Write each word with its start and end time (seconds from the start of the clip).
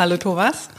Hallo 0.00 0.16
Thomas. 0.16 0.70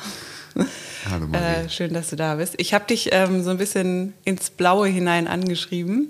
Hallo 1.08 1.28
Marie. 1.28 1.65
Äh, 1.65 1.70
schön, 1.70 1.94
dass 1.94 2.10
du 2.10 2.15
da 2.15 2.33
bist. 2.33 2.55
Ich 2.58 2.73
habe 2.73 2.86
dich 2.86 3.10
ähm, 3.12 3.44
so 3.44 3.51
ein 3.51 3.60
bisschen 3.60 4.15
ins 4.24 4.49
Blaue 4.49 4.87
hinein 4.87 5.28
angeschrieben. 5.28 6.10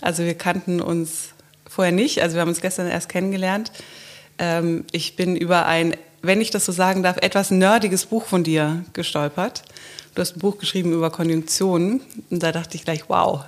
Also 0.00 0.24
wir 0.24 0.32
kannten 0.32 0.80
uns 0.80 1.34
vorher 1.68 1.92
nicht, 1.92 2.22
also 2.22 2.34
wir 2.34 2.40
haben 2.40 2.48
uns 2.48 2.62
gestern 2.62 2.88
erst 2.88 3.10
kennengelernt. 3.10 3.72
Ähm, 4.38 4.86
ich 4.90 5.16
bin 5.16 5.36
über 5.36 5.66
ein, 5.66 5.98
wenn 6.22 6.40
ich 6.40 6.48
das 6.48 6.64
so 6.64 6.72
sagen 6.72 7.02
darf, 7.02 7.18
etwas 7.18 7.50
nerdiges 7.50 8.06
Buch 8.06 8.24
von 8.24 8.42
dir 8.42 8.86
gestolpert. 8.94 9.62
Du 10.14 10.22
hast 10.22 10.38
ein 10.38 10.40
Buch 10.40 10.56
geschrieben 10.56 10.94
über 10.94 11.10
Konjunktionen 11.10 12.00
und 12.30 12.42
da 12.42 12.52
dachte 12.52 12.76
ich 12.76 12.86
gleich, 12.86 13.10
wow. 13.10 13.44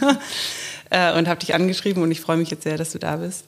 äh, 0.90 1.16
und 1.16 1.28
habe 1.28 1.38
dich 1.38 1.54
angeschrieben 1.54 2.02
und 2.02 2.10
ich 2.10 2.20
freue 2.20 2.38
mich 2.38 2.50
jetzt 2.50 2.64
sehr, 2.64 2.76
dass 2.76 2.90
du 2.90 2.98
da 2.98 3.18
bist. 3.18 3.44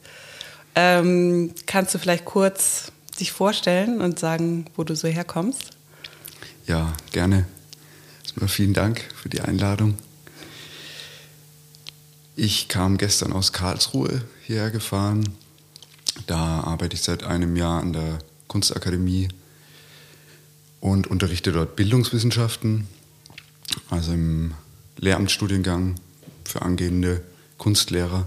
Ähm, 0.76 1.52
kannst 1.66 1.96
du 1.96 1.98
vielleicht 1.98 2.24
kurz 2.24 2.92
dich 3.20 3.32
vorstellen 3.32 4.00
und 4.00 4.18
sagen, 4.18 4.66
wo 4.76 4.84
du 4.84 4.96
so 4.96 5.08
herkommst? 5.08 5.70
Ja, 6.66 6.92
gerne. 7.12 7.46
Erstmal 8.22 8.48
vielen 8.48 8.74
Dank 8.74 9.02
für 9.14 9.28
die 9.28 9.40
Einladung. 9.40 9.98
Ich 12.36 12.68
kam 12.68 12.96
gestern 12.96 13.32
aus 13.32 13.52
Karlsruhe 13.52 14.22
hierher 14.46 14.70
gefahren. 14.70 15.28
Da 16.26 16.60
arbeite 16.60 16.94
ich 16.94 17.02
seit 17.02 17.24
einem 17.24 17.56
Jahr 17.56 17.80
an 17.80 17.92
der 17.92 18.18
Kunstakademie 18.48 19.28
und 20.80 21.06
unterrichte 21.06 21.52
dort 21.52 21.76
Bildungswissenschaften, 21.76 22.88
also 23.90 24.12
im 24.12 24.54
Lehramtsstudiengang 24.96 25.96
für 26.44 26.62
angehende 26.62 27.22
Kunstlehrer. 27.58 28.26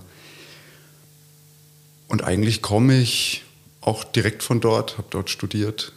Und 2.08 2.24
eigentlich 2.24 2.62
komme 2.62 3.00
ich 3.00 3.43
auch 3.86 4.04
direkt 4.04 4.44
von 4.44 4.62
dort, 4.62 4.98
habe 4.98 5.08
dort 5.10 5.30
studiert. 5.30 5.92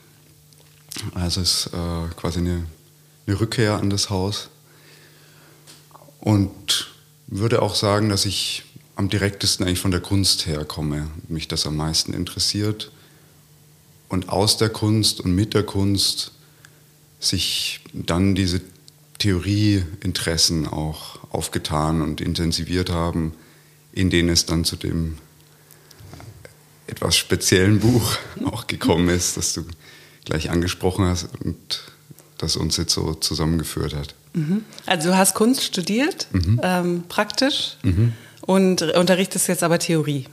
Also 1.14 1.40
es 1.40 1.66
ist 1.66 1.74
äh, 1.74 2.14
quasi 2.16 2.40
eine, 2.40 2.66
eine 3.26 3.40
Rückkehr 3.40 3.74
an 3.74 3.90
das 3.90 4.10
Haus. 4.10 4.48
Und 6.20 6.92
würde 7.28 7.62
auch 7.62 7.74
sagen, 7.74 8.08
dass 8.08 8.26
ich 8.26 8.64
am 8.96 9.08
direktesten 9.08 9.66
eigentlich 9.66 9.80
von 9.80 9.90
der 9.90 10.00
Kunst 10.00 10.46
herkomme, 10.46 11.08
mich 11.28 11.48
das 11.48 11.66
am 11.66 11.76
meisten 11.76 12.12
interessiert. 12.12 12.90
Und 14.08 14.28
aus 14.30 14.56
der 14.56 14.70
Kunst 14.70 15.20
und 15.20 15.34
mit 15.34 15.54
der 15.54 15.64
Kunst 15.64 16.32
sich 17.20 17.80
dann 17.92 18.34
diese 18.34 18.60
Theorieinteressen 19.18 20.66
auch 20.66 21.18
aufgetan 21.30 22.02
und 22.02 22.20
intensiviert 22.20 22.90
haben, 22.90 23.34
in 23.92 24.10
denen 24.10 24.28
es 24.28 24.46
dann 24.46 24.64
zu 24.64 24.76
dem 24.76 25.18
etwas 26.86 27.16
speziellen 27.16 27.80
Buch 27.80 28.16
auch 28.44 28.66
gekommen 28.66 29.08
ist, 29.08 29.36
das 29.36 29.54
du 29.54 29.64
gleich 30.24 30.50
angesprochen 30.50 31.06
hast 31.06 31.28
und 31.44 31.82
das 32.38 32.56
uns 32.56 32.76
jetzt 32.76 32.92
so 32.92 33.14
zusammengeführt 33.14 33.94
hat. 33.94 34.14
Mhm. 34.34 34.64
Also 34.84 35.10
du 35.10 35.16
hast 35.16 35.34
Kunst 35.34 35.62
studiert, 35.62 36.28
mhm. 36.32 36.60
ähm, 36.62 37.04
praktisch, 37.08 37.76
mhm. 37.82 38.12
und 38.42 38.82
unterrichtest 38.82 39.48
jetzt 39.48 39.62
aber 39.62 39.78
Theorie. 39.78 40.26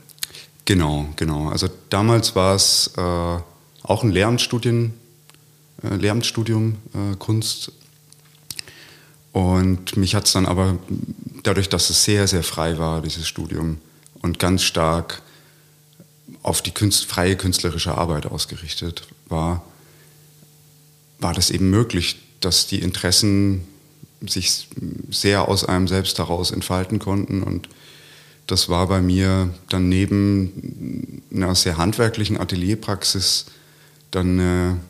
Genau, 0.66 1.08
genau. 1.16 1.48
Also 1.48 1.68
damals 1.90 2.34
war 2.34 2.54
es 2.54 2.90
äh, 2.96 3.00
auch 3.00 4.02
ein 4.02 4.10
Lehramtsstudien, 4.10 4.94
äh, 5.82 5.94
Lehramtsstudium 5.96 6.76
äh, 6.94 7.16
Kunst. 7.16 7.72
Und 9.32 9.96
mich 9.96 10.14
hat 10.14 10.26
es 10.26 10.32
dann 10.32 10.46
aber, 10.46 10.78
dadurch, 11.42 11.68
dass 11.68 11.90
es 11.90 12.04
sehr, 12.04 12.28
sehr 12.28 12.42
frei 12.42 12.78
war, 12.78 13.02
dieses 13.02 13.26
Studium, 13.26 13.78
und 14.22 14.38
ganz 14.38 14.62
stark 14.62 15.20
auf 16.44 16.62
die 16.62 16.70
Künst, 16.70 17.06
freie 17.06 17.36
künstlerische 17.36 17.96
Arbeit 17.96 18.26
ausgerichtet 18.26 19.02
war, 19.28 19.64
war 21.18 21.32
das 21.32 21.50
eben 21.50 21.70
möglich, 21.70 22.20
dass 22.40 22.66
die 22.66 22.80
Interessen 22.80 23.66
sich 24.20 24.68
sehr 25.10 25.48
aus 25.48 25.64
einem 25.64 25.88
selbst 25.88 26.18
heraus 26.18 26.50
entfalten 26.50 26.98
konnten. 26.98 27.42
Und 27.42 27.70
das 28.46 28.68
war 28.68 28.86
bei 28.86 29.00
mir 29.00 29.54
dann 29.70 29.88
neben 29.88 31.22
einer 31.32 31.54
sehr 31.54 31.78
handwerklichen 31.78 32.38
Atelierpraxis 32.38 33.46
dann 34.10 34.38
eine 34.38 34.80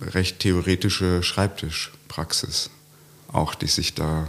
recht 0.00 0.40
theoretische 0.40 1.22
Schreibtischpraxis, 1.22 2.70
auch 3.28 3.54
die 3.54 3.68
sich 3.68 3.94
da 3.94 4.28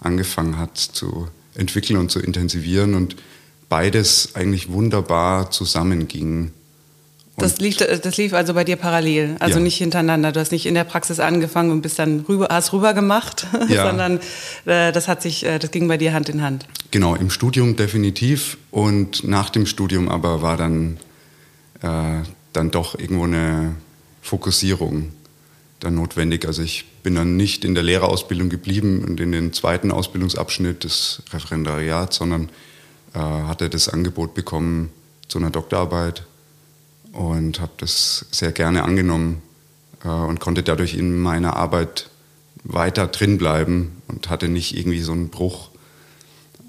angefangen 0.00 0.58
hat 0.58 0.76
zu 0.78 1.28
entwickeln 1.54 1.96
und 1.96 2.10
zu 2.10 2.18
intensivieren 2.18 2.94
und 2.94 3.14
beides 3.68 4.34
eigentlich 4.34 4.70
wunderbar 4.70 5.50
zusammenging. 5.50 6.52
Das 7.36 7.58
lief, 7.58 7.78
das 7.78 8.16
lief 8.16 8.32
also 8.32 8.54
bei 8.54 8.62
dir 8.62 8.76
parallel, 8.76 9.36
also 9.40 9.58
ja. 9.58 9.64
nicht 9.64 9.76
hintereinander. 9.76 10.30
Du 10.30 10.38
hast 10.38 10.52
nicht 10.52 10.66
in 10.66 10.74
der 10.74 10.84
Praxis 10.84 11.18
angefangen 11.18 11.72
und 11.72 11.82
bist 11.82 11.98
dann 11.98 12.20
rüber, 12.28 12.46
hast 12.48 12.72
rüber 12.72 12.94
gemacht, 12.94 13.48
ja. 13.68 13.88
sondern 13.88 14.20
äh, 14.66 14.92
das 14.92 15.08
hat 15.08 15.20
sich, 15.20 15.44
äh, 15.44 15.58
das 15.58 15.72
ging 15.72 15.88
bei 15.88 15.98
dir 15.98 16.12
Hand 16.12 16.28
in 16.28 16.42
Hand. 16.42 16.66
Genau, 16.92 17.16
im 17.16 17.30
Studium 17.30 17.74
definitiv 17.74 18.56
und 18.70 19.24
nach 19.24 19.50
dem 19.50 19.66
Studium 19.66 20.08
aber 20.08 20.42
war 20.42 20.56
dann, 20.56 20.98
äh, 21.82 22.22
dann 22.52 22.70
doch 22.70 22.96
irgendwo 22.96 23.24
eine 23.24 23.74
Fokussierung 24.22 25.10
dann 25.80 25.96
notwendig. 25.96 26.46
Also 26.46 26.62
ich 26.62 26.84
bin 27.02 27.16
dann 27.16 27.36
nicht 27.36 27.64
in 27.64 27.74
der 27.74 27.82
Lehrerausbildung 27.82 28.48
geblieben 28.48 29.04
und 29.04 29.18
in 29.18 29.32
den 29.32 29.52
zweiten 29.52 29.90
Ausbildungsabschnitt 29.90 30.84
des 30.84 31.22
Referendariats, 31.32 32.16
sondern 32.16 32.48
äh, 33.14 33.18
hatte 33.18 33.70
das 33.70 33.88
Angebot 33.88 34.34
bekommen 34.34 34.90
zu 35.28 35.38
einer 35.38 35.50
Doktorarbeit 35.50 36.24
und 37.12 37.60
habe 37.60 37.72
das 37.78 38.26
sehr 38.30 38.52
gerne 38.52 38.82
angenommen 38.82 39.40
äh, 40.04 40.08
und 40.08 40.40
konnte 40.40 40.62
dadurch 40.62 40.94
in 40.94 41.18
meiner 41.20 41.56
Arbeit 41.56 42.10
weiter 42.64 43.06
drin 43.06 43.38
bleiben 43.38 44.02
und 44.08 44.30
hatte 44.30 44.48
nicht 44.48 44.76
irgendwie 44.76 45.00
so 45.00 45.12
einen 45.12 45.28
Bruch, 45.28 45.70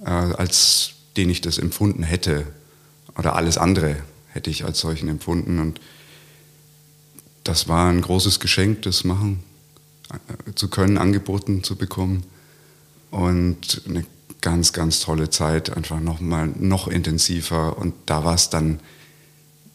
äh, 0.06 0.10
als 0.10 0.92
den 1.18 1.30
ich 1.30 1.42
das 1.42 1.58
empfunden 1.58 2.04
hätte. 2.04 2.46
Oder 3.18 3.36
alles 3.36 3.58
andere 3.58 3.98
hätte 4.28 4.50
ich 4.50 4.66
als 4.66 4.80
solchen 4.80 5.08
empfunden. 5.08 5.60
Und 5.60 5.80
das 7.44 7.68
war 7.68 7.90
ein 7.90 8.02
großes 8.02 8.40
Geschenk, 8.40 8.82
das 8.84 9.04
machen 9.04 9.44
äh, 10.12 10.54
zu 10.54 10.70
können, 10.70 10.98
angeboten 10.98 11.64
zu 11.64 11.76
bekommen. 11.76 12.24
Und 13.12 13.82
eine 13.88 14.06
ganz, 14.42 14.74
ganz 14.74 15.00
tolle 15.00 15.30
Zeit, 15.30 15.76
einfach 15.76 16.00
nochmal 16.00 16.48
noch 16.48 16.88
intensiver. 16.88 17.78
Und 17.78 17.94
da 18.06 18.24
war 18.24 18.36
es 18.36 18.50
dann 18.50 18.80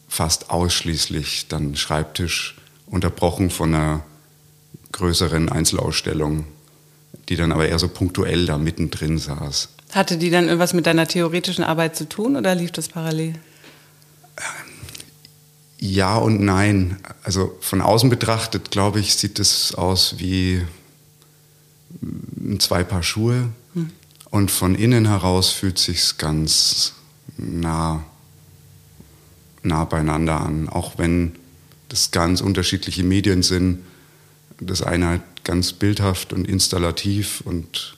fast 0.07 0.49
ausschließlich 0.49 1.47
dann 1.47 1.75
Schreibtisch, 1.75 2.57
unterbrochen 2.85 3.49
von 3.49 3.73
einer 3.73 4.03
größeren 4.91 5.49
Einzelausstellung, 5.49 6.45
die 7.29 7.37
dann 7.37 7.51
aber 7.51 7.67
eher 7.67 7.79
so 7.79 7.87
punktuell 7.87 8.45
da 8.45 8.57
mittendrin 8.57 9.17
saß. 9.17 9.69
Hatte 9.91 10.17
die 10.17 10.29
dann 10.29 10.45
irgendwas 10.45 10.73
mit 10.73 10.85
deiner 10.85 11.07
theoretischen 11.07 11.63
Arbeit 11.63 11.95
zu 11.95 12.07
tun 12.07 12.35
oder 12.35 12.55
lief 12.55 12.71
das 12.71 12.89
parallel? 12.89 13.35
Ja 15.79 16.17
und 16.17 16.41
nein. 16.41 16.97
Also 17.23 17.57
von 17.59 17.81
außen 17.81 18.09
betrachtet, 18.09 18.71
glaube 18.71 18.99
ich, 18.99 19.15
sieht 19.15 19.39
es 19.39 19.73
aus 19.75 20.15
wie 20.19 20.61
zwei 22.59 22.83
Paar 22.83 23.03
Schuhe. 23.03 23.49
Hm. 23.73 23.91
Und 24.31 24.49
von 24.49 24.75
innen 24.75 25.07
heraus 25.07 25.49
fühlt 25.49 25.77
sich 25.77 26.17
ganz 26.17 26.93
nah 27.37 28.03
nah 29.63 29.85
beieinander 29.85 30.41
an, 30.41 30.69
auch 30.69 30.97
wenn 30.97 31.33
das 31.89 32.11
ganz 32.11 32.41
unterschiedliche 32.41 33.03
Medien 33.03 33.43
sind. 33.43 33.79
Das 34.59 34.81
eine 34.81 35.07
halt 35.07 35.21
ganz 35.43 35.73
bildhaft 35.73 36.33
und 36.33 36.47
installativ 36.47 37.41
und 37.41 37.97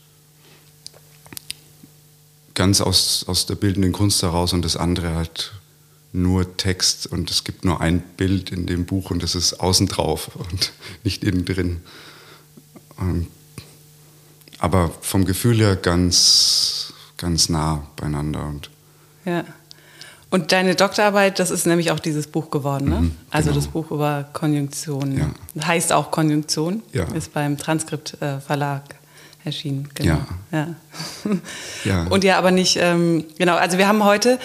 ganz 2.54 2.82
aus, 2.82 3.26
aus 3.28 3.46
der 3.46 3.56
bildenden 3.56 3.92
Kunst 3.92 4.22
heraus 4.22 4.54
und 4.54 4.64
das 4.64 4.78
andere 4.78 5.16
halt 5.16 5.54
nur 6.14 6.58
Text 6.58 7.08
und 7.08 7.32
es 7.32 7.44
gibt 7.44 7.66
nur 7.66 7.82
ein 7.82 8.00
Bild 8.00 8.52
in 8.52 8.68
dem 8.68 8.86
Buch 8.86 9.10
und 9.10 9.24
das 9.24 9.36
ist 9.36 9.60
außen 9.60 9.88
drauf 9.88 10.36
und 10.36 10.72
nicht 11.04 11.24
innen 11.24 11.46
drin. 11.46 11.82
Und, 12.98 13.28
aber 14.64 14.92
vom 15.02 15.26
Gefühl 15.26 15.58
her 15.58 15.76
ganz, 15.76 16.94
ganz 17.18 17.50
nah 17.50 17.84
beieinander. 17.98 18.46
Und 18.46 18.70
ja. 19.26 19.44
Und 20.30 20.54
deine 20.54 20.76
Doktorarbeit, 20.76 21.38
das 21.38 21.52
ist 21.52 21.68
nämlich 21.68 21.92
auch 21.92 22.00
dieses 22.00 22.28
Buch 22.28 22.50
geworden, 22.50 22.90
ne? 22.90 23.02
Mhm, 23.02 23.16
also 23.30 23.50
genau. 23.50 23.60
das 23.60 23.68
Buch 23.68 23.92
über 23.92 24.26
Konjunktion. 24.32 25.18
Ja. 25.18 25.68
Heißt 25.68 25.92
auch 25.92 26.12
Konjunktion. 26.12 26.82
Ja. 26.94 27.04
Ist 27.14 27.34
beim 27.34 27.58
Transkript 27.58 28.16
äh, 28.22 28.40
Verlag 28.40 28.84
erschienen. 29.44 29.90
Genau. 29.96 30.20
Ja. 30.54 30.58
ja. 30.60 30.76
ja. 31.84 32.04
Und 32.08 32.24
ja, 32.24 32.38
aber 32.38 32.52
nicht, 32.52 32.78
ähm, 32.80 33.26
genau, 33.38 33.58
also 33.58 33.78
wir 33.78 33.90
haben 33.90 34.06
heute, 34.06 34.40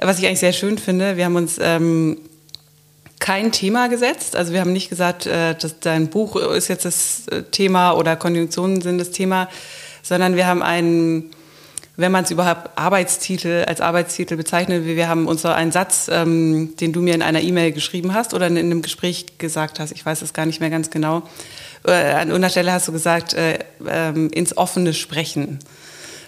was 0.00 0.18
ich 0.18 0.26
eigentlich 0.26 0.40
sehr 0.40 0.52
schön 0.52 0.78
finde, 0.78 1.16
wir 1.16 1.24
haben 1.24 1.36
uns 1.36 1.58
ähm, 1.60 2.18
kein 3.20 3.52
Thema 3.52 3.88
gesetzt. 3.88 4.34
Also 4.34 4.52
wir 4.52 4.60
haben 4.60 4.72
nicht 4.72 4.88
gesagt, 4.88 5.26
äh, 5.26 5.54
dass 5.54 5.78
dein 5.78 6.08
Buch 6.08 6.34
ist 6.36 6.68
jetzt 6.68 6.84
das 6.84 7.28
äh, 7.28 7.44
Thema 7.44 7.92
oder 7.92 8.16
Konjunktionen 8.16 8.80
sind 8.80 8.98
das 8.98 9.12
Thema, 9.12 9.48
sondern 10.02 10.34
wir 10.34 10.46
haben 10.46 10.62
einen 10.62 11.30
wenn 12.00 12.12
man 12.12 12.24
es 12.24 12.30
überhaupt 12.30 12.78
Arbeitstitel 12.78 13.64
als 13.66 13.82
Arbeitstitel 13.82 14.36
bezeichnet. 14.36 14.86
Wir 14.86 15.08
haben 15.08 15.26
uns 15.26 15.44
einen 15.44 15.70
Satz, 15.70 16.08
ähm, 16.10 16.74
den 16.80 16.94
du 16.94 17.02
mir 17.02 17.14
in 17.14 17.20
einer 17.20 17.42
E-Mail 17.42 17.72
geschrieben 17.72 18.14
hast 18.14 18.32
oder 18.32 18.46
in 18.46 18.56
einem 18.56 18.80
Gespräch 18.80 19.26
gesagt 19.36 19.78
hast, 19.80 19.92
ich 19.92 20.04
weiß 20.04 20.22
es 20.22 20.32
gar 20.32 20.46
nicht 20.46 20.60
mehr 20.60 20.70
ganz 20.70 20.88
genau. 20.88 21.22
Äh, 21.84 21.92
an 21.92 22.28
irgendeiner 22.28 22.48
Stelle 22.48 22.72
hast 22.72 22.88
du 22.88 22.92
gesagt, 22.92 23.34
äh, 23.34 23.58
äh, 23.84 24.12
ins 24.28 24.56
offene 24.56 24.94
Sprechen. 24.94 25.58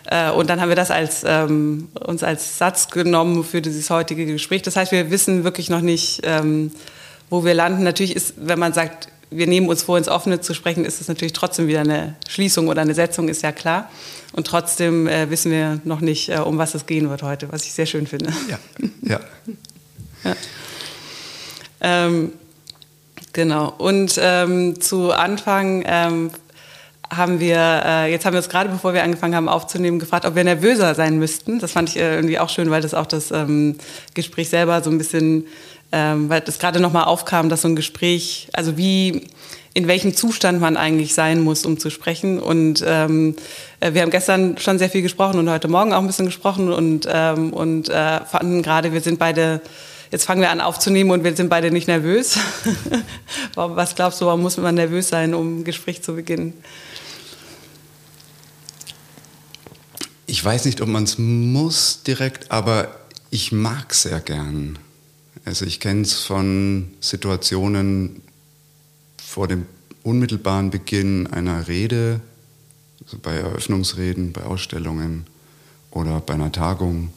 Äh, 0.07 0.31
und 0.31 0.51
dann 0.51 0.61
haben 0.61 0.69
wir 0.69 0.77
das 0.77 0.91
als, 0.91 1.25
ähm, 1.27 1.89
uns 2.07 2.23
als 2.23 2.59
Satz 2.59 2.89
genommen 2.89 3.45
für 3.45 3.63
dieses 3.63 3.91
heutige 3.91 4.27
Gespräch. 4.27 4.63
Das 4.63 4.77
heißt, 4.77 4.93
wir 4.93 5.11
wissen 5.11 5.45
wirklich 5.45 5.71
noch 5.71 5.81
nicht, 5.81 6.21
ähm, 6.25 6.73
wo 7.31 7.45
wir 7.45 7.55
landen. 7.55 7.83
Natürlich 7.83 8.17
ist, 8.17 8.35
wenn 8.37 8.59
man 8.59 8.73
sagt, 8.73 9.09
wir 9.31 9.47
nehmen 9.47 9.69
uns 9.69 9.83
vor, 9.83 9.97
ins 9.97 10.09
Offene 10.09 10.41
zu 10.41 10.55
sprechen, 10.55 10.85
ist 10.85 11.01
es 11.01 11.09
natürlich 11.09 11.33
trotzdem 11.33 11.67
wieder 11.67 11.81
eine 11.81 12.17
Schließung 12.29 12.69
oder 12.69 12.83
eine 12.83 12.95
Setzung, 12.95 13.29
ist 13.29 13.43
ja 13.43 13.53
klar. 13.53 13.91
Und 14.33 14.47
trotzdem 14.47 15.07
äh, 15.07 15.31
wissen 15.31 15.51
wir 15.51 15.81
noch 15.85 16.01
nicht, 16.01 16.29
äh, 16.29 16.39
um 16.39 16.59
was 16.59 16.75
es 16.75 16.87
gehen 16.87 17.09
wird 17.11 17.23
heute, 17.23 17.51
was 17.53 17.65
ich 17.65 17.73
sehr 17.73 17.87
schön 17.87 18.07
finde. 18.07 18.33
Ja, 18.49 18.59
ja. 19.03 19.21
ja. 20.25 20.37
Ähm, 21.81 22.33
genau. 23.33 23.75
Und 23.77 24.19
ähm, 24.21 24.81
zu 24.81 25.13
Anfang 25.13 25.85
ähm, 25.87 26.31
haben 27.15 27.41
wir, 27.41 27.83
äh, 27.85 28.11
jetzt 28.11 28.25
haben 28.25 28.33
wir 28.33 28.39
uns 28.39 28.49
gerade, 28.49 28.71
bevor 28.71 28.95
wir 28.95 29.03
angefangen 29.03 29.35
haben 29.35 29.49
aufzunehmen, 29.49 29.99
gefragt, 29.99 30.25
ob 30.25 30.35
wir 30.35 30.45
nervöser 30.45 30.95
sein 30.95 31.19
müssten. 31.19 31.59
Das 31.59 31.73
fand 31.73 31.91
ich 31.91 31.97
äh, 31.97 32.15
irgendwie 32.15 32.39
auch 32.39 32.49
schön, 32.49 32.71
weil 32.71 32.81
das 32.81 32.95
auch 32.95 33.07
das 33.07 33.31
ähm, 33.31 33.77
Gespräch 34.15 34.49
selber 34.49 34.83
so 34.83 34.91
ein 34.91 34.99
bisschen, 34.99 35.47
ähm, 35.93 36.29
weil 36.31 36.41
das 36.41 36.59
gerade 36.59 36.81
nochmal 36.81 37.05
aufkam, 37.05 37.49
dass 37.49 37.63
so 37.63 37.69
ein 37.69 37.77
Gespräch, 37.77 38.49
also 38.55 38.79
wie, 38.79 39.27
in 39.75 39.89
welchem 39.89 40.15
Zustand 40.15 40.61
man 40.61 40.77
eigentlich 40.77 41.15
sein 41.15 41.41
muss, 41.41 41.67
um 41.67 41.79
zu 41.79 41.91
sprechen. 41.91 42.39
Und 42.39 42.83
ähm, 42.87 43.37
äh, 43.81 43.93
wir 43.93 44.03
haben 44.03 44.11
gestern 44.11 44.57
schon 44.57 44.79
sehr 44.79 44.89
viel 44.89 45.03
gesprochen 45.03 45.39
und 45.39 45.51
heute 45.51 45.69
Morgen 45.69 45.93
auch 45.93 46.01
ein 46.01 46.07
bisschen 46.07 46.27
gesprochen 46.27 46.73
und, 46.73 47.07
ähm, 47.13 47.53
und 47.53 47.91
äh, 47.91 48.25
fanden 48.25 48.63
gerade, 48.63 48.93
wir 48.93 49.03
sind 49.03 49.19
beide 49.19 49.61
jetzt 50.11 50.27
fangen 50.27 50.43
wir 50.43 50.51
an 50.51 50.61
aufzunehmen 50.61 51.11
und 51.11 51.25
wir 51.25 51.35
sind 51.35 51.49
beide 51.49 51.71
nicht 51.71 51.89
nervös. 51.89 52.39
Was 53.55 53.95
glaubst 53.95 54.21
du, 54.21 54.27
warum 54.27 54.43
muss 54.43 54.59
man 54.59 54.75
nervös 54.75 55.09
sein, 55.09 55.35
um 55.35 55.61
ein 55.61 55.65
Gespräch 55.65 56.03
zu 56.03 56.15
beginnen? 56.15 56.53
Ich 60.27 60.45
weiß 60.45 60.65
nicht, 60.65 60.81
ob 60.81 60.89
man 60.89 61.05
es 61.05 61.19
muss 61.19 62.03
direkt, 62.05 62.51
aber 62.51 62.97
ich 63.31 63.53
mag 63.53 63.93
sehr 63.95 64.21
gern. 64.21 64.79
Also 65.45 65.65
ich 65.65 65.81
kenne 65.81 66.03
es 66.03 66.21
von 66.21 66.93
Situationen 67.01 68.23
vor 69.25 69.49
dem 69.49 69.67
unmittelbaren 70.03 70.71
Beginn 70.71 71.27
einer 71.27 71.67
Rede, 71.69 72.21
also 73.05 73.19
bei 73.21 73.35
Eröffnungsreden, 73.35 74.33
bei 74.33 74.45
Ausstellungen 74.45 75.27
oder 75.91 76.21
bei 76.21 76.35
einer 76.35 76.53
Tagung 76.53 77.11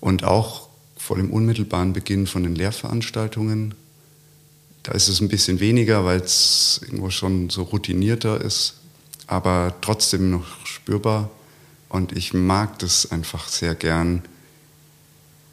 und 0.00 0.24
auch 0.24 0.68
vor 0.96 1.16
dem 1.16 1.30
unmittelbaren 1.30 1.92
Beginn 1.92 2.26
von 2.26 2.42
den 2.42 2.54
Lehrveranstaltungen. 2.54 3.74
Da 4.82 4.92
ist 4.92 5.08
es 5.08 5.20
ein 5.20 5.28
bisschen 5.28 5.60
weniger, 5.60 6.04
weil 6.04 6.20
es 6.20 6.80
irgendwo 6.82 7.10
schon 7.10 7.50
so 7.50 7.62
routinierter 7.62 8.40
ist, 8.40 8.74
aber 9.26 9.74
trotzdem 9.80 10.30
noch 10.30 10.66
spürbar. 10.66 11.30
Und 11.90 12.16
ich 12.16 12.32
mag 12.32 12.78
das 12.78 13.10
einfach 13.10 13.48
sehr 13.48 13.74
gern, 13.74 14.22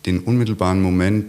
den 0.05 0.19
unmittelbaren 0.19 0.81
Moment, 0.81 1.25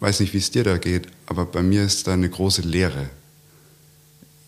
weiß 0.00 0.20
nicht, 0.20 0.32
wie 0.32 0.38
es 0.38 0.50
dir 0.50 0.64
da 0.64 0.78
geht, 0.78 1.06
aber 1.26 1.44
bei 1.44 1.62
mir 1.62 1.84
ist 1.84 2.06
da 2.06 2.14
eine 2.14 2.28
große 2.28 2.62
Leere. 2.62 3.10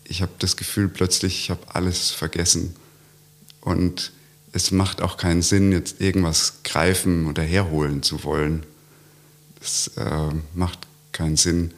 Ich 0.03 0.23
habe 0.23 0.31
das 0.39 0.57
Gefühl 0.57 0.89
plötzlich, 0.89 1.39
ich 1.39 1.49
habe 1.51 1.61
alles 1.67 2.09
vergessen. 2.09 2.75
Und 3.61 4.11
es 4.51 4.71
macht 4.71 5.03
auch 5.03 5.17
keinen 5.17 5.43
Sinn, 5.43 5.71
jetzt 5.71 6.01
irgendwas 6.01 6.63
greifen 6.63 7.27
oder 7.27 7.43
herholen 7.43 8.01
zu 8.01 8.23
wollen. 8.23 8.63
Das 9.59 9.91
äh, 9.97 10.33
macht 10.55 10.79
keinen 11.11 11.37
Sinn. 11.37 11.75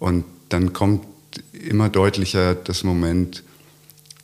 Und 0.00 0.24
dann 0.48 0.72
kommt 0.72 1.06
immer 1.52 1.88
deutlicher 1.88 2.56
das 2.56 2.82
Moment, 2.82 3.44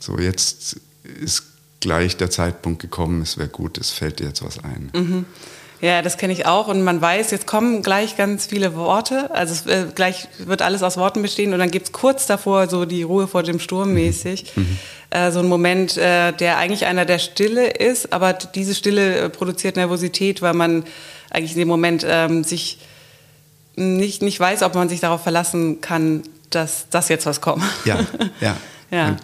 so 0.01 0.19
jetzt 0.19 0.81
ist 1.05 1.45
gleich 1.81 2.17
der 2.17 2.31
Zeitpunkt 2.31 2.81
gekommen, 2.83 3.23
es 3.23 3.39
wäre 3.39 3.49
gut, 3.49 3.79
es 3.79 3.91
fällt 3.91 4.21
dir 4.21 4.27
jetzt 4.27 4.45
was 4.45 4.63
ein. 4.63 4.91
Mhm. 4.95 5.27
Ja, 5.81 6.03
das 6.03 6.17
kenne 6.17 6.33
ich 6.33 6.45
auch. 6.45 6.67
Und 6.67 6.83
man 6.83 7.01
weiß, 7.01 7.31
jetzt 7.31 7.47
kommen 7.47 7.83
gleich 7.83 8.17
ganz 8.17 8.47
viele 8.47 8.75
Worte. 8.75 9.31
Also 9.33 9.55
es, 9.55 9.67
äh, 9.67 9.87
gleich 9.95 10.29
wird 10.39 10.61
alles 10.61 10.83
aus 10.83 10.97
Worten 10.97 11.23
bestehen. 11.23 11.53
Und 11.53 11.61
dann 11.61 11.71
gibt 11.71 11.87
es 11.87 11.93
kurz 11.93 12.27
davor 12.27 12.69
so 12.69 12.85
die 12.85 13.05
Ruhe 13.05 13.29
vor 13.29 13.45
dem 13.45 13.61
Sturm 13.61 13.95
mäßig. 13.95 14.53
Mhm. 14.57 14.79
Äh, 15.11 15.31
so 15.31 15.39
ein 15.39 15.47
Moment, 15.47 15.97
äh, 15.97 16.33
der 16.33 16.59
eigentlich 16.59 16.87
einer 16.87 17.05
der 17.05 17.21
Stille 17.21 17.71
ist. 17.71 18.13
Aber 18.13 18.33
diese 18.33 18.75
Stille 18.75 19.19
äh, 19.19 19.31
produziert 19.31 19.77
Nervosität, 19.77 20.43
weil 20.43 20.55
man 20.55 20.85
eigentlich 21.31 21.53
in 21.53 21.59
dem 21.59 21.69
Moment 21.69 22.05
ähm, 22.09 22.43
sich 22.43 22.79
nicht, 23.77 24.23
nicht 24.23 24.41
weiß, 24.41 24.63
ob 24.63 24.75
man 24.75 24.89
sich 24.89 24.99
darauf 24.99 25.23
verlassen 25.23 25.81
kann, 25.81 26.25
dass 26.51 26.89
das 26.91 27.09
jetzt 27.09 27.27
was 27.27 27.41
kommt. 27.41 27.63
Ja, 27.85 28.01
ja. 28.41 28.57
ja. 28.91 29.09
Und 29.11 29.19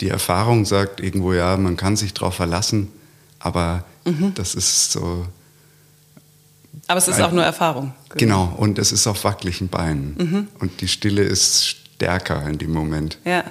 die 0.00 0.08
Erfahrung 0.08 0.64
sagt 0.64 1.00
irgendwo, 1.00 1.32
ja, 1.32 1.56
man 1.56 1.76
kann 1.76 1.96
sich 1.96 2.14
darauf 2.14 2.34
verlassen, 2.34 2.90
aber 3.38 3.84
mhm. 4.04 4.32
das 4.34 4.54
ist 4.54 4.92
so. 4.92 5.26
Aber 6.86 6.98
es 6.98 7.08
ist 7.08 7.16
ein, 7.16 7.22
auch 7.22 7.32
nur 7.32 7.44
Erfahrung. 7.44 7.94
Genau, 8.16 8.52
und 8.56 8.78
es 8.78 8.92
ist 8.92 9.06
auf 9.06 9.24
wackeligen 9.24 9.68
Beinen. 9.68 10.16
Mhm. 10.18 10.48
Und 10.58 10.80
die 10.80 10.88
Stille 10.88 11.22
ist 11.22 11.66
stärker 11.66 12.46
in 12.46 12.58
dem 12.58 12.72
Moment. 12.72 13.18
Ja, 13.24 13.44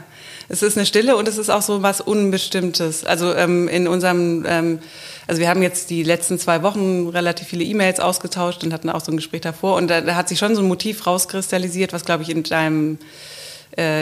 es 0.50 0.62
ist 0.62 0.78
eine 0.78 0.86
Stille 0.86 1.16
und 1.16 1.28
es 1.28 1.38
ist 1.38 1.50
auch 1.50 1.62
so 1.62 1.82
was 1.82 2.02
Unbestimmtes. 2.02 3.06
Also 3.06 3.34
ähm, 3.34 3.68
in 3.68 3.88
unserem, 3.88 4.46
ähm, 4.48 4.80
also 5.26 5.40
wir 5.40 5.50
haben 5.50 5.64
jetzt 5.64 5.90
die 5.90 6.04
letzten 6.04 6.38
zwei 6.38 6.62
Wochen 6.62 7.08
relativ 7.08 7.48
viele 7.48 7.64
E-Mails 7.64 8.00
ausgetauscht 8.00 8.64
und 8.64 8.74
hatten 8.74 8.90
auch 8.90 9.04
so 9.04 9.12
ein 9.12 9.18
Gespräch 9.18 9.42
davor 9.42 9.78
und 9.78 9.88
da, 9.88 10.02
da 10.02 10.16
hat 10.16 10.30
sich 10.30 10.40
schon 10.40 10.56
so 10.56 10.62
ein 10.62 10.68
Motiv 10.68 11.08
rauskristallisiert, 11.08 11.94
was 11.94 12.06
glaube 12.06 12.24
ich 12.24 12.30
in 12.30 12.44
deinem 12.44 12.98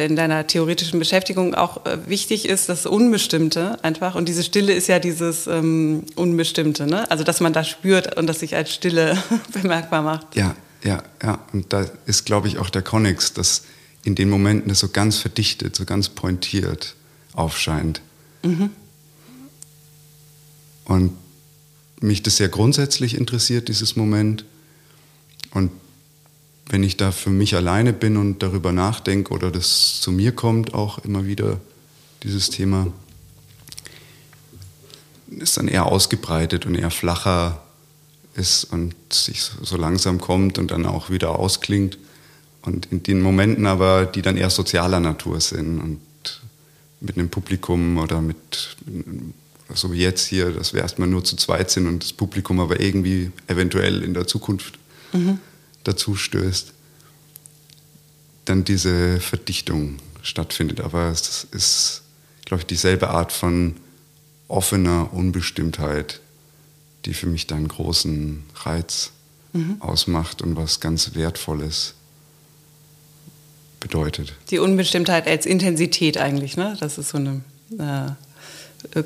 in 0.06 0.16
deiner 0.16 0.48
theoretischen 0.48 1.00
Beschäftigung 1.00 1.56
auch 1.56 1.86
äh, 1.86 1.98
wichtig 2.08 2.48
ist, 2.48 2.68
das 2.68 2.86
Unbestimmte 2.86 3.82
einfach. 3.84 4.16
Und 4.16 4.28
diese 4.28 4.44
Stille 4.44 4.74
ist 4.74 4.88
ja 4.88 5.00
dieses 5.00 5.48
ähm, 5.48 6.04
Unbestimmte, 6.16 6.88
ne? 6.88 7.10
Also 7.10 7.24
dass 7.24 7.40
man 7.40 7.54
da 7.54 7.64
spürt 7.64 8.18
und 8.18 8.28
das 8.28 8.42
sich 8.42 8.56
als 8.56 8.74
Stille 8.74 9.18
bemerkbar 9.54 10.02
macht. 10.02 10.36
Ja, 10.36 10.56
ja, 10.84 11.04
ja. 11.24 11.40
Und 11.54 11.72
da 11.72 11.86
ist, 12.06 12.26
glaube 12.26 12.48
ich, 12.48 12.58
auch 12.58 12.70
der 12.70 12.82
Konnex, 12.82 13.34
dass 13.34 13.64
in 14.04 14.16
den 14.16 14.30
Momenten 14.30 14.70
das 14.70 14.80
so 14.80 14.90
ganz 14.90 15.18
verdichtet, 15.18 15.76
so 15.76 15.86
ganz 15.86 16.10
pointiert 16.10 16.96
aufscheint. 17.34 18.02
Mhm. 18.44 18.72
Und 20.86 21.18
mich 22.02 22.24
das 22.24 22.38
sehr 22.38 22.50
grundsätzlich 22.50 23.16
interessiert, 23.16 23.68
dieses 23.68 23.96
Moment. 23.96 24.44
Und 25.52 25.72
wenn 26.68 26.84
ich 26.84 26.98
da 26.98 27.12
für 27.12 27.30
mich 27.30 27.56
alleine 27.56 27.94
bin 27.94 28.18
und 28.18 28.42
darüber 28.44 28.72
nachdenke 28.72 29.34
oder 29.34 29.52
das 29.52 30.00
zu 30.02 30.12
mir 30.12 30.32
kommt, 30.32 30.74
auch 30.74 31.00
immer 31.00 31.26
wieder 31.26 31.60
dieses 32.24 32.50
Thema, 32.50 32.88
ist 35.30 35.58
dann 35.58 35.68
eher 35.68 35.86
ausgebreitet 35.86 36.66
und 36.66 36.76
eher 36.76 36.92
flacher 36.92 37.62
ist 38.36 38.66
und 38.66 38.96
sich 39.12 39.42
so 39.42 39.76
langsam 39.76 40.20
kommt 40.20 40.58
und 40.58 40.72
dann 40.72 40.86
auch 40.86 41.10
wieder 41.10 41.38
ausklingt. 41.38 41.98
Und 42.62 42.88
in 42.92 43.04
den 43.04 43.22
Momenten 43.22 43.66
aber, 43.66 44.06
die 44.06 44.22
dann 44.22 44.38
eher 44.38 44.50
sozialer 44.50 45.00
Natur 45.00 45.42
sind 45.42 45.80
und 45.80 46.00
mit 47.02 47.18
einem 47.18 47.30
Publikum 47.30 47.98
oder 47.98 48.22
mit, 48.22 48.78
so 49.74 49.92
wie 49.92 50.00
jetzt 50.00 50.28
hier, 50.28 50.52
dass 50.52 50.74
wir 50.74 50.82
erstmal 50.82 51.08
nur 51.08 51.24
zu 51.24 51.36
zweit 51.36 51.72
sind 51.72 51.88
und 51.88 52.04
das 52.04 52.14
Publikum 52.14 52.60
aber 52.60 52.80
irgendwie 52.80 53.32
eventuell 53.48 54.04
in 54.04 54.14
der 54.14 54.28
Zukunft 54.28 54.78
mhm 55.12 55.40
dazu 55.84 56.16
stößt, 56.16 56.74
dann 58.46 58.64
diese 58.64 59.20
Verdichtung 59.20 59.98
stattfindet. 60.22 60.82
Aber 60.82 61.10
es 61.10 61.48
ist, 61.52 62.02
glaube 62.46 62.62
ich, 62.62 62.68
dieselbe 62.68 63.10
Art 63.10 63.32
von 63.32 63.78
offener 64.48 65.14
Unbestimmtheit, 65.14 66.20
die 67.06 67.14
für 67.14 67.28
mich 67.28 67.48
da 67.48 67.56
einen 67.56 67.68
großen 67.68 68.44
Reiz 68.56 69.12
mhm. 69.54 69.78
ausmacht 69.80 70.42
und 70.42 70.56
was 70.56 70.80
ganz 70.80 71.16
Wertvolles 71.16 71.94
bedeutet. 73.80 74.34
Die 74.52 74.60
Unbestimmtheit 74.60 75.28
als 75.28 75.46
Intensität 75.46 76.18
eigentlich, 76.18 76.58
ne? 76.58 76.78
Das 76.80 76.98
ist 76.98 77.10
so 77.10 77.18
eine 77.18 77.42
äh, 78.94 79.04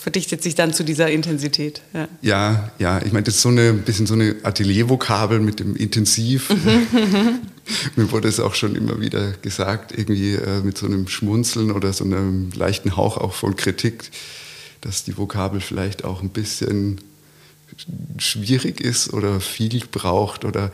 verdichtet 0.00 0.42
sich 0.42 0.54
dann 0.54 0.72
zu 0.72 0.82
dieser 0.82 1.10
Intensität. 1.10 1.82
Ja, 1.92 2.08
ja, 2.22 2.70
ja. 2.78 3.02
ich 3.02 3.12
meine, 3.12 3.24
das 3.24 3.34
ist 3.34 3.42
so 3.42 3.50
eine 3.50 3.74
bisschen 3.74 4.06
so 4.06 4.14
eine 4.14 4.34
Ateliervokabel 4.42 5.40
mit 5.40 5.60
dem 5.60 5.76
Intensiv. 5.76 6.48
Mir 7.96 8.10
wurde 8.10 8.28
es 8.28 8.40
auch 8.40 8.54
schon 8.54 8.76
immer 8.76 8.98
wieder 8.98 9.32
gesagt, 9.42 9.92
irgendwie 9.96 10.36
äh, 10.36 10.62
mit 10.62 10.78
so 10.78 10.86
einem 10.86 11.06
Schmunzeln 11.06 11.70
oder 11.70 11.92
so 11.92 12.04
einem 12.04 12.50
leichten 12.52 12.96
Hauch 12.96 13.18
auch 13.18 13.34
von 13.34 13.56
Kritik, 13.56 14.10
dass 14.80 15.04
die 15.04 15.18
Vokabel 15.18 15.60
vielleicht 15.60 16.04
auch 16.04 16.22
ein 16.22 16.30
bisschen 16.30 17.02
schwierig 18.16 18.80
ist 18.80 19.12
oder 19.12 19.38
viel 19.38 19.82
braucht 19.92 20.46
oder 20.46 20.72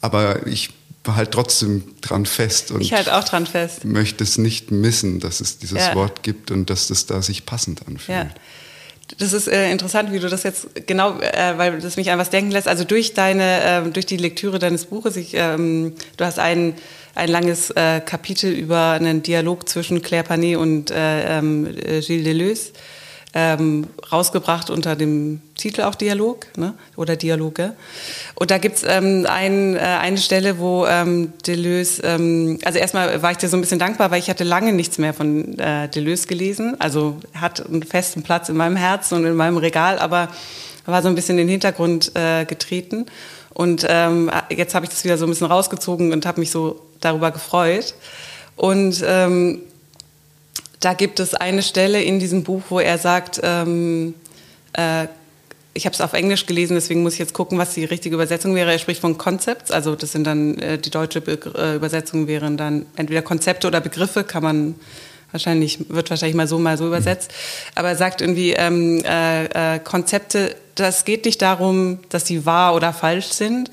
aber 0.00 0.46
ich 0.48 0.70
halt 1.14 1.30
trotzdem 1.30 1.84
dran 2.00 2.26
fest 2.26 2.70
und 2.70 2.80
ich 2.80 2.92
halt 2.92 3.10
auch 3.10 3.24
dran 3.24 3.46
fest. 3.46 3.84
möchte 3.84 4.24
es 4.24 4.38
nicht 4.38 4.70
missen, 4.70 5.20
dass 5.20 5.40
es 5.40 5.58
dieses 5.58 5.78
ja. 5.78 5.94
Wort 5.94 6.22
gibt 6.22 6.50
und 6.50 6.68
dass 6.70 6.90
es 6.90 7.06
da 7.06 7.22
sich 7.22 7.46
passend 7.46 7.86
anfühlt. 7.86 8.18
Ja. 8.18 8.30
Das 9.18 9.32
ist 9.32 9.46
äh, 9.46 9.70
interessant, 9.70 10.10
wie 10.10 10.18
du 10.18 10.28
das 10.28 10.42
jetzt 10.42 10.86
genau, 10.86 11.20
äh, 11.20 11.56
weil 11.56 11.78
das 11.80 11.96
mich 11.96 12.10
an 12.10 12.18
was 12.18 12.30
denken 12.30 12.50
lässt. 12.50 12.66
Also 12.66 12.82
durch 12.82 13.14
deine, 13.14 13.86
äh, 13.86 13.90
durch 13.90 14.06
die 14.06 14.16
Lektüre 14.16 14.58
deines 14.58 14.86
Buches, 14.86 15.16
ich, 15.16 15.34
ähm, 15.34 15.94
du 16.16 16.24
hast 16.24 16.40
ein, 16.40 16.74
ein 17.14 17.28
langes 17.28 17.70
äh, 17.70 18.00
Kapitel 18.00 18.50
über 18.50 18.90
einen 18.92 19.22
Dialog 19.22 19.68
zwischen 19.68 20.02
Claire 20.02 20.24
Panet 20.24 20.56
und 20.56 20.90
äh, 20.90 21.38
ähm, 21.38 21.72
Gilles 22.00 22.24
Deleuze 22.24 22.72
ähm, 23.38 23.86
rausgebracht 24.10 24.70
unter 24.70 24.96
dem 24.96 25.42
Titel 25.56 25.82
auch 25.82 25.94
Dialog 25.94 26.46
ne? 26.56 26.72
oder 26.96 27.16
Dialoge. 27.16 27.74
Und 28.34 28.50
da 28.50 28.56
gibt's 28.56 28.82
ähm, 28.86 29.26
ein, 29.28 29.76
äh, 29.76 29.80
eine 29.80 30.16
Stelle, 30.16 30.58
wo 30.58 30.86
ähm, 30.86 31.34
Deleuze, 31.46 32.02
ähm, 32.02 32.58
also 32.64 32.78
erstmal 32.78 33.20
war 33.20 33.32
ich 33.32 33.36
dir 33.36 33.50
so 33.50 33.58
ein 33.58 33.60
bisschen 33.60 33.78
dankbar, 33.78 34.10
weil 34.10 34.20
ich 34.20 34.30
hatte 34.30 34.42
lange 34.42 34.72
nichts 34.72 34.96
mehr 34.96 35.12
von 35.12 35.58
äh, 35.58 35.86
Deleuze 35.90 36.28
gelesen. 36.28 36.80
Also 36.80 37.18
hat 37.34 37.66
einen 37.66 37.82
festen 37.82 38.22
Platz 38.22 38.48
in 38.48 38.56
meinem 38.56 38.76
Herzen 38.76 39.18
und 39.18 39.26
in 39.26 39.36
meinem 39.36 39.58
Regal, 39.58 39.98
aber 39.98 40.30
war 40.86 41.02
so 41.02 41.08
ein 41.08 41.14
bisschen 41.14 41.36
in 41.38 41.46
den 41.46 41.50
Hintergrund 41.50 42.12
äh, 42.14 42.46
getreten. 42.46 43.04
Und 43.52 43.86
ähm, 43.86 44.30
jetzt 44.48 44.74
habe 44.74 44.86
ich 44.86 44.90
das 44.90 45.04
wieder 45.04 45.18
so 45.18 45.26
ein 45.26 45.28
bisschen 45.28 45.46
rausgezogen 45.46 46.14
und 46.14 46.24
habe 46.24 46.40
mich 46.40 46.50
so 46.50 46.80
darüber 47.00 47.32
gefreut. 47.32 47.94
Und 48.56 49.04
ähm, 49.06 49.60
da 50.80 50.94
gibt 50.94 51.20
es 51.20 51.34
eine 51.34 51.62
Stelle 51.62 52.02
in 52.02 52.18
diesem 52.18 52.42
Buch, 52.42 52.62
wo 52.68 52.80
er 52.80 52.98
sagt, 52.98 53.40
ähm, 53.42 54.14
äh, 54.74 55.06
ich 55.76 55.84
habe 55.84 55.94
es 55.94 56.00
auf 56.00 56.14
Englisch 56.14 56.46
gelesen, 56.46 56.74
deswegen 56.74 57.02
muss 57.02 57.14
ich 57.14 57.18
jetzt 57.18 57.34
gucken, 57.34 57.58
was 57.58 57.74
die 57.74 57.84
richtige 57.84 58.14
Übersetzung 58.14 58.54
wäre. 58.54 58.72
Er 58.72 58.78
spricht 58.78 59.00
von 59.00 59.18
Concepts, 59.18 59.70
also 59.70 59.94
das 59.94 60.12
sind 60.12 60.26
dann 60.26 60.58
äh, 60.58 60.78
die 60.78 60.90
deutsche 60.90 61.20
Be 61.20 61.38
äh, 61.54 61.76
Übersetzung 61.76 62.26
wären 62.26 62.56
dann 62.56 62.86
entweder 62.96 63.22
Konzepte 63.22 63.66
oder 63.66 63.80
Begriffe, 63.80 64.24
kann 64.24 64.42
man 64.42 64.74
wahrscheinlich 65.32 65.90
wird 65.90 66.08
wahrscheinlich 66.08 66.36
mal 66.36 66.48
so 66.48 66.58
mal 66.58 66.78
so 66.78 66.86
übersetzt. 66.86 67.30
Aber 67.74 67.88
er 67.88 67.96
sagt 67.96 68.20
irgendwie 68.20 68.52
ähm, 68.52 69.02
äh, 69.04 69.74
äh, 69.74 69.78
Konzepte. 69.78 70.56
Das 70.74 71.04
geht 71.04 71.24
nicht 71.24 71.40
darum, 71.40 72.00
dass 72.10 72.26
sie 72.26 72.44
wahr 72.44 72.74
oder 72.74 72.92
falsch 72.92 73.28
sind, 73.28 73.70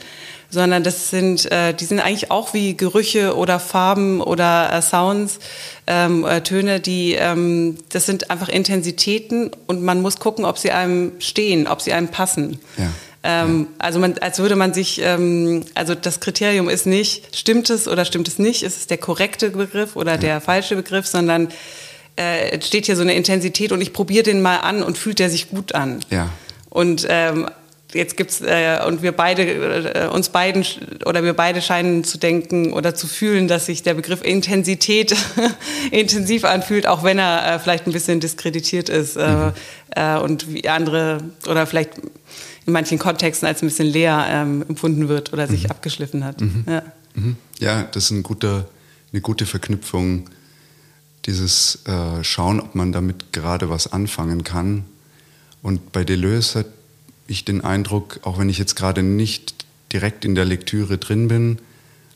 sondern 0.53 0.83
das 0.83 1.09
sind, 1.09 1.51
äh, 1.51 1.73
die 1.73 1.85
sind 1.85 1.99
eigentlich 1.99 2.29
auch 2.29 2.53
wie 2.53 2.77
Gerüche 2.77 3.35
oder 3.35 3.59
Farben 3.59 4.21
oder 4.21 4.71
äh, 4.71 4.81
Sounds, 4.83 5.39
ähm, 5.87 6.23
äh, 6.25 6.41
Töne, 6.41 6.79
die, 6.79 7.13
ähm, 7.13 7.77
das 7.89 8.05
sind 8.05 8.29
einfach 8.29 8.49
Intensitäten 8.49 9.49
und 9.65 9.81
man 9.83 10.01
muss 10.01 10.19
gucken, 10.19 10.45
ob 10.45 10.59
sie 10.59 10.71
einem 10.71 11.13
stehen, 11.19 11.65
ob 11.65 11.81
sie 11.81 11.91
einem 11.91 12.09
passen. 12.09 12.59
Ja. 12.77 12.89
Ähm. 13.23 13.67
Also 13.79 13.99
man, 13.99 14.17
als 14.19 14.37
würde 14.37 14.55
man 14.55 14.73
sich, 14.75 15.01
ähm, 15.01 15.63
also 15.73 15.95
das 15.95 16.19
Kriterium 16.19 16.69
ist 16.69 16.85
nicht, 16.85 17.35
stimmt 17.35 17.71
es 17.71 17.87
oder 17.87 18.05
stimmt 18.05 18.27
es 18.27 18.37
nicht, 18.37 18.61
ist 18.61 18.77
es 18.77 18.87
der 18.87 18.97
korrekte 18.97 19.49
Begriff 19.49 19.95
oder 19.95 20.13
ja. 20.13 20.17
der 20.17 20.41
falsche 20.41 20.75
Begriff, 20.75 21.07
sondern 21.07 21.49
äh, 22.15 22.49
entsteht 22.51 22.85
hier 22.85 22.95
so 22.95 23.01
eine 23.01 23.15
Intensität 23.15 23.71
und 23.71 23.81
ich 23.81 23.91
probiere 23.91 24.23
den 24.23 24.43
mal 24.43 24.57
an 24.57 24.83
und 24.83 24.99
fühlt 24.99 25.17
der 25.17 25.31
sich 25.31 25.49
gut 25.49 25.73
an. 25.73 26.01
Ja. 26.11 26.29
Und 26.69 27.07
ähm, 27.09 27.47
jetzt 27.93 28.17
gibt's 28.17 28.41
äh, 28.41 28.79
und 28.85 29.01
wir 29.01 29.11
beide 29.11 29.43
äh, 29.43 30.07
uns 30.07 30.29
beiden 30.29 30.65
oder 31.05 31.23
wir 31.23 31.33
beide 31.33 31.61
scheinen 31.61 32.03
zu 32.03 32.17
denken 32.17 32.73
oder 32.73 32.95
zu 32.95 33.07
fühlen, 33.07 33.47
dass 33.47 33.65
sich 33.67 33.83
der 33.83 33.93
Begriff 33.93 34.23
Intensität 34.23 35.15
intensiv 35.91 36.45
anfühlt, 36.45 36.87
auch 36.87 37.03
wenn 37.03 37.19
er 37.19 37.55
äh, 37.55 37.59
vielleicht 37.59 37.87
ein 37.87 37.93
bisschen 37.93 38.19
diskreditiert 38.19 38.89
ist 38.89 39.15
äh, 39.15 39.27
mhm. 39.27 39.51
äh, 39.91 40.17
und 40.17 40.53
wie 40.53 40.67
andere 40.67 41.19
oder 41.47 41.65
vielleicht 41.65 41.91
in 42.65 42.73
manchen 42.73 42.99
Kontexten 42.99 43.47
als 43.47 43.61
ein 43.61 43.67
bisschen 43.67 43.87
leer 43.87 44.25
ähm, 44.29 44.63
empfunden 44.67 45.09
wird 45.09 45.33
oder 45.33 45.47
sich 45.47 45.65
mhm. 45.65 45.71
abgeschliffen 45.71 46.23
hat. 46.23 46.41
Mhm. 46.41 46.65
Ja. 46.67 46.83
Mhm. 47.15 47.35
ja. 47.59 47.83
das 47.91 48.05
ist 48.05 48.11
ein 48.11 48.23
guter, 48.23 48.67
eine 49.11 49.21
gute 49.21 49.45
Verknüpfung. 49.45 50.29
Dieses 51.25 51.79
äh, 51.85 52.23
Schauen, 52.23 52.59
ob 52.59 52.75
man 52.75 52.91
damit 52.91 53.31
gerade 53.31 53.69
was 53.69 53.91
anfangen 53.91 54.43
kann. 54.43 54.85
Und 55.61 55.93
bei 55.93 56.03
Deleuze 56.03 56.59
hat 56.59 56.65
ich 57.27 57.45
den 57.45 57.61
Eindruck, 57.61 58.19
auch 58.23 58.37
wenn 58.37 58.49
ich 58.49 58.57
jetzt 58.57 58.75
gerade 58.75 59.03
nicht 59.03 59.65
direkt 59.91 60.25
in 60.25 60.35
der 60.35 60.45
Lektüre 60.45 60.97
drin 60.97 61.27
bin, 61.27 61.59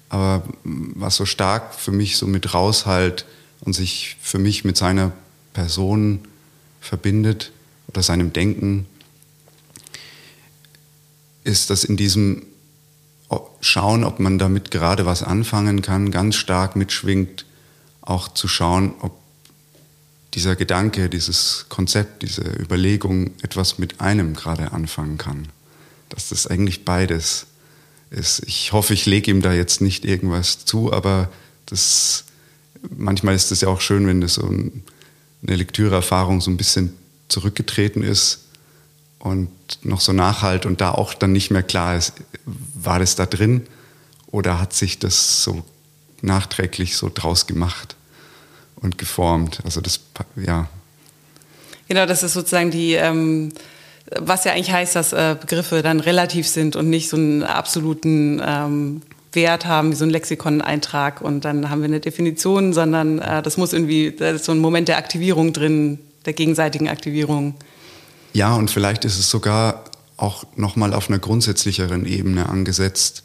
aber 0.10 0.44
was 0.64 1.16
so 1.16 1.26
stark 1.26 1.76
für 1.76 1.92
mich 1.92 2.18
so 2.18 2.28
mit 2.28 2.54
raushalt 2.54 3.26
und 3.62 3.74
sich 3.74 4.18
für 4.22 4.40
mich 4.40 4.64
mit 4.64 4.78
seiner 4.78 5.12
Person 5.54 6.20
verbindet 6.80 7.52
oder 7.88 8.04
seinem 8.04 8.34
Denken, 8.34 8.86
ist, 11.44 11.70
dass 11.70 11.84
in 11.84 11.98
diesem 11.98 12.44
Schauen, 13.60 14.04
ob 14.04 14.20
man 14.20 14.38
damit 14.38 14.72
gerade 14.72 15.06
was 15.06 15.24
anfangen 15.24 15.82
kann, 15.82 16.12
ganz 16.12 16.36
stark 16.36 16.76
mitschwingt, 16.76 17.46
auch 18.02 18.30
zu 18.30 18.48
schauen, 18.48 18.94
ob 19.02 19.20
dieser 20.38 20.56
Gedanke, 20.56 21.10
dieses 21.10 21.66
Konzept, 21.68 22.22
diese 22.22 22.44
Überlegung 22.44 23.32
etwas 23.42 23.80
mit 23.80 24.02
einem 24.02 24.36
gerade 24.36 24.72
anfangen 24.72 25.18
kann. 25.18 25.48
Dass 26.10 26.30
das 26.30 26.46
eigentlich 26.46 26.86
beides 26.86 27.48
ist. 28.12 28.44
Ich 28.46 28.72
hoffe, 28.72 28.94
ich 28.94 29.08
lege 29.08 29.32
ihm 29.32 29.42
da 29.42 29.52
jetzt 29.52 29.82
nicht 29.82 30.06
irgendwas 30.06 30.64
zu, 30.64 30.94
aber 30.94 31.32
das, 31.66 32.26
manchmal 32.96 33.34
ist 33.34 33.52
es 33.52 33.62
ja 33.62 33.68
auch 33.68 33.82
schön, 33.82 34.06
wenn 34.06 34.22
das 34.22 34.36
so 34.36 34.46
eine 34.48 35.56
Lektüreerfahrung 35.56 36.40
so 36.40 36.52
ein 36.52 36.58
bisschen 36.58 36.94
zurückgetreten 37.30 38.04
ist 38.04 38.42
und 39.18 39.50
noch 39.82 40.02
so 40.02 40.14
nachhalt 40.14 40.68
und 40.68 40.82
da 40.82 40.92
auch 40.92 41.16
dann 41.16 41.32
nicht 41.32 41.50
mehr 41.50 41.64
klar 41.64 41.98
ist, 41.98 42.14
war 42.76 43.00
das 43.00 43.16
da 43.16 43.26
drin 43.26 43.66
oder 44.28 44.60
hat 44.60 44.74
sich 44.74 45.00
das 45.00 45.42
so 45.42 45.64
nachträglich 46.22 46.96
so 46.96 47.10
draus 47.12 47.48
gemacht? 47.48 47.97
Und 48.82 48.98
geformt. 48.98 49.60
Also 49.64 49.82
das, 49.82 50.00
ja. 50.36 50.68
Genau, 51.88 52.06
das 52.06 52.24
ist 52.24 52.34
sozusagen 52.34 52.72
die, 52.72 52.94
ähm, 52.94 53.52
was 54.20 54.44
ja 54.44 54.54
eigentlich 54.54 54.72
heißt, 54.72 54.96
dass 54.96 55.14
äh, 55.14 55.36
Begriffe 55.40 55.82
dann 55.82 56.00
relativ 56.00 56.48
sind 56.48 56.76
und 56.76 56.90
nicht 56.90 57.10
so 57.10 57.18
einen 57.18 57.44
absoluten 57.44 58.42
ähm, 58.46 59.02
Wert 59.34 59.66
haben, 59.66 59.92
wie 59.92 59.96
so 59.96 60.06
ein 60.06 60.10
Lexikon-Eintrag 60.10 61.22
und 61.22 61.46
dann 61.46 61.70
haben 61.70 61.82
wir 61.82 61.86
eine 61.86 62.00
Definition, 62.00 62.74
sondern 62.74 63.20
äh, 63.20 63.42
das 63.42 63.58
muss 63.58 63.74
irgendwie, 63.74 64.12
da 64.12 64.32
ist 64.32 64.46
so 64.46 64.52
ein 64.52 64.60
Moment 64.60 64.88
der 64.88 64.98
Aktivierung 64.98 65.54
drin, 65.54 66.00
der 66.26 66.34
gegenseitigen 66.34 66.90
Aktivierung. 66.90 67.56
Ja, 68.34 68.54
und 68.56 68.70
vielleicht 68.70 69.06
ist 69.06 69.18
es 69.18 69.30
sogar 69.30 69.86
auch 70.18 70.44
nochmal 70.56 70.94
auf 70.94 71.10
einer 71.10 71.20
grundsätzlicheren 71.20 72.06
Ebene 72.06 72.50
angesetzt, 72.50 73.24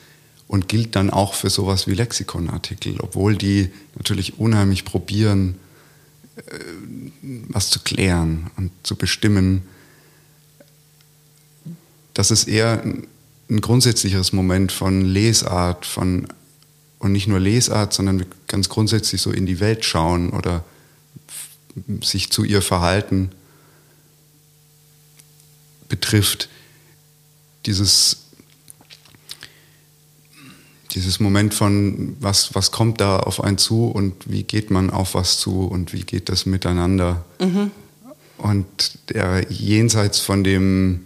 und 0.52 0.68
gilt 0.68 0.96
dann 0.96 1.08
auch 1.08 1.32
für 1.32 1.48
sowas 1.48 1.86
wie 1.86 1.94
Lexikonartikel, 1.94 3.00
obwohl 3.00 3.36
die 3.36 3.70
natürlich 3.96 4.38
unheimlich 4.38 4.84
probieren, 4.84 5.58
äh, 6.36 6.42
was 7.48 7.70
zu 7.70 7.80
klären 7.80 8.50
und 8.58 8.70
zu 8.82 8.96
bestimmen. 8.96 9.62
Das 12.12 12.30
ist 12.30 12.48
eher 12.48 12.84
ein 12.84 13.60
grundsätzlicheres 13.62 14.34
Moment 14.34 14.72
von 14.72 15.06
Lesart, 15.06 15.86
von 15.86 16.28
und 16.98 17.12
nicht 17.12 17.28
nur 17.28 17.40
Lesart, 17.40 17.94
sondern 17.94 18.26
ganz 18.46 18.68
grundsätzlich 18.68 19.22
so 19.22 19.30
in 19.30 19.46
die 19.46 19.58
Welt 19.58 19.86
schauen 19.86 20.28
oder 20.28 20.66
sich 22.02 22.30
zu 22.30 22.44
ihr 22.44 22.60
verhalten 22.60 23.30
betrifft. 25.88 26.50
Dieses 27.64 28.21
dieses 30.94 31.20
Moment 31.20 31.54
von, 31.54 32.16
was, 32.20 32.54
was 32.54 32.70
kommt 32.70 33.00
da 33.00 33.18
auf 33.18 33.42
einen 33.42 33.58
zu 33.58 33.86
und 33.86 34.30
wie 34.30 34.42
geht 34.42 34.70
man 34.70 34.90
auf 34.90 35.14
was 35.14 35.38
zu 35.38 35.62
und 35.62 35.92
wie 35.92 36.02
geht 36.02 36.28
das 36.28 36.44
miteinander. 36.44 37.24
Mhm. 37.40 37.70
Und 38.38 38.98
der 39.08 39.50
jenseits 39.50 40.18
von 40.18 40.44
dem, 40.44 41.00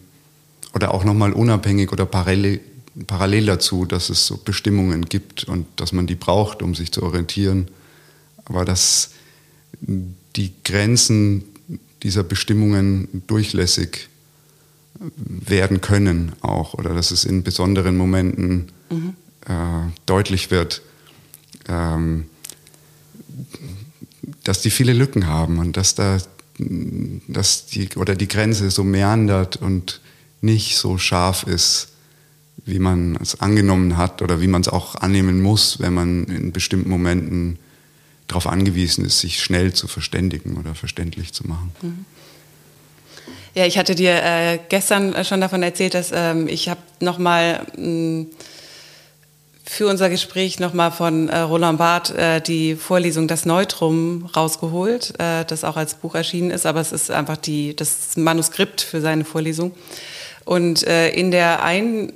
oder 0.74 0.92
auch 0.92 1.04
nochmal 1.04 1.32
unabhängig 1.32 1.92
oder 1.92 2.04
parallel, 2.04 2.60
parallel 3.06 3.46
dazu, 3.46 3.84
dass 3.84 4.10
es 4.10 4.26
so 4.26 4.38
Bestimmungen 4.38 5.04
gibt 5.04 5.44
und 5.44 5.66
dass 5.76 5.92
man 5.92 6.06
die 6.06 6.14
braucht, 6.14 6.62
um 6.62 6.74
sich 6.74 6.90
zu 6.90 7.02
orientieren, 7.02 7.68
aber 8.44 8.64
dass 8.64 9.10
die 9.80 10.52
Grenzen 10.64 11.44
dieser 12.02 12.24
Bestimmungen 12.24 13.22
durchlässig 13.26 14.08
werden 15.18 15.82
können 15.82 16.32
auch 16.40 16.74
oder 16.74 16.94
dass 16.94 17.10
es 17.10 17.24
in 17.24 17.42
besonderen 17.42 17.96
Momenten 17.96 18.68
mhm 18.90 19.14
äh, 19.48 19.90
deutlich 20.06 20.50
wird, 20.50 20.82
ähm, 21.68 22.26
dass 24.44 24.62
die 24.62 24.70
viele 24.70 24.92
Lücken 24.92 25.26
haben 25.26 25.58
und 25.58 25.76
dass 25.76 25.94
da 25.94 26.18
dass 26.58 27.66
die 27.66 27.88
oder 27.96 28.14
die 28.14 28.28
Grenze 28.28 28.70
so 28.70 28.82
meandert 28.82 29.56
und 29.56 30.00
nicht 30.40 30.76
so 30.76 30.96
scharf 30.98 31.42
ist, 31.42 31.88
wie 32.64 32.78
man 32.78 33.16
es 33.16 33.40
angenommen 33.40 33.96
hat 33.96 34.22
oder 34.22 34.40
wie 34.40 34.46
man 34.46 34.62
es 34.62 34.68
auch 34.68 34.94
annehmen 34.96 35.42
muss, 35.42 35.80
wenn 35.80 35.92
man 35.92 36.24
in 36.24 36.52
bestimmten 36.52 36.88
Momenten 36.88 37.58
darauf 38.26 38.46
angewiesen 38.46 39.04
ist, 39.04 39.20
sich 39.20 39.42
schnell 39.42 39.72
zu 39.72 39.86
verständigen 39.86 40.56
oder 40.56 40.74
verständlich 40.74 41.32
zu 41.32 41.46
machen. 41.46 41.72
Mhm. 41.82 42.04
Ja, 43.54 43.64
ich 43.64 43.78
hatte 43.78 43.94
dir 43.94 44.22
äh, 44.22 44.58
gestern 44.68 45.24
schon 45.24 45.40
davon 45.40 45.62
erzählt, 45.62 45.94
dass 45.94 46.10
ähm, 46.12 46.46
ich 46.46 46.68
habe 46.68 46.80
nochmal 47.00 47.66
für 49.68 49.88
unser 49.88 50.08
Gespräch 50.08 50.60
nochmal 50.60 50.92
von 50.92 51.28
äh, 51.28 51.38
Roland 51.38 51.78
Barth 51.78 52.10
äh, 52.10 52.40
die 52.40 52.76
Vorlesung 52.76 53.26
Das 53.26 53.44
Neutrum 53.44 54.28
rausgeholt, 54.34 55.14
äh, 55.18 55.44
das 55.44 55.64
auch 55.64 55.76
als 55.76 55.94
Buch 55.94 56.14
erschienen 56.14 56.50
ist, 56.50 56.66
aber 56.66 56.80
es 56.80 56.92
ist 56.92 57.10
einfach 57.10 57.36
die, 57.36 57.74
das 57.74 58.16
Manuskript 58.16 58.80
für 58.80 59.00
seine 59.00 59.24
Vorlesung. 59.24 59.72
Und 60.44 60.86
äh, 60.86 61.10
in 61.10 61.30
der 61.30 61.62
ein 61.62 62.12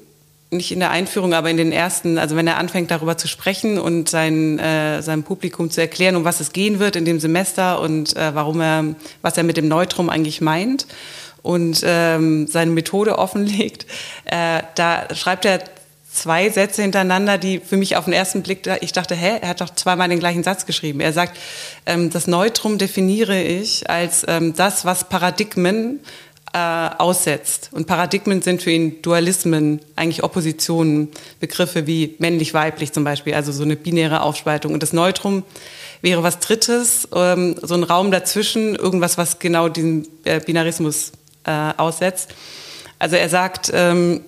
nicht 0.53 0.73
in 0.73 0.81
der 0.81 0.91
Einführung, 0.91 1.33
aber 1.33 1.49
in 1.49 1.57
den 1.57 1.71
ersten, 1.71 2.19
also 2.19 2.35
wenn 2.35 2.49
er 2.49 2.57
anfängt 2.57 2.91
darüber 2.91 3.17
zu 3.17 3.29
sprechen 3.29 3.79
und 3.79 4.09
sein, 4.09 4.59
äh, 4.59 5.01
seinem 5.01 5.23
Publikum 5.23 5.71
zu 5.71 5.81
erklären, 5.81 6.17
um 6.17 6.25
was 6.25 6.41
es 6.41 6.53
gehen 6.53 6.81
wird 6.81 6.97
in 6.97 7.05
dem 7.05 7.21
Semester 7.21 7.81
und 7.81 8.17
äh, 8.17 8.35
warum 8.35 8.61
er, 8.61 8.85
was 9.23 9.37
er 9.37 9.45
mit 9.45 9.57
dem 9.57 9.69
Neutrum 9.69 10.11
eigentlich 10.11 10.41
meint 10.41 10.89
und 11.43 11.83
ähm, 11.85 12.49
seine 12.49 12.73
Methode 12.73 13.17
offenlegt, 13.19 13.87
da 14.27 15.15
schreibt 15.15 15.45
er 15.45 15.61
zwei 16.13 16.51
Sätze 16.51 16.83
hintereinander, 16.83 17.39
die 17.39 17.61
für 17.61 17.77
mich 17.77 17.97
auf 17.97 18.05
den 18.05 18.15
ersten 18.15 18.43
Blick, 18.43 18.69
ich 18.81 18.93
dachte, 18.93 19.15
hä, 19.15 19.39
er 19.41 19.49
hat 19.49 19.61
doch 19.61 19.71
zweimal 19.71 20.09
den 20.09 20.19
gleichen 20.19 20.43
Satz 20.43 20.67
geschrieben. 20.67 21.01
Er 21.01 21.13
sagt, 21.13 21.39
ähm, 21.87 22.11
das 22.11 22.27
Neutrum 22.27 22.79
definiere 22.79 23.41
ich 23.41 23.89
als 23.89 24.25
ähm, 24.29 24.55
das, 24.55 24.85
was 24.85 25.09
Paradigmen 25.09 26.01
äh, 26.53 26.59
aussetzt. 26.99 27.71
Und 27.73 27.87
Paradigmen 27.87 28.43
sind 28.43 28.63
für 28.63 28.73
ihn 28.73 29.03
Dualismen, 29.03 29.81
eigentlich 29.95 30.25
Oppositionen, 30.25 31.09
Begriffe 31.39 31.87
wie 31.87 32.17
männlich-weiblich 32.19 32.93
zum 32.93 33.05
Beispiel, 33.05 33.35
also 33.35 33.53
so 33.53 33.63
eine 33.63 33.77
binäre 33.77 34.23
Aufspaltung. 34.23 34.75
Und 34.75 34.83
das 34.83 34.93
Neutrum 34.93 35.45
wäre 36.03 36.23
was 36.23 36.41
Drittes, 36.41 37.07
ähm, 37.15 37.55
so 37.63 37.75
ein 37.75 37.85
Raum 37.85 38.11
dazwischen, 38.11 38.75
irgendwas, 38.75 39.17
was 39.17 39.39
genau 39.39 39.69
diesen 39.69 40.09
äh, 40.25 40.41
Binarismus 40.41 41.13
äh, 41.45 41.73
aussetzt. 41.77 42.35
Also 42.99 43.17
er 43.17 43.29
sagt, 43.29 43.71
ähm, 43.73 44.23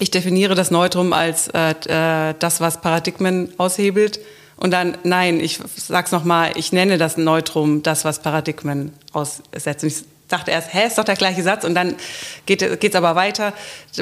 ich 0.00 0.10
definiere 0.10 0.54
das 0.54 0.70
Neutrum 0.70 1.12
als 1.12 1.48
äh, 1.48 1.74
äh 1.86 2.34
das, 2.38 2.60
was 2.60 2.80
Paradigmen 2.80 3.52
aushebelt. 3.58 4.20
Und 4.56 4.72
dann, 4.72 4.98
nein, 5.04 5.40
ich 5.40 5.58
sag's 5.76 6.12
nochmal, 6.12 6.52
ich 6.56 6.72
nenne 6.72 6.98
das 6.98 7.16
Neutrum 7.16 7.82
das, 7.82 8.04
was 8.04 8.20
Paradigmen 8.20 8.92
aussetzt. 9.12 9.82
Und 9.82 9.88
ich 9.88 10.04
dachte 10.28 10.50
erst, 10.50 10.72
hä, 10.72 10.86
ist 10.86 10.98
doch 10.98 11.04
der 11.04 11.16
gleiche 11.16 11.42
Satz. 11.42 11.64
Und 11.64 11.74
dann 11.74 11.94
geht 12.46 12.62
es 12.62 12.94
aber 12.94 13.14
weiter, 13.14 13.52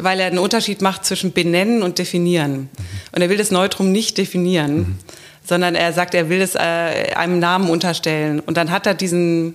weil 0.01 0.21
er 0.21 0.27
einen 0.27 0.39
Unterschied 0.39 0.83
macht 0.83 1.05
zwischen 1.05 1.33
benennen 1.33 1.83
und 1.83 1.99
definieren. 1.99 2.71
Und 3.13 3.23
er 3.23 3.29
will 3.29 3.37
das 3.37 3.51
Neutrum 3.51 3.93
nicht 3.93 4.19
definieren, 4.19 4.77
mhm. 4.77 4.99
sondern 5.45 5.75
er 5.75 5.93
sagt, 5.93 6.15
er 6.15 6.29
will 6.29 6.41
es 6.41 6.55
äh, 6.55 6.59
einem 6.59 7.39
Namen 7.39 7.71
unterstellen. 7.71 8.41
Und 8.41 8.57
dann 8.57 8.71
hat 8.71 8.87
er 8.87 8.95
diesen, 8.95 9.55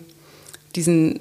diesen 0.76 1.20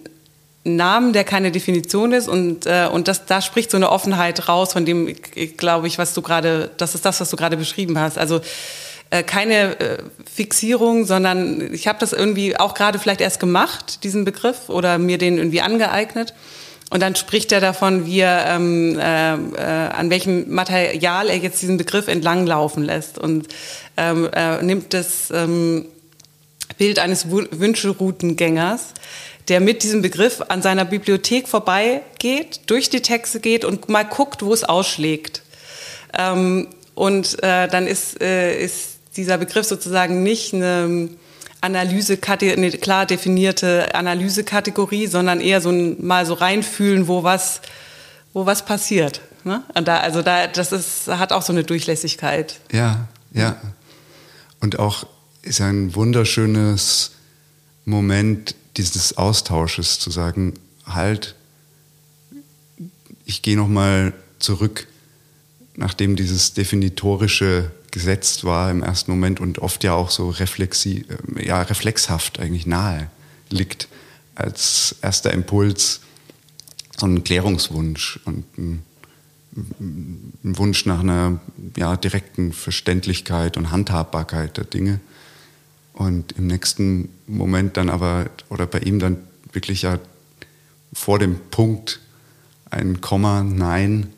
Namen, 0.64 1.12
der 1.12 1.25
keine 1.25 1.50
Definition 1.50 2.12
ist 2.12 2.28
und, 2.28 2.66
äh, 2.66 2.88
und 2.90 3.09
das, 3.09 3.26
da 3.26 3.40
spricht 3.40 3.71
so 3.71 3.76
eine 3.76 3.90
Offenheit 3.90 4.49
raus, 4.49 4.73
von 4.73 4.85
dem, 4.85 5.14
glaube 5.57 5.88
ich, 5.88 5.99
was 5.99 6.14
du 6.14 6.23
gerade, 6.23 6.71
das 6.76 6.95
ist 6.95 7.04
das, 7.04 7.21
was 7.21 7.31
du 7.31 7.37
gerade 7.37 7.57
beschrieben 7.57 7.99
hast. 7.99 8.16
Also 8.16 8.40
äh, 9.11 9.23
keine 9.25 9.78
äh, 9.81 9.99
Fixierung, 10.33 11.04
sondern 11.04 11.75
ich 11.75 11.88
habe 11.88 11.99
das 11.99 12.12
irgendwie 12.12 12.57
auch 12.57 12.75
gerade 12.75 12.99
vielleicht 12.99 13.21
erst 13.21 13.40
gemacht, 13.40 14.04
diesen 14.04 14.25
Begriff, 14.25 14.69
oder 14.69 14.99
mir 14.99 15.19
den 15.19 15.37
irgendwie 15.37 15.61
angeeignet. 15.61 16.33
Und 16.90 17.00
dann 17.00 17.16
spricht 17.16 17.52
er 17.52 17.61
davon, 17.61 18.07
wie 18.07 18.21
er, 18.21 18.47
ähm, 18.49 18.99
äh, 18.99 19.35
äh, 19.35 19.88
an 19.90 20.11
welchem 20.11 20.52
Material 20.54 21.28
er 21.28 21.38
jetzt 21.38 21.61
diesen 21.61 21.78
Begriff 21.78 22.07
entlanglaufen 22.07 22.85
lässt 22.85 23.19
und 23.19 23.49
ähm, 23.97 24.28
äh, 24.33 24.62
nimmt 24.62 24.95
das 24.95 25.31
ähm, 25.31 25.87
Bild 26.76 26.99
eines 26.99 27.31
Wünscheroutengängers, 27.31 28.95
der 29.52 29.61
mit 29.61 29.82
diesem 29.82 30.00
Begriff 30.00 30.40
an 30.49 30.62
seiner 30.62 30.87
Bibliothek 30.87 31.47
vorbeigeht, 31.47 32.61
durch 32.68 32.88
die 32.88 33.02
Texte 33.02 33.38
geht 33.38 33.66
und 33.66 33.90
mal 33.90 34.02
guckt, 34.02 34.42
wo 34.42 34.54
es 34.54 34.64
ausschlägt. 34.64 35.42
Ähm, 36.18 36.68
und 36.94 37.42
äh, 37.42 37.68
dann 37.68 37.87
ist, 37.87 38.23
äh, 38.23 38.59
ist 38.59 39.00
dieser 39.14 39.37
Begriff 39.37 39.66
sozusagen 39.66 40.23
nicht 40.23 40.54
eine 40.54 41.11
Analyse, 41.61 42.18
eine 42.26 42.71
klar 42.71 43.04
definierte 43.04 43.94
Analysekategorie, 43.94 45.06
sondern 45.06 45.42
eher 45.42 45.61
so 45.61 45.68
ein, 45.68 46.02
mal 46.02 46.25
so 46.25 46.32
reinfühlen, 46.32 47.06
wo 47.06 47.23
was, 47.23 47.61
wo 48.32 48.47
was 48.47 48.64
passiert. 48.64 49.21
Ne? 49.45 49.62
Da, 49.84 49.99
also 49.99 50.23
da, 50.23 50.47
das 50.47 50.73
ist, 50.73 51.08
hat 51.08 51.30
auch 51.30 51.43
so 51.43 51.52
eine 51.52 51.62
Durchlässigkeit. 51.62 52.58
Ja, 52.73 53.06
ja. 53.34 53.60
Und 54.60 54.78
auch 54.78 55.04
ist 55.43 55.60
ein 55.60 55.95
wunderschönes 55.95 57.10
Moment 57.84 58.54
dieses 58.76 59.17
Austausches 59.17 59.99
zu 59.99 60.11
sagen, 60.11 60.54
halt, 60.87 61.35
ich 63.25 63.43
gehe 63.43 63.56
noch 63.56 63.69
mal 63.69 64.13
zurück, 64.39 64.87
nachdem 65.76 66.17
dieses 66.17 66.54
definitorische 66.54 67.71
gesetzt 67.91 68.45
war 68.45 68.71
im 68.71 68.82
ersten 68.82 69.11
Moment 69.11 69.39
und 69.39 69.58
oft 69.58 69.85
ja 69.85 69.93
auch 69.93 70.11
so 70.11 70.30
reflexi 70.30 71.04
äh, 71.37 71.47
ja, 71.47 71.61
reflexhaft 71.63 72.41
eigentlich 72.41 72.67
nahe 72.67 73.11
liegt 73.50 73.89
als 74.35 74.97
erster 75.02 75.30
Impuls 75.32 76.00
so 76.97 77.06
ein 77.06 77.23
Klärungswunsch 77.23 78.19
und 78.25 78.45
ein, 78.58 78.82
ein 79.54 80.32
Wunsch 80.43 80.87
nach 80.87 81.00
einer 81.00 81.41
ja, 81.76 81.97
direkten 81.97 82.52
Verständlichkeit 82.52 83.56
und 83.56 83.71
Handhabbarkeit 83.71 84.56
der 84.56 84.65
Dinge. 84.65 85.00
Und 85.93 86.33
im 86.33 86.47
nächsten 86.47 87.09
Moment 87.26 87.76
dann 87.76 87.91
aber, 87.91 88.31
oder 88.49 88.67
bei 88.67 88.81
ihm 88.81 88.99
dann 88.99 89.19
wirklich 89.52 89.83
ja 89.83 89.99
vor 90.93 91.19
dem 91.19 91.39
Punkt 91.50 92.00
ein 92.71 93.00
Komma, 93.00 93.43
Nein, 93.43 94.13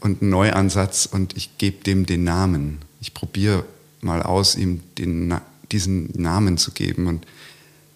und 0.00 0.22
einen 0.22 0.30
Neuansatz 0.30 1.06
und 1.06 1.36
ich 1.36 1.58
gebe 1.58 1.82
dem 1.82 2.06
den 2.06 2.24
Namen. 2.24 2.78
Ich 3.00 3.14
probiere 3.14 3.64
mal 4.00 4.22
aus, 4.22 4.54
ihm 4.54 4.82
den, 4.96 5.34
diesen 5.72 6.10
Namen 6.14 6.58
zu 6.58 6.70
geben. 6.72 7.06
Und 7.06 7.26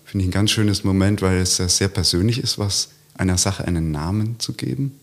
finde 0.05 0.25
ich 0.25 0.29
ein 0.29 0.33
ganz 0.33 0.51
schönes 0.51 0.85
Moment, 0.85 1.23
weil 1.23 1.39
es 1.39 1.59
ja 1.59 1.69
sehr 1.69 1.89
persönlich 1.89 2.39
ist, 2.39 2.59
was 2.59 2.91
einer 3.15 3.39
Sache 3.39 3.65
einen 3.67 3.91
Namen 3.93 4.41
zu 4.41 4.55
geben. 4.55 4.99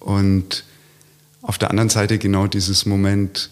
Und 0.00 0.64
auf 1.40 1.58
der 1.58 1.70
anderen 1.70 1.88
Seite 1.88 2.18
genau 2.18 2.46
dieses 2.46 2.86
Moment 2.86 3.50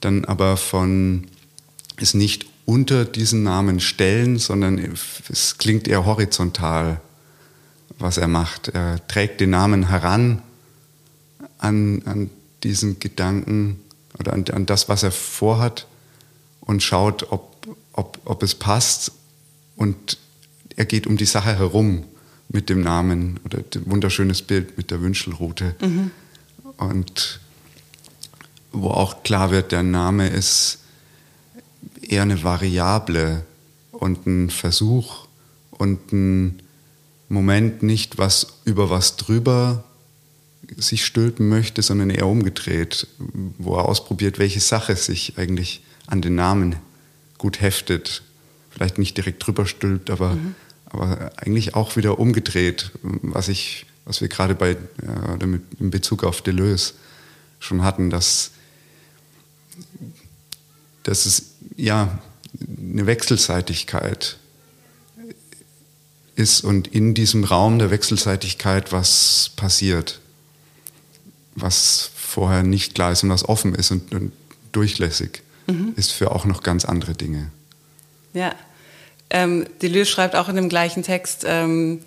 dann 0.00 0.24
aber 0.24 0.56
von 0.56 1.26
es 2.02 2.14
nicht 2.14 2.46
unter 2.66 3.04
diesen 3.04 3.42
Namen 3.42 3.80
stellen, 3.80 4.38
sondern 4.38 4.78
es 5.28 5.58
klingt 5.58 5.88
eher 5.88 6.06
horizontal, 6.06 7.00
was 7.98 8.16
er 8.16 8.28
macht. 8.28 8.68
Er 8.68 9.06
trägt 9.08 9.40
den 9.40 9.50
Namen 9.50 9.88
heran 9.88 10.42
an, 11.58 12.02
an 12.04 12.30
diesen 12.62 12.98
Gedanken 13.00 13.80
oder 14.18 14.32
an, 14.32 14.44
an 14.52 14.66
das, 14.66 14.88
was 14.88 15.02
er 15.02 15.10
vorhat 15.10 15.86
und 16.60 16.82
schaut, 16.82 17.30
ob, 17.30 17.76
ob, 17.92 18.18
ob 18.24 18.42
es 18.42 18.54
passt. 18.54 19.12
Und 19.76 20.18
er 20.76 20.84
geht 20.84 21.06
um 21.06 21.16
die 21.16 21.26
Sache 21.26 21.56
herum 21.58 22.04
mit 22.48 22.68
dem 22.68 22.82
Namen 22.82 23.40
oder 23.44 23.58
dem 23.60 23.90
wunderschönes 23.90 24.42
Bild 24.42 24.76
mit 24.76 24.90
der 24.90 25.00
Wünschelrute. 25.00 25.74
Mhm. 25.80 26.10
Und 26.76 27.40
wo 28.72 28.88
auch 28.88 29.22
klar 29.22 29.50
wird, 29.50 29.72
der 29.72 29.82
Name 29.82 30.28
ist 30.28 30.79
eher 32.10 32.22
eine 32.22 32.42
Variable 32.42 33.44
und 33.92 34.26
ein 34.26 34.50
Versuch 34.50 35.28
und 35.70 36.12
ein 36.12 36.62
Moment 37.28 37.82
nicht 37.82 38.18
was 38.18 38.58
über 38.64 38.90
was 38.90 39.16
drüber 39.16 39.84
sich 40.76 41.04
stülpen 41.04 41.48
möchte, 41.48 41.82
sondern 41.82 42.10
eher 42.10 42.26
umgedreht, 42.26 43.06
wo 43.58 43.76
er 43.76 43.86
ausprobiert, 43.86 44.38
welche 44.38 44.60
Sache 44.60 44.96
sich 44.96 45.38
eigentlich 45.38 45.82
an 46.06 46.20
den 46.20 46.34
Namen 46.34 46.76
gut 47.38 47.60
heftet. 47.60 48.22
Vielleicht 48.70 48.98
nicht 48.98 49.16
direkt 49.16 49.46
drüber 49.46 49.66
stülpt, 49.66 50.10
aber, 50.10 50.34
mhm. 50.34 50.54
aber 50.86 51.32
eigentlich 51.36 51.74
auch 51.74 51.96
wieder 51.96 52.18
umgedreht, 52.18 52.90
was 53.02 53.48
ich, 53.48 53.86
was 54.04 54.20
wir 54.20 54.28
gerade 54.28 54.54
bei 54.54 54.76
ja, 55.06 55.46
mit, 55.46 55.62
in 55.78 55.90
Bezug 55.90 56.24
auf 56.24 56.42
Deleuze 56.42 56.94
schon 57.60 57.82
hatten, 57.82 58.10
dass, 58.10 58.50
dass 61.04 61.26
es 61.26 61.49
ja 61.80 62.18
eine 62.78 63.06
Wechselseitigkeit 63.06 64.36
ist 66.36 66.64
und 66.64 66.88
in 66.88 67.14
diesem 67.14 67.44
Raum 67.44 67.78
der 67.78 67.90
Wechselseitigkeit 67.90 68.92
was 68.92 69.52
passiert 69.56 70.20
was 71.54 72.10
vorher 72.14 72.62
nicht 72.62 72.94
klar 72.94 73.12
ist 73.12 73.22
und 73.22 73.30
was 73.30 73.48
offen 73.48 73.74
ist 73.74 73.90
und, 73.90 74.14
und 74.14 74.32
durchlässig 74.72 75.42
mhm. 75.66 75.92
ist 75.96 76.12
für 76.12 76.30
auch 76.30 76.44
noch 76.44 76.62
ganz 76.62 76.84
andere 76.84 77.14
Dinge. 77.14 77.50
Ja, 78.32 78.54
ähm, 79.30 79.66
Deleuze 79.82 80.10
schreibt 80.10 80.36
auch 80.36 80.48
in 80.48 80.56
dem 80.56 80.68
gleichen 80.68 81.02
Text, 81.02 81.44
ähm, 81.46 82.00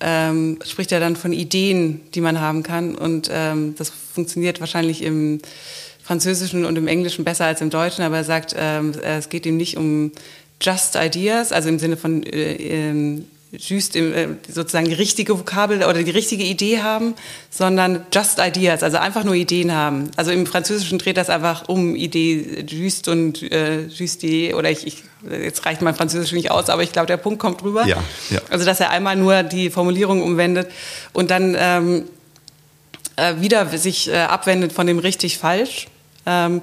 ähm, 0.00 0.58
spricht 0.64 0.92
er 0.92 1.00
dann 1.00 1.16
von 1.16 1.32
Ideen, 1.32 2.00
die 2.12 2.20
man 2.20 2.40
haben 2.40 2.62
kann 2.62 2.94
und 2.94 3.30
ähm, 3.32 3.74
das 3.76 3.90
funktioniert 3.90 4.60
wahrscheinlich 4.60 5.02
im 5.02 5.40
Französischen 6.04 6.64
und 6.64 6.76
im 6.76 6.86
Englischen 6.86 7.24
besser 7.24 7.46
als 7.46 7.60
im 7.60 7.70
Deutschen, 7.70 8.04
aber 8.04 8.18
er 8.18 8.24
sagt, 8.24 8.54
ähm, 8.56 8.92
es 9.02 9.30
geht 9.30 9.46
ihm 9.46 9.56
nicht 9.56 9.76
um 9.76 10.12
just 10.60 10.96
ideas, 10.96 11.50
also 11.50 11.68
im 11.68 11.78
Sinne 11.78 11.96
von 11.96 12.22
äh, 12.22 12.52
ähm, 12.54 13.24
just 13.58 13.96
im, 13.96 14.12
äh, 14.12 14.28
sozusagen 14.48 14.86
die 14.86 14.94
richtige 14.94 15.38
Vokabel 15.38 15.78
oder 15.84 16.02
die 16.02 16.10
richtige 16.10 16.44
Idee 16.44 16.82
haben, 16.82 17.14
sondern 17.50 18.04
just 18.12 18.38
ideas, 18.38 18.82
also 18.82 18.98
einfach 18.98 19.24
nur 19.24 19.34
Ideen 19.34 19.72
haben. 19.72 20.10
Also 20.16 20.30
im 20.30 20.46
Französischen 20.46 20.98
dreht 20.98 21.16
das 21.16 21.30
einfach 21.30 21.68
um 21.68 21.94
Idee 21.94 22.64
just 22.68 23.08
und 23.08 23.42
äh, 23.50 23.86
just 23.86 24.22
Idee 24.24 24.54
oder 24.54 24.70
ich, 24.70 24.86
ich 24.86 25.04
jetzt 25.30 25.64
reicht 25.64 25.82
mein 25.82 25.94
Französisch 25.94 26.32
nicht 26.32 26.50
aus, 26.50 26.68
aber 26.68 26.82
ich 26.82 26.92
glaube, 26.92 27.06
der 27.06 27.16
Punkt 27.16 27.38
kommt 27.38 27.62
rüber. 27.62 27.86
Ja, 27.86 28.02
ja. 28.30 28.40
Also 28.50 28.64
dass 28.64 28.80
er 28.80 28.90
einmal 28.90 29.16
nur 29.16 29.42
die 29.42 29.70
Formulierung 29.70 30.22
umwendet 30.22 30.68
und 31.12 31.30
dann 31.30 31.56
ähm, 31.58 32.04
äh, 33.16 33.34
wieder 33.40 33.66
sich 33.78 34.08
äh, 34.08 34.16
abwendet 34.16 34.72
von 34.72 34.86
dem 34.86 34.98
richtig 34.98 35.38
falsch. 35.38 35.86
Ähm, 36.26 36.62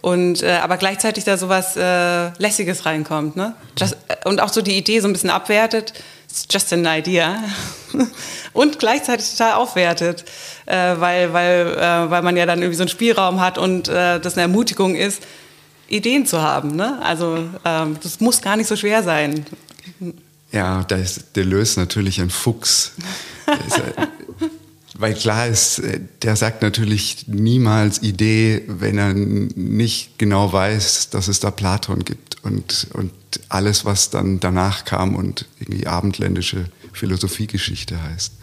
und 0.00 0.42
äh, 0.42 0.58
aber 0.62 0.76
gleichzeitig 0.76 1.24
da 1.24 1.36
sowas 1.36 1.76
äh, 1.76 2.30
lässiges 2.38 2.86
reinkommt, 2.86 3.36
ne? 3.36 3.54
Just, 3.78 3.96
äh, 4.08 4.28
und 4.28 4.40
auch 4.40 4.48
so 4.48 4.60
die 4.60 4.76
Idee 4.76 5.00
so 5.00 5.08
ein 5.08 5.12
bisschen 5.12 5.30
abwertet. 5.30 5.92
It's 6.28 6.46
just 6.50 6.72
an 6.72 6.86
idea. 6.86 7.42
und 8.52 8.78
gleichzeitig 8.78 9.30
total 9.30 9.54
aufwertet, 9.54 10.24
äh, 10.66 10.94
weil 10.98 11.32
weil 11.32 11.76
äh, 11.78 12.10
weil 12.10 12.22
man 12.22 12.36
ja 12.36 12.46
dann 12.46 12.60
irgendwie 12.60 12.76
so 12.76 12.82
einen 12.82 12.88
Spielraum 12.88 13.40
hat 13.40 13.58
und 13.58 13.88
äh, 13.88 14.18
das 14.18 14.34
eine 14.34 14.42
Ermutigung 14.42 14.96
ist, 14.96 15.22
Ideen 15.88 16.26
zu 16.26 16.42
haben, 16.42 16.74
ne? 16.74 16.98
Also 17.02 17.48
ähm, 17.64 17.98
das 18.02 18.18
muss 18.20 18.40
gar 18.40 18.56
nicht 18.56 18.66
so 18.66 18.76
schwer 18.76 19.02
sein. 19.02 19.46
Ja, 20.50 20.84
da 20.84 20.96
ist 20.96 21.36
Deleuze 21.36 21.80
natürlich 21.80 22.20
ein 22.20 22.30
Fuchs. 22.30 22.92
Weil 25.02 25.14
klar 25.14 25.48
ist, 25.48 25.80
äh, 25.80 25.98
der 26.22 26.36
sagt 26.36 26.62
natürlich 26.62 27.26
niemals 27.26 28.02
Idee, 28.02 28.62
wenn 28.68 28.98
er 28.98 29.12
nicht 29.12 30.16
genau 30.16 30.52
weiß, 30.52 31.10
dass 31.10 31.26
es 31.26 31.40
da 31.40 31.50
Platon 31.50 32.04
gibt 32.04 32.36
und, 32.44 32.86
und 32.92 33.10
alles, 33.48 33.84
was 33.84 34.10
dann 34.10 34.38
danach 34.38 34.84
kam 34.84 35.16
und 35.16 35.46
irgendwie 35.58 35.88
abendländische 35.88 36.66
Philosophiegeschichte 36.92 38.00
heißt. 38.00 38.34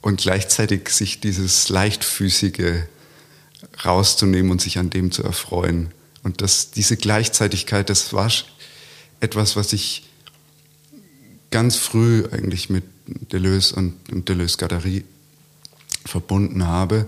Und 0.00 0.22
gleichzeitig 0.22 0.88
sich 0.88 1.20
dieses 1.20 1.68
Leichtfüßige 1.68 2.86
rauszunehmen 3.84 4.50
und 4.50 4.60
sich 4.60 4.76
an 4.76 4.90
dem 4.90 5.12
zu 5.12 5.22
erfreuen. 5.22 5.90
Und 6.24 6.42
das, 6.42 6.72
diese 6.72 6.96
Gleichzeitigkeit, 6.96 7.90
das 7.90 8.12
war 8.12 8.28
etwas, 9.20 9.54
was 9.54 9.72
ich 9.72 10.02
ganz 11.52 11.76
früh 11.76 12.24
eigentlich 12.32 12.70
mit 12.70 12.82
Deleuze 13.06 13.76
und, 13.76 13.94
und 14.10 14.28
Deleuze-Guattari 14.28 15.04
verbunden 16.04 16.66
habe. 16.66 17.06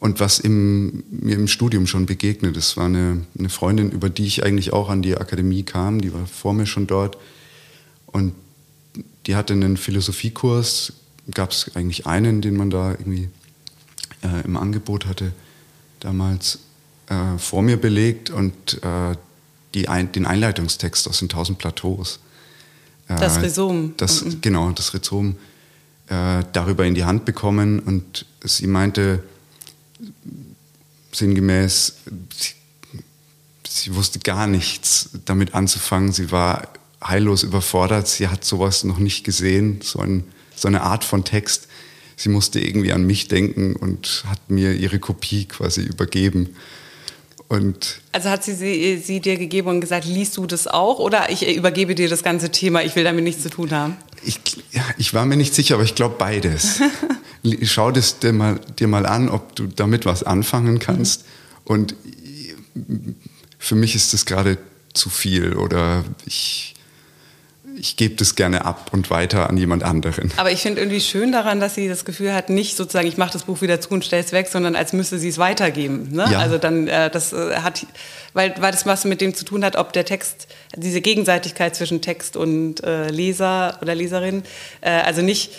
Und 0.00 0.20
was 0.20 0.38
im, 0.38 1.02
mir 1.10 1.34
im 1.34 1.48
Studium 1.48 1.86
schon 1.86 2.06
begegnet, 2.06 2.56
das 2.56 2.76
war 2.76 2.86
eine, 2.86 3.26
eine 3.36 3.48
Freundin, 3.48 3.90
über 3.90 4.08
die 4.10 4.26
ich 4.26 4.44
eigentlich 4.44 4.72
auch 4.72 4.88
an 4.90 5.02
die 5.02 5.16
Akademie 5.16 5.64
kam, 5.64 6.00
die 6.00 6.12
war 6.12 6.26
vor 6.26 6.54
mir 6.54 6.66
schon 6.66 6.86
dort. 6.86 7.18
Und 8.06 8.32
die 9.26 9.34
hatte 9.34 9.54
einen 9.54 9.76
Philosophiekurs, 9.76 10.92
gab 11.34 11.50
es 11.50 11.74
eigentlich 11.74 12.06
einen, 12.06 12.40
den 12.40 12.56
man 12.56 12.70
da 12.70 12.92
irgendwie 12.92 13.28
äh, 14.22 14.44
im 14.44 14.56
Angebot 14.56 15.06
hatte, 15.06 15.32
damals 16.00 16.60
äh, 17.08 17.36
vor 17.38 17.62
mir 17.62 17.76
belegt 17.76 18.30
und 18.30 18.80
äh, 18.82 19.16
ein, 19.86 20.10
den 20.10 20.26
Einleitungstext 20.26 21.08
aus 21.08 21.20
den 21.20 21.28
Tausend 21.28 21.58
Plateaus. 21.58 22.18
Das 23.08 23.38
äh, 23.38 23.40
Rhizom. 23.40 23.94
Das, 23.96 24.24
mhm. 24.24 24.40
Genau, 24.40 24.70
das 24.70 24.94
Rhizom 24.94 25.36
äh, 26.08 26.44
darüber 26.52 26.84
in 26.84 26.94
die 26.94 27.04
Hand 27.04 27.24
bekommen 27.24 27.80
und 27.80 28.26
sie 28.44 28.66
meinte 28.66 29.22
sinngemäß, 31.12 31.96
sie, 32.36 32.54
sie 33.66 33.94
wusste 33.94 34.18
gar 34.18 34.46
nichts 34.46 35.10
damit 35.24 35.54
anzufangen. 35.54 36.12
Sie 36.12 36.30
war 36.30 36.68
heillos 37.02 37.42
überfordert. 37.42 38.08
Sie 38.08 38.28
hat 38.28 38.44
sowas 38.44 38.84
noch 38.84 38.98
nicht 38.98 39.24
gesehen, 39.24 39.80
so, 39.82 40.00
ein, 40.00 40.24
so 40.54 40.68
eine 40.68 40.82
Art 40.82 41.04
von 41.04 41.24
Text. 41.24 41.68
Sie 42.16 42.28
musste 42.28 42.60
irgendwie 42.60 42.92
an 42.92 43.06
mich 43.06 43.28
denken 43.28 43.76
und 43.76 44.24
hat 44.26 44.50
mir 44.50 44.74
ihre 44.74 44.98
Kopie 44.98 45.44
quasi 45.44 45.82
übergeben. 45.82 46.56
Und 47.48 48.00
also 48.12 48.28
hat 48.28 48.44
sie, 48.44 48.54
sie 48.54 48.98
sie 48.98 49.20
dir 49.20 49.38
gegeben 49.38 49.68
und 49.68 49.80
gesagt, 49.80 50.04
liest 50.04 50.36
du 50.36 50.46
das 50.46 50.66
auch 50.66 50.98
oder 50.98 51.30
ich 51.30 51.56
übergebe 51.56 51.94
dir 51.94 52.08
das 52.08 52.22
ganze 52.22 52.50
Thema, 52.50 52.82
ich 52.82 52.94
will 52.94 53.04
damit 53.04 53.24
nichts 53.24 53.42
zu 53.42 53.48
tun 53.48 53.70
haben? 53.70 53.96
Ich, 54.22 54.38
ja, 54.72 54.82
ich 54.98 55.14
war 55.14 55.24
mir 55.24 55.36
nicht 55.36 55.54
sicher, 55.54 55.76
aber 55.76 55.84
ich 55.84 55.94
glaube 55.94 56.16
beides. 56.18 56.80
Schau 57.62 57.90
das 57.90 58.18
dir 58.18 58.34
mal, 58.34 58.60
dir 58.78 58.88
mal 58.88 59.06
an, 59.06 59.30
ob 59.30 59.56
du 59.56 59.66
damit 59.66 60.04
was 60.04 60.24
anfangen 60.24 60.78
kannst. 60.78 61.22
Mhm. 61.22 61.28
Und 61.64 61.94
für 63.58 63.74
mich 63.76 63.94
ist 63.94 64.12
das 64.12 64.26
gerade 64.26 64.58
zu 64.92 65.08
viel 65.08 65.54
oder 65.54 66.04
ich 66.26 66.74
ich 67.78 67.96
gebe 67.96 68.16
das 68.16 68.34
gerne 68.34 68.64
ab 68.64 68.90
und 68.92 69.10
weiter 69.10 69.48
an 69.48 69.56
jemand 69.56 69.82
anderen. 69.82 70.32
Aber 70.36 70.50
ich 70.50 70.60
finde 70.60 70.80
irgendwie 70.80 71.00
schön 71.00 71.32
daran, 71.32 71.60
dass 71.60 71.74
sie 71.74 71.88
das 71.88 72.04
Gefühl 72.04 72.34
hat, 72.34 72.50
nicht 72.50 72.76
sozusagen, 72.76 73.06
ich 73.06 73.16
mache 73.16 73.32
das 73.32 73.44
Buch 73.44 73.60
wieder 73.60 73.80
zu 73.80 73.90
und 73.90 74.04
stelle 74.04 74.22
es 74.22 74.32
weg, 74.32 74.48
sondern 74.48 74.76
als 74.76 74.92
müsste 74.92 75.18
sie 75.18 75.28
es 75.28 75.38
weitergeben. 75.38 76.08
Ne? 76.10 76.26
Ja. 76.30 76.38
Also 76.38 76.58
dann, 76.58 76.88
äh, 76.88 77.10
das 77.10 77.32
äh, 77.32 77.56
hat, 77.56 77.86
weil, 78.34 78.54
weil 78.58 78.72
das 78.72 78.86
was 78.86 79.04
mit 79.04 79.20
dem 79.20 79.34
zu 79.34 79.44
tun 79.44 79.64
hat, 79.64 79.76
ob 79.76 79.92
der 79.92 80.04
Text, 80.04 80.48
diese 80.76 81.00
Gegenseitigkeit 81.00 81.74
zwischen 81.74 82.00
Text 82.00 82.36
und 82.36 82.82
äh, 82.84 83.08
Leser 83.08 83.78
oder 83.80 83.94
Leserin, 83.94 84.42
äh, 84.80 84.90
also 84.90 85.22
nicht 85.22 85.52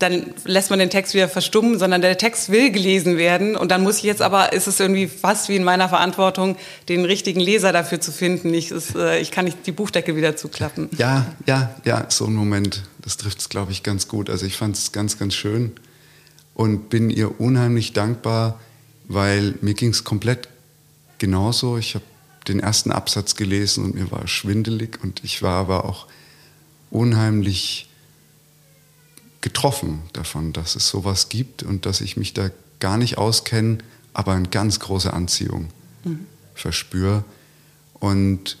dann 0.00 0.32
lässt 0.44 0.70
man 0.70 0.78
den 0.78 0.90
Text 0.90 1.14
wieder 1.14 1.28
verstummen, 1.28 1.78
sondern 1.78 2.00
der 2.00 2.16
Text 2.16 2.50
will 2.50 2.72
gelesen 2.72 3.18
werden. 3.18 3.54
Und 3.54 3.70
dann 3.70 3.82
muss 3.82 3.98
ich 3.98 4.04
jetzt 4.04 4.22
aber, 4.22 4.52
ist 4.52 4.66
es 4.66 4.80
irgendwie 4.80 5.06
fast 5.06 5.48
wie 5.50 5.56
in 5.56 5.62
meiner 5.62 5.88
Verantwortung, 5.88 6.56
den 6.88 7.04
richtigen 7.04 7.38
Leser 7.38 7.72
dafür 7.72 8.00
zu 8.00 8.10
finden. 8.10 8.52
Ich, 8.54 8.70
ist, 8.70 8.96
äh, 8.96 9.20
ich 9.20 9.30
kann 9.30 9.44
nicht 9.44 9.66
die 9.66 9.72
Buchdecke 9.72 10.16
wieder 10.16 10.36
zuklappen. 10.36 10.88
Ja, 10.96 11.26
ja, 11.46 11.74
ja, 11.84 12.06
so 12.08 12.24
ein 12.24 12.34
Moment, 12.34 12.82
das 13.02 13.18
trifft 13.18 13.40
es, 13.40 13.50
glaube 13.50 13.72
ich, 13.72 13.82
ganz 13.82 14.08
gut. 14.08 14.30
Also 14.30 14.46
ich 14.46 14.56
fand 14.56 14.74
es 14.76 14.92
ganz, 14.92 15.18
ganz 15.18 15.34
schön 15.34 15.72
und 16.54 16.88
bin 16.88 17.10
ihr 17.10 17.38
unheimlich 17.38 17.92
dankbar, 17.92 18.58
weil 19.06 19.54
mir 19.60 19.74
ging 19.74 19.90
es 19.90 20.02
komplett 20.04 20.48
genauso. 21.18 21.76
Ich 21.76 21.94
habe 21.94 22.04
den 22.48 22.58
ersten 22.58 22.90
Absatz 22.90 23.34
gelesen 23.34 23.84
und 23.84 23.94
mir 23.94 24.10
war 24.10 24.26
schwindelig 24.26 24.98
und 25.02 25.22
ich 25.24 25.42
war 25.42 25.60
aber 25.60 25.84
auch 25.84 26.06
unheimlich 26.90 27.89
getroffen 29.40 30.02
davon, 30.12 30.52
dass 30.52 30.76
es 30.76 30.88
sowas 30.88 31.28
gibt 31.28 31.62
und 31.62 31.86
dass 31.86 32.00
ich 32.00 32.16
mich 32.16 32.34
da 32.34 32.50
gar 32.78 32.98
nicht 32.98 33.18
auskenne, 33.18 33.78
aber 34.12 34.32
eine 34.32 34.48
ganz 34.48 34.80
große 34.80 35.12
Anziehung 35.12 35.68
mhm. 36.04 36.26
verspüre 36.54 37.24
und 37.94 38.56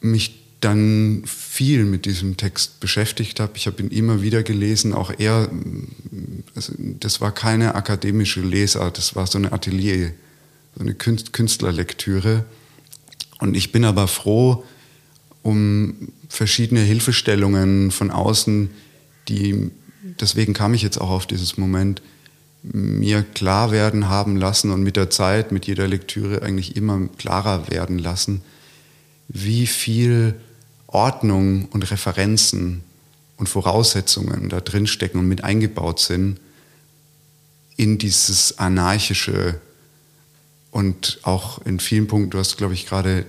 mich 0.00 0.42
dann 0.60 1.22
viel 1.26 1.84
mit 1.84 2.06
diesem 2.06 2.36
Text 2.36 2.78
beschäftigt 2.80 3.40
habe. 3.40 3.52
Ich 3.56 3.66
habe 3.66 3.82
ihn 3.82 3.90
immer 3.90 4.22
wieder 4.22 4.42
gelesen, 4.42 4.92
auch 4.92 5.12
er, 5.18 5.50
also 6.54 6.72
das 7.00 7.20
war 7.20 7.32
keine 7.32 7.74
akademische 7.74 8.40
Lesart, 8.40 8.96
das 8.96 9.16
war 9.16 9.26
so 9.26 9.38
eine 9.38 9.52
Atelier, 9.52 10.12
so 10.76 10.82
eine 10.82 10.94
Künstlerlektüre. 10.94 12.44
Und 13.40 13.56
ich 13.56 13.72
bin 13.72 13.84
aber 13.84 14.06
froh 14.06 14.64
um 15.42 16.12
verschiedene 16.28 16.80
Hilfestellungen 16.80 17.90
von 17.90 18.12
außen, 18.12 18.70
die, 19.28 19.70
deswegen 20.20 20.54
kam 20.54 20.74
ich 20.74 20.82
jetzt 20.82 21.00
auch 21.00 21.10
auf 21.10 21.26
dieses 21.26 21.56
Moment, 21.56 22.02
mir 22.62 23.22
klar 23.22 23.72
werden 23.72 24.08
haben 24.08 24.36
lassen 24.36 24.70
und 24.70 24.82
mit 24.82 24.96
der 24.96 25.10
Zeit, 25.10 25.50
mit 25.50 25.66
jeder 25.66 25.88
Lektüre 25.88 26.42
eigentlich 26.42 26.76
immer 26.76 27.08
klarer 27.18 27.68
werden 27.70 27.98
lassen, 27.98 28.42
wie 29.28 29.66
viel 29.66 30.36
Ordnung 30.86 31.66
und 31.66 31.90
Referenzen 31.90 32.84
und 33.36 33.48
Voraussetzungen 33.48 34.48
da 34.48 34.60
drin 34.60 34.86
stecken 34.86 35.18
und 35.18 35.26
mit 35.26 35.42
eingebaut 35.42 35.98
sind 35.98 36.38
in 37.76 37.98
dieses 37.98 38.58
anarchische 38.58 39.60
und 40.70 41.18
auch 41.22 41.64
in 41.66 41.80
vielen 41.80 42.06
Punkten, 42.06 42.30
du 42.30 42.38
hast, 42.38 42.56
glaube 42.56 42.74
ich, 42.74 42.86
gerade 42.86 43.26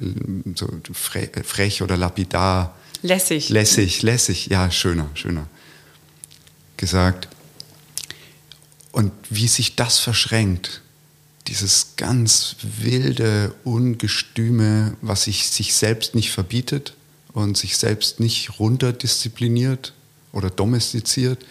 so 0.55 0.67
frech 0.93 1.81
oder 1.81 1.97
lapidar. 1.97 2.75
Lässig. 3.01 3.49
Lässig, 3.49 4.01
lässig, 4.01 4.47
ja, 4.47 4.69
schöner, 4.69 5.09
schöner 5.13 5.47
gesagt. 6.77 7.27
Und 8.91 9.11
wie 9.29 9.47
sich 9.47 9.75
das 9.75 9.99
verschränkt, 9.99 10.81
dieses 11.47 11.95
ganz 11.97 12.55
wilde, 12.61 13.53
ungestüme, 13.63 14.95
was 15.01 15.23
sich, 15.23 15.49
sich 15.49 15.73
selbst 15.73 16.15
nicht 16.15 16.31
verbietet 16.31 16.93
und 17.33 17.57
sich 17.57 17.77
selbst 17.77 18.19
nicht 18.19 18.59
runterdiszipliniert 18.59 19.93
oder 20.31 20.49
domestiziert 20.49 21.45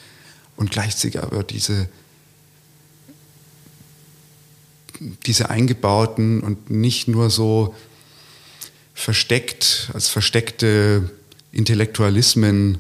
und 0.57 0.71
gleichzeitig 0.71 1.23
aber 1.23 1.43
diese, 1.43 1.89
diese 5.27 5.51
eingebauten 5.51 6.41
und 6.41 6.71
nicht 6.71 7.09
nur 7.09 7.29
so 7.29 7.75
versteckt, 8.95 9.91
als 9.93 10.09
versteckte 10.09 11.11
Intellektualismen 11.51 12.79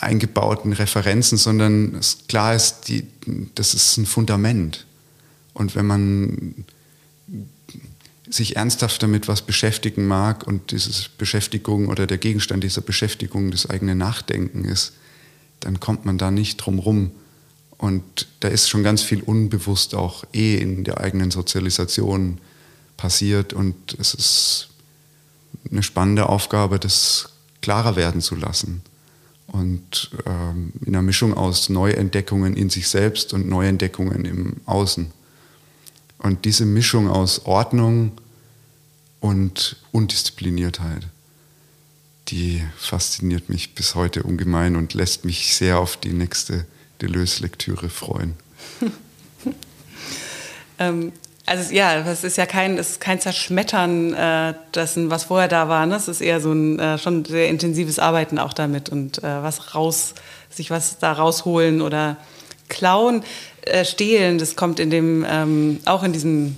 eingebauten 0.00 0.72
Referenzen, 0.72 1.36
sondern 1.36 1.94
es 1.96 2.18
klar 2.28 2.54
ist, 2.54 2.88
die, 2.88 3.06
das 3.54 3.74
ist 3.74 3.96
ein 3.96 4.06
Fundament. 4.06 4.86
Und 5.52 5.74
wenn 5.74 5.86
man 5.86 6.64
sich 8.28 8.56
ernsthaft 8.56 9.02
damit 9.02 9.28
was 9.28 9.42
beschäftigen 9.42 10.06
mag 10.06 10.46
und 10.46 10.70
diese 10.70 11.08
Beschäftigung 11.18 11.88
oder 11.88 12.06
der 12.06 12.18
Gegenstand 12.18 12.64
dieser 12.64 12.80
Beschäftigung 12.80 13.50
das 13.50 13.68
eigene 13.68 13.94
Nachdenken 13.94 14.64
ist, 14.64 14.92
dann 15.60 15.80
kommt 15.80 16.04
man 16.04 16.18
da 16.18 16.30
nicht 16.30 16.56
drum 16.56 16.78
rum. 16.78 17.10
Und 17.76 18.28
da 18.40 18.48
ist 18.48 18.68
schon 18.68 18.82
ganz 18.82 19.02
viel 19.02 19.22
unbewusst 19.22 19.94
auch 19.94 20.24
eh 20.32 20.56
in 20.56 20.84
der 20.84 21.00
eigenen 21.00 21.30
Sozialisation 21.30 22.38
passiert 22.96 23.52
und 23.52 23.74
es 23.98 24.14
ist 24.14 24.68
eine 25.70 25.82
spannende 25.82 26.28
Aufgabe, 26.28 26.78
das 26.78 27.30
klarer 27.60 27.96
werden 27.96 28.20
zu 28.20 28.36
lassen. 28.36 28.82
Und 29.54 30.10
ähm, 30.26 30.72
in 30.80 30.88
einer 30.88 31.02
Mischung 31.02 31.32
aus 31.32 31.68
Neuentdeckungen 31.68 32.56
in 32.56 32.70
sich 32.70 32.88
selbst 32.88 33.32
und 33.32 33.48
Neuentdeckungen 33.48 34.24
im 34.24 34.56
Außen. 34.66 35.12
Und 36.18 36.44
diese 36.44 36.66
Mischung 36.66 37.08
aus 37.08 37.46
Ordnung 37.46 38.10
und 39.20 39.76
Undiszipliniertheit, 39.92 41.06
die 42.28 42.64
fasziniert 42.76 43.48
mich 43.48 43.76
bis 43.76 43.94
heute 43.94 44.24
ungemein 44.24 44.74
und 44.74 44.92
lässt 44.92 45.24
mich 45.24 45.54
sehr 45.54 45.78
auf 45.78 45.96
die 45.98 46.14
nächste 46.14 46.66
Deleuze-Lektüre 47.00 47.90
freuen. 47.90 48.34
ähm, 50.80 51.12
also 51.46 51.74
ja, 51.74 52.02
das 52.02 52.24
ist 52.24 52.36
ja 52.36 52.46
kein, 52.46 52.78
ist 52.78 53.00
kein 53.00 53.20
Zerschmettern 53.20 54.14
äh, 54.14 54.54
dessen, 54.74 55.10
was 55.10 55.24
vorher 55.24 55.48
da 55.48 55.68
war. 55.68 55.84
Ne? 55.86 55.96
Es 55.96 56.08
ist 56.08 56.20
eher 56.20 56.40
so 56.40 56.52
ein 56.52 56.78
äh, 56.78 56.98
schon 56.98 57.24
sehr 57.24 57.48
intensives 57.48 57.98
Arbeiten 57.98 58.38
auch 58.38 58.52
damit 58.52 58.88
und 58.88 59.18
äh, 59.18 59.42
was 59.42 59.74
raus, 59.74 60.14
sich 60.48 60.70
was 60.70 60.98
da 60.98 61.12
rausholen 61.12 61.82
oder 61.82 62.16
klauen, 62.68 63.24
äh, 63.62 63.84
stehlen. 63.84 64.38
Das 64.38 64.56
kommt 64.56 64.80
in 64.80 64.90
dem 64.90 65.26
ähm, 65.28 65.80
auch 65.84 66.02
in 66.02 66.12
diesem 66.12 66.56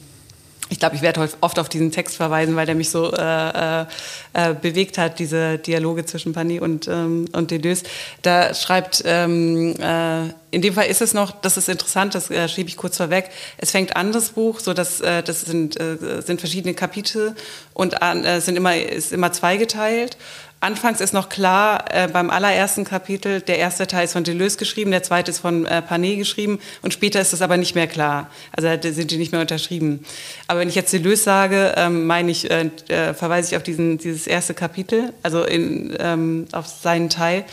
ich 0.68 0.78
glaube, 0.78 0.96
ich 0.96 1.02
werde 1.02 1.28
oft 1.40 1.58
auf 1.58 1.68
diesen 1.68 1.92
Text 1.92 2.16
verweisen, 2.16 2.56
weil 2.56 2.66
der 2.66 2.74
mich 2.74 2.90
so 2.90 3.12
äh, 3.12 3.82
äh, 3.82 3.86
äh, 4.32 4.54
bewegt 4.54 4.98
hat, 4.98 5.18
diese 5.18 5.58
Dialoge 5.58 6.04
zwischen 6.04 6.32
Pani 6.32 6.60
und, 6.60 6.88
ähm, 6.88 7.26
und 7.32 7.50
Deleuze. 7.50 7.84
Da 8.22 8.52
schreibt, 8.54 9.02
ähm, 9.06 9.74
äh, 9.78 10.28
in 10.50 10.62
dem 10.62 10.74
Fall 10.74 10.86
ist 10.86 11.02
es 11.02 11.14
noch, 11.14 11.30
das 11.40 11.56
ist 11.56 11.68
interessant, 11.68 12.14
das 12.14 12.30
äh, 12.30 12.48
schiebe 12.48 12.68
ich 12.68 12.76
kurz 12.76 12.96
vorweg, 12.96 13.30
es 13.58 13.70
fängt 13.70 13.94
an, 13.96 14.12
das 14.12 14.30
Buch, 14.30 14.60
so 14.60 14.74
dass, 14.74 15.00
äh, 15.00 15.22
das 15.22 15.42
sind, 15.42 15.78
äh, 15.78 16.22
sind 16.22 16.40
verschiedene 16.40 16.74
Kapitel 16.74 17.34
und 17.72 17.94
äh, 18.00 18.40
sind 18.40 18.56
immer, 18.56 18.76
ist 18.76 19.12
immer 19.12 19.32
zweigeteilt 19.32 20.16
Anfangs 20.60 21.02
ist 21.02 21.12
noch 21.12 21.28
klar, 21.28 21.84
äh, 21.90 22.08
beim 22.08 22.30
allerersten 22.30 22.84
Kapitel, 22.84 23.42
der 23.42 23.58
erste 23.58 23.86
Teil 23.86 24.06
ist 24.06 24.14
von 24.14 24.24
Deleuze 24.24 24.56
geschrieben, 24.56 24.90
der 24.90 25.02
zweite 25.02 25.30
ist 25.30 25.40
von 25.40 25.66
äh, 25.66 25.82
Panet 25.82 26.18
geschrieben 26.18 26.60
und 26.80 26.94
später 26.94 27.20
ist 27.20 27.34
es 27.34 27.42
aber 27.42 27.58
nicht 27.58 27.74
mehr 27.74 27.86
klar. 27.86 28.30
Also 28.56 28.68
sind 28.90 29.10
die 29.10 29.18
nicht 29.18 29.32
mehr 29.32 29.42
unterschrieben. 29.42 30.04
Aber 30.46 30.60
wenn 30.60 30.68
ich 30.68 30.74
jetzt 30.74 30.92
Deleuze 30.94 31.22
sage, 31.22 31.74
ähm, 31.76 32.06
meine 32.06 32.30
ich, 32.30 32.50
äh, 32.50 32.70
äh, 32.88 33.12
verweise 33.12 33.50
ich 33.50 33.56
auf 33.56 33.64
diesen, 33.64 33.98
dieses 33.98 34.26
erste 34.26 34.54
Kapitel, 34.54 35.12
also 35.22 35.44
in, 35.44 35.94
ähm, 36.00 36.46
auf 36.52 36.66
seinen 36.66 37.10
Teil. 37.10 37.44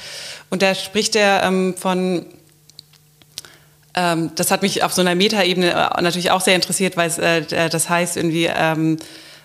Und 0.50 0.62
da 0.62 0.74
spricht 0.74 1.18
er 1.18 1.44
ähm, 1.44 1.76
von 1.78 2.26
ähm, 3.96 4.32
das 4.36 4.50
hat 4.50 4.62
mich 4.62 4.84
auf 4.84 4.94
so 4.94 5.02
einer 5.02 5.14
Metaebene 5.14 5.72
äh, 5.72 6.02
natürlich 6.02 6.32
auch 6.32 6.42
sehr 6.42 6.56
interessiert, 6.56 6.98
weil 6.98 7.10
es, 7.10 7.18
äh, 7.18 7.70
das 7.70 7.90
heißt 7.90 8.18
irgendwie 8.18 8.46
ähm, 8.46 8.98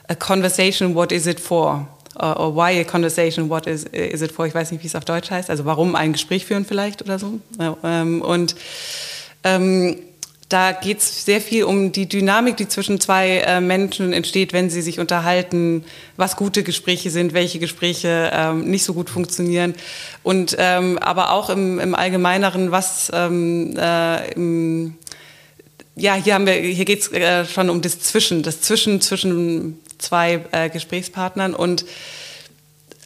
a 0.08 0.14
conversation, 0.14 0.94
what 0.94 1.12
is 1.12 1.26
it 1.26 1.40
for? 1.40 1.86
Or 2.18 2.54
why 2.54 2.80
a 2.80 2.84
conversation, 2.84 3.48
what 3.48 3.66
is, 3.66 3.84
is 3.84 4.22
it 4.22 4.32
for, 4.32 4.46
ich 4.46 4.54
weiß 4.54 4.72
nicht, 4.72 4.82
wie 4.82 4.86
es 4.86 4.94
auf 4.94 5.04
Deutsch 5.04 5.30
heißt, 5.30 5.50
also 5.50 5.64
warum 5.64 5.94
ein 5.94 6.12
Gespräch 6.12 6.46
führen 6.46 6.64
vielleicht 6.64 7.02
oder 7.02 7.18
so. 7.18 7.40
Ähm, 7.84 8.22
und 8.22 8.56
ähm, 9.44 9.96
da 10.48 10.72
geht 10.72 10.98
es 10.98 11.26
sehr 11.26 11.42
viel 11.42 11.64
um 11.64 11.92
die 11.92 12.08
Dynamik, 12.08 12.56
die 12.56 12.68
zwischen 12.68 13.00
zwei 13.00 13.38
äh, 13.38 13.60
Menschen 13.60 14.14
entsteht, 14.14 14.54
wenn 14.54 14.70
sie 14.70 14.80
sich 14.80 14.98
unterhalten, 14.98 15.84
was 16.16 16.36
gute 16.36 16.62
Gespräche 16.62 17.10
sind, 17.10 17.34
welche 17.34 17.58
Gespräche 17.58 18.30
ähm, 18.32 18.70
nicht 18.70 18.84
so 18.84 18.94
gut 18.94 19.10
funktionieren. 19.10 19.74
Und 20.22 20.56
ähm, 20.58 20.98
aber 20.98 21.32
auch 21.32 21.50
im, 21.50 21.78
im 21.78 21.94
Allgemeineren, 21.94 22.70
was 22.70 23.10
ähm, 23.12 23.76
äh, 23.76 24.32
im, 24.32 24.96
ja, 25.98 26.14
hier 26.14 26.34
haben 26.34 26.46
wir, 26.46 26.54
hier 26.54 26.84
geht 26.84 27.00
es 27.00 27.12
äh, 27.12 27.44
schon 27.44 27.70
um 27.70 27.80
das 27.80 28.00
Zwischen, 28.00 28.42
das 28.42 28.60
Zwischen 28.60 29.00
zwischen 29.00 29.80
zwei 29.98 30.44
äh, 30.52 30.70
Gesprächspartnern 30.70 31.54
und 31.54 31.84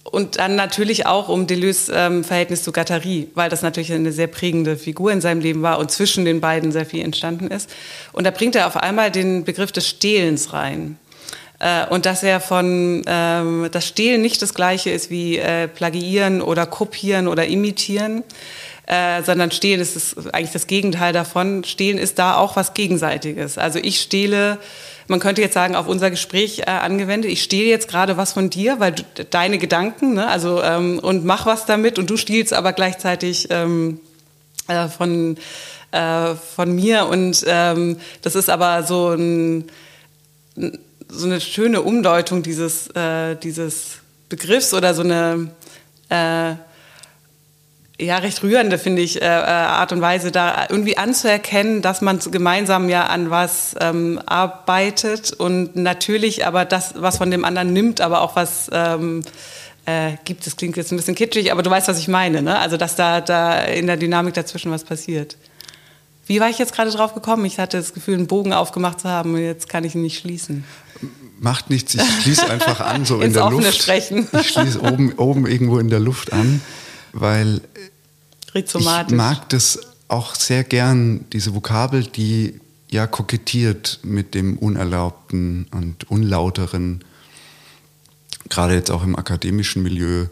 und 0.05 0.39
dann 0.39 0.57
natürlich 0.57 1.07
auch 1.07 1.29
um 1.29 1.47
Deleuze 1.47 1.93
ähm, 1.95 2.25
Verhältnis 2.25 2.63
zu 2.63 2.73
Gattari, 2.73 3.29
weil 3.35 3.49
das 3.49 3.63
natürlich 3.63 3.93
eine 3.93 4.13
sehr 4.13 4.27
prägende 4.27 4.77
Figur 4.77 5.11
in 5.11 5.21
seinem 5.21 5.41
Leben 5.41 5.63
war 5.63 5.79
und 5.79 5.91
zwischen 5.91 6.25
den 6.25 6.41
beiden 6.41 6.71
sehr 6.71 6.85
viel 6.85 7.03
entstanden 7.03 7.47
ist. 7.47 7.71
Und 8.13 8.25
da 8.25 8.31
bringt 8.31 8.55
er 8.57 8.67
auf 8.67 8.77
einmal 8.77 9.11
den 9.11 9.45
Begriff 9.45 9.73
des 9.73 9.89
Stehlens 9.89 10.53
rein. 10.53 10.99
Äh, 11.61 11.87
und 11.87 12.05
dass 12.05 12.25
er 12.25 12.41
von, 12.41 13.05
ähm, 13.07 13.69
das 13.71 13.87
Stehlen 13.87 14.21
nicht 14.21 14.43
das 14.43 14.53
gleiche 14.53 14.91
ist 14.91 15.09
wie 15.09 15.39
äh, 15.39 15.69
Plagiieren 15.69 16.43
oder 16.43 16.67
Kopieren 16.67 17.29
oder 17.29 17.47
Imitieren, 17.47 18.25
äh, 18.87 19.23
sondern 19.23 19.51
Stehlen 19.51 19.81
ist 19.81 19.97
das, 19.97 20.27
eigentlich 20.33 20.53
das 20.53 20.67
Gegenteil 20.67 21.13
davon. 21.13 21.65
Stehlen 21.65 21.99
ist 21.99 22.19
da 22.19 22.37
auch 22.37 22.57
was 22.57 22.75
Gegenseitiges. 22.75 23.59
Also 23.59 23.79
ich 23.79 24.01
stehle 24.01 24.59
man 25.09 25.21
könnte 25.21 25.43
jetzt 25.43 25.55
sagen, 25.55 25.75
auf 25.75 25.89
unser 25.89 26.11
Gespräch 26.11 26.61
äh, 26.61 26.71
angewendet, 26.71 27.31
ich 27.31 27.43
stehle 27.43 27.69
jetzt 27.69 27.89
gerade 27.89 28.17
was 28.17 28.33
von 28.33 28.51
dir, 28.51 28.81
weil 28.81 28.93
du, 28.93 29.03
deine 29.31 29.59
Gedanken, 29.59 30.15
ne, 30.15 30.27
also 30.27 30.63
ähm, 30.63 30.99
und 30.99 31.25
mach 31.25 31.47
was 31.47 31.67
damit 31.67 31.99
und 31.99 32.09
du 32.09 32.17
stiehlst 32.17 32.53
aber 32.53 32.73
gleichzeitig 32.73 33.49
ähm, 33.51 34.01
äh, 34.69 34.89
von, 34.89 35.37
äh, 35.91 36.35
von 36.35 36.75
mir 36.75 37.07
und 37.07 37.45
ähm, 37.47 37.99
das 38.23 38.35
ist 38.35 38.49
aber 38.49 38.85
so, 38.85 39.11
ein, 39.11 39.65
so 41.09 41.27
eine 41.27 41.41
schöne 41.41 41.83
Umdeutung 41.83 42.43
dieses, 42.43 42.89
äh, 42.89 43.37
dieses 43.37 43.99
Begriffs 44.29 44.73
oder 44.73 44.95
so 44.95 45.03
eine 45.03 45.51
äh, 46.09 46.55
ja, 48.03 48.19
recht 48.19 48.43
rührende, 48.43 48.79
finde 48.79 49.03
ich, 49.03 49.21
äh, 49.21 49.25
äh, 49.25 49.29
Art 49.29 49.93
und 49.93 50.01
Weise, 50.01 50.33
da 50.33 50.67
irgendwie 50.69 50.99
anzuerkennen, 50.99 51.83
dass 51.83 52.01
man 52.01 52.19
gemeinsam 52.19 52.89
ja 52.89 53.07
an 53.07 53.31
was 53.31 53.75
ähm, 53.81 54.21
arbeitet 54.27 55.33
und 55.33 55.77
natürlich 55.77 56.47
aber 56.47 56.65
das, 56.65 56.95
was 56.97 57.19
von 57.19 57.31
dem 57.31 57.45
anderen 57.45 57.73
nimmt, 57.73 58.01
aber 58.01 58.21
auch 58.21 58.37
was 58.37 58.69
ähm, 58.73 59.23
äh, 59.87 60.13
gibt. 60.25 60.47
Das 60.47 60.57
klingt 60.57 60.77
jetzt 60.77 60.93
ein 60.93 60.97
bisschen 60.97 61.15
kitschig, 61.15 61.53
aber 61.53 61.63
du 61.63 61.71
weißt, 61.71 61.89
was 61.89 61.99
ich 61.99 62.09
meine, 62.09 62.43
ne? 62.43 62.59
Also, 62.59 62.77
dass 62.77 62.97
da, 62.97 63.21
da 63.21 63.61
in 63.61 63.87
der 63.87 63.97
Dynamik 63.97 64.35
dazwischen 64.35 64.71
was 64.71 64.85
passiert. 64.85 65.37
Wie 66.27 66.41
war 66.41 66.49
ich 66.49 66.59
jetzt 66.59 66.75
gerade 66.75 66.91
drauf 66.91 67.15
gekommen? 67.15 67.45
Ich 67.45 67.59
hatte 67.59 67.77
das 67.77 67.95
Gefühl, 67.95 68.15
einen 68.15 68.27
Bogen 68.27 68.53
aufgemacht 68.53 69.01
zu 69.01 69.09
haben 69.09 69.35
und 69.35 69.43
jetzt 69.43 69.69
kann 69.69 69.85
ich 69.85 69.95
ihn 69.95 70.03
nicht 70.03 70.19
schließen. 70.19 70.65
Macht 71.41 71.71
nichts, 71.71 71.95
ich 71.95 72.23
schließe 72.23 72.49
einfach 72.49 72.81
an, 72.81 73.05
so 73.05 73.21
in 73.23 73.33
der 73.33 73.51
Luft. 73.51 73.75
Sprechen. 73.75 74.29
Ich 74.33 74.51
schließe 74.51 74.81
oben, 74.81 75.13
oben 75.15 75.47
irgendwo 75.47 75.79
in 75.79 75.89
der 75.89 75.99
Luft 75.99 76.33
an, 76.33 76.61
weil 77.13 77.61
ich 78.55 79.17
mag 79.17 79.49
das 79.49 79.81
auch 80.09 80.35
sehr 80.35 80.65
gern, 80.65 81.25
diese 81.33 81.55
Vokabel, 81.55 82.05
die 82.05 82.61
ja 82.91 83.07
kokettiert 83.07 84.01
mit 84.03 84.35
dem 84.35 84.59
Unerlaubten 84.59 85.67
und 85.71 86.11
Unlauteren, 86.11 87.03
gerade 88.51 88.75
jetzt 88.75 88.91
auch 88.91 89.03
im 89.03 89.17
akademischen 89.17 89.83
Milieu. 89.83 90.27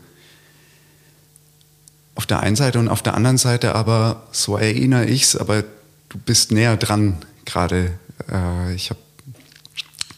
Auf 2.14 2.26
der 2.26 2.40
einen 2.40 2.56
Seite 2.56 2.78
und 2.78 2.88
auf 2.88 3.02
der 3.02 3.14
anderen 3.14 3.38
Seite 3.38 3.74
aber, 3.74 4.26
so 4.32 4.58
erinnere 4.58 5.06
ich 5.06 5.22
es, 5.22 5.36
aber 5.36 5.64
du 6.10 6.18
bist 6.18 6.52
näher 6.52 6.76
dran 6.76 7.16
gerade. 7.46 7.98
Äh, 8.30 8.74
ich 8.74 8.90
habe 8.90 9.00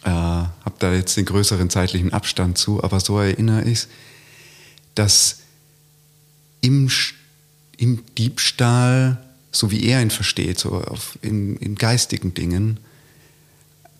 äh, 0.05 0.11
hab 0.65 0.79
da 0.81 0.93
jetzt 0.93 1.17
den 1.17 1.27
größeren 1.27 1.71
zeitlichen 1.71 2.12
Abstand 2.12 2.59
zu, 2.59 2.83
aber 2.83 2.99
so 2.99 3.21
erinnere 3.21 3.62
ich 3.62 3.79
es, 3.79 3.88
dass 4.97 5.38
im 6.61 6.88
im 7.83 8.05
Diebstahl, 8.16 9.18
so 9.51 9.73
wie 9.73 9.85
er 9.87 10.01
ihn 10.01 10.12
versteht, 10.12 10.57
so 10.57 10.71
auf, 10.71 11.18
in, 11.21 11.57
in 11.57 11.75
geistigen 11.75 12.33
Dingen, 12.33 12.79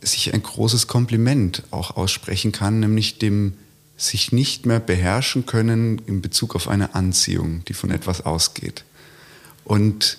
sich 0.01 0.33
ein 0.33 0.41
großes 0.41 0.87
Kompliment 0.87 1.65
auch 1.73 1.97
aussprechen 1.97 2.53
kann, 2.53 2.79
nämlich 2.79 3.19
dem 3.19 3.55
sich 3.97 4.31
nicht 4.31 4.67
mehr 4.67 4.79
beherrschen 4.79 5.47
können 5.47 6.01
in 6.07 6.23
Bezug 6.23 6.55
auf 6.55 6.69
eine 6.69 6.95
Anziehung, 6.95 7.65
die 7.65 7.75
von 7.75 7.91
etwas 7.91 8.25
ausgeht. 8.25 8.85
Und 9.65 10.19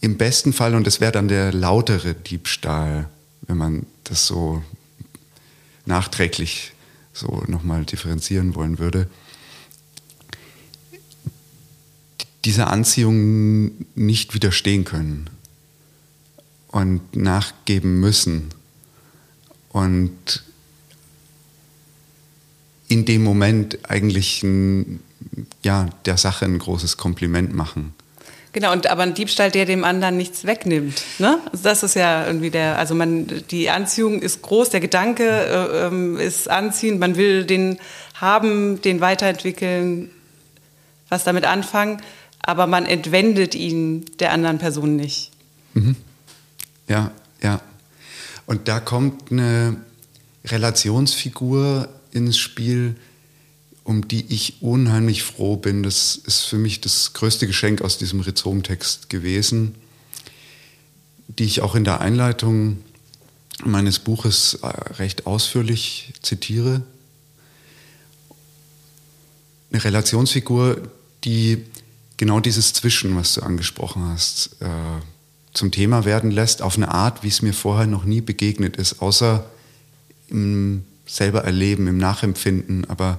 im 0.00 0.16
besten 0.16 0.52
Fall, 0.52 0.76
und 0.76 0.86
das 0.86 1.00
wäre 1.00 1.12
dann 1.12 1.26
der 1.26 1.52
lautere 1.52 2.14
Diebstahl, 2.14 3.08
wenn 3.48 3.56
man 3.56 3.86
das 4.04 4.28
so 4.28 4.62
nachträglich 5.86 6.72
so 7.12 7.42
nochmal 7.48 7.84
differenzieren 7.84 8.54
wollen 8.54 8.78
würde, 8.78 9.08
dieser 12.44 12.70
Anziehung 12.70 13.72
nicht 13.94 14.34
widerstehen 14.34 14.84
können 14.84 15.30
und 16.68 17.14
nachgeben 17.14 18.00
müssen 18.00 18.48
und 19.70 20.42
in 22.88 23.04
dem 23.04 23.22
Moment 23.22 23.78
eigentlich 23.88 24.42
ein, 24.42 25.00
ja, 25.62 25.88
der 26.04 26.18
Sache 26.18 26.44
ein 26.44 26.58
großes 26.58 26.96
Kompliment 26.96 27.54
machen. 27.54 27.94
Genau, 28.52 28.70
und 28.70 28.86
aber 28.86 29.02
ein 29.02 29.14
Diebstahl, 29.14 29.50
der 29.50 29.64
dem 29.64 29.82
anderen 29.82 30.18
nichts 30.18 30.44
wegnimmt. 30.44 31.02
Ne? 31.18 31.38
Also 31.50 31.64
das 31.64 31.82
ist 31.82 31.94
ja 31.94 32.26
irgendwie 32.26 32.50
der, 32.50 32.78
also 32.78 32.94
man, 32.94 33.26
die 33.50 33.70
Anziehung 33.70 34.20
ist 34.20 34.42
groß, 34.42 34.68
der 34.68 34.80
Gedanke 34.80 35.24
äh, 35.24 35.86
ähm, 35.86 36.18
ist 36.18 36.50
anziehend, 36.50 37.00
man 37.00 37.16
will 37.16 37.46
den 37.46 37.78
haben, 38.14 38.82
den 38.82 39.00
weiterentwickeln, 39.00 40.10
was 41.08 41.24
damit 41.24 41.46
anfangen, 41.46 42.02
aber 42.42 42.66
man 42.66 42.86
entwendet 42.86 43.54
ihn 43.54 44.04
der 44.18 44.32
anderen 44.32 44.58
Person 44.58 44.96
nicht. 44.96 45.30
Mhm. 45.74 45.96
Ja, 46.88 47.12
ja. 47.42 47.60
Und 48.46 48.68
da 48.68 48.80
kommt 48.80 49.30
eine 49.30 49.76
Relationsfigur 50.44 51.88
ins 52.10 52.36
Spiel, 52.36 52.96
um 53.84 54.06
die 54.08 54.26
ich 54.28 54.60
unheimlich 54.60 55.22
froh 55.22 55.56
bin. 55.56 55.82
Das 55.82 56.16
ist 56.16 56.40
für 56.42 56.58
mich 56.58 56.80
das 56.80 57.12
größte 57.14 57.46
Geschenk 57.46 57.80
aus 57.80 57.98
diesem 57.98 58.20
Rhizom-Text 58.20 59.08
gewesen, 59.08 59.74
die 61.28 61.44
ich 61.44 61.62
auch 61.62 61.74
in 61.74 61.84
der 61.84 62.00
Einleitung 62.00 62.78
meines 63.64 64.00
Buches 64.00 64.58
äh, 64.62 64.66
recht 64.66 65.26
ausführlich 65.26 66.12
zitiere. 66.22 66.82
Eine 69.72 69.84
Relationsfigur, 69.84 70.82
die 71.24 71.64
genau 72.22 72.38
dieses 72.38 72.72
Zwischen, 72.72 73.16
was 73.16 73.34
du 73.34 73.40
angesprochen 73.40 74.04
hast, 74.04 74.50
äh, 74.60 74.66
zum 75.54 75.72
Thema 75.72 76.04
werden 76.04 76.30
lässt, 76.30 76.62
auf 76.62 76.76
eine 76.76 76.88
Art, 76.88 77.24
wie 77.24 77.28
es 77.28 77.42
mir 77.42 77.52
vorher 77.52 77.88
noch 77.88 78.04
nie 78.04 78.20
begegnet 78.20 78.76
ist, 78.76 79.02
außer 79.02 79.44
im 80.28 80.84
selber 81.04 81.42
Erleben, 81.42 81.88
im 81.88 81.98
Nachempfinden, 81.98 82.88
aber 82.88 83.18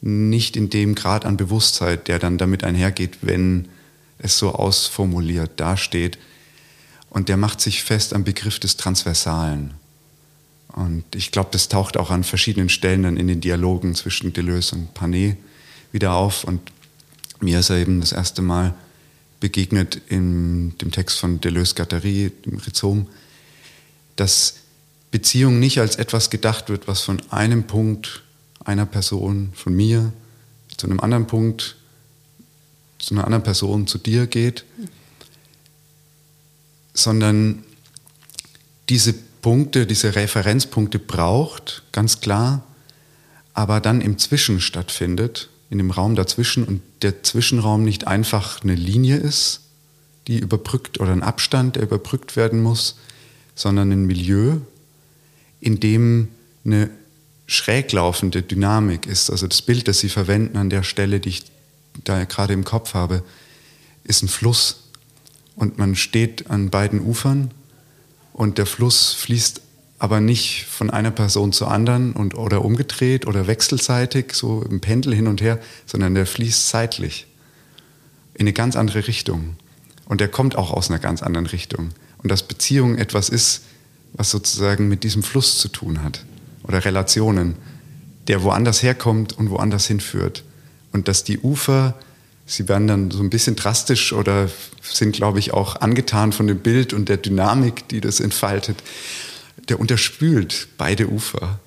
nicht 0.00 0.56
in 0.56 0.70
dem 0.70 0.94
Grad 0.94 1.26
an 1.26 1.36
Bewusstheit, 1.36 2.08
der 2.08 2.18
dann 2.18 2.38
damit 2.38 2.64
einhergeht, 2.64 3.18
wenn 3.20 3.68
es 4.16 4.38
so 4.38 4.52
ausformuliert 4.52 5.60
dasteht. 5.60 6.16
Und 7.10 7.28
der 7.28 7.36
macht 7.36 7.60
sich 7.60 7.82
fest 7.82 8.14
am 8.14 8.24
Begriff 8.24 8.58
des 8.58 8.78
Transversalen. 8.78 9.74
Und 10.68 11.04
ich 11.14 11.32
glaube, 11.32 11.50
das 11.52 11.68
taucht 11.68 11.98
auch 11.98 12.10
an 12.10 12.24
verschiedenen 12.24 12.70
Stellen 12.70 13.02
dann 13.02 13.18
in 13.18 13.26
den 13.26 13.42
Dialogen 13.42 13.94
zwischen 13.94 14.32
Deleuze 14.32 14.76
und 14.76 14.94
Panet 14.94 15.36
wieder 15.92 16.14
auf. 16.14 16.44
Und 16.44 16.72
mir 17.42 17.60
ist 17.60 17.70
er 17.70 17.76
eben 17.76 18.00
das 18.00 18.12
erste 18.12 18.42
Mal 18.42 18.74
begegnet 19.40 20.00
in 20.08 20.76
dem 20.78 20.92
Text 20.92 21.18
von 21.18 21.40
Deleuze-Guattari, 21.40 22.30
dem 22.46 22.58
Rhizom, 22.58 23.08
dass 24.16 24.54
Beziehung 25.10 25.58
nicht 25.58 25.80
als 25.80 25.96
etwas 25.96 26.30
gedacht 26.30 26.68
wird, 26.68 26.88
was 26.88 27.02
von 27.02 27.20
einem 27.30 27.64
Punkt 27.64 28.22
einer 28.64 28.86
Person, 28.86 29.52
von 29.54 29.74
mir, 29.74 30.12
zu 30.76 30.86
einem 30.86 31.00
anderen 31.00 31.26
Punkt, 31.26 31.76
zu 32.98 33.14
einer 33.14 33.24
anderen 33.24 33.42
Person, 33.42 33.86
zu 33.86 33.98
dir 33.98 34.26
geht, 34.26 34.64
sondern 36.94 37.64
diese 38.88 39.12
Punkte, 39.12 39.86
diese 39.86 40.14
Referenzpunkte 40.14 40.98
braucht, 40.98 41.82
ganz 41.90 42.20
klar, 42.20 42.64
aber 43.54 43.80
dann 43.80 44.00
im 44.00 44.18
Zwischen 44.18 44.60
stattfindet, 44.60 45.50
in 45.72 45.78
dem 45.78 45.90
Raum 45.90 46.16
dazwischen 46.16 46.64
und 46.64 46.82
der 47.00 47.22
Zwischenraum 47.22 47.82
nicht 47.82 48.06
einfach 48.06 48.62
eine 48.62 48.74
Linie 48.74 49.16
ist, 49.16 49.60
die 50.26 50.38
überbrückt 50.38 51.00
oder 51.00 51.12
ein 51.12 51.22
Abstand, 51.22 51.76
der 51.76 51.84
überbrückt 51.84 52.36
werden 52.36 52.60
muss, 52.60 52.96
sondern 53.54 53.90
ein 53.90 54.04
Milieu, 54.04 54.58
in 55.60 55.80
dem 55.80 56.28
eine 56.66 56.90
schräg 57.46 57.90
laufende 57.90 58.42
Dynamik 58.42 59.06
ist. 59.06 59.30
Also 59.30 59.46
das 59.46 59.62
Bild, 59.62 59.88
das 59.88 60.00
Sie 60.00 60.10
verwenden 60.10 60.58
an 60.58 60.68
der 60.68 60.82
Stelle, 60.82 61.20
die 61.20 61.30
ich 61.30 61.44
da 62.04 62.22
gerade 62.24 62.52
im 62.52 62.64
Kopf 62.64 62.92
habe, 62.92 63.24
ist 64.04 64.22
ein 64.22 64.28
Fluss. 64.28 64.90
Und 65.56 65.78
man 65.78 65.96
steht 65.96 66.50
an 66.50 66.68
beiden 66.68 67.00
Ufern 67.00 67.50
und 68.34 68.58
der 68.58 68.66
Fluss 68.66 69.14
fließt 69.14 69.62
aber 70.02 70.20
nicht 70.20 70.66
von 70.66 70.90
einer 70.90 71.12
Person 71.12 71.52
zur 71.52 71.70
anderen 71.70 72.12
und, 72.12 72.34
oder 72.34 72.64
umgedreht 72.64 73.24
oder 73.28 73.46
wechselseitig, 73.46 74.32
so 74.32 74.60
im 74.68 74.80
Pendel 74.80 75.14
hin 75.14 75.28
und 75.28 75.40
her, 75.40 75.60
sondern 75.86 76.16
der 76.16 76.26
fließt 76.26 76.70
zeitlich 76.70 77.28
in 78.34 78.40
eine 78.40 78.52
ganz 78.52 78.74
andere 78.74 79.06
Richtung. 79.06 79.54
Und 80.06 80.20
der 80.20 80.26
kommt 80.26 80.56
auch 80.56 80.72
aus 80.72 80.90
einer 80.90 80.98
ganz 80.98 81.22
anderen 81.22 81.46
Richtung. 81.46 81.90
Und 82.20 82.32
dass 82.32 82.42
Beziehung 82.42 82.98
etwas 82.98 83.28
ist, 83.28 83.62
was 84.14 84.32
sozusagen 84.32 84.88
mit 84.88 85.04
diesem 85.04 85.22
Fluss 85.22 85.58
zu 85.58 85.68
tun 85.68 86.02
hat 86.02 86.24
oder 86.64 86.84
Relationen, 86.84 87.54
der 88.26 88.42
woanders 88.42 88.82
herkommt 88.82 89.38
und 89.38 89.50
woanders 89.50 89.86
hinführt. 89.86 90.42
Und 90.90 91.06
dass 91.06 91.22
die 91.22 91.38
Ufer, 91.38 91.94
sie 92.44 92.68
werden 92.68 92.88
dann 92.88 93.10
so 93.12 93.22
ein 93.22 93.30
bisschen 93.30 93.54
drastisch 93.54 94.12
oder 94.12 94.50
sind, 94.82 95.14
glaube 95.14 95.38
ich, 95.38 95.54
auch 95.54 95.76
angetan 95.76 96.32
von 96.32 96.48
dem 96.48 96.58
Bild 96.58 96.92
und 96.92 97.08
der 97.08 97.18
Dynamik, 97.18 97.86
die 97.86 98.00
das 98.00 98.18
entfaltet, 98.18 98.82
der 99.68 99.80
unterspült 99.80 100.68
beide 100.78 101.08
Ufer 101.08 101.60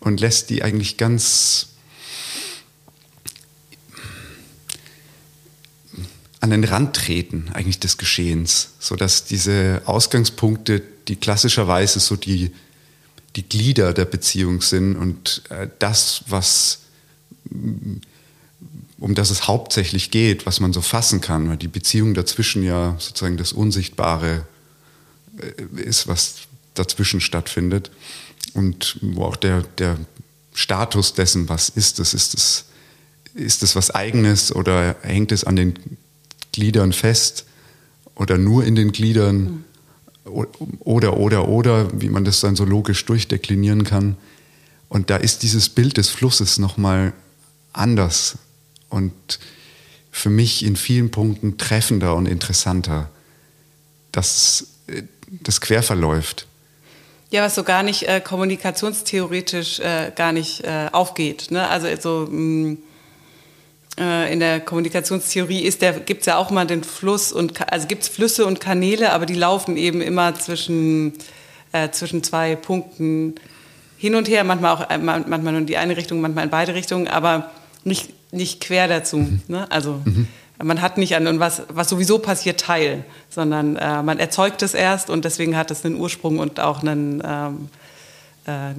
und 0.00 0.20
lässt 0.20 0.50
die 0.50 0.62
eigentlich 0.62 0.96
ganz 0.96 1.68
an 6.40 6.50
den 6.50 6.64
Rand 6.64 6.94
treten, 6.94 7.50
eigentlich 7.52 7.80
des 7.80 7.98
Geschehens, 7.98 8.70
sodass 8.78 9.24
diese 9.24 9.82
Ausgangspunkte, 9.86 10.82
die 11.08 11.16
klassischerweise 11.16 11.98
so 11.98 12.16
die 12.16 12.52
die 13.36 13.46
Glieder 13.46 13.92
der 13.92 14.06
Beziehung 14.06 14.62
sind 14.62 14.96
und 14.96 15.42
äh, 15.50 15.68
das, 15.78 16.24
was 16.28 16.80
um 18.98 19.14
das 19.14 19.30
es 19.30 19.46
hauptsächlich 19.46 20.10
geht, 20.10 20.46
was 20.46 20.58
man 20.58 20.72
so 20.72 20.80
fassen 20.80 21.20
kann, 21.20 21.48
weil 21.48 21.58
die 21.58 21.68
Beziehung 21.68 22.14
dazwischen 22.14 22.62
ja 22.62 22.96
sozusagen 22.98 23.36
das 23.36 23.52
Unsichtbare 23.52 24.46
äh, 25.38 25.82
ist, 25.82 26.08
was 26.08 26.45
dazwischen 26.78 27.20
stattfindet 27.20 27.90
und 28.54 28.98
wo 29.02 29.24
auch 29.24 29.36
der, 29.36 29.62
der 29.78 29.98
Status 30.54 31.14
dessen, 31.14 31.48
was 31.48 31.68
ist 31.68 31.98
das, 31.98 32.14
ist 32.14 32.34
es 32.34 32.66
ist 33.36 33.76
was 33.76 33.90
Eigenes 33.90 34.54
oder 34.54 34.96
hängt 35.02 35.30
es 35.30 35.44
an 35.44 35.56
den 35.56 35.74
Gliedern 36.52 36.92
fest 36.92 37.44
oder 38.14 38.38
nur 38.38 38.64
in 38.64 38.74
den 38.74 38.92
Gliedern? 38.92 39.64
Oder, 40.80 41.16
oder, 41.16 41.46
oder, 41.46 42.00
wie 42.00 42.08
man 42.08 42.24
das 42.24 42.40
dann 42.40 42.56
so 42.56 42.64
logisch 42.64 43.04
durchdeklinieren 43.04 43.84
kann. 43.84 44.16
Und 44.88 45.08
da 45.08 45.16
ist 45.18 45.44
dieses 45.44 45.68
Bild 45.68 45.98
des 45.98 46.08
Flusses 46.08 46.58
nochmal 46.58 47.12
anders 47.72 48.36
und 48.88 49.12
für 50.10 50.30
mich 50.30 50.64
in 50.64 50.74
vielen 50.74 51.12
Punkten 51.12 51.58
treffender 51.58 52.16
und 52.16 52.26
interessanter, 52.26 53.08
dass 54.10 54.66
das 55.28 55.60
quer 55.60 55.84
verläuft. 55.84 56.48
Ja, 57.30 57.42
was 57.42 57.56
so 57.56 57.64
gar 57.64 57.82
nicht 57.82 58.04
äh, 58.04 58.20
kommunikationstheoretisch 58.20 59.80
äh, 59.80 60.12
gar 60.14 60.32
nicht 60.32 60.62
äh, 60.64 60.88
aufgeht. 60.92 61.50
Ne? 61.50 61.68
Also 61.68 61.88
so, 62.00 62.28
mh, 62.30 62.70
mm, 62.70 62.78
äh, 63.98 64.32
in 64.32 64.40
der 64.40 64.60
Kommunikationstheorie 64.60 65.68
gibt 66.04 66.20
es 66.20 66.26
ja 66.26 66.36
auch 66.36 66.50
mal 66.50 66.66
den 66.66 66.84
Fluss 66.84 67.32
und 67.32 67.72
also 67.72 67.88
gibt 67.88 68.02
es 68.02 68.08
Flüsse 68.08 68.46
und 68.46 68.60
Kanäle, 68.60 69.12
aber 69.12 69.26
die 69.26 69.34
laufen 69.34 69.76
eben 69.76 70.00
immer 70.02 70.34
zwischen, 70.34 71.14
äh, 71.72 71.90
zwischen 71.90 72.22
zwei 72.22 72.54
Punkten 72.54 73.34
hin 73.96 74.14
und 74.14 74.28
her, 74.28 74.44
manchmal 74.44 74.76
auch 74.76 74.90
äh, 74.90 74.98
manchmal 74.98 75.40
nur 75.40 75.60
in 75.62 75.66
die 75.66 75.78
eine 75.78 75.96
Richtung, 75.96 76.20
manchmal 76.20 76.44
in 76.44 76.50
beide 76.50 76.74
Richtungen, 76.74 77.08
aber 77.08 77.50
nicht, 77.86 78.12
nicht 78.32 78.60
quer 78.60 78.88
dazu. 78.88 79.18
Mhm. 79.18 79.42
Ne? 79.48 79.70
Also 79.70 80.00
mhm. 80.04 80.28
man 80.62 80.82
hat 80.82 80.98
nicht 80.98 81.14
an 81.16 81.40
was, 81.40 81.62
was 81.68 81.88
sowieso 81.88 82.18
passiert, 82.18 82.60
teil, 82.60 83.04
sondern 83.30 83.76
äh, 83.76 84.02
man 84.02 84.18
erzeugt 84.18 84.62
es 84.62 84.74
erst 84.74 85.10
und 85.10 85.24
deswegen 85.24 85.56
hat 85.56 85.70
es 85.70 85.84
einen 85.84 85.96
Ursprung 85.96 86.38
und 86.38 86.60
auch 86.60 86.82
einen 86.82 87.22
ähm, 87.24 87.68
äh, 88.46 88.74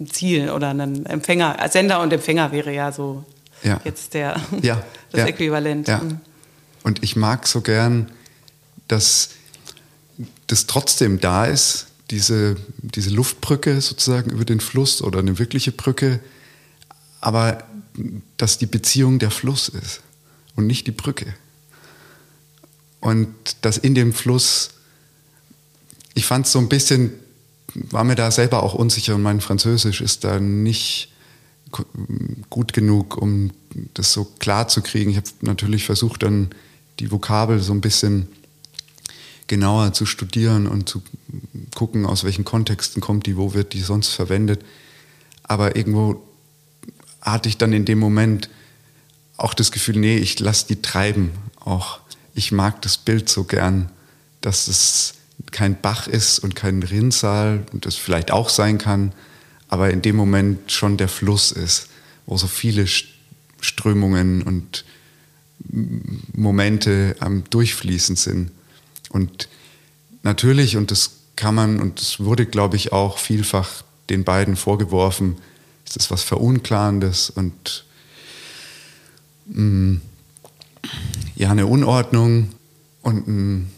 ein 0.00 0.06
Ziel 0.06 0.50
oder 0.50 0.68
einen 0.68 1.06
Empfänger. 1.06 1.56
Sender 1.70 2.00
und 2.00 2.12
Empfänger 2.12 2.52
wäre 2.52 2.72
ja 2.72 2.92
so 2.92 3.24
ja. 3.62 3.80
jetzt 3.84 4.14
der, 4.14 4.40
ja. 4.62 4.82
das 5.10 5.20
ja. 5.20 5.26
Äquivalent. 5.26 5.88
Ja. 5.88 5.98
Mhm. 5.98 6.20
Und 6.84 7.02
ich 7.02 7.16
mag 7.16 7.46
so 7.46 7.60
gern, 7.60 8.10
dass 8.86 9.30
das 10.46 10.66
trotzdem 10.66 11.20
da 11.20 11.44
ist, 11.44 11.88
diese, 12.10 12.56
diese 12.80 13.10
Luftbrücke 13.10 13.80
sozusagen 13.80 14.30
über 14.30 14.44
den 14.44 14.60
Fluss 14.60 15.02
oder 15.02 15.18
eine 15.18 15.38
wirkliche 15.38 15.72
Brücke, 15.72 16.20
aber 17.20 17.64
dass 18.36 18.58
die 18.58 18.66
Beziehung 18.66 19.18
der 19.18 19.30
Fluss 19.30 19.68
ist 19.68 20.00
und 20.56 20.66
nicht 20.66 20.86
die 20.86 20.92
Brücke. 20.92 21.34
Und 23.00 23.34
dass 23.62 23.78
in 23.78 23.94
dem 23.94 24.12
Fluss, 24.12 24.70
ich 26.14 26.26
fand 26.26 26.46
es 26.46 26.52
so 26.52 26.58
ein 26.58 26.68
bisschen, 26.68 27.12
war 27.74 28.04
mir 28.04 28.16
da 28.16 28.30
selber 28.30 28.62
auch 28.62 28.74
unsicher 28.74 29.14
und 29.14 29.22
mein 29.22 29.40
Französisch 29.40 30.00
ist 30.00 30.24
da 30.24 30.40
nicht 30.40 31.12
gut 32.50 32.72
genug, 32.72 33.16
um 33.16 33.50
das 33.94 34.12
so 34.12 34.24
klar 34.38 34.68
zu 34.68 34.80
kriegen. 34.80 35.10
Ich 35.10 35.16
habe 35.16 35.28
natürlich 35.42 35.84
versucht, 35.84 36.22
dann 36.22 36.50
die 36.98 37.10
Vokabel 37.10 37.60
so 37.60 37.72
ein 37.72 37.80
bisschen 37.80 38.26
genauer 39.46 39.92
zu 39.92 40.06
studieren 40.06 40.66
und 40.66 40.88
zu 40.88 41.02
gucken, 41.74 42.06
aus 42.06 42.24
welchen 42.24 42.44
Kontexten 42.44 43.00
kommt 43.00 43.26
die, 43.26 43.36
wo 43.36 43.54
wird 43.54 43.72
die 43.72 43.80
sonst 43.80 44.08
verwendet. 44.08 44.64
Aber 45.42 45.76
irgendwo 45.76 46.22
hatte 47.32 47.48
ich 47.48 47.58
dann 47.58 47.72
in 47.72 47.84
dem 47.84 47.98
Moment 47.98 48.48
auch 49.36 49.54
das 49.54 49.72
Gefühl, 49.72 49.96
nee, 49.96 50.16
ich 50.16 50.38
lasse 50.40 50.66
die 50.66 50.82
treiben 50.82 51.30
auch. 51.60 52.00
ich 52.34 52.52
mag 52.52 52.80
das 52.82 52.96
Bild 52.96 53.28
so 53.28 53.44
gern, 53.44 53.90
dass 54.40 54.68
es 54.68 55.14
kein 55.50 55.80
Bach 55.80 56.06
ist 56.06 56.38
und 56.38 56.54
kein 56.54 56.82
Rinnsal 56.82 57.64
und 57.72 57.86
das 57.86 57.96
vielleicht 57.96 58.30
auch 58.30 58.48
sein 58.48 58.78
kann, 58.78 59.12
aber 59.68 59.90
in 59.90 60.02
dem 60.02 60.16
Moment 60.16 60.72
schon 60.72 60.96
der 60.96 61.08
Fluss 61.08 61.52
ist, 61.52 61.88
wo 62.26 62.36
so 62.36 62.46
viele 62.46 62.86
Strömungen 63.60 64.42
und 64.42 64.84
Momente 66.32 67.16
am 67.20 67.44
Durchfließen 67.50 68.16
sind. 68.16 68.50
Und 69.10 69.48
natürlich, 70.22 70.76
und 70.76 70.90
das 70.90 71.10
kann 71.36 71.54
man, 71.54 71.80
und 71.80 72.00
das 72.00 72.20
wurde, 72.20 72.46
glaube 72.46 72.76
ich, 72.76 72.92
auch 72.92 73.18
vielfach 73.18 73.82
den 74.10 74.24
beiden 74.24 74.56
vorgeworfen, 74.56 75.36
ist 75.88 75.96
das 75.96 76.10
was 76.10 76.22
Verunklarendes 76.22 77.30
und 77.30 77.84
mh, 79.46 79.62
mm, 79.62 80.00
ja, 81.36 81.50
eine 81.50 81.66
Unordnung 81.66 82.50
und 83.02 83.26
ein 83.26 83.72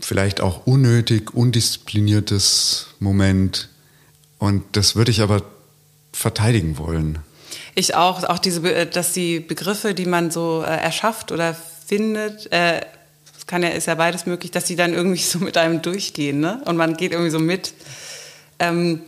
vielleicht 0.00 0.40
auch 0.40 0.66
unnötig, 0.66 1.32
undiszipliniertes 1.32 2.88
Moment. 2.98 3.68
Und 4.38 4.64
das 4.72 4.96
würde 4.96 5.12
ich 5.12 5.20
aber 5.20 5.42
verteidigen 6.12 6.76
wollen. 6.76 7.20
Ich 7.76 7.94
auch, 7.94 8.24
auch 8.24 8.40
diese, 8.40 8.68
äh, 8.72 8.86
dass 8.86 9.12
die 9.12 9.38
Begriffe, 9.38 9.94
die 9.94 10.06
man 10.06 10.32
so 10.32 10.62
äh, 10.62 10.76
erschafft 10.76 11.30
oder 11.30 11.54
findet, 11.86 12.50
äh, 12.50 12.80
kann 13.46 13.62
ja, 13.62 13.68
ist 13.68 13.86
ja 13.86 13.94
beides 13.94 14.26
möglich, 14.26 14.50
dass 14.50 14.64
die 14.64 14.76
dann 14.76 14.92
irgendwie 14.92 15.20
so 15.22 15.38
mit 15.38 15.56
einem 15.56 15.82
durchgehen, 15.82 16.40
ne? 16.40 16.62
Und 16.64 16.76
man 16.76 16.96
geht 16.96 17.12
irgendwie 17.12 17.30
so 17.30 17.38
mit. 17.38 17.74
Ähm, 18.58 19.02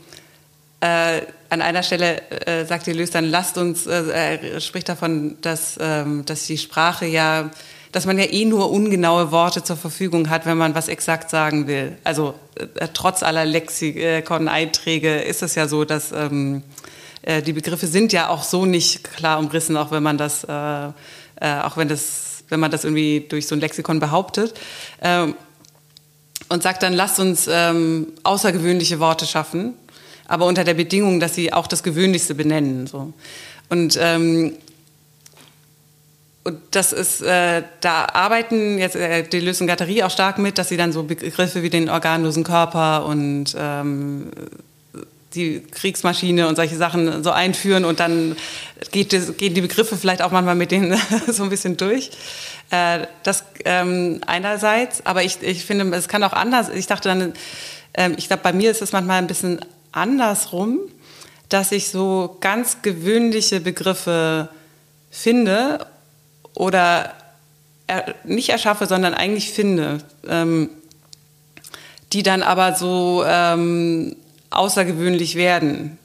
äh, 0.84 1.22
an 1.48 1.62
einer 1.62 1.82
Stelle 1.82 2.20
äh, 2.46 2.66
sagt 2.66 2.86
Deleuze 2.86 3.12
dann, 3.12 3.24
lasst 3.24 3.56
uns, 3.56 3.86
äh, 3.86 4.38
er 4.52 4.60
spricht 4.60 4.88
davon, 4.88 5.36
dass, 5.40 5.78
ähm, 5.80 6.26
dass 6.26 6.46
die 6.46 6.58
Sprache 6.58 7.06
ja, 7.06 7.50
dass 7.92 8.04
man 8.04 8.18
ja 8.18 8.26
eh 8.26 8.44
nur 8.44 8.70
ungenaue 8.70 9.30
Worte 9.32 9.62
zur 9.62 9.76
Verfügung 9.76 10.28
hat, 10.28 10.44
wenn 10.44 10.58
man 10.58 10.74
was 10.74 10.88
exakt 10.88 11.30
sagen 11.30 11.68
will. 11.68 11.96
Also 12.04 12.34
äh, 12.56 12.88
trotz 12.92 13.22
aller 13.22 13.46
Lexikon-Einträge 13.46 15.22
ist 15.22 15.42
es 15.42 15.54
ja 15.54 15.68
so, 15.68 15.86
dass 15.86 16.12
ähm, 16.12 16.62
äh, 17.22 17.40
die 17.40 17.54
Begriffe 17.54 17.86
sind 17.86 18.12
ja 18.12 18.28
auch 18.28 18.42
so 18.42 18.66
nicht 18.66 19.04
klar 19.04 19.38
umrissen, 19.38 19.78
auch 19.78 19.90
wenn 19.90 20.02
man 20.02 20.18
das, 20.18 20.44
äh, 20.44 20.48
äh, 20.48 20.90
auch 21.62 21.78
wenn 21.78 21.88
das, 21.88 22.44
wenn 22.50 22.60
man 22.60 22.70
das 22.70 22.84
irgendwie 22.84 23.24
durch 23.26 23.46
so 23.46 23.54
ein 23.54 23.60
Lexikon 23.60 24.00
behauptet. 24.00 24.52
Ähm, 25.00 25.34
und 26.50 26.62
sagt 26.62 26.82
dann, 26.82 26.92
lasst 26.92 27.20
uns 27.20 27.48
ähm, 27.50 28.08
außergewöhnliche 28.22 29.00
Worte 29.00 29.24
schaffen, 29.24 29.74
aber 30.26 30.46
unter 30.46 30.64
der 30.64 30.74
Bedingung, 30.74 31.20
dass 31.20 31.34
sie 31.34 31.52
auch 31.52 31.66
das 31.66 31.82
Gewöhnlichste 31.82 32.34
benennen. 32.34 32.86
So. 32.86 33.12
Und 33.68 33.98
ähm, 34.00 34.54
und 36.46 36.58
das 36.72 36.92
ist, 36.92 37.22
äh, 37.22 37.62
da 37.80 38.04
arbeiten 38.12 38.78
jetzt 38.78 38.96
äh, 38.96 39.22
Deleuze 39.22 39.64
und 39.64 39.66
Gattari 39.66 40.02
auch 40.02 40.10
stark 40.10 40.36
mit, 40.36 40.58
dass 40.58 40.68
sie 40.68 40.76
dann 40.76 40.92
so 40.92 41.02
Begriffe 41.04 41.62
wie 41.62 41.70
den 41.70 41.88
organlosen 41.88 42.44
Körper 42.44 43.06
und 43.06 43.56
ähm, 43.58 44.30
die 45.34 45.62
Kriegsmaschine 45.62 46.46
und 46.46 46.56
solche 46.56 46.76
Sachen 46.76 47.24
so 47.24 47.30
einführen 47.30 47.86
und 47.86 47.98
dann 47.98 48.36
geht 48.92 49.10
gehen 49.38 49.54
die 49.54 49.60
Begriffe 49.62 49.96
vielleicht 49.96 50.20
auch 50.20 50.30
manchmal 50.30 50.54
mit 50.54 50.70
denen 50.70 50.98
so 51.26 51.44
ein 51.44 51.48
bisschen 51.48 51.78
durch. 51.78 52.10
Äh, 52.70 53.06
das 53.22 53.44
ähm, 53.64 54.20
einerseits, 54.26 55.04
aber 55.06 55.22
ich, 55.22 55.38
ich 55.42 55.64
finde, 55.64 55.96
es 55.96 56.08
kann 56.08 56.22
auch 56.24 56.34
anders. 56.34 56.68
Ich 56.68 56.86
dachte 56.86 57.08
dann, 57.08 57.32
äh, 57.94 58.10
ich 58.18 58.28
glaube, 58.28 58.42
bei 58.42 58.52
mir 58.52 58.70
ist 58.70 58.82
es 58.82 58.92
manchmal 58.92 59.18
ein 59.18 59.26
bisschen 59.26 59.60
andersrum, 59.94 60.78
dass 61.48 61.72
ich 61.72 61.88
so 61.88 62.36
ganz 62.40 62.82
gewöhnliche 62.82 63.60
Begriffe 63.60 64.48
finde 65.10 65.86
oder 66.54 67.12
er, 67.86 68.14
nicht 68.24 68.48
erschaffe, 68.48 68.86
sondern 68.86 69.14
eigentlich 69.14 69.52
finde, 69.52 69.98
ähm, 70.26 70.70
die 72.12 72.22
dann 72.22 72.42
aber 72.42 72.74
so 72.74 73.24
ähm, 73.26 74.16
außergewöhnlich 74.50 75.34
werden. 75.34 75.98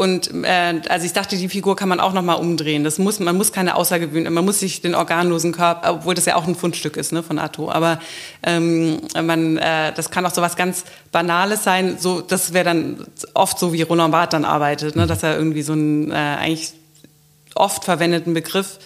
Und 0.00 0.30
äh, 0.44 0.80
also 0.88 1.04
ich 1.04 1.12
dachte, 1.12 1.36
die 1.36 1.50
Figur 1.50 1.76
kann 1.76 1.90
man 1.90 2.00
auch 2.00 2.14
noch 2.14 2.22
mal 2.22 2.32
umdrehen. 2.32 2.84
Das 2.84 2.96
muss, 2.96 3.20
man 3.20 3.36
muss 3.36 3.52
keine 3.52 3.76
außergewöhnliche, 3.76 4.30
man 4.30 4.46
muss 4.46 4.60
sich 4.60 4.80
den 4.80 4.94
organlosen 4.94 5.52
Körper, 5.52 5.92
obwohl 5.92 6.14
das 6.14 6.24
ja 6.24 6.36
auch 6.36 6.46
ein 6.46 6.54
Fundstück 6.54 6.96
ist 6.96 7.12
ne, 7.12 7.22
von 7.22 7.38
Atto, 7.38 7.70
aber 7.70 8.00
ähm, 8.42 9.02
man, 9.14 9.58
äh, 9.58 9.92
das 9.92 10.10
kann 10.10 10.24
auch 10.24 10.32
so 10.32 10.40
was 10.40 10.56
ganz 10.56 10.84
Banales 11.12 11.64
sein. 11.64 11.98
So, 11.98 12.22
das 12.22 12.54
wäre 12.54 12.64
dann 12.64 13.04
oft 13.34 13.58
so, 13.58 13.74
wie 13.74 13.82
Roland 13.82 14.10
Barth 14.10 14.32
dann 14.32 14.46
arbeitet, 14.46 14.96
ne, 14.96 15.06
dass 15.06 15.22
er 15.22 15.36
irgendwie 15.36 15.60
so 15.60 15.74
einen 15.74 16.10
äh, 16.10 16.14
eigentlich 16.14 16.72
oft 17.54 17.84
verwendeten 17.84 18.32
Begriff 18.32 18.78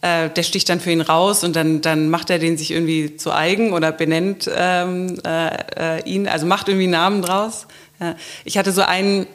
äh, 0.00 0.30
der 0.30 0.44
sticht 0.44 0.70
dann 0.70 0.80
für 0.80 0.92
ihn 0.92 1.02
raus 1.02 1.44
und 1.44 1.56
dann, 1.56 1.82
dann 1.82 2.08
macht 2.08 2.30
er 2.30 2.38
den 2.38 2.56
sich 2.56 2.70
irgendwie 2.70 3.18
zu 3.18 3.34
eigen 3.34 3.74
oder 3.74 3.92
benennt 3.92 4.50
ähm, 4.56 5.18
äh, 5.26 5.98
äh 5.98 6.02
ihn, 6.04 6.26
also 6.26 6.46
macht 6.46 6.68
irgendwie 6.68 6.84
einen 6.84 6.92
Namen 6.92 7.20
draus. 7.20 7.66
Ja. 8.00 8.14
Ich 8.46 8.56
hatte 8.56 8.72
so 8.72 8.80
einen, 8.80 9.26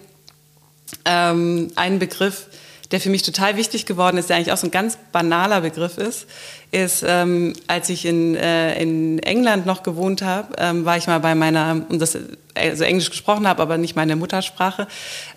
ähm, 1.05 1.71
einen 1.75 1.99
Begriff, 1.99 2.47
der 2.91 2.99
für 2.99 3.09
mich 3.09 3.23
total 3.23 3.57
wichtig 3.57 3.85
geworden 3.85 4.17
ist, 4.17 4.29
der 4.29 4.37
eigentlich 4.37 4.51
auch 4.51 4.57
so 4.57 4.67
ein 4.67 4.71
ganz 4.71 4.97
banaler 5.11 5.61
Begriff 5.61 5.97
ist, 5.97 6.25
ist, 6.71 7.03
ähm, 7.07 7.53
als 7.67 7.89
ich 7.89 8.05
in, 8.05 8.35
äh, 8.35 8.79
in 8.79 9.17
England 9.19 9.65
noch 9.65 9.81
gewohnt 9.81 10.21
habe, 10.21 10.49
ähm, 10.59 10.85
war 10.85 10.97
ich 10.97 11.07
mal 11.07 11.19
bei 11.19 11.33
meiner, 11.33 11.83
und 11.89 11.99
das 11.99 12.17
also 12.53 12.83
Englisch 12.83 13.09
gesprochen 13.09 13.47
habe, 13.47 13.61
aber 13.61 13.77
nicht 13.77 13.95
meine 13.95 14.15
Muttersprache, 14.15 14.87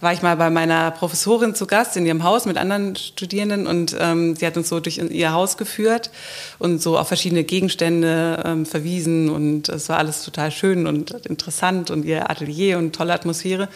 war 0.01 0.13
ich 0.13 0.23
mal 0.23 0.37
bei 0.37 0.51
meiner 0.51 0.91
Professorin 0.91 1.55
zu 1.55 1.67
Gast 1.67 1.97
in 1.97 2.05
ihrem 2.05 2.23
Haus 2.25 2.45
mit 2.45 2.59
anderen 2.59 2.97
Studierenden 2.97 3.67
und 3.67 3.97
ähm, 3.99 4.37
sie 4.37 4.47
hat 4.47 4.57
uns 4.57 4.69
so 4.69 4.81
durch 4.81 4.99
ihr 4.99 5.33
Haus 5.33 5.57
geführt 5.57 6.11
und 6.59 6.83
so 6.83 6.99
auf 6.99 7.09
verschiedene 7.09 7.45
Gegenstände 7.45 8.43
ähm, 8.45 8.67
verwiesen 8.67 9.31
und 9.31 9.69
es 9.69 9.89
war 9.89 9.99
alles 9.99 10.25
total 10.25 10.51
schön 10.51 10.87
und 10.87 11.13
interessant 11.27 11.91
und 11.91 12.05
ihr 12.05 12.29
Atelier 12.29 12.77
und 12.77 12.95
tolle 12.95 13.15
Atmosphäre. 13.15 13.69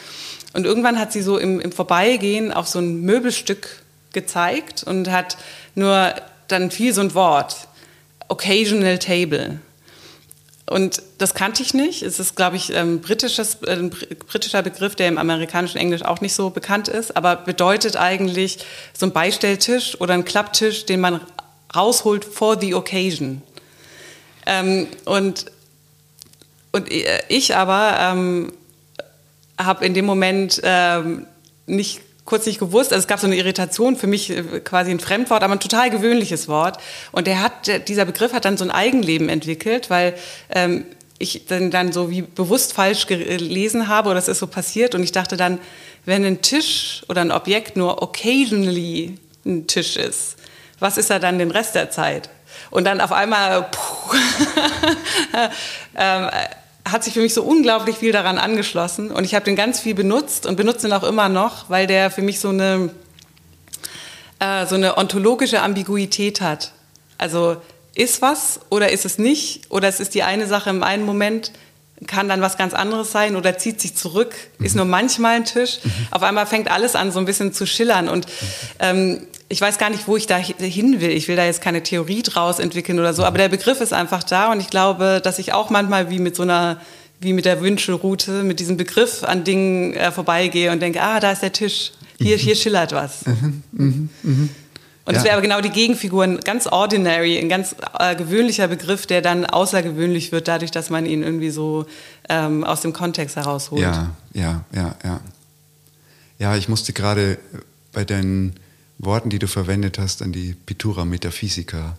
Und 0.52 0.66
irgendwann 0.66 0.98
hat 0.98 1.12
sie 1.12 1.22
so 1.22 1.38
im, 1.38 1.60
im 1.60 1.72
Vorbeigehen 1.72 2.52
auf 2.52 2.66
so 2.66 2.80
ein 2.80 3.02
Möbelstück 3.02 3.82
gezeigt 4.12 4.82
und 4.82 5.10
hat 5.10 5.36
nur 5.74 6.14
dann 6.48 6.70
fiel 6.70 6.92
so 6.92 7.00
ein 7.00 7.14
Wort, 7.14 7.68
Occasional 8.28 8.98
Table. 8.98 9.60
Und 10.68 11.00
das 11.18 11.34
kannte 11.34 11.62
ich 11.62 11.74
nicht. 11.74 12.02
Es 12.02 12.18
ist, 12.18 12.34
glaube 12.34 12.56
ich, 12.56 12.74
ein, 12.74 13.00
britisches, 13.00 13.62
ein 13.62 13.90
britischer 13.90 14.62
Begriff, 14.62 14.96
der 14.96 15.06
im 15.06 15.16
amerikanischen 15.16 15.78
Englisch 15.78 16.02
auch 16.02 16.20
nicht 16.20 16.34
so 16.34 16.50
bekannt 16.50 16.88
ist, 16.88 17.16
aber 17.16 17.36
bedeutet 17.36 17.96
eigentlich 17.96 18.58
so 18.92 19.06
ein 19.06 19.12
Beistelltisch 19.12 20.00
oder 20.00 20.14
ein 20.14 20.24
Klapptisch, 20.24 20.84
den 20.84 21.00
man 21.00 21.20
rausholt 21.74 22.24
for 22.24 22.60
the 22.60 22.74
occasion. 22.74 23.42
Ähm, 24.44 24.88
und, 25.04 25.46
und 26.72 26.88
ich 27.28 27.54
aber 27.54 27.96
ähm, 28.00 28.52
habe 29.58 29.86
in 29.86 29.94
dem 29.94 30.04
Moment 30.04 30.60
ähm, 30.64 31.26
nicht 31.66 32.00
kurz 32.26 32.44
nicht 32.44 32.58
gewusst. 32.58 32.92
Also 32.92 33.02
es 33.02 33.06
gab 33.06 33.20
so 33.20 33.26
eine 33.26 33.36
Irritation 33.36 33.96
für 33.96 34.06
mich 34.06 34.30
äh, 34.30 34.60
quasi 34.60 34.90
ein 34.90 35.00
Fremdwort, 35.00 35.42
aber 35.42 35.54
ein 35.54 35.60
total 35.60 35.88
gewöhnliches 35.88 36.48
Wort. 36.48 36.78
Und 37.12 37.26
der 37.26 37.42
hat, 37.42 37.88
dieser 37.88 38.04
Begriff 38.04 38.32
hat 38.32 38.44
dann 38.44 38.58
so 38.58 38.64
ein 38.64 38.70
Eigenleben 38.70 39.28
entwickelt, 39.28 39.88
weil 39.88 40.14
ähm, 40.50 40.84
ich 41.18 41.46
dann, 41.46 41.70
dann 41.70 41.92
so 41.92 42.10
wie 42.10 42.22
bewusst 42.22 42.74
falsch 42.74 43.06
gelesen 43.06 43.88
habe 43.88 44.10
oder 44.10 44.16
das 44.16 44.28
ist 44.28 44.40
so 44.40 44.46
passiert. 44.46 44.94
Und 44.94 45.02
ich 45.02 45.12
dachte 45.12 45.36
dann, 45.36 45.58
wenn 46.04 46.24
ein 46.24 46.42
Tisch 46.42 47.04
oder 47.08 47.22
ein 47.22 47.32
Objekt 47.32 47.76
nur 47.76 48.02
occasionally 48.02 49.18
ein 49.46 49.66
Tisch 49.66 49.96
ist, 49.96 50.36
was 50.78 50.98
ist 50.98 51.10
er 51.10 51.20
dann 51.20 51.38
den 51.38 51.50
Rest 51.50 51.74
der 51.74 51.90
Zeit? 51.90 52.28
Und 52.70 52.84
dann 52.84 53.00
auf 53.00 53.12
einmal, 53.12 53.62
puh, 53.70 54.16
ähm, 55.96 56.30
hat 56.86 57.02
sich 57.02 57.14
für 57.14 57.20
mich 57.20 57.34
so 57.34 57.42
unglaublich 57.42 57.96
viel 57.96 58.12
daran 58.12 58.38
angeschlossen 58.38 59.10
und 59.10 59.24
ich 59.24 59.34
habe 59.34 59.44
den 59.44 59.56
ganz 59.56 59.80
viel 59.80 59.94
benutzt 59.94 60.46
und 60.46 60.56
benutze 60.56 60.86
ihn 60.86 60.92
auch 60.92 61.02
immer 61.02 61.28
noch, 61.28 61.68
weil 61.68 61.86
der 61.86 62.10
für 62.10 62.22
mich 62.22 62.38
so 62.38 62.50
eine, 62.50 62.90
äh, 64.38 64.66
so 64.66 64.76
eine 64.76 64.96
ontologische 64.96 65.62
Ambiguität 65.62 66.40
hat. 66.40 66.72
Also 67.18 67.56
ist 67.94 68.22
was 68.22 68.60
oder 68.70 68.92
ist 68.92 69.04
es 69.04 69.18
nicht 69.18 69.62
oder 69.70 69.88
es 69.88 69.98
ist 69.98 70.14
die 70.14 70.22
eine 70.22 70.46
Sache 70.46 70.70
im 70.70 70.82
einen 70.82 71.04
Moment, 71.04 71.50
kann 72.06 72.28
dann 72.28 72.42
was 72.42 72.56
ganz 72.56 72.74
anderes 72.74 73.10
sein 73.10 73.36
oder 73.36 73.58
zieht 73.58 73.80
sich 73.80 73.96
zurück, 73.96 74.34
ist 74.58 74.74
mhm. 74.74 74.78
nur 74.78 74.86
manchmal 74.86 75.36
ein 75.36 75.44
Tisch. 75.44 75.78
Mhm. 75.82 75.90
Auf 76.10 76.22
einmal 76.22 76.46
fängt 76.46 76.70
alles 76.70 76.94
an, 76.94 77.10
so 77.10 77.18
ein 77.18 77.24
bisschen 77.24 77.52
zu 77.52 77.66
schillern. 77.66 78.08
Und 78.08 78.26
ähm, 78.78 79.26
ich 79.48 79.60
weiß 79.60 79.78
gar 79.78 79.90
nicht, 79.90 80.08
wo 80.08 80.16
ich 80.16 80.26
da 80.26 80.36
hin 80.36 81.00
will. 81.00 81.10
Ich 81.10 81.28
will 81.28 81.36
da 81.36 81.44
jetzt 81.44 81.60
keine 81.60 81.82
Theorie 81.82 82.22
draus 82.22 82.58
entwickeln 82.58 82.98
oder 82.98 83.14
so, 83.14 83.24
aber 83.24 83.38
der 83.38 83.48
Begriff 83.48 83.80
ist 83.80 83.92
einfach 83.92 84.22
da 84.22 84.50
und 84.50 84.60
ich 84.60 84.68
glaube, 84.70 85.20
dass 85.22 85.38
ich 85.38 85.52
auch 85.52 85.70
manchmal 85.70 86.10
wie 86.10 86.18
mit 86.18 86.34
so 86.34 86.42
einer, 86.42 86.80
wie 87.20 87.32
mit 87.32 87.44
der 87.44 87.60
Wünschelroute, 87.60 88.42
mit 88.42 88.58
diesem 88.58 88.76
Begriff 88.76 89.22
an 89.22 89.44
Dingen 89.44 89.94
äh, 89.94 90.10
vorbeigehe 90.10 90.72
und 90.72 90.80
denke, 90.80 91.00
ah, 91.00 91.20
da 91.20 91.30
ist 91.30 91.42
der 91.42 91.52
Tisch, 91.52 91.92
hier, 92.18 92.36
hier 92.36 92.56
schillert 92.56 92.92
was. 92.92 93.24
Mhm, 93.26 93.62
mh, 93.72 94.08
mh. 94.22 94.48
Und 95.06 95.14
es 95.14 95.22
wäre 95.22 95.34
aber 95.34 95.42
genau 95.42 95.60
die 95.60 95.70
Gegenfigur, 95.70 96.24
ein 96.24 96.40
ganz 96.40 96.66
ordinary, 96.66 97.38
ein 97.38 97.48
ganz 97.48 97.76
äh, 97.96 98.16
gewöhnlicher 98.16 98.66
Begriff, 98.66 99.06
der 99.06 99.22
dann 99.22 99.46
außergewöhnlich 99.46 100.32
wird, 100.32 100.48
dadurch, 100.48 100.72
dass 100.72 100.90
man 100.90 101.06
ihn 101.06 101.22
irgendwie 101.22 101.50
so 101.50 101.86
ähm, 102.28 102.64
aus 102.64 102.80
dem 102.80 102.92
Kontext 102.92 103.36
herausholt. 103.36 103.82
Ja, 103.82 104.10
ja, 104.32 104.64
ja, 104.74 104.96
ja. 105.04 105.20
Ja, 106.40 106.56
ich 106.56 106.68
musste 106.68 106.92
gerade 106.92 107.38
bei 107.92 108.04
deinen 108.04 108.54
Worten, 108.98 109.30
die 109.30 109.38
du 109.38 109.46
verwendet 109.46 109.98
hast, 109.98 110.22
an 110.22 110.32
die 110.32 110.54
Pittura 110.54 111.04
Metaphysica 111.04 111.98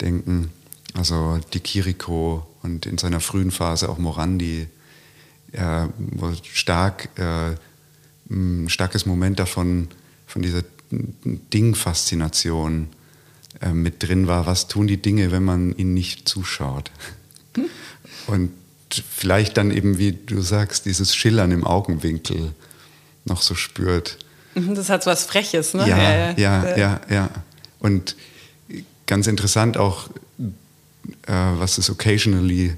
denken. 0.00 0.50
Also 0.94 1.38
die 1.52 1.60
Kiriko 1.60 2.46
und 2.62 2.86
in 2.86 2.98
seiner 2.98 3.20
frühen 3.20 3.50
Phase 3.50 3.88
auch 3.88 3.98
Morandi, 3.98 4.66
äh, 5.52 5.86
wo 5.98 6.32
stark, 6.42 7.10
äh, 7.16 7.54
ein 8.30 8.68
starkes 8.68 9.06
Moment 9.06 9.38
davon, 9.38 9.88
von 10.26 10.42
dieser 10.42 10.62
Ding-Faszination 10.90 12.88
äh, 13.60 13.72
mit 13.72 14.02
drin 14.02 14.26
war. 14.26 14.46
Was 14.46 14.68
tun 14.68 14.86
die 14.86 15.00
Dinge, 15.00 15.30
wenn 15.30 15.44
man 15.44 15.76
ihnen 15.76 15.94
nicht 15.94 16.28
zuschaut? 16.28 16.90
Hm. 17.54 17.66
Und 18.26 18.50
vielleicht 19.10 19.56
dann 19.56 19.70
eben, 19.70 19.98
wie 19.98 20.12
du 20.12 20.40
sagst, 20.40 20.86
dieses 20.86 21.14
Schillern 21.14 21.52
im 21.52 21.64
Augenwinkel 21.64 22.52
noch 23.24 23.42
so 23.42 23.54
spürt. 23.54 24.18
Mhm, 24.56 24.74
das 24.74 24.88
hat 24.88 25.04
so 25.04 25.10
was 25.10 25.24
Freches, 25.24 25.74
ne? 25.74 25.86
Ja, 25.88 25.98
ja, 25.98 26.34
ja, 26.36 26.76
ja. 26.76 27.00
ja. 27.10 27.30
Und 27.78 28.16
ganz 29.06 29.26
interessant 29.26 29.76
auch, 29.76 30.08
äh, 31.26 31.32
was 31.32 31.76
das 31.76 31.90
Occasionally 31.90 32.74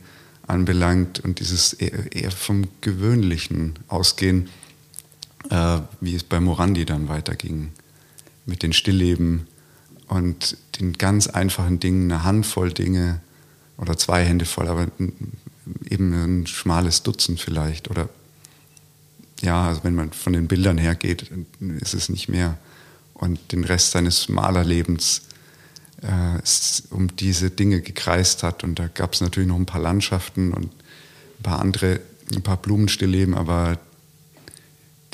anbelangt 0.47 1.21
und 1.21 1.41
dieses 1.41 1.73
eher, 1.73 2.13
eher 2.13 2.31
vom 2.31 2.67
Gewöhnlichen 2.81 3.79
ausgehen, 3.87 4.49
äh, 5.51 5.79
wie 6.01 6.17
es 6.17 6.25
bei 6.25 6.41
Morandi 6.41 6.85
dann 6.85 7.09
weiterging. 7.09 7.71
Mit 8.45 8.63
den 8.63 8.73
Stillleben 8.73 9.47
und 10.09 10.57
den 10.81 10.95
ganz 10.95 11.27
einfachen 11.27 11.81
Dingen, 11.81 12.11
eine 12.11 12.25
Handvoll 12.25 12.73
Dinge 12.73 13.21
oder 13.77 13.97
zwei 13.97 14.25
Hände 14.25 14.47
voll, 14.47 14.69
aber 14.69 14.89
eben 15.89 16.13
ein 16.13 16.47
schmales 16.47 17.03
Dutzend 17.03 17.41
vielleicht. 17.41 17.91
Oder 17.91 18.09
ja, 19.41 19.69
also 19.69 19.85
wenn 19.85 19.95
man 19.95 20.13
von 20.13 20.33
den 20.33 20.49
Bildern 20.49 20.79
hergeht, 20.79 21.31
ist 21.81 21.95
es 21.95 22.09
nicht 22.09 22.29
mehr. 22.29 22.59
Und 23.15 23.53
den 23.53 23.65
Rest 23.65 23.93
seines 23.93 24.29
Malerlebens 24.29 25.23
äh, 26.03 26.39
um 26.91 27.17
diese 27.17 27.51
Dinge 27.51 27.81
gekreist 27.81 28.43
hat. 28.43 28.65
Und 28.65 28.79
da 28.79 28.89
gab 28.89 29.15
es 29.15 29.21
natürlich 29.21 29.49
noch 29.49 29.57
ein 29.57 29.67
paar 29.67 29.81
Landschaften 29.81 30.53
und 30.53 30.67
ein 30.67 31.43
paar 31.43 31.61
andere, 31.61 32.01
ein 32.35 32.43
paar 32.43 32.57
Blumenstillleben, 32.57 33.35
aber 33.35 33.79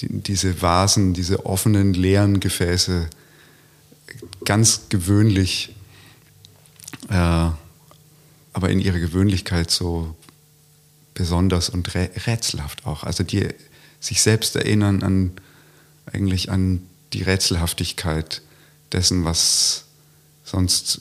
die, 0.00 0.08
diese 0.08 0.60
Vasen, 0.60 1.14
diese 1.14 1.46
offenen, 1.46 1.94
leeren 1.94 2.40
Gefäße, 2.40 3.08
ganz 4.44 4.88
gewöhnlich, 4.88 5.74
äh, 7.08 7.14
aber 8.52 8.70
in 8.70 8.80
ihrer 8.80 8.98
Gewöhnlichkeit 8.98 9.70
so 9.70 10.14
besonders 11.14 11.68
und 11.68 11.94
rätselhaft 11.94 12.86
auch. 12.86 13.04
Also 13.04 13.24
die 13.24 13.48
sich 14.04 14.22
selbst 14.22 14.56
erinnern 14.56 15.02
an 15.02 15.32
eigentlich 16.12 16.50
an 16.50 16.86
die 17.12 17.22
Rätselhaftigkeit 17.22 18.42
dessen, 18.92 19.24
was 19.24 19.84
sonst 20.44 21.00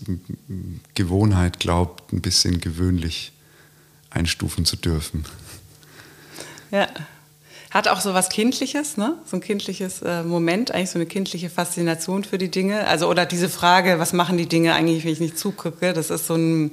Gewohnheit 0.95 1.59
glaubt, 1.59 2.13
ein 2.13 2.21
bisschen 2.21 2.61
gewöhnlich 2.61 3.33
einstufen 4.09 4.65
zu 4.65 4.77
dürfen. 4.77 5.25
Ja. 6.71 6.87
Hat 7.71 7.87
auch 7.87 8.01
so 8.01 8.13
was 8.13 8.29
Kindliches, 8.29 8.97
ne? 8.97 9.17
So 9.25 9.37
ein 9.37 9.41
kindliches 9.41 10.03
äh, 10.03 10.21
Moment, 10.21 10.69
eigentlich 10.69 10.91
so 10.91 10.99
eine 10.99 11.07
kindliche 11.07 11.49
Faszination 11.49 12.23
für 12.23 12.37
die 12.37 12.51
Dinge. 12.51 12.85
Also, 12.85 13.09
oder 13.09 13.25
diese 13.25 13.49
Frage, 13.49 13.97
was 13.97 14.13
machen 14.13 14.37
die 14.37 14.45
Dinge 14.45 14.75
eigentlich, 14.75 15.03
wenn 15.03 15.11
ich 15.11 15.19
nicht 15.19 15.39
zugucke? 15.39 15.93
Das 15.93 16.11
ist 16.11 16.27
so 16.27 16.35
ein, 16.35 16.71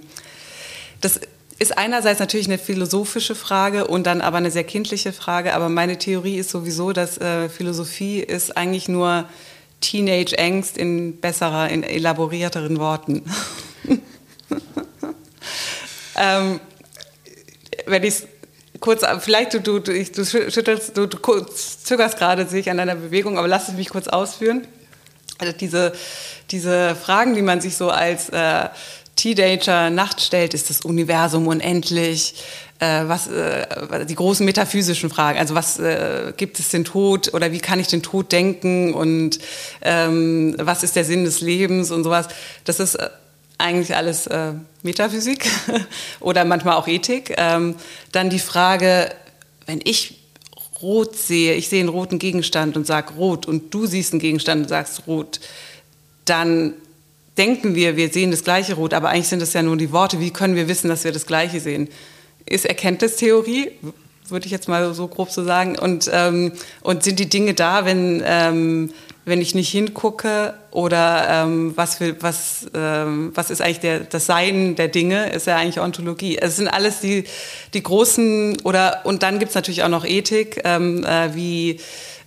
das 1.00 1.20
ist 1.60 1.76
einerseits 1.76 2.20
natürlich 2.20 2.46
eine 2.46 2.56
philosophische 2.56 3.34
Frage 3.34 3.86
und 3.86 4.06
dann 4.06 4.22
aber 4.22 4.38
eine 4.38 4.50
sehr 4.50 4.64
kindliche 4.64 5.12
Frage. 5.12 5.52
Aber 5.52 5.68
meine 5.68 5.98
Theorie 5.98 6.36
ist 6.36 6.48
sowieso, 6.48 6.92
dass 6.92 7.18
äh, 7.18 7.50
Philosophie 7.50 8.20
ist 8.20 8.56
eigentlich 8.56 8.88
nur 8.88 9.26
Teenage-Angst 9.82 10.78
in 10.78 11.20
besserer, 11.20 11.68
in 11.68 11.82
elaborierteren 11.82 12.78
Worten. 12.78 13.24
ähm, 16.16 16.60
wenn 17.84 18.04
ich 18.04 18.22
kurz, 18.80 19.04
vielleicht 19.18 19.52
du, 19.52 19.60
du, 19.60 19.80
du 19.80 20.24
schüttelst, 20.24 20.96
du, 20.96 21.06
du 21.06 21.18
zögerst 21.44 22.16
gerade 22.16 22.46
sich 22.46 22.70
an 22.70 22.78
deiner 22.78 22.94
Bewegung, 22.94 23.36
aber 23.36 23.48
lass 23.48 23.68
es 23.68 23.74
mich 23.74 23.90
kurz 23.90 24.08
ausführen. 24.08 24.66
Also 25.36 25.52
diese, 25.52 25.92
diese 26.50 26.94
Fragen, 26.94 27.34
die 27.34 27.42
man 27.42 27.60
sich 27.60 27.76
so 27.76 27.90
als 27.90 28.30
äh, 28.30 28.68
Teenager 29.20 29.90
Nacht 29.90 30.20
stellt, 30.20 30.54
ist 30.54 30.70
das 30.70 30.80
Universum 30.80 31.46
unendlich? 31.46 32.34
äh, 32.80 33.06
was 33.06 33.28
äh, 33.28 34.06
die 34.06 34.14
großen 34.14 34.44
metaphysischen 34.44 35.10
Fragen, 35.10 35.38
also 35.38 35.54
was 35.54 35.78
äh, 35.78 36.32
gibt 36.36 36.58
es 36.58 36.70
den 36.70 36.84
Tod 36.84 37.32
oder 37.34 37.52
wie 37.52 37.60
kann 37.60 37.78
ich 37.78 37.88
den 37.88 38.02
Tod 38.02 38.32
denken 38.32 38.94
und 38.94 39.38
ähm, 39.82 40.56
was 40.58 40.82
ist 40.82 40.96
der 40.96 41.04
Sinn 41.04 41.24
des 41.24 41.42
Lebens 41.42 41.90
und 41.90 42.04
sowas. 42.04 42.28
Das 42.64 42.80
ist 42.80 42.98
eigentlich 43.58 43.94
alles 43.94 44.26
Metaphysik 44.82 45.46
oder 46.20 46.46
manchmal 46.46 46.76
auch 46.76 46.88
Ethik. 46.88 47.34
Ähm, 47.36 47.74
dann 48.10 48.30
die 48.30 48.38
Frage, 48.38 49.14
wenn 49.66 49.82
ich 49.84 50.18
rot 50.80 51.14
sehe, 51.14 51.52
ich 51.52 51.68
sehe 51.68 51.80
einen 51.80 51.90
roten 51.90 52.18
Gegenstand 52.18 52.78
und 52.78 52.86
sage 52.86 53.12
rot 53.18 53.44
und 53.44 53.74
du 53.74 53.84
siehst 53.84 54.14
einen 54.14 54.20
Gegenstand 54.20 54.62
und 54.62 54.68
sagst 54.70 55.02
rot, 55.06 55.40
dann 56.24 56.72
denken 57.40 57.74
wir, 57.74 57.96
wir 57.96 58.10
sehen 58.10 58.30
das 58.30 58.44
gleiche 58.44 58.74
rot, 58.74 58.94
aber 58.94 59.08
eigentlich 59.08 59.28
sind 59.28 59.42
das 59.42 59.52
ja 59.54 59.62
nur 59.62 59.76
die 59.76 59.90
Worte. 59.90 60.20
Wie 60.20 60.30
können 60.30 60.54
wir 60.54 60.68
wissen, 60.68 60.88
dass 60.88 61.02
wir 61.02 61.10
das 61.10 61.26
gleiche 61.26 61.58
sehen? 61.58 61.88
ist 62.46 62.66
Erkenntnistheorie, 62.66 63.70
würde 64.28 64.46
ich 64.46 64.52
jetzt 64.52 64.68
mal 64.68 64.92
so 64.94 65.08
grob 65.08 65.30
so 65.30 65.44
sagen. 65.44 65.78
Und, 65.78 66.10
ähm, 66.12 66.52
und 66.82 67.02
sind 67.02 67.18
die 67.18 67.28
Dinge 67.28 67.54
da, 67.54 67.84
wenn, 67.84 68.22
ähm, 68.24 68.92
wenn 69.24 69.40
ich 69.40 69.54
nicht 69.54 69.70
hingucke? 69.70 70.54
Oder 70.70 71.26
ähm, 71.28 71.72
was, 71.76 71.96
für, 71.96 72.20
was, 72.22 72.66
ähm, 72.74 73.32
was 73.34 73.50
ist 73.50 73.60
eigentlich 73.60 73.80
der, 73.80 74.00
das 74.00 74.26
Sein 74.26 74.76
der 74.76 74.88
Dinge? 74.88 75.30
Ist 75.30 75.46
ja 75.46 75.56
eigentlich 75.56 75.80
Ontologie. 75.80 76.38
Es 76.38 76.56
sind 76.56 76.68
alles 76.68 77.00
die, 77.00 77.24
die 77.74 77.82
großen, 77.82 78.58
oder 78.62 79.00
und 79.04 79.22
dann 79.22 79.38
gibt 79.38 79.50
es 79.50 79.54
natürlich 79.54 79.82
auch 79.82 79.88
noch 79.88 80.04
Ethik, 80.04 80.60
ähm, 80.64 81.04
äh, 81.04 81.34
wie 81.34 81.80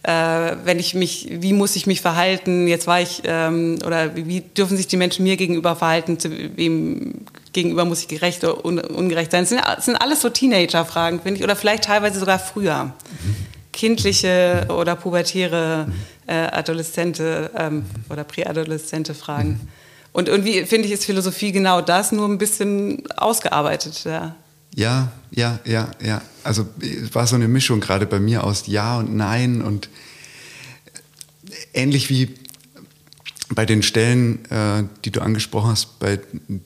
äh, 0.03 0.55
wenn 0.65 0.79
ich 0.79 0.95
mich, 0.95 1.27
wie 1.31 1.53
muss 1.53 1.75
ich 1.75 1.87
mich 1.87 2.01
verhalten? 2.01 2.67
Jetzt 2.67 2.87
war 2.87 3.01
ich, 3.01 3.21
ähm, 3.25 3.79
oder 3.85 4.15
wie 4.15 4.41
dürfen 4.41 4.75
sich 4.75 4.87
die 4.87 4.97
Menschen 4.97 5.23
mir 5.23 5.37
gegenüber 5.37 5.75
verhalten? 5.75 6.19
Zu 6.19 6.29
wem 6.29 7.25
gegenüber 7.53 7.85
muss 7.85 8.01
ich 8.01 8.09
gerecht 8.09 8.43
oder 8.43 8.65
un 8.65 8.79
ungerecht 8.79 9.31
sein? 9.31 9.43
Das 9.43 9.49
sind, 9.49 9.61
das 9.65 9.85
sind 9.85 9.95
alles 9.95 10.21
so 10.21 10.29
Teenager-Fragen, 10.29 11.21
finde 11.21 11.37
ich, 11.37 11.43
oder 11.43 11.55
vielleicht 11.55 11.85
teilweise 11.85 12.19
sogar 12.19 12.37
früher. 12.37 12.93
Kindliche 13.71 14.67
oder 14.69 14.95
pubertäre 14.95 15.87
äh, 16.27 16.33
Adoleszente 16.33 17.49
ähm, 17.57 17.85
oder 18.09 18.23
präadoleszente 18.25 19.13
Fragen. 19.13 19.59
Und 20.11 20.27
irgendwie 20.27 20.65
finde 20.65 20.87
ich, 20.87 20.93
ist 20.93 21.05
Philosophie 21.05 21.51
genau 21.51 21.81
das, 21.81 22.11
nur 22.11 22.27
ein 22.27 22.37
bisschen 22.37 23.03
ausgearbeitet. 23.17 24.03
Ja. 24.03 24.35
Ja, 24.75 25.11
ja, 25.31 25.59
ja, 25.65 25.91
ja. 26.03 26.21
Also 26.43 26.65
es 26.79 27.13
war 27.13 27.27
so 27.27 27.35
eine 27.35 27.47
Mischung 27.47 27.79
gerade 27.79 28.05
bei 28.05 28.19
mir 28.19 28.43
aus 28.43 28.67
Ja 28.67 28.97
und 28.97 29.15
Nein 29.15 29.61
und 29.61 29.89
ähnlich 31.73 32.09
wie 32.09 32.35
bei 33.53 33.65
den 33.65 33.83
Stellen, 33.83 34.45
äh, 34.49 34.83
die 35.05 35.11
du 35.11 35.21
angesprochen 35.21 35.71
hast, 35.71 35.99
bei 35.99 36.19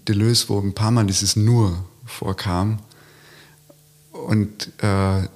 Deleuze, 0.08 0.50
wo 0.50 0.60
ein 0.60 0.74
paar 0.74 0.92
Mal 0.92 1.06
dieses 1.06 1.36
Nur 1.36 1.86
vorkam. 2.06 2.80
Und 4.12 4.72
äh, 4.82 5.28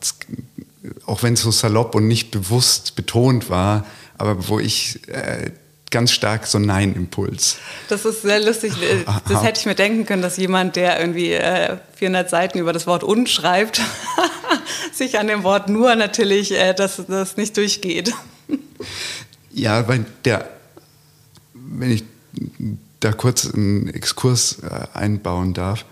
auch 1.06 1.24
wenn 1.24 1.34
es 1.34 1.42
so 1.42 1.52
salopp 1.52 1.94
und 1.94 2.08
nicht 2.08 2.32
bewusst 2.32 2.96
betont 2.96 3.50
war, 3.50 3.86
aber 4.18 4.48
wo 4.48 4.60
ich 4.60 5.08
äh, 5.10 5.52
ganz 5.92 6.12
stark 6.12 6.48
so 6.48 6.58
Nein-Impuls. 6.58 7.58
Das 7.90 8.06
ist 8.06 8.24
sehr 8.24 8.40
lustig. 8.40 8.74
Das 9.28 9.44
hätte 9.44 9.60
ich 9.60 9.66
mir 9.66 9.76
denken 9.76 10.06
können, 10.06 10.22
dass 10.22 10.38
jemand, 10.38 10.76
der 10.76 11.00
irgendwie 11.00 11.38
400 11.96 12.30
Seiten 12.30 12.58
über 12.58 12.74
das 12.74 12.88
Wort 12.88 13.04
und 13.04 13.30
schreibt, 13.30 13.82
sich 14.94 15.20
an 15.20 15.28
dem 15.28 15.44
Wort 15.44 15.70
nur 15.70 15.96
natürlich, 15.96 16.54
dass 16.76 17.02
das 17.08 17.38
nicht 17.38 17.56
durchgeht. 17.58 18.14
Ja, 19.52 19.88
weil 19.88 20.06
der 20.26 20.50
wenn 21.54 21.92
ich 21.92 22.04
da 23.00 23.12
kurz 23.12 23.52
einen 23.52 23.88
Exkurs 23.88 24.60
äh, 24.60 24.88
einbauen 24.94 25.54
darf, 25.54 25.86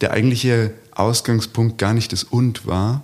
der 0.00 0.10
eigentliche 0.10 0.74
Ausgangspunkt 0.92 1.78
gar 1.78 1.94
nicht 1.94 2.12
das 2.12 2.24
Und 2.24 2.66
war, 2.66 3.02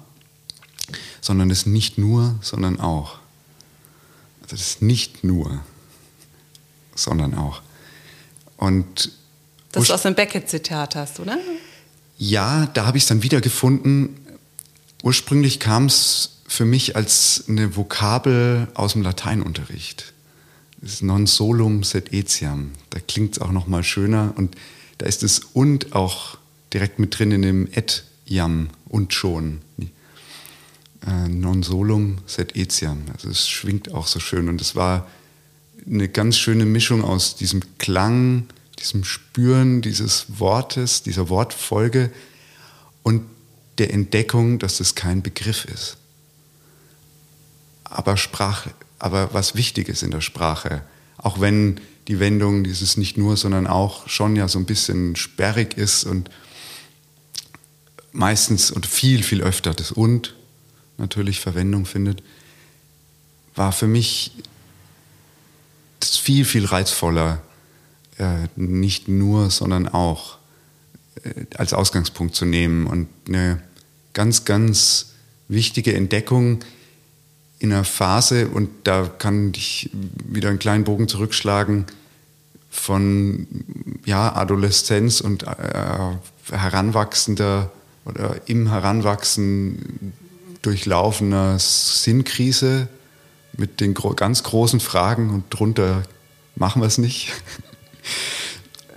sondern 1.21 1.49
das 1.49 1.67
nicht 1.67 1.99
nur, 1.99 2.35
sondern 2.43 2.81
auch. 2.81 3.19
Also 4.43 4.57
das 4.57 4.81
nicht 4.81 5.25
nur, 5.25 5.61
sondern 6.95 7.35
auch. 7.35 7.63
Und 8.57 9.13
das 9.73 9.87
du 9.87 9.95
aus 9.95 10.03
dem 10.03 10.15
Beckett-Zitat 10.15 10.95
hast, 10.95 11.19
oder? 11.19 11.39
Ja, 12.19 12.67
da 12.67 12.87
habe 12.87 12.99
ich 12.99 13.05
es 13.05 13.09
dann 13.09 13.23
wieder 13.23 13.41
gefunden. 13.41 14.17
Ursprünglich 15.03 15.59
kam 15.59 15.87
es 15.87 16.37
für 16.47 16.65
mich 16.65 16.95
als 16.95 17.45
eine 17.49 17.77
Vokabel 17.77 18.69
aus 18.75 18.93
dem 18.93 19.03
Lateinunterricht. 19.03 20.13
Das 20.81 20.95
ist 20.95 21.03
non 21.03 21.27
solum 21.27 21.83
sed 21.83 22.13
etiam. 22.13 22.73
Da 22.91 23.01
klingt 23.01 23.37
es 23.37 23.41
auch 23.41 23.53
noch 23.53 23.67
mal 23.67 23.83
schöner 23.83 24.35
und 24.37 24.57
da 24.99 25.07
ist 25.07 25.23
das 25.23 25.41
und 25.55 25.95
auch 25.95 26.37
direkt 26.73 26.99
mit 26.99 27.19
drin 27.19 27.31
in 27.31 27.43
dem 27.43 27.69
et 27.73 28.05
jam 28.27 28.69
und 28.89 29.15
schon. 29.15 29.61
Äh, 31.07 31.29
non 31.29 31.63
solum 31.63 32.19
sed 32.27 32.55
etiam. 32.55 33.03
Also 33.13 33.31
es 33.31 33.49
schwingt 33.49 33.93
auch 33.93 34.07
so 34.07 34.21
schön 34.21 34.49
und 34.49 34.61
es 34.61 34.77
war 34.77 35.07
eine 35.87 36.09
ganz 36.09 36.39
schöne 36.39 36.65
Mischung 36.65 37.05
aus 37.05 37.37
diesem 37.37 37.63
Klang 37.79 38.47
diesem 38.83 39.05
Spüren 39.05 39.81
dieses 39.81 40.41
Wortes, 40.41 41.03
dieser 41.03 41.29
Wortfolge 41.29 42.11
und 43.03 43.23
der 43.79 43.93
Entdeckung, 43.93 44.59
dass 44.59 44.81
es 44.81 44.95
kein 44.95 45.23
Begriff 45.23 45.65
ist. 45.65 45.97
Aber 47.85 48.17
Sprache, 48.17 48.73
aber 48.99 49.33
was 49.33 49.55
wichtig 49.55 49.89
ist 49.89 50.03
in 50.03 50.11
der 50.11 50.21
Sprache, 50.21 50.83
auch 51.17 51.41
wenn 51.41 51.81
die 52.09 52.19
Wendung 52.19 52.65
dieses 52.65 52.97
nicht 52.97 53.17
nur, 53.17 53.37
sondern 53.37 53.69
auch 53.69 54.09
schon 54.09 54.35
ja 54.35 54.49
so 54.49 54.59
ein 54.59 54.67
bisschen 54.67 55.15
sperrig 55.15 55.77
ist 55.79 56.05
und 56.05 56.29
meistens 58.11 58.73
und 58.73 58.87
viel, 58.87 59.23
viel 59.23 59.43
öfter 59.43 59.73
das 59.75 59.93
und 59.93 60.35
natürlich 60.99 61.41
Verwendung 61.41 61.87
findet, 61.87 62.23
war 63.55 63.71
für 63.71 63.87
mich 63.87 64.33
das 66.03 66.17
viel, 66.17 66.45
viel 66.45 66.67
reizvoller, 66.67 67.41
äh, 68.19 68.49
nicht 68.57 69.09
nur, 69.09 69.51
sondern 69.51 69.89
auch 69.89 70.39
äh, 71.23 71.47
als 71.57 71.73
Ausgangspunkt 71.73 72.35
zu 72.35 72.45
nehmen 72.45 72.87
und 72.87 73.09
eine 73.29 73.63
ganz, 74.13 74.45
ganz 74.45 75.13
wichtige 75.49 75.95
Entdeckung 75.95 76.61
in 77.59 77.73
einer 77.73 77.85
Phase, 77.85 78.49
und 78.49 78.69
da 78.85 79.09
kann 79.19 79.53
ich 79.55 79.91
wieder 80.27 80.49
einen 80.49 80.59
kleinen 80.59 80.85
Bogen 80.85 81.07
zurückschlagen, 81.07 81.87
von 82.71 83.47
ja, 84.07 84.35
Adoleszenz 84.35 85.21
und 85.21 85.43
äh, 85.43 85.47
heranwachsender 86.51 87.71
oder 88.07 88.37
im 88.47 88.69
Heranwachsen 88.71 90.13
durchlaufener 90.63 91.59
Sinnkrise 91.59 92.89
mit 93.57 93.81
den 93.81 93.95
gro 93.95 94.15
ganz 94.15 94.43
großen 94.43 94.81
Fragen 94.81 95.31
und 95.31 95.45
drunter 95.51 96.03
machen 96.57 96.83
wir 96.83 96.87
es 96.87 96.99
nicht. 96.99 97.33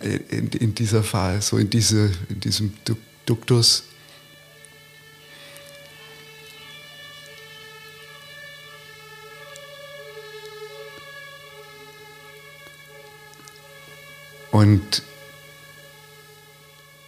in, 0.02 0.50
in, 0.50 0.76
dieser 0.76 1.04
Phase, 1.04 1.42
so 1.42 1.58
in, 1.58 1.70
diese, 1.70 2.12
in 2.30 2.40
diesem 2.40 2.74
Duktus. 3.26 3.84
Und 14.52 15.04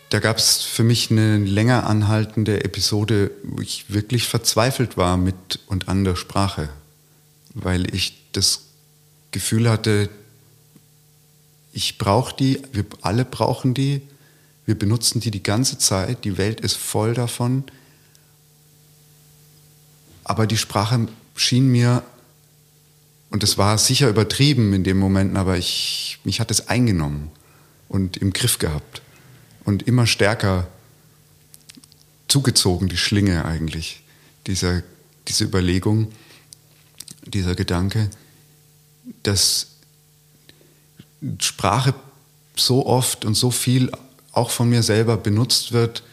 da 0.09 0.19
gab 0.19 0.37
es 0.37 0.63
für 0.63 0.83
mich 0.83 1.11
eine 1.11 1.37
länger 1.37 1.87
anhaltende 1.87 2.63
Episode, 2.63 3.31
wo 3.43 3.61
ich 3.61 3.93
wirklich 3.93 4.27
verzweifelt 4.27 4.97
war 4.97 5.17
mit 5.17 5.59
und 5.67 5.87
an 5.87 6.03
der 6.03 6.15
Sprache, 6.15 6.69
weil 7.63 7.93
ich 7.93 8.21
das 8.33 8.61
Gefühl 9.31 9.69
hatte, 9.69 10.09
ich 11.73 11.97
brauche 11.97 12.35
die, 12.35 12.61
wir 12.71 12.85
alle 13.01 13.25
brauchen 13.25 13.73
die, 13.73 14.01
wir 14.65 14.77
benutzen 14.77 15.19
die 15.21 15.31
die 15.31 15.43
ganze 15.43 15.77
Zeit, 15.77 16.23
die 16.23 16.37
Welt 16.37 16.61
ist 16.61 16.75
voll 16.75 17.13
davon, 17.13 17.63
aber 20.23 20.45
die 20.45 20.57
Sprache 20.57 21.07
schien 21.35 21.67
mir, 21.67 22.03
und 23.29 23.43
es 23.43 23.57
war 23.57 23.77
sicher 23.77 24.07
übertrieben 24.07 24.73
in 24.73 24.83
dem 24.83 24.97
Moment, 24.97 25.35
aber 25.35 25.57
ich, 25.57 26.19
mich 26.23 26.39
hat 26.39 26.49
es 26.51 26.69
eingenommen 26.69 27.29
und 27.89 28.17
im 28.17 28.31
Griff 28.33 28.57
gehabt 28.57 29.01
und 29.65 29.83
immer 29.83 30.07
stärker 30.07 30.67
zugezogen, 32.27 32.87
die 32.87 32.97
Schlinge 32.97 33.45
eigentlich, 33.45 34.01
dieser, 34.45 34.83
diese 35.27 35.43
Überlegung, 35.43 36.11
dieser 37.31 37.55
Gedanke, 37.55 38.09
dass 39.23 39.67
Sprache 41.39 41.93
so 42.55 42.85
oft 42.85 43.25
und 43.25 43.35
so 43.35 43.51
viel 43.51 43.91
auch 44.31 44.49
von 44.49 44.69
mir 44.69 44.83
selber 44.83 45.17
benutzt 45.17 45.71
wird, 45.71 46.03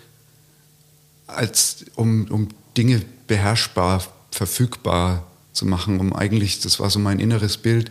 als 1.26 1.84
um, 1.94 2.26
um 2.30 2.48
Dinge 2.76 3.02
beherrschbar, 3.26 4.02
verfügbar 4.30 5.26
zu 5.52 5.66
machen, 5.66 6.00
um 6.00 6.12
eigentlich, 6.12 6.60
das 6.60 6.80
war 6.80 6.90
so 6.90 6.98
mein 6.98 7.20
inneres 7.20 7.56
Bild, 7.56 7.90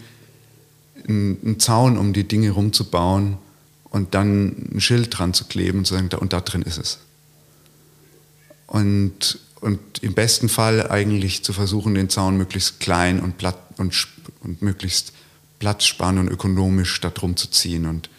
einen 1.07 1.59
Zaun 1.59 1.97
um 1.97 2.13
die 2.13 2.27
Dinge 2.27 2.51
rumzubauen 2.51 3.37
und 3.89 4.13
dann 4.13 4.69
ein 4.73 4.81
Schild 4.81 5.17
dran 5.17 5.33
zu 5.33 5.45
kleben 5.45 5.79
und 5.79 5.85
zu 5.85 5.93
sagen, 5.93 6.09
da, 6.09 6.17
und 6.17 6.33
da 6.33 6.41
drin 6.41 6.61
ist 6.61 6.77
es. 6.77 6.99
Und, 8.67 9.39
und 9.63 9.79
im 10.03 10.13
besten 10.13 10.49
Fall 10.49 10.89
eigentlich 10.89 11.43
zu 11.43 11.53
versuchen, 11.53 11.95
den 11.95 12.09
Zaun 12.09 12.37
möglichst 12.37 12.79
klein 12.79 13.19
und, 13.19 13.37
platt 13.37 13.57
und, 13.77 14.07
und 14.41 14.61
möglichst 14.61 15.13
platzspannend 15.59 16.27
und 16.27 16.33
ökonomisch 16.33 16.99
da 17.01 17.09
drum 17.09 17.35
zu 17.37 17.49
ziehen. 17.49 17.85
Und, 17.85 18.09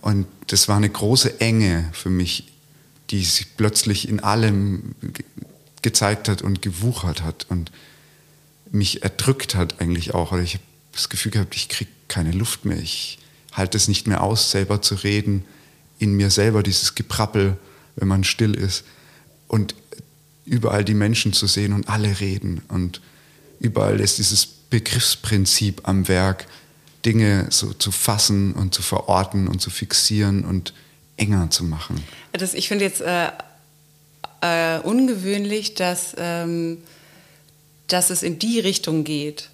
und 0.00 0.26
das 0.48 0.68
war 0.68 0.76
eine 0.76 0.90
große 0.90 1.40
Enge 1.40 1.88
für 1.92 2.10
mich, 2.10 2.52
die 3.10 3.24
sich 3.24 3.56
plötzlich 3.56 4.08
in 4.08 4.20
allem 4.20 4.94
gezeigt 5.82 6.28
hat 6.28 6.42
und 6.42 6.62
gewuchert 6.62 7.22
hat 7.22 7.46
und 7.48 7.72
mich 8.70 9.02
erdrückt 9.02 9.54
hat 9.54 9.80
eigentlich 9.80 10.14
auch. 10.14 10.32
Oder 10.32 10.42
ich 10.42 10.54
habe 10.54 10.64
das 10.92 11.08
Gefühl 11.08 11.32
gehabt, 11.32 11.56
ich 11.56 11.68
kriege 11.68 11.90
keine 12.08 12.32
Luft 12.32 12.64
mehr. 12.64 12.78
Ich, 12.78 13.18
halte 13.52 13.76
es 13.76 13.88
nicht 13.88 14.06
mehr 14.06 14.22
aus, 14.22 14.50
selber 14.50 14.82
zu 14.82 14.96
reden, 14.96 15.44
in 15.98 16.14
mir 16.14 16.30
selber 16.30 16.62
dieses 16.62 16.94
Geprappel, 16.94 17.56
wenn 17.96 18.08
man 18.08 18.24
still 18.24 18.54
ist 18.54 18.84
und 19.46 19.74
überall 20.44 20.84
die 20.84 20.94
Menschen 20.94 21.32
zu 21.32 21.46
sehen 21.46 21.72
und 21.72 21.88
alle 21.88 22.20
reden 22.20 22.62
und 22.68 23.00
überall 23.60 24.00
ist 24.00 24.18
dieses 24.18 24.46
Begriffsprinzip 24.46 25.86
am 25.88 26.08
Werk, 26.08 26.46
Dinge 27.04 27.46
so 27.50 27.72
zu 27.72 27.90
fassen 27.90 28.52
und 28.52 28.74
zu 28.74 28.82
verorten 28.82 29.48
und 29.48 29.60
zu 29.60 29.70
fixieren 29.70 30.44
und 30.44 30.72
enger 31.16 31.50
zu 31.50 31.64
machen. 31.64 32.02
Das, 32.32 32.54
ich 32.54 32.68
finde 32.68 32.84
jetzt 32.84 33.00
äh, 33.00 33.28
äh, 34.40 34.78
ungewöhnlich, 34.80 35.74
dass, 35.74 36.14
ähm, 36.16 36.78
dass 37.88 38.10
es 38.10 38.22
in 38.22 38.38
die 38.38 38.60
Richtung 38.60 39.04
geht 39.04 39.50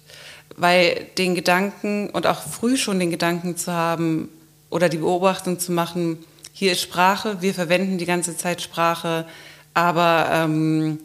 weil 0.59 1.07
den 1.17 1.35
Gedanken 1.35 2.09
und 2.09 2.27
auch 2.27 2.41
früh 2.41 2.75
schon 2.75 2.99
den 2.99 3.11
Gedanken 3.11 3.55
zu 3.55 3.71
haben 3.71 4.29
oder 4.69 4.89
die 4.89 4.97
Beobachtung 4.97 5.57
zu 5.57 5.71
machen, 5.71 6.19
hier 6.51 6.73
ist 6.73 6.81
Sprache, 6.81 7.41
wir 7.41 7.53
verwenden 7.53 7.97
die 7.97 8.05
ganze 8.05 8.35
Zeit 8.35 8.61
Sprache, 8.61 9.25
aber 9.73 10.29
ähm, 10.31 10.99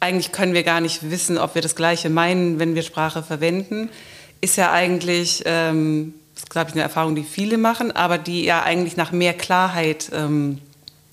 eigentlich 0.00 0.32
können 0.32 0.54
wir 0.54 0.62
gar 0.62 0.80
nicht 0.80 1.10
wissen, 1.10 1.38
ob 1.38 1.54
wir 1.54 1.62
das 1.62 1.76
Gleiche 1.76 2.08
meinen, 2.10 2.58
wenn 2.58 2.74
wir 2.74 2.82
Sprache 2.82 3.22
verwenden, 3.22 3.90
ist 4.40 4.56
ja 4.56 4.72
eigentlich, 4.72 5.42
ähm, 5.44 6.14
das 6.34 6.44
ist, 6.44 6.50
glaube 6.50 6.70
ich, 6.70 6.74
eine 6.74 6.82
Erfahrung, 6.82 7.14
die 7.14 7.22
viele 7.22 7.58
machen, 7.58 7.92
aber 7.92 8.16
die 8.16 8.44
ja 8.44 8.62
eigentlich 8.62 8.96
nach 8.96 9.12
mehr 9.12 9.34
Klarheit, 9.34 10.10
ähm, 10.14 10.58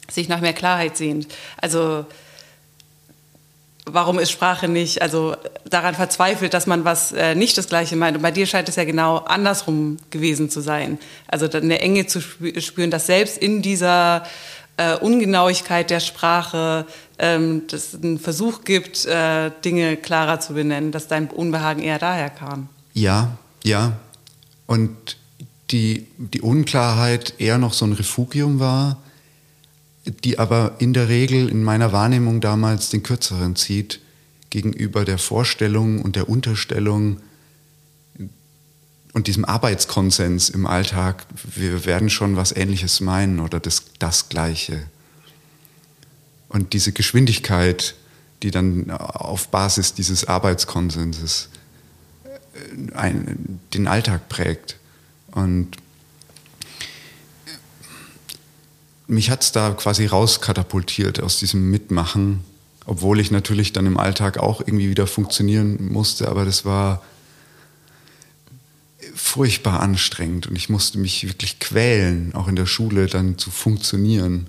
sich 0.10 0.30
nach 0.30 0.40
mehr 0.40 0.54
Klarheit 0.54 0.96
sehnt. 0.96 1.28
Also 1.62 2.06
warum 3.90 4.20
ist 4.20 4.32
Sprache 4.32 4.68
nicht, 4.68 5.02
also 5.02 5.36
daran 5.66 5.96
verzweifelt, 5.96 6.54
dass 6.54 6.68
man 6.68 6.86
was 6.86 7.12
äh, 7.12 7.36
nicht 7.36 7.58
das 7.58 7.68
Gleiche 7.68 7.96
meint. 7.96 8.18
Und 8.18 8.24
bei 8.24 8.32
dir 8.32 8.46
scheint 8.46 8.70
es 8.70 8.76
ja 8.76 8.84
genau 8.84 9.18
andersrum 9.18 9.98
gewesen 10.10 10.50
zu 10.50 10.62
sein. 10.62 11.00
Also 11.28 11.50
eine 11.50 11.80
Enge 11.80 12.06
zu 12.06 12.22
spüren, 12.22 12.92
dass 12.92 13.08
selbst 13.08 13.38
in 13.38 13.62
dieser 13.62 14.24
äh, 14.78 14.96
Ungenauigkeit 14.96 15.90
der 15.90 16.00
Sprache 16.00 16.86
ähm, 17.20 17.64
es 17.72 17.96
einen 17.96 18.20
Versuch 18.20 18.64
gibt, 18.64 19.06
äh, 19.06 19.52
Dinge 19.66 19.98
klarer 19.98 20.40
zu 20.40 20.54
benennen, 20.54 20.92
dass 20.92 21.08
dein 21.08 21.28
Unbehagen 21.30 21.82
eher 21.82 22.00
daher 22.00 22.30
kam. 22.30 22.70
Ja, 22.94 23.38
ja. 23.64 23.94
Und 24.68 25.18
die, 25.72 26.08
die 26.18 26.42
Unklarheit 26.42 27.34
eher 27.40 27.58
noch 27.58 27.74
so 27.74 27.86
ein 27.86 27.94
Refugium 27.94 28.60
war, 28.60 28.98
die 30.24 30.40
aber 30.40 30.76
in 30.80 30.94
der 30.94 31.10
Regel 31.10 31.50
in 31.50 31.64
meiner 31.64 31.92
Wahrnehmung 31.92 32.40
damals 32.40 32.90
den 32.90 33.04
kürzeren 33.04 33.56
zieht 33.56 34.00
gegenüber 34.50 35.04
der 35.04 35.18
Vorstellung 35.18 36.02
und 36.02 36.16
der 36.16 36.30
Unterstellung 36.30 37.18
und 39.18 39.26
diesem 39.26 39.46
Arbeitskonsens 39.46 40.50
im 40.50 40.68
Alltag, 40.68 41.26
wir 41.56 41.86
werden 41.86 42.12
schon 42.12 42.36
was 42.36 42.52
Ähnliches 42.52 43.02
meinen 43.02 43.40
oder 43.40 43.60
das, 43.60 43.86
das 43.98 44.30
Gleiche. 44.30 44.84
Und 46.50 46.74
diese 46.74 46.92
Geschwindigkeit, 46.92 47.96
die 48.44 48.52
dann 48.52 48.92
auf 48.92 49.48
Basis 49.48 49.96
dieses 49.96 50.26
Arbeitskonsenses 50.26 51.50
äh, 52.26 52.96
ein, 52.96 53.60
den 53.74 53.88
Alltag 53.88 54.30
prägt. 54.30 54.78
Und 55.32 55.78
mich 59.08 59.32
hat 59.32 59.42
es 59.42 59.52
da 59.52 59.72
quasi 59.72 60.06
rauskatapultiert 60.06 61.24
aus 61.24 61.40
diesem 61.40 61.72
Mitmachen, 61.72 62.44
obwohl 62.86 63.20
ich 63.20 63.32
natürlich 63.32 63.74
dann 63.74 63.88
im 63.88 63.98
Alltag 63.98 64.38
auch 64.38 64.62
irgendwie 64.62 64.92
wieder 64.92 65.08
funktionieren 65.08 65.92
musste, 65.92 66.28
aber 66.28 66.46
das 66.46 66.66
war 66.66 67.02
furchtbar 69.28 69.82
anstrengend 69.82 70.48
und 70.48 70.56
ich 70.56 70.70
musste 70.70 70.98
mich 70.98 71.28
wirklich 71.28 71.60
quälen, 71.60 72.34
auch 72.34 72.48
in 72.48 72.56
der 72.56 72.66
Schule 72.66 73.08
dann 73.08 73.38
zu 73.38 73.52
funktionieren 73.52 74.48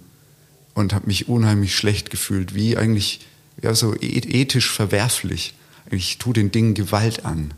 und 0.74 0.92
habe 0.92 1.08
mich 1.08 1.28
unheimlich 1.28 1.74
schlecht 1.74 2.10
gefühlt, 2.10 2.54
wie 2.54 2.76
eigentlich 2.76 3.26
ja 3.60 3.74
so 3.74 3.94
ethisch 4.00 4.70
verwerflich. 4.70 5.54
Ich 5.90 6.18
tue 6.18 6.32
den 6.32 6.52
Dingen 6.52 6.74
Gewalt 6.74 7.24
an, 7.24 7.52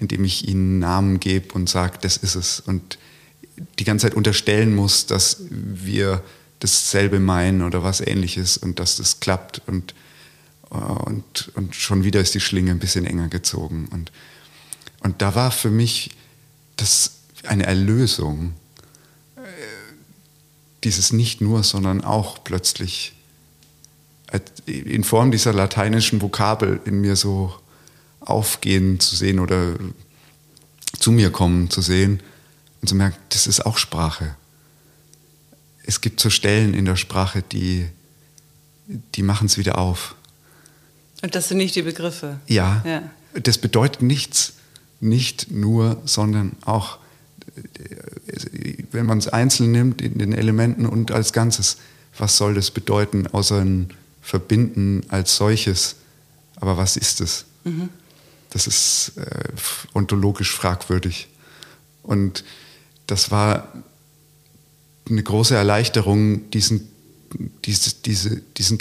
indem 0.00 0.24
ich 0.24 0.48
ihnen 0.48 0.78
Namen 0.80 1.20
gebe 1.20 1.54
und 1.54 1.68
sage, 1.68 1.98
das 2.00 2.16
ist 2.16 2.34
es 2.34 2.60
und 2.60 2.98
die 3.78 3.84
ganze 3.84 4.06
Zeit 4.06 4.16
unterstellen 4.16 4.74
muss, 4.74 5.06
dass 5.06 5.42
wir 5.50 6.22
dasselbe 6.58 7.20
meinen 7.20 7.62
oder 7.62 7.82
was 7.82 8.00
ähnliches 8.00 8.56
und 8.56 8.80
dass 8.80 8.96
das 8.96 9.20
klappt 9.20 9.62
und, 9.66 9.94
und, 10.70 11.52
und 11.54 11.74
schon 11.74 12.02
wieder 12.04 12.20
ist 12.20 12.34
die 12.34 12.40
Schlinge 12.40 12.72
ein 12.72 12.78
bisschen 12.78 13.06
enger 13.06 13.28
gezogen. 13.28 13.88
Und, 13.90 14.10
und 15.00 15.22
da 15.22 15.34
war 15.34 15.52
für 15.52 15.70
mich 15.70 16.10
das 16.76 17.12
eine 17.44 17.66
Erlösung, 17.66 18.54
äh, 19.36 19.40
dieses 20.84 21.12
nicht 21.12 21.40
nur, 21.40 21.62
sondern 21.62 22.04
auch 22.04 22.42
plötzlich 22.44 23.12
in 24.66 25.04
Form 25.04 25.30
dieser 25.30 25.52
lateinischen 25.52 26.20
Vokabel 26.20 26.80
in 26.84 27.00
mir 27.00 27.16
so 27.16 27.54
aufgehen 28.20 28.98
zu 28.98 29.14
sehen 29.14 29.38
oder 29.38 29.74
zu 30.98 31.12
mir 31.12 31.30
kommen 31.30 31.70
zu 31.70 31.80
sehen 31.80 32.20
und 32.80 32.88
zu 32.88 32.94
merken, 32.94 33.16
das 33.28 33.46
ist 33.46 33.64
auch 33.64 33.78
Sprache. 33.78 34.36
Es 35.84 36.00
gibt 36.00 36.18
so 36.20 36.30
Stellen 36.30 36.74
in 36.74 36.84
der 36.84 36.96
Sprache, 36.96 37.42
die, 37.42 37.86
die 39.14 39.22
machen 39.22 39.46
es 39.46 39.58
wieder 39.58 39.78
auf. 39.78 40.16
Und 41.22 41.34
das 41.34 41.48
sind 41.48 41.58
nicht 41.58 41.76
die 41.76 41.82
Begriffe. 41.82 42.40
Ja, 42.48 42.82
ja. 42.84 43.02
Das 43.40 43.58
bedeutet 43.58 44.02
nichts, 44.02 44.54
nicht 45.00 45.50
nur, 45.50 46.00
sondern 46.04 46.52
auch, 46.64 46.98
wenn 48.92 49.06
man 49.06 49.18
es 49.18 49.28
einzeln 49.28 49.72
nimmt, 49.72 50.02
in 50.02 50.18
den 50.18 50.32
Elementen 50.32 50.86
und 50.86 51.10
als 51.10 51.32
Ganzes, 51.32 51.78
was 52.18 52.36
soll 52.36 52.54
das 52.54 52.70
bedeuten, 52.70 53.26
außer 53.26 53.60
ein 53.60 53.90
Verbinden 54.22 55.02
als 55.08 55.36
solches? 55.36 55.96
Aber 56.56 56.76
was 56.76 56.96
ist 56.96 57.20
es? 57.20 57.44
Mhm. 57.64 57.90
Das 58.50 58.66
ist 58.66 59.12
äh, 59.16 59.48
ontologisch 59.92 60.50
fragwürdig. 60.52 61.28
Und 62.02 62.44
das 63.06 63.30
war 63.30 63.72
eine 65.08 65.22
große 65.22 65.54
Erleichterung, 65.54 66.50
diesen, 66.50 66.88
diese, 67.64 67.94
diese, 68.04 68.40
diesen 68.56 68.78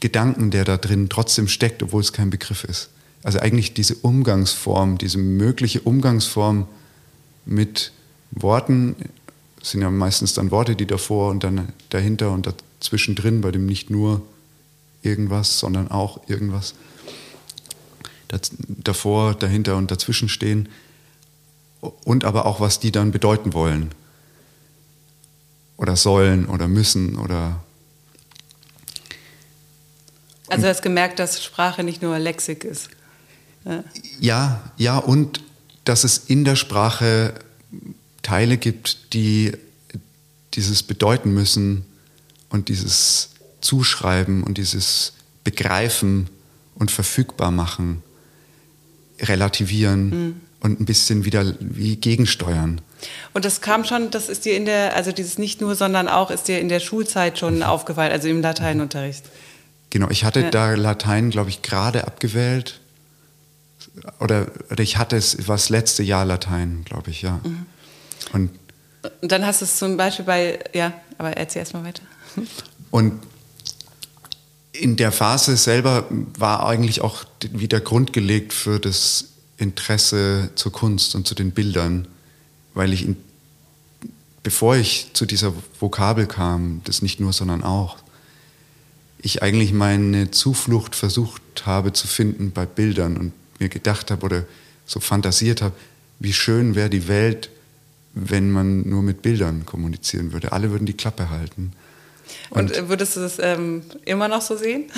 Gedanken, 0.00 0.50
der 0.50 0.64
da 0.64 0.76
drin 0.76 1.08
trotzdem 1.08 1.48
steckt, 1.48 1.82
obwohl 1.82 2.00
es 2.00 2.12
kein 2.12 2.30
Begriff 2.30 2.64
ist. 2.64 2.90
Also 3.22 3.38
eigentlich 3.38 3.74
diese 3.74 3.94
Umgangsform, 3.94 4.98
diese 4.98 5.18
mögliche 5.18 5.80
Umgangsform 5.80 6.66
mit 7.44 7.92
Worten, 8.32 8.96
sind 9.62 9.82
ja 9.82 9.90
meistens 9.90 10.34
dann 10.34 10.50
Worte, 10.50 10.74
die 10.74 10.86
davor 10.86 11.30
und 11.30 11.44
dann 11.44 11.72
dahinter 11.90 12.32
und 12.32 12.46
dazwischen 12.46 13.14
drin, 13.14 13.42
bei 13.42 13.52
dem 13.52 13.66
nicht 13.66 13.90
nur 13.90 14.22
irgendwas, 15.02 15.58
sondern 15.58 15.90
auch 15.90 16.28
irgendwas 16.28 16.74
davor, 18.60 19.34
dahinter 19.34 19.76
und 19.76 19.90
dazwischen 19.90 20.28
stehen 20.28 20.68
und 22.04 22.24
aber 22.24 22.46
auch, 22.46 22.60
was 22.60 22.80
die 22.80 22.90
dann 22.90 23.12
bedeuten 23.12 23.52
wollen 23.52 23.90
oder 25.76 25.96
sollen 25.96 26.46
oder 26.46 26.66
müssen 26.66 27.18
oder 27.18 27.62
also 30.48 30.64
du 30.64 30.68
hast 30.68 30.82
gemerkt, 30.82 31.18
dass 31.18 31.42
Sprache 31.42 31.82
nicht 31.82 32.02
nur 32.02 32.18
Lexik 32.18 32.64
ist. 32.64 32.90
Ja. 33.64 33.84
ja, 34.20 34.70
ja, 34.76 34.98
und 34.98 35.40
dass 35.84 36.04
es 36.04 36.18
in 36.18 36.44
der 36.44 36.56
Sprache 36.56 37.34
Teile 38.22 38.56
gibt, 38.56 39.14
die 39.14 39.52
dieses 40.54 40.82
bedeuten 40.82 41.32
müssen 41.32 41.84
und 42.50 42.68
dieses 42.68 43.30
Zuschreiben 43.60 44.42
und 44.42 44.58
dieses 44.58 45.14
Begreifen 45.44 46.28
und 46.74 46.90
verfügbar 46.90 47.50
machen, 47.50 48.02
relativieren 49.20 50.08
mhm. 50.08 50.40
und 50.60 50.80
ein 50.80 50.84
bisschen 50.84 51.24
wieder 51.24 51.54
wie 51.60 51.96
gegensteuern. 51.96 52.80
Und 53.32 53.44
das 53.44 53.60
kam 53.60 53.84
schon, 53.84 54.10
das 54.10 54.28
ist 54.28 54.44
dir 54.44 54.56
in 54.56 54.64
der, 54.64 54.94
also 54.94 55.10
dieses 55.10 55.38
nicht 55.38 55.60
nur, 55.60 55.74
sondern 55.74 56.08
auch 56.08 56.30
ist 56.30 56.48
dir 56.48 56.60
in 56.60 56.68
der 56.68 56.80
Schulzeit 56.80 57.38
schon 57.38 57.56
mhm. 57.56 57.62
aufgefallen, 57.62 58.12
also 58.12 58.28
im 58.28 58.42
Lateinunterricht. 58.42 59.24
Genau, 59.90 60.08
ich 60.10 60.24
hatte 60.24 60.40
ja. 60.40 60.50
da 60.50 60.74
Latein, 60.74 61.30
glaube 61.30 61.50
ich, 61.50 61.62
gerade 61.62 62.06
abgewählt. 62.06 62.80
Oder, 64.20 64.46
oder 64.70 64.82
ich 64.82 64.96
hatte 64.96 65.16
es, 65.16 65.48
war 65.48 65.56
das 65.56 65.68
letzte 65.68 66.02
Jahr 66.02 66.24
Latein, 66.24 66.82
glaube 66.84 67.10
ich, 67.10 67.22
ja. 67.22 67.40
Mhm. 67.44 67.66
Und, 68.32 68.50
und 69.20 69.32
dann 69.32 69.44
hast 69.44 69.60
du 69.60 69.64
es 69.64 69.76
zum 69.76 69.96
Beispiel 69.96 70.24
bei, 70.24 70.58
ja, 70.72 70.92
aber 71.18 71.32
erzähl 71.32 71.60
erstmal 71.60 71.84
weiter. 71.84 72.02
Und 72.90 73.20
in 74.72 74.96
der 74.96 75.12
Phase 75.12 75.56
selber 75.56 76.06
war 76.36 76.66
eigentlich 76.66 77.00
auch 77.00 77.24
wieder 77.52 77.80
Grund 77.80 78.12
gelegt 78.12 78.52
für 78.52 78.78
das 78.78 79.28
Interesse 79.58 80.50
zur 80.54 80.72
Kunst 80.72 81.14
und 81.14 81.26
zu 81.26 81.34
den 81.34 81.52
Bildern, 81.52 82.08
weil 82.74 82.92
ich, 82.92 83.04
in, 83.04 83.16
bevor 84.42 84.76
ich 84.76 85.10
zu 85.12 85.26
dieser 85.26 85.52
Vokabel 85.78 86.26
kam, 86.26 86.80
das 86.84 87.02
nicht 87.02 87.20
nur, 87.20 87.32
sondern 87.32 87.62
auch, 87.62 87.98
ich 89.18 89.42
eigentlich 89.42 89.72
meine 89.72 90.30
Zuflucht 90.30 90.96
versucht 90.96 91.42
habe 91.64 91.92
zu 91.92 92.08
finden 92.08 92.50
bei 92.50 92.66
Bildern 92.66 93.16
und 93.16 93.32
mir 93.62 93.68
gedacht 93.68 94.10
habe 94.10 94.24
oder 94.26 94.44
so 94.86 95.00
fantasiert 95.00 95.62
habe, 95.62 95.74
wie 96.18 96.32
schön 96.32 96.74
wäre 96.74 96.90
die 96.90 97.08
Welt, 97.08 97.50
wenn 98.14 98.50
man 98.50 98.88
nur 98.88 99.02
mit 99.02 99.22
Bildern 99.22 99.64
kommunizieren 99.64 100.32
würde. 100.32 100.52
Alle 100.52 100.70
würden 100.70 100.86
die 100.86 100.96
Klappe 100.96 101.30
halten. 101.30 101.72
Und, 102.50 102.76
und 102.76 102.88
würdest 102.88 103.16
du 103.16 103.20
das 103.20 103.38
ähm, 103.38 103.82
immer 104.04 104.28
noch 104.28 104.42
so 104.42 104.56
sehen? 104.56 104.90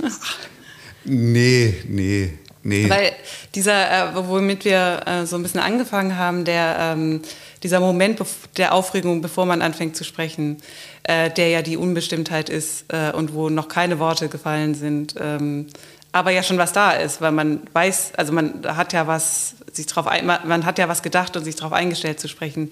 nee, 1.04 1.74
nee, 1.88 2.32
nee. 2.62 2.88
Weil 2.88 3.12
dieser, 3.54 4.12
äh, 4.12 4.28
womit 4.28 4.64
wir 4.64 5.02
äh, 5.06 5.26
so 5.26 5.36
ein 5.36 5.42
bisschen 5.42 5.60
angefangen 5.60 6.16
haben, 6.16 6.44
der, 6.44 6.76
ähm, 6.78 7.22
dieser 7.62 7.80
Moment 7.80 8.20
der 8.56 8.72
Aufregung, 8.72 9.20
bevor 9.20 9.46
man 9.46 9.62
anfängt 9.62 9.96
zu 9.96 10.04
sprechen, 10.04 10.58
äh, 11.02 11.30
der 11.30 11.48
ja 11.48 11.62
die 11.62 11.76
Unbestimmtheit 11.76 12.48
ist 12.48 12.84
äh, 12.88 13.10
und 13.12 13.34
wo 13.34 13.50
noch 13.50 13.68
keine 13.68 13.98
Worte 13.98 14.28
gefallen 14.28 14.74
sind, 14.74 15.14
ähm, 15.18 15.66
aber 16.12 16.30
ja 16.30 16.42
schon 16.42 16.58
was 16.58 16.72
da 16.72 16.92
ist, 16.92 17.20
weil 17.20 17.32
man 17.32 17.60
weiß, 17.72 18.12
also 18.16 18.32
man 18.32 18.64
hat 18.64 18.92
ja 18.92 19.06
was, 19.06 19.54
sich 19.72 19.86
drauf 19.86 20.06
ein, 20.06 20.26
man 20.26 20.66
hat 20.66 20.78
ja 20.78 20.88
was 20.88 21.02
gedacht 21.02 21.36
und 21.36 21.44
sich 21.44 21.56
darauf 21.56 21.72
eingestellt 21.72 22.18
zu 22.18 22.28
sprechen. 22.28 22.70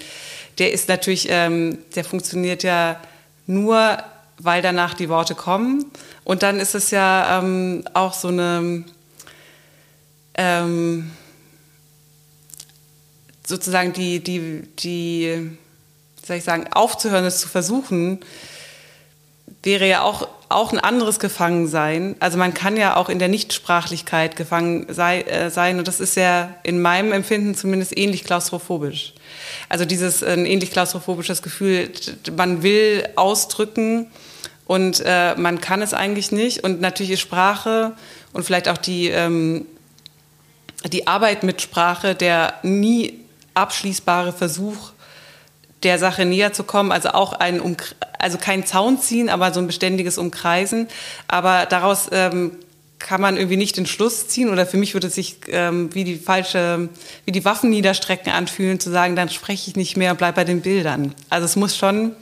Der 0.59 0.72
ist 0.72 0.89
natürlich, 0.89 1.28
ähm, 1.30 1.78
der 1.95 2.05
funktioniert 2.05 2.62
ja 2.62 3.01
nur, 3.47 3.99
weil 4.39 4.62
danach 4.62 4.95
die 4.95 5.09
Worte 5.09 5.34
kommen. 5.34 5.86
Und 6.24 6.43
dann 6.43 6.59
ist 6.59 6.74
es 6.74 6.91
ja 6.91 7.39
ähm, 7.39 7.84
auch 7.95 8.12
so 8.12 8.28
eine 8.28 8.84
ähm, 10.34 11.11
sozusagen 13.49 13.93
die, 13.93 14.20
die, 14.22 14.62
die, 14.78 15.51
soll 16.24 16.36
ich 16.36 16.45
sagen, 16.45 16.66
aufzuhören, 16.70 17.24
es 17.24 17.41
zu 17.41 17.49
versuchen, 17.49 18.20
wäre 19.62 19.89
ja 19.89 20.03
auch, 20.03 20.28
auch 20.49 20.73
ein 20.73 20.79
anderes 20.79 21.19
Gefangensein. 21.19 22.17
Also 22.21 22.39
man 22.39 22.55
kann 22.55 22.77
ja 22.77 22.97
auch 22.97 23.09
in 23.09 23.19
der 23.19 23.29
Nichtsprachlichkeit 23.29 24.37
gefangen 24.37 24.87
sei, 24.89 25.23
äh, 25.23 25.51
sein 25.51 25.79
und 25.79 25.87
das 25.87 26.01
ist 26.01 26.17
ja 26.17 26.55
in 26.63 26.81
meinem 26.81 27.13
Empfinden 27.13 27.55
zumindest 27.55 27.97
ähnlich 27.97 28.25
klaustrophobisch. 28.25 29.15
Also 29.69 29.85
dieses 29.85 30.23
ein 30.23 30.47
ähnlich 30.47 30.71
klaustrophobisches 30.71 31.43
Gefühl, 31.43 31.91
man 32.37 32.63
will 32.63 33.07
ausdrücken 33.17 34.11
und 34.67 35.03
äh, 35.05 35.35
man 35.37 35.61
kann 35.61 35.83
es 35.83 35.93
eigentlich 35.95 36.33
nicht. 36.33 36.65
Und 36.65 36.81
natürlich 36.81 37.13
ist 37.13 37.21
Sprache 37.21 37.93
und 38.33 38.45
vielleicht 38.45 38.69
auch 38.69 38.79
die, 38.79 39.09
ähm, 39.09 39.67
die 40.87 41.07
Arbeit 41.07 41.43
mit 41.43 41.61
Sprache 41.61 42.15
der 42.15 42.55
nie 42.63 43.21
abschließbare 43.55 44.33
Versuch, 44.33 44.93
der 45.83 45.99
Sache 45.99 46.24
näher 46.24 46.53
zu 46.53 46.64
kommen, 46.64 46.93
also 46.93 47.11
auch 47.11 47.33
ein, 47.33 47.61
um, 47.61 47.76
also 48.18 48.39
kein 48.39 48.66
Zaun 48.66 49.01
ziehen, 49.01 49.29
aber 49.29 49.53
so 49.53 49.61
ein 49.61 49.66
beständiges 49.66 50.18
Umkreisen. 50.18 50.89
Aber 51.29 51.66
daraus 51.66 52.09
ähm, 52.11 52.53
kann 52.99 53.20
man 53.20 53.37
irgendwie 53.37 53.57
nicht 53.57 53.76
den 53.76 53.87
Schluss 53.87 54.29
ziehen 54.29 54.51
oder 54.51 54.66
für 54.66 54.76
mich 54.76 54.95
würde 54.95 55.07
es 55.07 55.14
sich 55.14 55.37
ähm, 55.49 55.95
wie 55.95 56.05
die 56.05 56.16
falsche, 56.16 56.89
wie 57.24 57.33
die 57.33 57.45
Waffen 57.45 57.70
niederstrecken 57.70 58.33
anfühlen, 58.33 58.81
zu 58.81 58.91
sagen, 58.91 59.14
dann 59.14 59.29
spreche 59.29 59.70
ich 59.70 59.76
nicht 59.76 59.97
mehr 59.97 60.11
und 60.12 60.18
bleib 60.18 60.35
bei 60.35 60.45
den 60.45 60.62
Bildern. 60.62 61.14
Also 61.31 61.45
es 61.45 61.57
muss 61.57 61.76
schon 61.76 62.12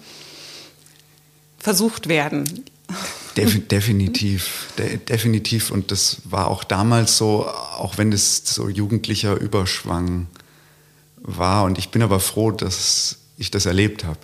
versucht 1.59 2.09
werden. 2.09 2.64
Def 3.36 3.68
definitiv, 3.68 4.68
de 4.78 4.98
definitiv. 4.98 5.70
Und 5.70 5.90
das 5.90 6.18
war 6.24 6.48
auch 6.48 6.64
damals 6.64 7.18
so, 7.18 7.46
auch 7.46 7.98
wenn 7.98 8.12
es 8.12 8.42
so 8.44 8.68
jugendlicher 8.68 9.34
Überschwang 9.34 10.26
war. 11.16 11.64
Und 11.64 11.78
ich 11.78 11.90
bin 11.90 12.02
aber 12.02 12.20
froh, 12.20 12.50
dass 12.50 13.18
ich 13.39 13.51
das 13.51 13.66
erlebt 13.66 14.05
habe 14.05 14.18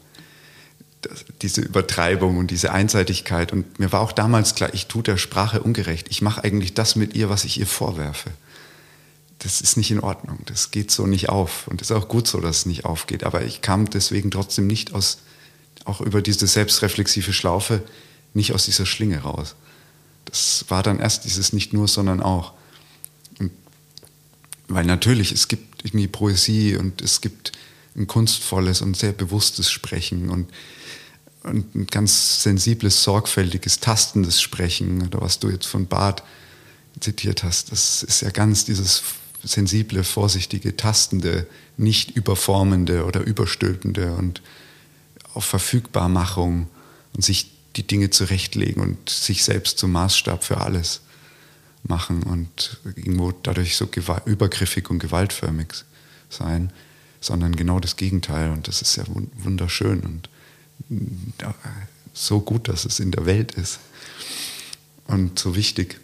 diese 1.40 1.60
Übertreibung 1.60 2.38
und 2.38 2.50
diese 2.50 2.72
Einseitigkeit. 2.72 3.52
Und 3.52 3.78
mir 3.78 3.92
war 3.92 4.00
auch 4.00 4.12
damals 4.12 4.54
klar, 4.54 4.70
ich 4.72 4.86
tue 4.86 5.02
der 5.02 5.16
Sprache 5.16 5.62
ungerecht. 5.62 6.06
Ich 6.10 6.22
mache 6.22 6.44
eigentlich 6.44 6.74
das 6.74 6.96
mit 6.96 7.14
ihr, 7.14 7.28
was 7.28 7.44
ich 7.44 7.58
ihr 7.58 7.66
vorwerfe. 7.66 8.30
Das 9.40 9.60
ist 9.60 9.76
nicht 9.76 9.90
in 9.90 10.00
Ordnung. 10.00 10.38
Das 10.46 10.70
geht 10.70 10.90
so 10.90 11.06
nicht 11.06 11.28
auf. 11.28 11.66
Und 11.66 11.82
es 11.82 11.90
ist 11.90 11.96
auch 11.96 12.08
gut 12.08 12.28
so, 12.28 12.40
dass 12.40 12.58
es 12.58 12.66
nicht 12.66 12.84
aufgeht. 12.84 13.24
Aber 13.24 13.42
ich 13.42 13.60
kam 13.60 13.90
deswegen 13.90 14.30
trotzdem 14.30 14.66
nicht 14.66 14.94
aus, 14.94 15.18
auch 15.84 16.00
über 16.00 16.22
diese 16.22 16.46
selbstreflexive 16.46 17.32
Schlaufe, 17.32 17.82
nicht 18.34 18.52
aus 18.52 18.64
dieser 18.64 18.86
Schlinge 18.86 19.18
raus. 19.18 19.56
Das 20.26 20.64
war 20.68 20.82
dann 20.82 21.00
erst 21.00 21.24
dieses 21.24 21.52
nicht 21.52 21.72
nur, 21.72 21.88
sondern 21.88 22.22
auch. 22.22 22.52
Und 23.40 23.50
weil 24.68 24.84
natürlich, 24.84 25.32
es 25.32 25.48
gibt 25.48 25.84
irgendwie 25.84 26.06
Poesie 26.06 26.76
und 26.76 27.02
es 27.02 27.20
gibt 27.20 27.52
ein 27.96 28.06
kunstvolles 28.06 28.80
und 28.82 28.96
sehr 28.96 29.12
bewusstes 29.12 29.70
Sprechen 29.70 30.30
und, 30.30 30.50
und 31.42 31.74
ein 31.74 31.86
ganz 31.86 32.42
sensibles, 32.42 33.02
sorgfältiges, 33.02 33.80
tastendes 33.80 34.40
Sprechen 34.40 35.06
oder 35.06 35.20
was 35.20 35.38
du 35.38 35.50
jetzt 35.50 35.66
von 35.66 35.86
Barth 35.86 36.22
zitiert 37.00 37.42
hast, 37.42 37.72
das 37.72 38.02
ist 38.02 38.22
ja 38.22 38.30
ganz 38.30 38.64
dieses 38.64 39.02
sensible, 39.44 40.04
vorsichtige, 40.04 40.76
tastende, 40.76 41.46
nicht 41.76 42.12
überformende 42.12 43.04
oder 43.04 43.20
überstülpende 43.20 44.14
und 44.14 44.42
auf 45.34 45.44
Verfügbarmachung 45.44 46.68
und 47.14 47.24
sich 47.24 47.50
die 47.76 47.86
Dinge 47.86 48.10
zurechtlegen 48.10 48.82
und 48.82 49.08
sich 49.08 49.44
selbst 49.44 49.78
zum 49.78 49.92
Maßstab 49.92 50.44
für 50.44 50.58
alles 50.58 51.00
machen 51.82 52.22
und 52.22 52.78
irgendwo 52.84 53.32
dadurch 53.32 53.76
so 53.76 53.88
übergriffig 54.26 54.90
und 54.90 54.98
gewaltförmig 54.98 55.68
sein, 56.28 56.72
sondern 57.22 57.56
genau 57.56 57.80
das 57.80 57.96
Gegenteil. 57.96 58.50
Und 58.50 58.68
das 58.68 58.82
ist 58.82 58.96
ja 58.96 59.04
wunderschön 59.38 60.00
und 60.00 60.28
so 62.12 62.40
gut, 62.40 62.68
dass 62.68 62.84
es 62.84 63.00
in 63.00 63.10
der 63.10 63.24
Welt 63.24 63.52
ist 63.52 63.78
und 65.06 65.38
so 65.38 65.56
wichtig. 65.56 65.98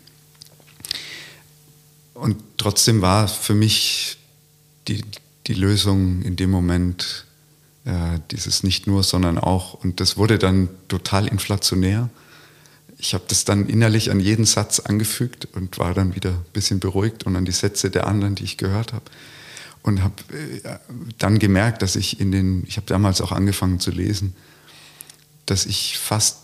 Und 2.15 2.37
trotzdem 2.57 3.03
war 3.03 3.29
für 3.29 3.55
mich 3.55 4.17
die, 4.89 5.05
die 5.47 5.55
Lösung 5.55 6.23
in 6.23 6.37
dem 6.37 6.51
Moment 6.51 7.27
äh, 7.85 8.19
dieses 8.31 8.63
nicht 8.63 8.87
nur, 8.87 9.03
sondern 9.03 9.39
auch. 9.39 9.75
Und 9.75 10.01
das 10.01 10.17
wurde 10.17 10.39
dann 10.39 10.69
total 10.89 11.29
inflationär. 11.29 12.09
Ich 12.99 13.15
habe 13.15 13.25
das 13.29 13.45
dann 13.45 13.69
innerlich 13.69 14.11
an 14.11 14.19
jeden 14.19 14.45
Satz 14.45 14.81
angefügt 14.81 15.47
und 15.53 15.79
war 15.79 15.95
dann 15.95 16.17
wieder 16.17 16.31
ein 16.31 16.45
bisschen 16.53 16.81
beruhigt 16.81 17.25
und 17.25 17.37
an 17.37 17.45
die 17.45 17.53
Sätze 17.53 17.91
der 17.91 18.07
anderen, 18.09 18.35
die 18.35 18.45
ich 18.45 18.57
gehört 18.57 18.93
habe. 18.93 19.05
Und 19.83 20.03
habe 20.03 20.15
äh, 20.33 20.79
dann 21.19 21.39
gemerkt, 21.39 21.83
dass 21.83 21.97
ich 21.97 22.21
in 22.21 22.33
den, 22.33 22.65
ich 22.67 22.77
habe 22.77 22.87
damals 22.87 23.21
auch 23.21 23.33
angefangen 23.33 23.81
zu 23.81 23.91
lesen, 23.91 24.35
dass 25.47 25.67
ich 25.67 25.99
fast 25.99 26.39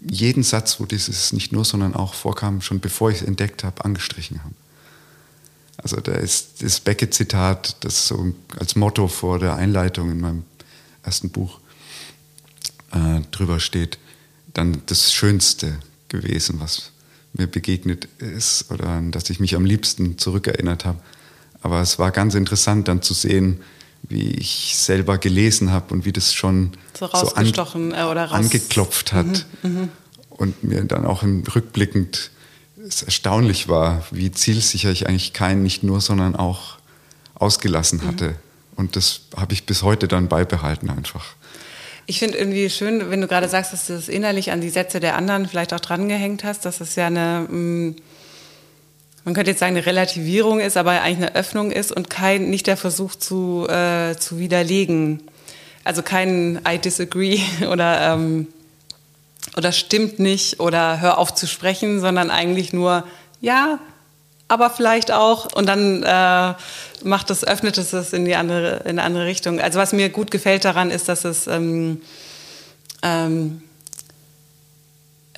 jeden 0.00 0.42
Satz, 0.42 0.78
wo 0.78 0.86
dieses 0.86 1.32
nicht 1.32 1.52
nur, 1.52 1.64
sondern 1.64 1.94
auch 1.94 2.14
vorkam, 2.14 2.60
schon 2.60 2.80
bevor 2.80 3.10
ich 3.10 3.22
es 3.22 3.26
entdeckt 3.26 3.64
habe, 3.64 3.84
angestrichen 3.84 4.42
habe. 4.44 4.54
Also 5.76 6.00
da 6.00 6.12
ist 6.12 6.62
das 6.62 6.80
Beckett-Zitat, 6.80 7.84
das 7.84 8.08
so 8.08 8.34
als 8.58 8.76
Motto 8.76 9.08
vor 9.08 9.38
der 9.38 9.54
Einleitung 9.54 10.10
in 10.10 10.20
meinem 10.20 10.44
ersten 11.02 11.30
Buch 11.30 11.60
äh, 12.92 13.20
drüber 13.30 13.60
steht, 13.60 13.98
dann 14.54 14.82
das 14.86 15.12
Schönste 15.12 15.78
gewesen, 16.08 16.60
was 16.60 16.90
mir 17.32 17.46
begegnet 17.46 18.08
ist 18.18 18.70
oder 18.70 18.88
an 18.88 19.12
das 19.12 19.30
ich 19.30 19.40
mich 19.40 19.54
am 19.54 19.64
liebsten 19.64 20.18
zurückerinnert 20.18 20.84
habe. 20.84 20.98
Aber 21.62 21.80
es 21.80 21.98
war 21.98 22.10
ganz 22.10 22.34
interessant 22.34 22.88
dann 22.88 23.02
zu 23.02 23.14
sehen, 23.14 23.60
wie 24.02 24.30
ich 24.32 24.74
selber 24.76 25.18
gelesen 25.18 25.72
habe 25.72 25.92
und 25.92 26.04
wie 26.04 26.12
das 26.12 26.32
schon 26.32 26.72
so, 26.98 27.06
so 27.06 27.34
an, 27.34 27.92
äh, 27.92 28.00
raus. 28.00 28.32
angeklopft 28.32 29.12
hat. 29.12 29.46
Mhm, 29.62 29.74
mh. 29.74 29.88
Und 30.30 30.62
mir 30.62 30.84
dann 30.84 31.04
auch 31.04 31.24
im 31.24 31.42
rückblickend 31.42 32.30
es 32.86 33.02
erstaunlich 33.02 33.68
war, 33.68 34.04
wie 34.10 34.30
zielsicher 34.30 34.90
ich 34.90 35.08
eigentlich 35.08 35.32
keinen 35.32 35.62
nicht 35.62 35.82
nur, 35.82 36.00
sondern 36.00 36.36
auch 36.36 36.78
ausgelassen 37.34 38.06
hatte. 38.06 38.28
Mhm. 38.28 38.34
Und 38.76 38.96
das 38.96 39.22
habe 39.36 39.52
ich 39.52 39.66
bis 39.66 39.82
heute 39.82 40.08
dann 40.08 40.28
beibehalten 40.28 40.90
einfach. 40.90 41.34
Ich 42.06 42.20
finde 42.20 42.38
irgendwie 42.38 42.70
schön, 42.70 43.10
wenn 43.10 43.20
du 43.20 43.26
gerade 43.26 43.48
sagst, 43.48 43.72
dass 43.72 43.86
du 43.86 43.94
das 43.94 44.08
innerlich 44.08 44.50
an 44.50 44.60
die 44.60 44.70
Sätze 44.70 45.00
der 45.00 45.16
anderen 45.16 45.46
vielleicht 45.46 45.74
auch 45.74 45.80
drangehängt 45.80 46.44
hast, 46.44 46.64
dass 46.64 46.80
es 46.80 46.94
ja 46.94 47.06
eine, 47.06 47.46
mm, 47.50 47.96
man 49.24 49.34
könnte 49.34 49.50
jetzt 49.50 49.60
sagen, 49.60 49.76
eine 49.76 49.86
Relativierung 49.86 50.60
ist, 50.60 50.76
aber 50.76 51.02
eigentlich 51.02 51.28
eine 51.28 51.34
Öffnung 51.34 51.70
ist 51.70 51.92
und 51.92 52.08
kein, 52.08 52.50
nicht 52.50 52.66
der 52.66 52.76
Versuch 52.76 53.14
zu, 53.14 53.66
äh, 53.68 54.16
zu 54.16 54.38
widerlegen. 54.38 55.22
Also 55.84 56.02
kein 56.02 56.60
I 56.68 56.78
disagree 56.78 57.40
oder 57.70 58.12
ähm, 58.12 58.48
oder 59.56 59.72
stimmt 59.72 60.18
nicht 60.18 60.60
oder 60.60 61.00
hör 61.00 61.18
auf 61.18 61.34
zu 61.34 61.46
sprechen, 61.46 62.00
sondern 62.00 62.30
eigentlich 62.30 62.72
nur 62.72 63.04
ja, 63.40 63.78
aber 64.48 64.70
vielleicht 64.70 65.12
auch 65.12 65.52
und 65.54 65.66
dann 65.66 66.02
äh, 66.02 66.54
macht 67.04 67.30
es, 67.30 67.44
öffnet 67.44 67.78
es 67.78 67.92
es 67.92 68.12
in 68.12 68.24
die 68.24 68.34
andere, 68.34 68.78
in 68.84 68.90
eine 68.90 69.02
andere 69.02 69.26
Richtung. 69.26 69.60
Also 69.60 69.78
was 69.78 69.92
mir 69.92 70.08
gut 70.08 70.30
gefällt 70.30 70.64
daran 70.64 70.90
ist, 70.90 71.08
dass 71.08 71.24
es 71.24 71.46
ähm, 71.46 72.00
ähm, 73.02 73.62
äh, 73.62 73.67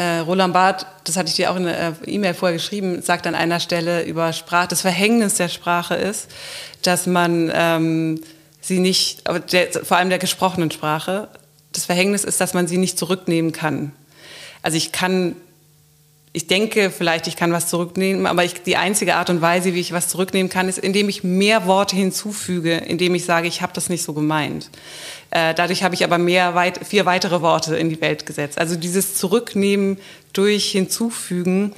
Roland 0.02 0.54
Barth, 0.54 0.86
das 1.04 1.16
hatte 1.16 1.28
ich 1.28 1.36
dir 1.36 1.50
auch 1.50 1.56
in 1.56 1.64
der 1.64 1.88
äh, 1.88 1.92
E-Mail 2.06 2.34
vorher 2.34 2.56
geschrieben, 2.56 3.02
sagt 3.02 3.26
an 3.26 3.34
einer 3.34 3.60
Stelle 3.60 4.04
über 4.04 4.32
Sprache, 4.32 4.68
das 4.68 4.82
Verhängnis 4.82 5.34
der 5.34 5.48
Sprache 5.48 5.94
ist, 5.94 6.28
dass 6.82 7.06
man 7.06 7.50
ähm, 7.54 8.22
sie 8.60 8.78
nicht, 8.78 9.24
der, 9.52 9.72
vor 9.72 9.96
allem 9.96 10.08
der 10.08 10.18
gesprochenen 10.18 10.70
Sprache, 10.70 11.28
das 11.72 11.86
Verhängnis 11.86 12.24
ist, 12.24 12.40
dass 12.40 12.54
man 12.54 12.66
sie 12.66 12.78
nicht 12.78 12.98
zurücknehmen 12.98 13.52
kann. 13.52 13.92
Also 14.62 14.76
ich 14.76 14.92
kann, 14.92 15.36
ich 16.32 16.46
denke 16.46 16.90
vielleicht, 16.90 17.26
ich 17.26 17.34
kann 17.34 17.52
was 17.52 17.66
zurücknehmen, 17.66 18.26
aber 18.26 18.44
ich, 18.44 18.62
die 18.62 18.76
einzige 18.76 19.16
Art 19.16 19.30
und 19.30 19.40
Weise, 19.40 19.74
wie 19.74 19.80
ich 19.80 19.92
was 19.92 20.06
zurücknehmen 20.06 20.48
kann, 20.48 20.68
ist, 20.68 20.78
indem 20.78 21.08
ich 21.08 21.24
mehr 21.24 21.66
Worte 21.66 21.96
hinzufüge, 21.96 22.76
indem 22.76 23.16
ich 23.16 23.24
sage, 23.24 23.48
ich 23.48 23.62
habe 23.62 23.72
das 23.72 23.88
nicht 23.88 24.04
so 24.04 24.12
gemeint. 24.12 24.70
Äh, 25.30 25.54
dadurch 25.54 25.82
habe 25.82 25.96
ich 25.96 26.04
aber 26.04 26.18
mehr, 26.18 26.54
weit, 26.54 26.86
vier 26.86 27.04
weitere 27.04 27.40
Worte 27.40 27.76
in 27.76 27.88
die 27.88 28.00
Welt 28.00 28.26
gesetzt. 28.26 28.58
Also 28.58 28.76
dieses 28.76 29.16
Zurücknehmen 29.16 29.98
durch 30.32 30.70
Hinzufügen 30.70 31.72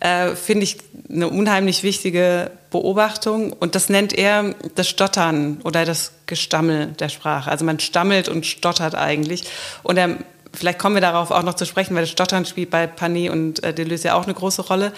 äh, 0.00 0.34
finde 0.34 0.64
ich 0.64 0.78
eine 1.10 1.28
unheimlich 1.28 1.82
wichtige 1.82 2.52
Beobachtung. 2.70 3.52
Und 3.52 3.74
das 3.74 3.90
nennt 3.90 4.14
er 4.14 4.54
das 4.76 4.88
Stottern 4.88 5.60
oder 5.62 5.84
das 5.84 6.12
Gestammel 6.24 6.94
der 6.98 7.10
Sprache. 7.10 7.50
Also 7.50 7.66
man 7.66 7.78
stammelt 7.80 8.30
und 8.30 8.46
stottert 8.46 8.94
eigentlich. 8.94 9.44
Und 9.82 9.98
er 9.98 10.16
vielleicht 10.52 10.78
kommen 10.78 10.96
wir 10.96 11.00
darauf 11.00 11.30
auch 11.30 11.42
noch 11.42 11.54
zu 11.54 11.64
sprechen, 11.64 11.94
weil 11.94 12.02
das 12.02 12.10
Stottern 12.10 12.44
spielt 12.44 12.70
bei 12.70 12.86
Panet 12.86 13.30
und 13.30 13.62
äh, 13.62 13.72
Deleuze 13.72 14.08
ja 14.08 14.14
auch 14.14 14.24
eine 14.24 14.34
große 14.34 14.62
Rolle. 14.62 14.92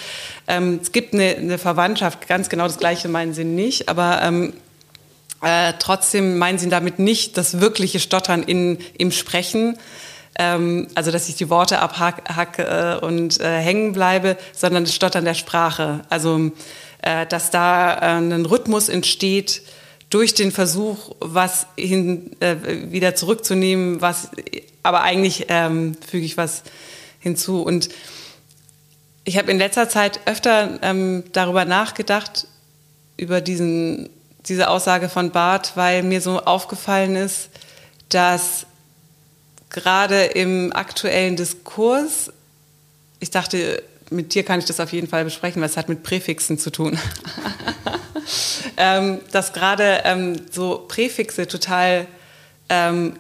Ähm, 0.46 0.80
es 0.82 0.92
gibt 0.92 1.14
eine, 1.14 1.36
eine, 1.36 1.58
Verwandtschaft, 1.58 2.28
ganz 2.28 2.48
genau 2.48 2.64
das 2.64 2.78
Gleiche 2.78 3.08
meinen 3.08 3.34
sie 3.34 3.44
nicht, 3.44 3.88
aber 3.88 4.20
ähm, 4.22 4.52
äh, 5.42 5.72
trotzdem 5.78 6.38
meinen 6.38 6.58
sie 6.58 6.68
damit 6.68 6.98
nicht 6.98 7.36
das 7.36 7.60
wirkliche 7.60 8.00
Stottern 8.00 8.42
in, 8.42 8.78
im 8.96 9.10
Sprechen, 9.10 9.78
ähm, 10.38 10.88
also 10.94 11.10
dass 11.10 11.28
ich 11.28 11.36
die 11.36 11.50
Worte 11.50 11.80
abhacke 11.80 12.62
äh, 13.02 13.04
und 13.04 13.40
äh, 13.40 13.58
hängen 13.58 13.92
bleibe, 13.92 14.36
sondern 14.52 14.84
das 14.84 14.94
Stottern 14.94 15.24
der 15.24 15.34
Sprache. 15.34 16.00
Also 16.08 16.52
äh, 17.02 17.26
dass 17.26 17.50
da 17.50 17.94
äh, 17.94 18.18
ein 18.18 18.46
Rhythmus 18.46 18.88
entsteht, 18.88 19.62
durch 20.08 20.34
den 20.34 20.52
Versuch, 20.52 21.16
was 21.20 21.66
hin, 21.76 22.36
äh, 22.40 22.56
wieder 22.90 23.14
zurückzunehmen, 23.14 24.02
was 24.02 24.30
aber 24.82 25.02
eigentlich 25.02 25.46
ähm, 25.48 25.96
füge 26.06 26.24
ich 26.24 26.36
was 26.36 26.62
hinzu. 27.20 27.62
Und 27.62 27.88
ich 29.24 29.38
habe 29.38 29.50
in 29.50 29.58
letzter 29.58 29.88
Zeit 29.88 30.20
öfter 30.26 30.78
ähm, 30.82 31.24
darüber 31.32 31.64
nachgedacht, 31.64 32.46
über 33.16 33.40
diesen, 33.40 34.10
diese 34.46 34.68
Aussage 34.68 35.08
von 35.08 35.30
Barth, 35.30 35.72
weil 35.76 36.02
mir 36.02 36.20
so 36.20 36.40
aufgefallen 36.40 37.14
ist, 37.14 37.50
dass 38.08 38.66
gerade 39.70 40.24
im 40.24 40.72
aktuellen 40.72 41.36
Diskurs, 41.36 42.32
ich 43.20 43.30
dachte, 43.30 43.82
mit 44.10 44.34
dir 44.34 44.44
kann 44.44 44.58
ich 44.58 44.66
das 44.66 44.80
auf 44.80 44.92
jeden 44.92 45.08
Fall 45.08 45.24
besprechen, 45.24 45.62
weil 45.62 45.70
es 45.70 45.76
hat 45.76 45.88
mit 45.88 46.02
Präfixen 46.02 46.58
zu 46.58 46.70
tun. 46.70 46.98
ähm, 48.76 49.20
dass 49.30 49.52
gerade 49.52 50.02
ähm, 50.04 50.36
so 50.50 50.84
Präfixe 50.88 51.46
total 51.46 52.06
ähm, 52.68 53.16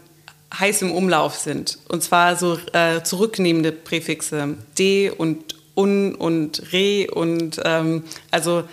heiß 0.58 0.82
im 0.82 0.92
Umlauf 0.92 1.36
sind. 1.36 1.78
Und 1.88 2.02
zwar 2.02 2.36
so 2.36 2.58
äh, 2.72 3.02
zurücknehmende 3.02 3.72
Präfixe. 3.72 4.56
De 4.78 5.10
und 5.10 5.56
un 5.74 6.14
und 6.14 6.72
re 6.72 7.06
und 7.10 7.60
ähm, 7.64 8.04
also 8.30 8.64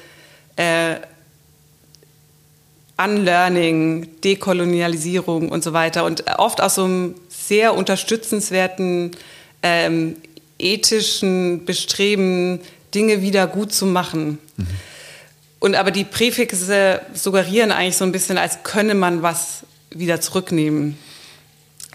äh, 0.58 0.96
Unlearning, 2.98 4.20
Dekolonialisierung 4.22 5.50
und 5.50 5.64
so 5.64 5.72
weiter. 5.72 6.04
Und 6.04 6.26
oft 6.38 6.60
aus 6.60 6.76
so 6.76 6.84
einem 6.84 7.16
sehr 7.30 7.74
unterstützenswerten 7.74 9.12
ähm, 9.64 10.18
ethischen 10.58 11.64
Bestreben, 11.64 12.60
Dinge 12.94 13.22
wieder 13.22 13.48
gut 13.48 13.72
zu 13.72 13.86
machen. 13.86 14.40
Mhm. 14.58 14.68
Und 15.60 15.76
aber 15.76 15.92
die 15.92 16.04
Präfixe 16.04 17.02
suggerieren 17.14 17.72
eigentlich 17.72 17.98
so 17.98 18.04
ein 18.04 18.12
bisschen, 18.12 18.38
als 18.38 18.64
könne 18.64 18.96
man 18.96 19.22
was 19.22 19.64
wieder 19.92 20.20
zurücknehmen. 20.20 20.98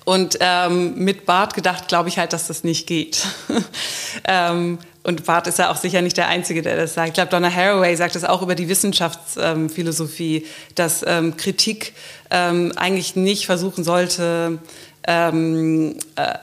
Und 0.05 0.37
ähm, 0.41 0.97
mit 0.97 1.25
Bart 1.25 1.55
gedacht, 1.55 1.89
glaube 1.89 2.11
ich 2.11 2.19
halt, 2.19 2.33
dass 2.35 2.47
das 2.47 2.63
nicht 2.63 2.87
geht. 2.87 3.27
ähm, 4.29 4.79
und 5.03 5.25
Bart 5.25 5.47
ist 5.47 5.59
ja 5.59 5.71
auch 5.71 5.77
sicher 5.77 6.03
nicht 6.03 6.17
der 6.17 6.29
Einzige, 6.29 6.63
der 6.63 6.77
das 6.77 6.95
sagt. 6.95 7.09
Ich 7.09 7.15
glaube, 7.15 7.31
Donna 7.31 7.51
Haraway 7.51 7.95
sagt 7.97 8.15
das 8.15 8.25
auch 8.25 8.43
über 8.43 8.55
die 8.55 8.69
Wissenschaftsphilosophie, 8.69 10.37
ähm, 10.37 10.45
dass 10.75 11.05
ähm, 11.07 11.37
Kritik 11.37 11.95
ähm, 12.31 12.73
eigentlich 12.77 13.17
nicht 13.17 13.47
versuchen 13.47 13.85
sollte, 13.85 14.59
ähm, 15.07 15.97
äh, 16.17 16.35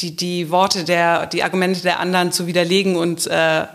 die, 0.00 0.16
die 0.16 0.50
Worte 0.50 0.84
der, 0.84 1.26
die 1.26 1.42
Argumente 1.42 1.80
der 1.82 2.00
anderen 2.00 2.32
zu 2.32 2.46
widerlegen 2.46 2.96
und 2.96 3.26
äh, 3.26 3.66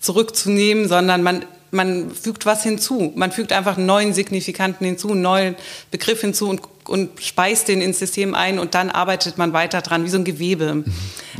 zurückzunehmen, 0.00 0.88
sondern 0.88 1.22
man 1.22 1.44
man 1.72 2.10
fügt 2.10 2.44
was 2.44 2.62
hinzu. 2.62 3.12
Man 3.16 3.32
fügt 3.32 3.50
einfach 3.50 3.78
einen 3.78 3.86
neuen 3.86 4.12
Signifikanten 4.12 4.84
hinzu, 4.84 5.12
einen 5.12 5.22
neuen 5.22 5.56
Begriff 5.90 6.20
hinzu 6.20 6.48
und, 6.48 6.60
und 6.88 7.20
speist 7.20 7.68
den 7.68 7.80
ins 7.80 7.98
System 7.98 8.34
ein 8.34 8.58
und 8.58 8.74
dann 8.74 8.90
arbeitet 8.90 9.38
man 9.38 9.52
weiter 9.52 9.82
dran, 9.82 10.04
wie 10.04 10.08
so 10.08 10.18
ein 10.18 10.24
Gewebe. 10.24 10.74
Mhm. 10.74 10.84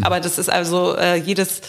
Aber 0.02 0.20
das 0.20 0.38
ist 0.38 0.50
also 0.50 0.96
äh, 0.96 1.16
jedes, 1.16 1.60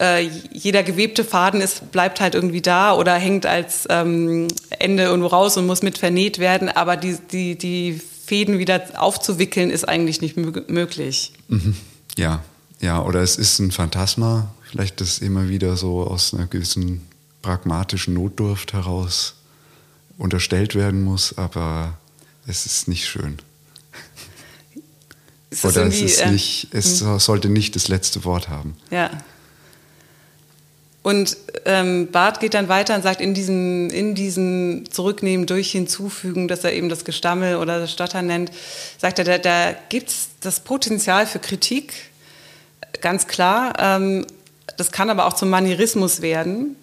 äh, 0.00 0.28
jeder 0.52 0.82
gewebte 0.82 1.24
Faden 1.24 1.60
ist, 1.60 1.92
bleibt 1.92 2.20
halt 2.20 2.34
irgendwie 2.34 2.62
da 2.62 2.94
oder 2.94 3.14
hängt 3.14 3.46
als 3.46 3.86
ähm, 3.90 4.48
Ende 4.78 5.04
irgendwo 5.04 5.28
raus 5.28 5.56
und 5.56 5.66
muss 5.66 5.82
mit 5.82 5.98
vernäht 5.98 6.38
werden. 6.38 6.68
Aber 6.68 6.96
die, 6.96 7.16
die, 7.30 7.56
die 7.56 8.00
Fäden 8.26 8.58
wieder 8.58 8.82
aufzuwickeln, 8.96 9.70
ist 9.70 9.88
eigentlich 9.88 10.20
nicht 10.20 10.36
möglich. 10.36 11.32
Mhm. 11.48 11.76
Ja, 12.18 12.42
ja, 12.80 13.02
oder 13.02 13.20
es 13.20 13.36
ist 13.36 13.58
ein 13.58 13.70
Phantasma, 13.70 14.52
vielleicht 14.70 15.00
das 15.00 15.18
immer 15.18 15.48
wieder 15.48 15.76
so 15.76 16.02
aus 16.02 16.34
einer 16.34 16.46
gewissen 16.46 17.06
pragmatischen 17.42 18.14
Notdurft 18.14 18.72
heraus 18.72 19.34
unterstellt 20.18 20.74
werden 20.74 21.04
muss, 21.04 21.38
aber 21.38 21.96
es 22.46 22.66
ist 22.66 22.88
nicht 22.88 23.06
schön. 23.06 23.38
Ist 25.50 25.64
Oder 25.64 25.86
es, 25.86 26.00
ist 26.00 26.20
äh, 26.20 26.32
nicht, 26.32 26.68
es 26.72 27.00
hm. 27.00 27.20
sollte 27.20 27.48
nicht 27.48 27.76
das 27.76 27.86
letzte 27.86 28.24
Wort 28.24 28.48
haben. 28.48 28.76
Ja. 28.90 29.10
Und 31.02 31.36
ähm, 31.66 32.08
Barth 32.10 32.40
geht 32.40 32.54
dann 32.54 32.68
weiter 32.68 32.96
und 32.96 33.02
sagt, 33.02 33.20
in 33.20 33.32
diesen, 33.32 33.88
in 33.90 34.16
diesen 34.16 34.90
Zurücknehmen 34.90 35.46
durch 35.46 35.70
Hinzufügen, 35.70 36.48
dass 36.48 36.64
er 36.64 36.72
eben 36.72 36.88
das 36.88 37.04
Gestammel 37.04 37.56
oder 37.56 37.78
das 37.78 37.92
Stottern 37.92 38.26
nennt, 38.26 38.50
sagt 38.98 39.20
er, 39.20 39.24
da, 39.24 39.38
da 39.38 39.76
gibt 39.88 40.08
es 40.08 40.30
das 40.40 40.58
Potenzial 40.58 41.28
für 41.28 41.38
Kritik, 41.38 41.94
ganz 43.00 43.28
klar. 43.28 43.74
Ähm, 43.78 44.26
das 44.76 44.90
kann 44.90 45.08
aber 45.08 45.26
auch 45.26 45.34
zum 45.34 45.48
Manierismus 45.48 46.22
werden 46.22 46.74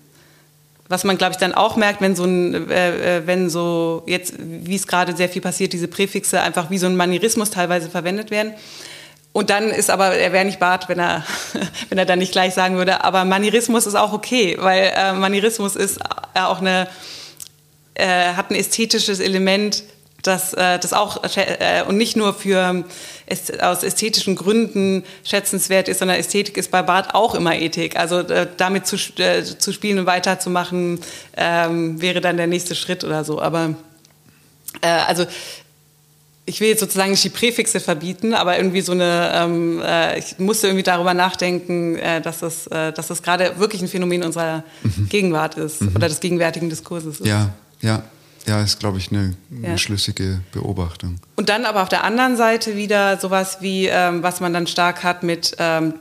was 0.90 1.04
man, 1.04 1.18
glaube 1.18 1.32
ich, 1.32 1.38
dann 1.38 1.54
auch 1.54 1.76
merkt, 1.76 2.02
wenn 2.02 2.16
so 2.16 2.26
ein, 2.26 2.70
äh, 2.70 3.18
äh, 3.18 3.28
wenn 3.28 3.50
so 3.50 4.04
jetzt, 4.06 4.36
wie 4.38 4.76
es 4.76 4.88
gerade 4.88 5.16
sehr 5.16 5.30
viel 5.30 5.42
passiert, 5.42 5.74
diese 5.74 5.88
Präfixe 5.88 6.42
einfach 6.42 6.70
wie 6.70 6.78
so 6.78 6.88
ein 6.88 6.96
Manierismus 6.96 7.50
teilweise 7.50 7.90
verwendet 7.90 8.32
werden. 8.32 8.54
Und 9.32 9.50
dann 9.50 9.72
ist 9.72 9.90
aber, 9.90 10.14
er 10.14 10.32
wäre 10.32 10.46
nicht 10.46 10.60
Bart, 10.60 10.90
wenn 10.90 11.00
er, 11.00 11.26
wenn 11.90 11.98
er 11.98 12.06
dann 12.06 12.20
nicht 12.20 12.32
gleich 12.32 12.54
sagen 12.54 12.76
würde, 12.76 13.04
aber 13.04 13.26
Manierismus 13.26 13.88
ist 13.88 13.96
auch 13.96 14.14
okay, 14.14 14.58
weil 14.60 14.92
äh, 14.96 15.14
Manierismus 15.14 15.76
ist 15.76 16.00
äh, 16.36 16.40
auch 16.40 16.60
eine, 16.60 16.88
äh, 17.96 18.34
hat 18.34 18.52
ein 18.52 18.56
ästhetisches 18.56 19.20
Element, 19.20 19.84
das, 20.22 20.54
äh, 20.54 20.80
das 20.80 20.94
auch 20.94 21.22
und 21.88 21.98
nicht 21.98 22.16
nur 22.16 22.34
für 22.34 22.86
aus 23.62 23.84
ästhetischen 23.84 24.36
Gründen 24.36 25.04
schätzenswert 25.24 25.88
ist, 25.88 26.00
sondern 26.00 26.18
Ästhetik 26.18 26.58
ist 26.58 26.72
bei 26.72 26.82
Barth 26.82 27.14
auch 27.16 27.36
immer 27.36 27.56
Ethik. 27.56 27.96
Also 27.96 28.20
äh, 28.20 28.48
damit 28.58 28.88
zu, 28.88 28.98
äh, 29.18 29.44
zu 29.44 29.72
spielen 29.72 30.00
und 30.00 30.06
weiterzumachen 30.06 31.00
ähm, 31.38 32.02
wäre 32.02 32.22
dann 32.22 32.38
der 32.38 32.48
nächste 32.48 32.76
Schritt 32.76 33.04
oder 33.04 33.24
so. 33.24 33.42
Aber 33.42 33.76
äh, 34.82 34.88
also 34.88 35.26
ich 36.46 36.60
will 36.60 36.68
jetzt 36.68 36.82
sozusagen 36.82 37.12
nicht 37.12 37.24
die 37.24 37.30
Präfixe 37.30 37.80
verbieten, 37.80 38.34
aber 38.34 38.58
irgendwie 38.58 38.82
so 38.82 38.92
eine, 38.92 39.32
ähm, 39.34 39.82
äh, 39.82 40.20
ich 40.20 40.40
musste 40.40 40.68
irgendwie 40.68 40.84
darüber 40.84 41.14
nachdenken, 41.14 41.96
äh, 41.96 42.22
dass 42.22 42.40
das, 42.40 42.68
äh, 42.68 42.92
dass 42.92 43.08
das 43.08 43.24
gerade 43.24 43.60
wirklich 43.60 43.82
ein 43.82 43.88
Phänomen 43.88 44.24
unserer 44.24 44.64
mhm. 44.84 45.08
Gegenwart 45.08 45.56
ist 45.56 45.82
mhm. 45.82 45.96
oder 45.96 46.10
des 46.10 46.20
gegenwärtigen 46.20 46.70
Diskurses 46.70 47.22
ist. 47.22 47.28
Ja, 47.28 47.54
ja. 47.82 48.04
Ja, 48.46 48.62
ist, 48.62 48.80
glaube 48.80 48.98
ich, 48.98 49.12
eine, 49.12 49.36
eine 49.52 49.70
ja. 49.70 49.78
schlüssige 49.78 50.42
Beobachtung. 50.52 51.20
Und 51.36 51.50
dann 51.50 51.66
aber 51.66 51.82
auf 51.82 51.90
der 51.90 52.04
anderen 52.04 52.36
Seite 52.36 52.76
wieder 52.76 53.18
sowas 53.18 53.58
wie, 53.62 53.88
ähm, 53.88 54.22
was 54.22 54.42
man 54.42 54.54
dann 54.54 54.68
stark 54.68 55.04
hat 55.04 55.24
mit, 55.24 55.56
ähm, 55.60 55.94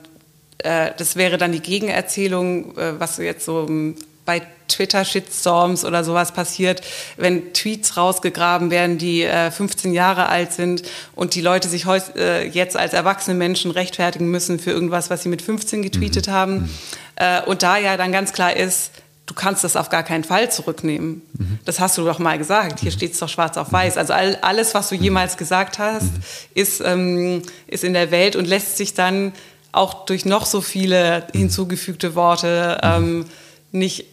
äh, 0.58 0.90
das 0.96 1.16
wäre 1.16 1.38
dann 1.38 1.52
die 1.52 1.62
Gegenerzählung, 1.62 2.76
äh, 2.76 2.98
was 2.98 3.18
jetzt 3.18 3.44
so 3.44 3.66
ähm, 3.68 3.96
bei 4.24 4.42
Twitter-Shitstorms 4.68 5.84
oder 5.84 6.04
sowas 6.04 6.32
passiert, 6.32 6.82
wenn 7.16 7.52
Tweets 7.52 7.96
rausgegraben 7.96 8.70
werden, 8.70 8.98
die 8.98 9.22
äh, 9.22 9.50
15 9.50 9.92
Jahre 9.92 10.28
alt 10.28 10.52
sind 10.52 10.82
und 11.14 11.34
die 11.34 11.40
Leute 11.40 11.68
sich 11.68 11.86
äh, 11.86 12.48
jetzt 12.48 12.76
als 12.76 12.92
erwachsene 12.92 13.36
Menschen 13.36 13.70
rechtfertigen 13.70 14.30
müssen 14.30 14.58
für 14.58 14.70
irgendwas, 14.70 15.10
was 15.10 15.22
sie 15.22 15.28
mit 15.28 15.42
15 15.42 15.82
getweetet 15.82 16.28
mhm. 16.28 16.32
haben. 16.32 16.54
Mhm. 16.54 16.70
Äh, 17.16 17.42
und 17.42 17.62
da 17.62 17.76
ja 17.76 17.96
dann 17.96 18.12
ganz 18.12 18.32
klar 18.32 18.56
ist, 18.56 18.92
du 19.26 19.34
kannst 19.34 19.64
das 19.64 19.76
auf 19.76 19.88
gar 19.88 20.02
keinen 20.02 20.24
Fall 20.24 20.50
zurücknehmen. 20.50 21.22
Mhm. 21.38 21.58
Das 21.64 21.80
hast 21.80 21.96
du 21.98 22.04
doch 22.04 22.18
mal 22.18 22.38
gesagt. 22.38 22.80
Hier 22.80 22.90
mhm. 22.90 22.96
steht 22.96 23.12
es 23.12 23.18
doch 23.18 23.28
schwarz 23.28 23.56
auf 23.56 23.72
weiß. 23.72 23.96
Also 23.96 24.12
all, 24.12 24.36
alles, 24.42 24.74
was 24.74 24.88
du 24.88 24.96
mhm. 24.96 25.02
jemals 25.02 25.36
gesagt 25.36 25.78
hast, 25.78 26.04
mhm. 26.04 26.22
ist, 26.54 26.80
ähm, 26.84 27.42
ist 27.66 27.84
in 27.84 27.92
der 27.92 28.10
Welt 28.10 28.36
und 28.36 28.46
lässt 28.46 28.76
sich 28.76 28.94
dann 28.94 29.32
auch 29.70 30.04
durch 30.04 30.24
noch 30.24 30.44
so 30.44 30.60
viele 30.60 31.26
hinzugefügte 31.32 32.14
Worte 32.14 32.78
ähm, 32.82 33.24
nicht, 33.70 34.04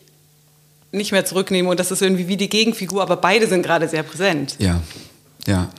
nicht 0.92 1.12
mehr 1.12 1.26
zurücknehmen. 1.26 1.70
Und 1.70 1.80
das 1.80 1.92
ist 1.92 2.02
irgendwie 2.02 2.28
wie 2.28 2.38
die 2.38 2.50
Gegenfigur, 2.50 3.02
aber 3.02 3.18
beide 3.18 3.48
sind 3.48 3.64
gerade 3.64 3.90
sehr 3.90 4.04
präsent. 4.04 4.56
Ja, 4.60 4.82
ja, 5.46 5.70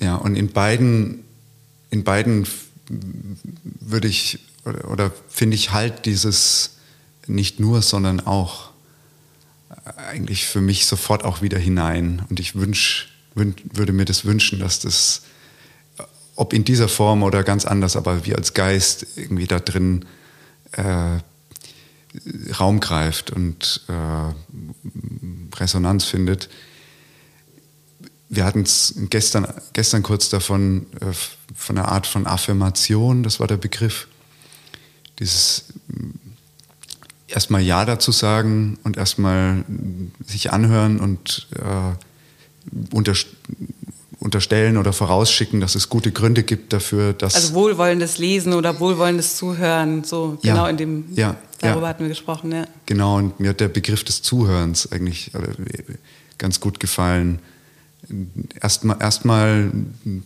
ja. 0.00 0.16
Und 0.16 0.34
in 0.34 0.50
beiden, 0.50 1.24
in 1.90 2.02
beiden 2.02 2.48
würde 2.88 4.08
ich 4.08 4.40
oder, 4.64 4.90
oder 4.90 5.12
finde 5.28 5.54
ich 5.54 5.70
halt 5.70 6.04
dieses 6.06 6.75
nicht 7.28 7.60
nur, 7.60 7.82
sondern 7.82 8.20
auch 8.20 8.70
eigentlich 9.96 10.46
für 10.46 10.60
mich 10.60 10.86
sofort 10.86 11.24
auch 11.24 11.42
wieder 11.42 11.58
hinein. 11.58 12.22
Und 12.28 12.40
ich 12.40 12.54
wünsch, 12.54 13.12
würde 13.34 13.92
mir 13.92 14.04
das 14.04 14.24
wünschen, 14.24 14.58
dass 14.58 14.80
das, 14.80 15.22
ob 16.34 16.52
in 16.52 16.64
dieser 16.64 16.88
Form 16.88 17.22
oder 17.22 17.44
ganz 17.44 17.64
anders, 17.64 17.96
aber 17.96 18.26
wie 18.26 18.34
als 18.34 18.54
Geist 18.54 19.06
irgendwie 19.16 19.46
da 19.46 19.60
drin 19.60 20.04
äh, 20.72 21.18
Raum 22.58 22.80
greift 22.80 23.30
und 23.30 23.82
äh, 23.88 25.56
Resonanz 25.56 26.04
findet. 26.04 26.48
Wir 28.28 28.44
hatten 28.44 28.62
es 28.62 28.94
gestern, 29.10 29.46
gestern 29.72 30.02
kurz 30.02 30.28
davon, 30.28 30.86
äh, 31.00 31.12
von 31.54 31.78
einer 31.78 31.88
Art 31.88 32.06
von 32.06 32.26
Affirmation, 32.26 33.22
das 33.22 33.38
war 33.38 33.46
der 33.46 33.56
Begriff. 33.56 34.08
Dieses 35.18 35.64
erstmal 37.28 37.62
Ja 37.62 37.84
dazu 37.84 38.12
sagen 38.12 38.78
und 38.84 38.96
erstmal 38.96 39.64
sich 40.24 40.52
anhören 40.52 41.00
und 41.00 41.48
äh, 41.56 42.94
unter, 42.94 43.14
unterstellen 44.20 44.76
oder 44.76 44.92
vorausschicken, 44.92 45.60
dass 45.60 45.74
es 45.74 45.88
gute 45.88 46.12
Gründe 46.12 46.42
gibt 46.42 46.72
dafür, 46.72 47.12
dass. 47.12 47.34
Also 47.34 47.54
wohlwollendes 47.54 48.18
Lesen 48.18 48.52
oder 48.52 48.78
wohlwollendes 48.80 49.36
Zuhören, 49.36 50.04
so 50.04 50.38
ja, 50.42 50.52
genau 50.52 50.66
in 50.66 50.76
dem, 50.76 51.04
ja, 51.14 51.36
darüber 51.60 51.82
ja. 51.82 51.88
hatten 51.88 52.04
wir 52.04 52.08
gesprochen, 52.08 52.52
ja. 52.52 52.66
Genau, 52.86 53.16
und 53.16 53.40
mir 53.40 53.50
hat 53.50 53.60
der 53.60 53.68
Begriff 53.68 54.04
des 54.04 54.22
Zuhörens 54.22 54.90
eigentlich 54.92 55.32
ganz 56.38 56.60
gut 56.60 56.80
gefallen. 56.80 57.40
Erstmal, 58.60 58.98
erstmal, 59.00 59.72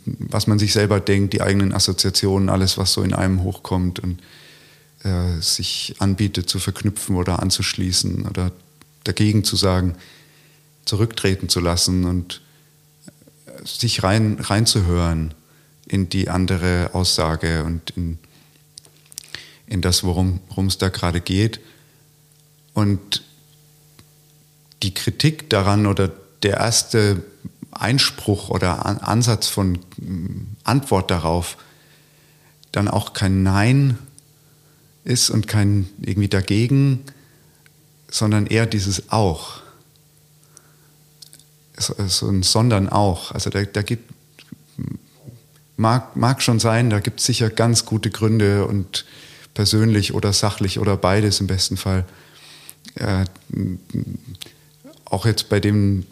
was 0.04 0.46
man 0.46 0.58
sich 0.58 0.72
selber 0.72 1.00
denkt, 1.00 1.32
die 1.32 1.40
eigenen 1.40 1.72
Assoziationen, 1.72 2.50
alles, 2.50 2.76
was 2.76 2.92
so 2.92 3.02
in 3.02 3.14
einem 3.14 3.42
hochkommt 3.42 4.00
und 4.00 4.18
äh, 5.02 5.40
sich 5.40 5.94
anbietet 5.98 6.48
zu 6.50 6.58
verknüpfen 6.58 7.16
oder 7.16 7.40
anzuschließen 7.40 8.26
oder 8.26 8.52
dagegen 9.04 9.44
zu 9.44 9.56
sagen, 9.56 9.96
zurücktreten 10.84 11.48
zu 11.48 11.60
lassen 11.60 12.04
und 12.04 12.42
äh, 13.46 13.66
sich 13.66 14.02
rein, 14.02 14.38
reinzuhören 14.40 15.34
in 15.86 16.08
die 16.08 16.28
andere 16.28 16.90
Aussage 16.92 17.64
und 17.64 17.90
in, 17.90 18.18
in 19.66 19.80
das, 19.80 20.04
worum 20.04 20.40
es 20.66 20.78
da 20.78 20.88
gerade 20.88 21.20
geht. 21.20 21.60
Und 22.74 23.22
die 24.82 24.94
Kritik 24.94 25.50
daran 25.50 25.86
oder 25.86 26.10
der 26.42 26.58
erste 26.58 27.22
Einspruch 27.70 28.50
oder 28.50 28.84
Ansatz 29.06 29.48
von 29.48 29.78
Antwort 30.64 31.10
darauf, 31.10 31.56
dann 32.72 32.88
auch 32.88 33.12
kein 33.12 33.42
Nein 33.42 33.98
ist 35.04 35.30
und 35.30 35.48
kein 35.48 35.88
irgendwie 36.00 36.28
dagegen, 36.28 37.04
sondern 38.10 38.46
eher 38.46 38.66
dieses 38.66 39.10
auch. 39.10 39.60
So, 41.76 41.94
so 42.06 42.28
ein 42.28 42.42
Sondern 42.42 42.88
auch. 42.88 43.32
Also 43.32 43.48
da, 43.48 43.62
da 43.64 43.82
gibt, 43.82 44.12
mag, 45.76 46.16
mag 46.16 46.42
schon 46.42 46.60
sein, 46.60 46.90
da 46.90 47.00
gibt 47.00 47.20
es 47.20 47.26
sicher 47.26 47.48
ganz 47.48 47.86
gute 47.86 48.10
Gründe 48.10 48.66
und 48.66 49.06
persönlich 49.54 50.12
oder 50.12 50.32
sachlich 50.32 50.78
oder 50.78 50.96
beides 50.96 51.40
im 51.40 51.46
besten 51.46 51.76
Fall. 51.76 52.04
Äh, 52.96 53.24
auch 55.06 55.26
jetzt 55.26 55.48
bei 55.48 55.58
den 55.58 56.06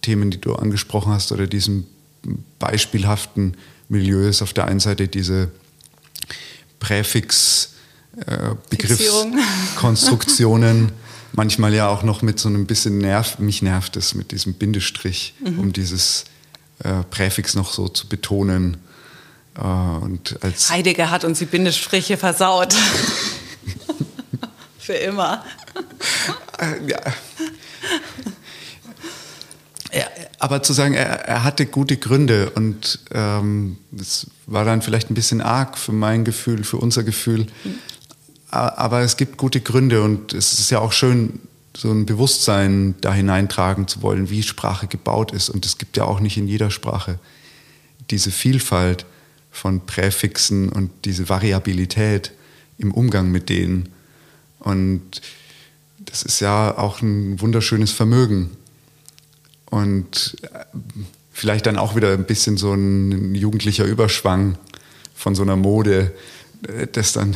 Themen, 0.00 0.30
die 0.30 0.40
du 0.40 0.54
angesprochen 0.54 1.12
hast 1.12 1.32
oder 1.32 1.46
diesen 1.46 1.86
beispielhaften 2.58 3.56
Milieus 3.88 4.40
auf 4.40 4.52
der 4.52 4.66
einen 4.66 4.80
Seite 4.80 5.08
diese 5.08 5.50
Präfix- 6.78 7.71
äh, 8.26 8.54
Begriffskonstruktionen. 8.70 10.92
manchmal 11.32 11.74
ja 11.74 11.88
auch 11.88 12.02
noch 12.02 12.22
mit 12.22 12.38
so 12.38 12.48
einem 12.48 12.66
bisschen 12.66 12.98
nerv, 12.98 13.38
mich 13.38 13.62
nervt 13.62 13.96
es 13.96 14.14
mit 14.14 14.32
diesem 14.32 14.54
Bindestrich, 14.54 15.34
mhm. 15.40 15.58
um 15.58 15.72
dieses 15.72 16.24
äh, 16.84 17.02
Präfix 17.10 17.54
noch 17.54 17.72
so 17.72 17.88
zu 17.88 18.08
betonen. 18.08 18.76
Äh, 19.56 19.62
und 19.62 20.38
als 20.42 20.70
Heidegger 20.70 21.10
hat 21.10 21.24
uns 21.24 21.38
die 21.38 21.46
Bindestriche 21.46 22.16
versaut. 22.16 22.74
Für 24.78 24.94
immer. 24.94 25.44
ja. 26.86 26.98
Er, 29.90 30.10
aber 30.38 30.62
zu 30.62 30.72
sagen, 30.72 30.94
er, 30.94 31.06
er, 31.06 31.44
hatte 31.44 31.66
gute 31.66 31.98
Gründe 31.98 32.50
und 32.50 33.00
ähm, 33.12 33.76
das 33.90 34.26
war 34.46 34.64
dann 34.64 34.80
vielleicht 34.80 35.10
ein 35.10 35.14
bisschen 35.14 35.42
arg 35.42 35.78
für 35.78 35.92
mein 35.92 36.24
Gefühl, 36.24 36.64
für 36.64 36.78
unser 36.78 37.04
Gefühl. 37.04 37.46
Mhm. 37.62 37.78
Aber 38.52 39.00
es 39.00 39.16
gibt 39.16 39.38
gute 39.38 39.62
Gründe 39.62 40.02
und 40.02 40.34
es 40.34 40.52
ist 40.52 40.70
ja 40.70 40.78
auch 40.78 40.92
schön, 40.92 41.40
so 41.74 41.90
ein 41.90 42.04
Bewusstsein 42.04 42.94
da 43.00 43.14
hineintragen 43.14 43.88
zu 43.88 44.02
wollen, 44.02 44.28
wie 44.28 44.42
Sprache 44.42 44.86
gebaut 44.86 45.32
ist. 45.32 45.48
Und 45.48 45.64
es 45.64 45.78
gibt 45.78 45.96
ja 45.96 46.04
auch 46.04 46.20
nicht 46.20 46.36
in 46.36 46.46
jeder 46.46 46.70
Sprache 46.70 47.18
diese 48.10 48.30
Vielfalt 48.30 49.06
von 49.50 49.86
Präfixen 49.86 50.68
und 50.68 50.90
diese 51.06 51.30
Variabilität 51.30 52.32
im 52.76 52.92
Umgang 52.92 53.30
mit 53.30 53.48
denen. 53.48 53.88
Und 54.58 55.22
das 55.98 56.22
ist 56.22 56.40
ja 56.40 56.76
auch 56.76 57.00
ein 57.00 57.40
wunderschönes 57.40 57.90
Vermögen. 57.90 58.50
Und 59.66 60.36
äh, 60.42 60.64
vielleicht 61.32 61.64
dann 61.64 61.78
auch 61.78 61.96
wieder 61.96 62.12
ein 62.12 62.26
bisschen 62.26 62.58
so 62.58 62.74
ein 62.74 63.34
jugendlicher 63.34 63.84
Überschwang 63.84 64.58
von 65.14 65.34
so 65.34 65.42
einer 65.42 65.56
Mode, 65.56 66.12
das 66.92 67.12
dann 67.12 67.34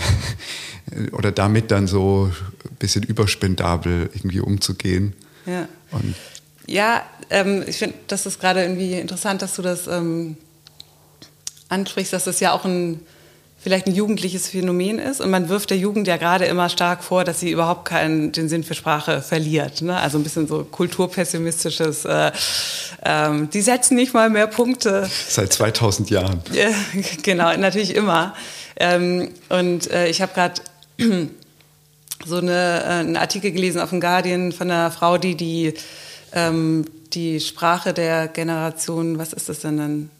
oder 1.12 1.32
damit 1.32 1.70
dann 1.70 1.86
so 1.86 2.30
ein 2.64 2.76
bisschen 2.78 3.02
überspendabel 3.02 4.10
irgendwie 4.14 4.40
umzugehen. 4.40 5.14
Ja, 5.46 5.68
Und 5.90 6.14
ja 6.66 7.02
ähm, 7.30 7.64
ich 7.66 7.76
finde, 7.76 7.96
das 8.08 8.26
ist 8.26 8.40
gerade 8.40 8.62
irgendwie 8.62 8.94
interessant, 8.94 9.42
dass 9.42 9.56
du 9.56 9.62
das 9.62 9.86
ähm, 9.86 10.36
ansprichst, 11.68 12.12
dass 12.12 12.24
das 12.24 12.40
ja 12.40 12.52
auch 12.52 12.64
ein 12.64 13.00
vielleicht 13.66 13.88
ein 13.88 13.96
jugendliches 13.96 14.46
Phänomen 14.46 15.00
ist. 15.00 15.20
Und 15.20 15.30
man 15.30 15.48
wirft 15.48 15.70
der 15.70 15.76
Jugend 15.76 16.06
ja 16.06 16.18
gerade 16.18 16.44
immer 16.44 16.68
stark 16.68 17.02
vor, 17.02 17.24
dass 17.24 17.40
sie 17.40 17.50
überhaupt 17.50 17.84
keinen 17.84 18.30
den 18.30 18.48
Sinn 18.48 18.62
für 18.62 18.74
Sprache 18.74 19.22
verliert. 19.22 19.82
Ne? 19.82 19.98
Also 19.98 20.18
ein 20.18 20.22
bisschen 20.22 20.46
so 20.46 20.62
kulturpessimistisches. 20.62 22.04
Äh, 22.04 22.30
ähm, 23.04 23.50
die 23.50 23.62
setzen 23.62 23.96
nicht 23.96 24.14
mal 24.14 24.30
mehr 24.30 24.46
Punkte. 24.46 25.10
Seit 25.28 25.52
2000 25.52 26.10
Jahren. 26.10 26.42
Ja, 26.52 26.68
genau, 27.24 27.56
natürlich 27.56 27.96
immer. 27.96 28.36
Ähm, 28.76 29.30
und 29.48 29.90
äh, 29.90 30.08
ich 30.08 30.20
habe 30.20 30.32
gerade 30.34 30.60
so 32.26 32.36
eine, 32.36 32.82
äh, 32.82 32.88
einen 32.88 33.16
Artikel 33.16 33.52
gelesen 33.52 33.80
auf 33.80 33.90
dem 33.90 34.00
Guardian 34.00 34.52
von 34.52 34.70
einer 34.70 34.90
Frau, 34.90 35.18
die 35.18 35.34
die, 35.34 35.74
ähm, 36.32 36.84
die 37.12 37.40
Sprache 37.40 37.92
der 37.92 38.28
Generation, 38.28 39.18
was 39.18 39.32
ist 39.32 39.48
das 39.48 39.60
denn 39.60 39.78
dann? 39.78 40.10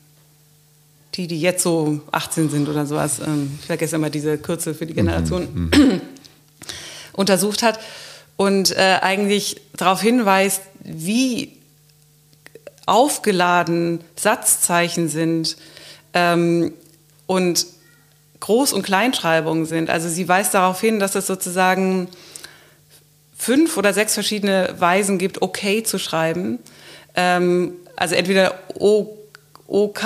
Die, 1.15 1.27
die 1.27 1.41
jetzt 1.41 1.63
so 1.63 2.01
18 2.13 2.51
sind 2.51 2.69
oder 2.69 2.85
sowas, 2.85 3.21
ähm, 3.21 3.59
ich 3.61 3.67
vergesse 3.67 3.97
immer 3.97 4.11
diese 4.11 4.37
Kürze 4.37 4.75
für 4.75 4.85
die 4.85 4.93
mhm, 4.93 4.97
Generation, 4.97 5.71
mhm. 5.73 6.01
untersucht 7.13 7.63
hat 7.63 7.79
und 8.37 8.77
äh, 8.77 8.99
eigentlich 9.01 9.61
darauf 9.77 10.03
hinweist, 10.03 10.61
wie 10.83 11.53
aufgeladen 12.85 14.01
Satzzeichen 14.15 15.09
sind 15.09 15.57
ähm, 16.15 16.73
und 17.27 17.67
Groß- 18.41 18.75
und 18.75 18.83
Kleinschreibungen 18.83 19.67
sind. 19.67 19.91
Also 19.91 20.09
sie 20.09 20.29
weist 20.29 20.55
darauf 20.55 20.81
hin, 20.81 20.99
dass 20.99 21.15
es 21.15 21.27
sozusagen 21.27 22.09
fünf 23.37 23.77
oder 23.77 23.93
sechs 23.93 24.15
verschiedene 24.15 24.75
Weisen 24.79 25.19
gibt, 25.19 25.43
okay 25.43 25.83
zu 25.83 25.99
schreiben. 25.99 26.59
Ähm, 27.15 27.73
also 27.97 28.15
entweder 28.15 28.55
O, 28.75 29.17
OK, 29.69 30.05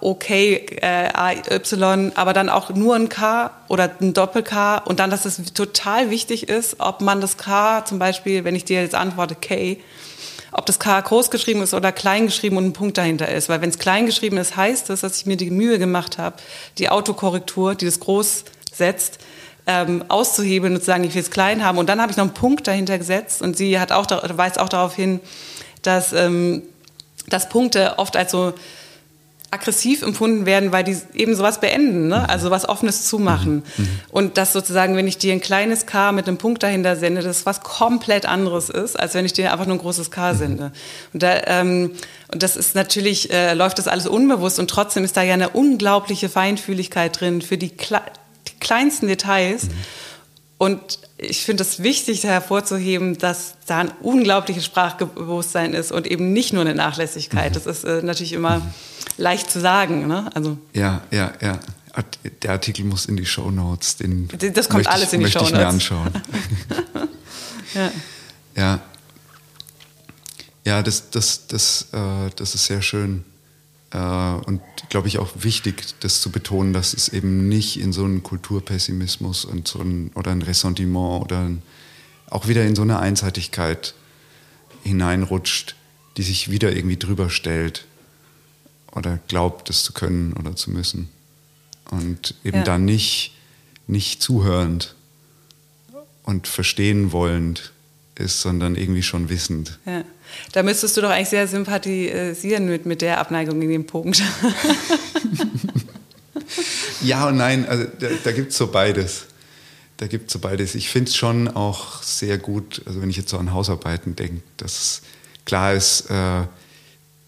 OK, 0.00 0.30
äh, 0.30 1.08
Y, 1.50 2.12
aber 2.14 2.32
dann 2.32 2.48
auch 2.48 2.70
nur 2.70 2.96
ein 2.96 3.08
K 3.08 3.50
oder 3.68 3.90
ein 4.00 4.12
Doppel-K 4.12 4.78
und 4.78 5.00
dann, 5.00 5.10
dass 5.10 5.24
es 5.24 5.54
total 5.54 6.10
wichtig 6.10 6.48
ist, 6.48 6.76
ob 6.80 7.00
man 7.00 7.20
das 7.20 7.38
K 7.38 7.84
zum 7.84 7.98
Beispiel, 7.98 8.44
wenn 8.44 8.54
ich 8.54 8.64
dir 8.64 8.82
jetzt 8.82 8.94
antworte 8.94 9.36
K, 9.36 9.78
ob 10.52 10.66
das 10.66 10.78
K 10.78 11.00
groß 11.00 11.30
geschrieben 11.30 11.62
ist 11.62 11.74
oder 11.74 11.92
klein 11.92 12.26
geschrieben 12.26 12.56
und 12.56 12.66
ein 12.66 12.72
Punkt 12.72 12.98
dahinter 12.98 13.28
ist. 13.28 13.48
Weil 13.48 13.60
wenn 13.60 13.70
es 13.70 13.78
klein 13.78 14.06
geschrieben 14.06 14.36
ist, 14.36 14.56
heißt 14.56 14.90
das, 14.90 15.00
dass 15.00 15.18
ich 15.18 15.26
mir 15.26 15.36
die 15.36 15.50
Mühe 15.50 15.78
gemacht 15.78 16.18
habe, 16.18 16.36
die 16.78 16.88
Autokorrektur, 16.88 17.74
die 17.74 17.84
das 17.84 18.00
groß 18.00 18.44
setzt, 18.72 19.18
ähm, 19.66 20.04
auszuhebeln 20.08 20.74
und 20.74 20.80
zu 20.80 20.86
sagen, 20.86 21.04
ich 21.04 21.14
will 21.14 21.22
es 21.22 21.30
klein 21.30 21.64
haben. 21.64 21.78
Und 21.78 21.88
dann 21.88 22.00
habe 22.00 22.10
ich 22.10 22.16
noch 22.16 22.24
einen 22.24 22.34
Punkt 22.34 22.66
dahinter 22.66 22.98
gesetzt 22.98 23.42
und 23.42 23.56
sie 23.56 23.78
hat 23.78 23.92
auch, 23.92 24.06
weist 24.36 24.58
auch 24.58 24.68
darauf 24.68 24.94
hin, 24.94 25.20
dass, 25.82 26.12
ähm, 26.12 26.62
dass 27.28 27.48
Punkte 27.48 27.98
oft 27.98 28.16
als 28.16 28.32
so 28.32 28.54
aggressiv 29.52 30.02
empfunden 30.02 30.46
werden, 30.46 30.70
weil 30.70 30.84
die 30.84 30.96
eben 31.14 31.34
sowas 31.34 31.58
beenden, 31.60 32.08
ne? 32.08 32.28
also 32.28 32.46
sowas 32.46 32.68
Offenes 32.68 33.08
zumachen. 33.08 33.64
Mhm. 33.76 33.84
mhm. 33.84 33.88
Und 34.10 34.38
das 34.38 34.52
sozusagen, 34.52 34.94
wenn 34.96 35.08
ich 35.08 35.18
dir 35.18 35.32
ein 35.32 35.40
kleines 35.40 35.86
K 35.86 36.12
mit 36.12 36.28
einem 36.28 36.36
Punkt 36.36 36.62
dahinter 36.62 36.94
sende, 36.96 37.22
das 37.22 37.46
was 37.46 37.60
komplett 37.62 38.26
anderes 38.26 38.70
ist, 38.70 38.98
als 38.98 39.14
wenn 39.14 39.24
ich 39.24 39.32
dir 39.32 39.52
einfach 39.52 39.66
nur 39.66 39.76
ein 39.76 39.80
großes 39.80 40.10
K 40.12 40.32
mhm. 40.32 40.38
sende. 40.38 40.72
Und, 41.12 41.22
da, 41.22 41.40
ähm, 41.46 41.92
und 42.32 42.42
das 42.42 42.56
ist 42.56 42.76
natürlich, 42.76 43.32
äh, 43.32 43.54
läuft 43.54 43.78
das 43.78 43.88
alles 43.88 44.06
unbewusst 44.06 44.60
und 44.60 44.70
trotzdem 44.70 45.02
ist 45.02 45.16
da 45.16 45.22
ja 45.22 45.34
eine 45.34 45.50
unglaubliche 45.50 46.28
Feinfühligkeit 46.28 47.20
drin 47.20 47.42
für 47.42 47.58
die, 47.58 47.70
Kle 47.70 48.00
die 48.46 48.58
kleinsten 48.60 49.08
Details. 49.08 49.64
Mhm. 49.64 49.70
Und 50.60 50.98
ich 51.16 51.46
finde 51.46 51.62
es 51.62 51.82
wichtig 51.82 52.24
hervorzuheben, 52.24 53.16
dass 53.16 53.54
da 53.64 53.78
ein 53.78 53.90
unglaubliches 54.02 54.66
Sprachbewusstsein 54.66 55.72
ist 55.72 55.90
und 55.90 56.06
eben 56.06 56.34
nicht 56.34 56.52
nur 56.52 56.60
eine 56.60 56.74
Nachlässigkeit. 56.74 57.52
Mhm. 57.52 57.54
Das 57.54 57.64
ist 57.64 57.84
äh, 57.84 58.02
natürlich 58.02 58.34
immer 58.34 58.60
leicht 59.16 59.50
zu 59.50 59.58
sagen. 59.58 60.06
Ne? 60.06 60.30
Also 60.34 60.58
ja, 60.74 61.00
ja, 61.10 61.32
ja. 61.40 61.58
Der 62.42 62.50
Artikel 62.50 62.84
muss 62.84 63.06
in 63.06 63.16
die 63.16 63.24
Show 63.24 63.50
Notes. 63.50 63.96
Den 63.96 64.28
das 64.52 64.68
kommt 64.68 64.86
alles 64.86 65.08
ich, 65.08 65.14
in 65.14 65.20
die 65.20 65.30
Show 65.30 65.38
Notes. 65.38 65.52
Ich 65.52 65.58
mir 65.58 65.66
anschauen. 65.66 66.10
ja. 67.74 67.90
ja. 68.54 68.80
Ja, 70.66 70.82
das, 70.82 71.08
das, 71.08 71.46
das, 71.46 71.86
äh, 71.94 72.30
das 72.36 72.54
ist 72.54 72.66
sehr 72.66 72.82
schön. 72.82 73.24
Äh, 73.92 73.98
und 73.98 74.60
glaube 74.88 75.08
ich 75.08 75.18
auch 75.18 75.30
wichtig, 75.34 75.94
das 76.00 76.20
zu 76.20 76.30
betonen, 76.30 76.72
dass 76.72 76.94
es 76.94 77.08
eben 77.08 77.48
nicht 77.48 77.80
in 77.80 77.92
so 77.92 78.04
einen 78.04 78.22
Kulturpessimismus 78.22 79.44
und 79.44 79.66
so 79.66 79.80
ein, 79.80 80.10
oder 80.14 80.30
ein 80.30 80.42
Ressentiment 80.42 81.22
oder 81.22 81.40
ein, 81.40 81.62
auch 82.28 82.48
wieder 82.48 82.64
in 82.64 82.76
so 82.76 82.82
eine 82.82 82.98
Einseitigkeit 82.98 83.94
hineinrutscht, 84.82 85.74
die 86.16 86.22
sich 86.22 86.50
wieder 86.50 86.74
irgendwie 86.74 86.96
drüber 86.96 87.30
stellt 87.30 87.86
oder 88.92 89.18
glaubt, 89.28 89.68
das 89.68 89.82
zu 89.82 89.92
können 89.92 90.32
oder 90.34 90.56
zu 90.56 90.70
müssen. 90.70 91.08
Und 91.90 92.34
eben 92.44 92.58
ja. 92.58 92.64
dann 92.64 92.84
nicht, 92.84 93.34
nicht 93.86 94.22
zuhörend 94.22 94.94
und 96.22 96.46
verstehen 96.46 97.12
wollend 97.12 97.72
ist, 98.14 98.40
sondern 98.40 98.76
irgendwie 98.76 99.02
schon 99.02 99.28
wissend. 99.28 99.78
Ja. 99.86 100.04
Da 100.52 100.62
müsstest 100.62 100.96
du 100.96 101.00
doch 101.00 101.10
eigentlich 101.10 101.28
sehr 101.28 101.46
sympathisieren 101.46 102.66
mit, 102.66 102.86
mit 102.86 103.02
der 103.02 103.18
Abneigung 103.18 103.60
in 103.62 103.68
dem 103.68 103.86
Punkt. 103.86 104.20
ja 107.02 107.28
und 107.28 107.36
nein, 107.36 107.68
also 107.68 107.84
da, 107.98 108.08
da 108.24 108.32
gibt 108.32 108.52
es 108.52 108.58
so 108.58 108.68
beides. 108.68 109.26
Da 109.96 110.06
gibt 110.06 110.28
es 110.28 110.32
so 110.32 110.38
beides. 110.38 110.74
Ich 110.74 110.88
finde 110.88 111.10
es 111.10 111.16
schon 111.16 111.48
auch 111.48 112.02
sehr 112.02 112.38
gut, 112.38 112.82
also 112.86 113.02
wenn 113.02 113.10
ich 113.10 113.16
jetzt 113.16 113.30
so 113.30 113.38
an 113.38 113.52
Hausarbeiten 113.52 114.16
denke, 114.16 114.42
dass 114.56 115.02
klar 115.44 115.74
ist, 115.74 116.10
äh, 116.10 116.44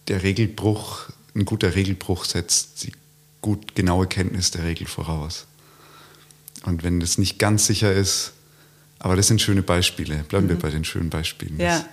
der 0.09 0.23
Regelbruch, 0.23 1.11
ein 1.35 1.45
guter 1.45 1.75
Regelbruch 1.75 2.25
setzt 2.25 2.85
die 2.85 2.93
gut 3.41 3.75
genaue 3.75 4.07
Kenntnis 4.07 4.53
der 4.53 4.65
Regel 4.65 4.87
voraus. 4.87 5.47
Und 6.65 6.83
wenn 6.83 7.01
das 7.01 7.19
nicht 7.19 7.39
ganz 7.39 7.67
sicher 7.67 7.93
ist, 7.93 8.33
aber 8.99 9.17
das 9.17 9.27
sind 9.27 9.43
schöne 9.43 9.63
Beispiele. 9.63 10.25
Bleiben 10.29 10.47
mhm. 10.47 10.51
wir 10.51 10.59
bei 10.59 10.71
den 10.71 10.85
schönen 10.85 11.11
Beispielen. 11.11 11.59
Ja. 11.59 11.79
Das, 11.79 11.87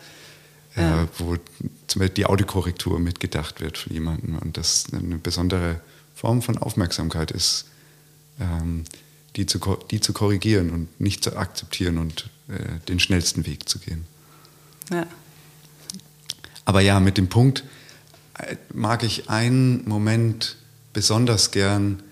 ja. 0.75 1.03
Äh, 1.03 1.07
wo 1.17 1.35
zum 1.87 1.99
Beispiel 1.99 2.15
die 2.15 2.25
Audiokorrektur 2.25 2.99
mitgedacht 2.99 3.61
wird 3.61 3.77
von 3.77 3.93
jemandem 3.93 4.37
und 4.37 4.57
das 4.57 4.85
eine 4.93 5.17
besondere 5.17 5.81
Form 6.15 6.41
von 6.41 6.57
Aufmerksamkeit 6.57 7.31
ist, 7.31 7.65
ähm, 8.39 8.85
die, 9.35 9.45
zu, 9.45 9.59
die 9.89 9.99
zu 9.99 10.13
korrigieren 10.13 10.69
und 10.71 10.99
nicht 10.99 11.23
zu 11.23 11.35
akzeptieren 11.35 11.97
und 11.97 12.29
äh, 12.47 12.79
den 12.87 12.99
schnellsten 12.99 13.45
Weg 13.45 13.69
zu 13.69 13.79
gehen. 13.79 14.05
Ja. 14.91 15.07
Aber 16.65 16.81
ja, 16.81 16.99
mit 16.99 17.17
dem 17.17 17.29
Punkt 17.29 17.63
äh, 18.37 18.55
mag 18.73 19.03
ich 19.03 19.29
einen 19.29 19.87
Moment 19.87 20.57
besonders 20.93 21.51
gern 21.51 22.03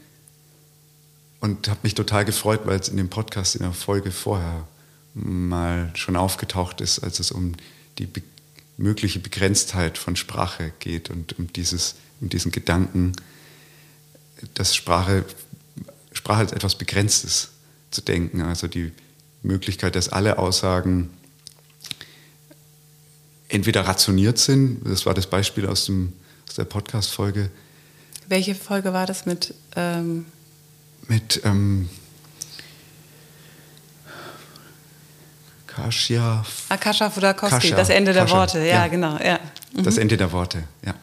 und 1.39 1.67
habe 1.67 1.79
mich 1.83 1.95
total 1.95 2.25
gefreut, 2.25 2.61
weil 2.65 2.79
es 2.79 2.89
in 2.89 2.97
dem 2.97 3.09
Podcast 3.09 3.55
in 3.55 3.63
der 3.63 3.73
Folge 3.73 4.11
vorher 4.11 4.67
mal 5.13 5.91
schon 5.95 6.15
aufgetaucht 6.15 6.81
ist, 6.81 6.99
als 6.99 7.19
es 7.19 7.31
um 7.31 7.53
die 7.97 8.05
be 8.05 8.21
mögliche 8.77 9.19
Begrenztheit 9.19 9.97
von 9.97 10.15
Sprache 10.15 10.71
geht 10.79 11.09
und 11.09 11.37
um, 11.37 11.51
dieses, 11.51 11.95
um 12.21 12.29
diesen 12.29 12.51
Gedanken, 12.51 13.13
dass 14.53 14.75
Sprache, 14.75 15.25
Sprache 16.13 16.39
als 16.39 16.51
etwas 16.51 16.75
Begrenztes 16.75 17.49
zu 17.91 18.01
denken. 18.01 18.41
Also 18.41 18.67
die 18.67 18.91
Möglichkeit, 19.41 19.95
dass 19.95 20.09
alle 20.09 20.37
Aussagen 20.37 21.09
entweder 23.49 23.81
rationiert 23.81 24.37
sind, 24.37 24.81
das 24.85 25.05
war 25.05 25.13
das 25.13 25.27
Beispiel 25.27 25.65
aus, 25.65 25.85
dem, 25.85 26.13
aus 26.47 26.55
der 26.55 26.65
Podcast-Folge. 26.65 27.49
Welche 28.27 28.55
Folge 28.55 28.93
war 28.93 29.05
das 29.05 29.25
mit? 29.25 29.53
Ähm 29.75 30.25
mit 31.07 31.41
ähm, 31.45 31.89
Akasha. 35.77 36.43
Akasha 36.69 37.09
Fudakowski, 37.09 37.71
das 37.71 37.89
Ende 37.89 38.13
der 38.13 38.23
Kascha, 38.23 38.37
Worte, 38.37 38.59
ja, 38.59 38.65
ja, 38.65 38.87
genau. 38.87 39.17
Ja. 39.17 39.39
Mhm. 39.73 39.83
Das 39.83 39.97
Ende 39.97 40.17
der 40.17 40.31
Worte, 40.31 40.63
ja. 40.85 40.95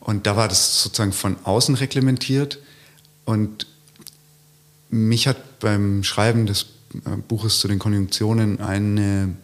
Und 0.00 0.26
da 0.26 0.36
war 0.36 0.48
das 0.48 0.82
sozusagen 0.82 1.12
von 1.12 1.36
außen 1.44 1.74
reglementiert. 1.76 2.58
Und 3.24 3.66
mich 4.88 5.28
hat 5.28 5.60
beim 5.60 6.02
Schreiben 6.02 6.46
des 6.46 6.66
äh, 6.94 7.16
Buches 7.28 7.60
zu 7.60 7.68
den 7.68 7.78
Konjunktionen 7.78 8.60
eine, 8.60 9.34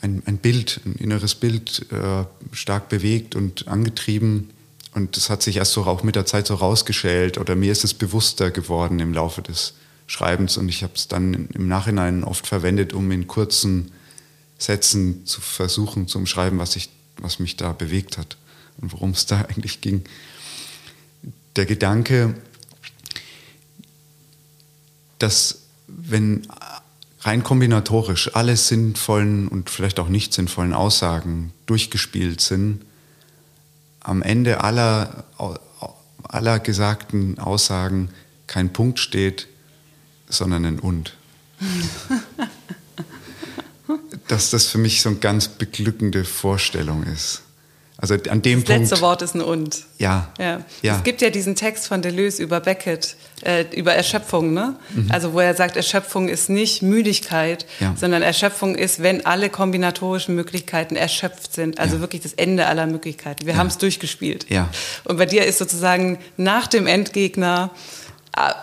ein, 0.00 0.22
ein 0.26 0.38
Bild, 0.38 0.80
ein 0.84 0.96
inneres 0.96 1.34
Bild 1.34 1.86
äh, 1.92 2.24
stark 2.52 2.88
bewegt 2.88 3.36
und 3.36 3.68
angetrieben. 3.68 4.50
Und 4.94 5.16
das 5.16 5.30
hat 5.30 5.42
sich 5.42 5.58
erst 5.58 5.72
so 5.72 5.84
auch 5.84 6.02
mit 6.02 6.16
der 6.16 6.26
Zeit 6.26 6.46
so 6.46 6.54
rausgeschält 6.54 7.38
oder 7.38 7.54
mir 7.54 7.72
ist 7.72 7.84
es 7.84 7.94
bewusster 7.94 8.50
geworden 8.50 8.98
im 8.98 9.14
Laufe 9.14 9.42
des 9.42 9.74
Schreibens 10.12 10.58
und 10.58 10.68
ich 10.68 10.82
habe 10.82 10.92
es 10.94 11.08
dann 11.08 11.48
im 11.54 11.68
Nachhinein 11.68 12.22
oft 12.22 12.46
verwendet, 12.46 12.92
um 12.92 13.10
in 13.12 13.26
kurzen 13.26 13.92
Sätzen 14.58 15.24
zu 15.24 15.40
versuchen 15.40 16.06
zu 16.06 16.18
umschreiben, 16.18 16.58
was, 16.58 16.76
ich, 16.76 16.90
was 17.16 17.38
mich 17.38 17.56
da 17.56 17.72
bewegt 17.72 18.18
hat 18.18 18.36
und 18.76 18.92
worum 18.92 19.12
es 19.12 19.24
da 19.24 19.40
eigentlich 19.48 19.80
ging. 19.80 20.04
Der 21.56 21.64
Gedanke, 21.64 22.34
dass 25.18 25.60
wenn 25.86 26.46
rein 27.22 27.42
kombinatorisch 27.42 28.36
alle 28.36 28.58
sinnvollen 28.58 29.48
und 29.48 29.70
vielleicht 29.70 29.98
auch 29.98 30.10
nicht 30.10 30.34
sinnvollen 30.34 30.74
Aussagen 30.74 31.54
durchgespielt 31.64 32.42
sind, 32.42 32.84
am 34.00 34.20
Ende 34.20 34.62
aller, 34.62 35.24
aller 36.22 36.58
gesagten 36.58 37.38
Aussagen 37.38 38.10
kein 38.46 38.74
Punkt 38.74 38.98
steht, 38.98 39.48
sondern 40.32 40.64
ein 40.64 40.78
Und. 40.78 41.14
Dass 44.28 44.50
das 44.50 44.66
für 44.66 44.78
mich 44.78 45.02
so 45.02 45.10
eine 45.10 45.18
ganz 45.18 45.48
beglückende 45.48 46.24
Vorstellung 46.24 47.04
ist. 47.04 47.42
Also 48.02 48.14
an 48.14 48.42
dem 48.42 48.64
das 48.64 48.66
Punkt. 48.66 48.82
Das 48.82 48.90
letzte 48.90 49.00
Wort 49.00 49.22
ist 49.22 49.36
ein 49.36 49.42
Und. 49.42 49.84
Ja. 49.98 50.32
ja. 50.36 50.64
ja. 50.82 50.96
Es 50.96 51.04
gibt 51.04 51.22
ja 51.22 51.30
diesen 51.30 51.54
Text 51.54 51.86
von 51.86 52.02
Deleuze 52.02 52.42
über 52.42 52.58
Beckett, 52.58 53.14
äh, 53.44 53.64
über 53.76 53.94
Erschöpfung, 53.94 54.52
ne? 54.52 54.74
Mhm. 54.92 55.08
Also 55.12 55.34
wo 55.34 55.38
er 55.38 55.54
sagt, 55.54 55.76
Erschöpfung 55.76 56.28
ist 56.28 56.50
nicht 56.50 56.82
Müdigkeit, 56.82 57.64
ja. 57.78 57.94
sondern 57.96 58.22
Erschöpfung 58.22 58.74
ist, 58.74 59.04
wenn 59.04 59.24
alle 59.24 59.50
kombinatorischen 59.50 60.34
Möglichkeiten 60.34 60.96
erschöpft 60.96 61.54
sind. 61.54 61.78
Also 61.78 61.94
ja. 61.94 62.00
wirklich 62.00 62.22
das 62.22 62.32
Ende 62.32 62.66
aller 62.66 62.88
Möglichkeiten. 62.88 63.46
Wir 63.46 63.56
haben 63.56 63.68
es 63.68 63.78
durchgespielt. 63.78 64.46
Ja. 64.48 64.68
Und 65.04 65.18
bei 65.18 65.26
dir 65.26 65.46
ist 65.46 65.58
sozusagen 65.58 66.18
nach 66.36 66.66
dem 66.66 66.88
Endgegner 66.88 67.70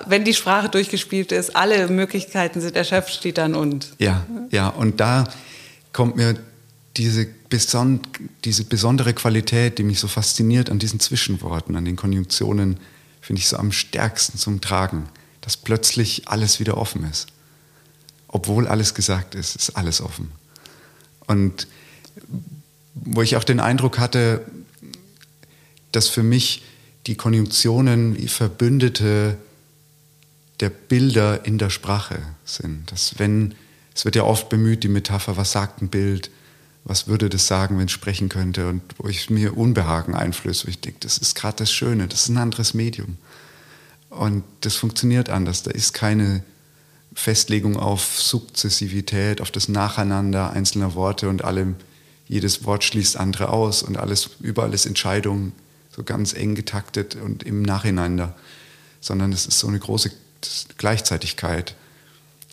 wenn 0.08 0.26
die 0.26 0.34
Sprache 0.34 0.70
durchgespielt 0.70 1.32
ist, 1.32 1.56
alle 1.56 1.88
Möglichkeiten 1.88 2.60
sind 2.62 2.76
erschöpft, 2.76 3.14
steht 3.14 3.38
dann 3.38 3.56
und. 3.56 3.94
Ja, 4.00 4.26
ja, 4.50 4.68
und 4.70 5.00
da 5.00 5.26
kommt 5.94 6.16
mir 6.16 6.36
diese, 6.98 7.28
beson 7.50 8.02
diese 8.46 8.64
besondere 8.64 9.14
Qualität, 9.14 9.78
die 9.78 9.84
mich 9.84 10.00
so 10.00 10.08
fasziniert 10.08 10.70
an 10.70 10.80
diesen 10.80 11.00
Zwischenworten, 11.00 11.76
an 11.76 11.86
den 11.86 11.96
Konjunktionen, 11.96 12.78
finde 13.22 13.42
ich 13.42 13.48
so 13.48 13.58
am 13.58 13.72
stärksten 13.72 14.38
zum 14.38 14.60
Tragen, 14.60 15.08
dass 15.42 15.56
plötzlich 15.56 16.28
alles 16.28 16.60
wieder 16.60 16.78
offen 16.78 17.04
ist. 17.10 17.28
Obwohl 18.28 18.68
alles 18.68 18.94
gesagt 18.94 19.36
ist, 19.36 19.56
ist 19.56 19.72
alles 19.72 20.02
offen. 20.02 20.32
Und 21.28 21.68
wo 22.96 23.22
ich 23.22 23.36
auch 23.36 23.44
den 23.44 23.60
Eindruck 23.60 24.00
hatte, 24.00 24.46
dass 25.92 26.08
für 26.08 26.24
mich 26.24 26.64
die 27.08 27.16
Konjunktionen 27.16 28.18
wie 28.18 28.28
Verbündete 28.28 29.38
der 30.60 30.70
Bilder 30.70 31.46
in 31.46 31.58
der 31.58 31.70
Sprache 31.70 32.22
sind. 32.46 32.92
Dass 32.92 33.18
wenn, 33.18 33.56
es 33.96 34.06
wird 34.06 34.16
ja 34.16 34.24
oft 34.24 34.50
bemüht, 34.50 34.84
die 34.84 34.90
Metapher, 34.90 35.38
was 35.38 35.52
sagt 35.52 35.82
ein 35.82 35.90
Bild, 35.90 36.30
was 36.84 37.08
würde 37.08 37.30
das 37.30 37.48
sagen, 37.48 37.78
wenn 37.78 37.86
es 37.86 37.92
sprechen 37.92 38.30
könnte 38.30 38.68
und 38.68 38.82
wo 38.98 39.08
ich 39.08 39.30
mir 39.30 39.58
Unbehagen 39.58 40.16
einflöße, 40.16 40.66
wo 40.66 40.70
ich 40.70 40.80
denke, 40.80 41.00
das 41.02 41.18
ist 41.18 41.36
gerade 41.36 41.58
das 41.58 41.72
Schöne, 41.72 42.08
das 42.08 42.24
ist 42.24 42.30
ein 42.30 42.38
anderes 42.38 42.74
Medium. 42.74 43.18
Und 44.10 44.44
das 44.62 44.76
funktioniert 44.76 45.30
anders. 45.30 45.64
Da 45.64 45.72
ist 45.72 45.94
keine 45.94 46.44
Festlegung 47.14 47.78
auf 47.78 48.20
Sukzessivität, 48.20 49.42
auf 49.42 49.52
das 49.52 49.70
Nacheinander 49.70 50.52
einzelner 50.52 50.96
Worte 50.96 51.30
und 51.30 51.44
alle, 51.44 51.76
jedes 52.28 52.64
Wort 52.66 52.84
schließt 52.84 53.18
andere 53.18 53.50
aus 53.50 53.84
und 53.84 53.98
alles, 53.98 54.30
überall 54.40 54.74
ist 54.74 54.86
Entscheidung 54.86 55.52
so 55.96 56.04
ganz 56.04 56.34
eng 56.34 56.56
getaktet 56.56 57.16
und 57.16 57.44
im 57.44 57.62
Nachhinein 57.62 58.18
da. 58.18 58.36
Sondern 59.02 59.32
es 59.32 59.46
ist 59.46 59.60
so 59.60 59.68
eine 59.68 59.80
große 59.80 60.12
Gleichzeitigkeit. 60.78 61.76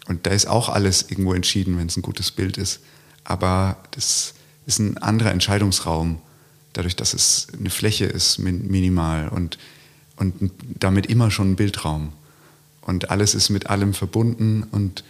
Und 0.06 0.26
da 0.26 0.30
ist 0.30 0.46
auch 0.46 0.68
alles 0.68 1.10
irgendwo 1.10 1.34
entschieden, 1.34 1.78
wenn 1.78 1.88
es 1.88 1.96
ein 1.96 2.02
gutes 2.02 2.30
Bild 2.30 2.58
ist 2.58 2.80
aber 3.26 3.76
das 3.90 4.34
ist 4.66 4.78
ein 4.78 4.98
anderer 4.98 5.32
Entscheidungsraum, 5.32 6.20
dadurch, 6.72 6.96
dass 6.96 7.12
es 7.12 7.48
eine 7.58 7.70
Fläche 7.70 8.04
ist, 8.04 8.38
minimal 8.38 9.28
und, 9.28 9.58
und 10.16 10.52
damit 10.78 11.06
immer 11.06 11.30
schon 11.30 11.52
ein 11.52 11.56
Bildraum. 11.56 12.12
Und 12.82 13.10
alles 13.10 13.34
ist 13.34 13.50
mit 13.50 13.68
allem 13.68 13.94
verbunden 13.94 14.62
und 14.62 15.02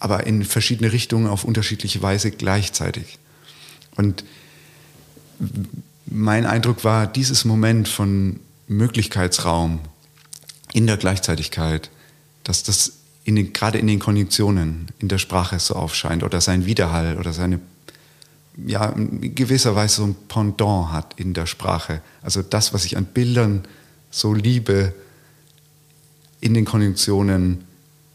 aber 0.00 0.26
in 0.26 0.44
verschiedene 0.44 0.92
Richtungen 0.92 1.26
auf 1.28 1.44
unterschiedliche 1.44 2.02
Weise 2.02 2.30
gleichzeitig. 2.30 3.18
Und 3.96 4.24
mein 6.06 6.46
Eindruck 6.46 6.84
war, 6.84 7.06
dieses 7.06 7.44
Moment 7.44 7.86
von 7.86 8.40
Möglichkeitsraum 8.66 9.78
in 10.72 10.86
der 10.86 10.96
Gleichzeitigkeit, 10.96 11.90
dass 12.44 12.62
das 12.62 12.92
in 13.24 13.36
den, 13.36 13.52
gerade 13.52 13.78
in 13.78 13.86
den 13.86 13.98
Konjunktionen 13.98 14.88
in 14.98 15.08
der 15.08 15.18
Sprache 15.18 15.58
so 15.58 15.74
aufscheint 15.74 16.22
oder 16.22 16.40
sein 16.40 16.66
Widerhall 16.66 17.18
oder 17.18 17.32
seine, 17.32 17.60
ja, 18.56 18.88
in 18.90 19.34
gewisser 19.34 19.76
Weise 19.76 19.96
so 19.96 20.04
ein 20.04 20.16
Pendant 20.28 20.92
hat 20.92 21.14
in 21.16 21.34
der 21.34 21.46
Sprache. 21.46 22.02
Also 22.22 22.42
das, 22.42 22.72
was 22.72 22.84
ich 22.84 22.96
an 22.96 23.06
Bildern 23.06 23.64
so 24.10 24.34
liebe, 24.34 24.94
in 26.40 26.54
den 26.54 26.64
Konjunktionen, 26.64 27.64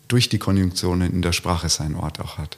durch 0.08 0.30
die 0.30 0.40
Konjunktionen 0.40 1.12
in 1.12 1.22
der 1.22 1.32
Sprache 1.32 1.70
seinen 1.70 1.96
Ort 1.96 2.20
auch 2.20 2.38
hat. 2.38 2.58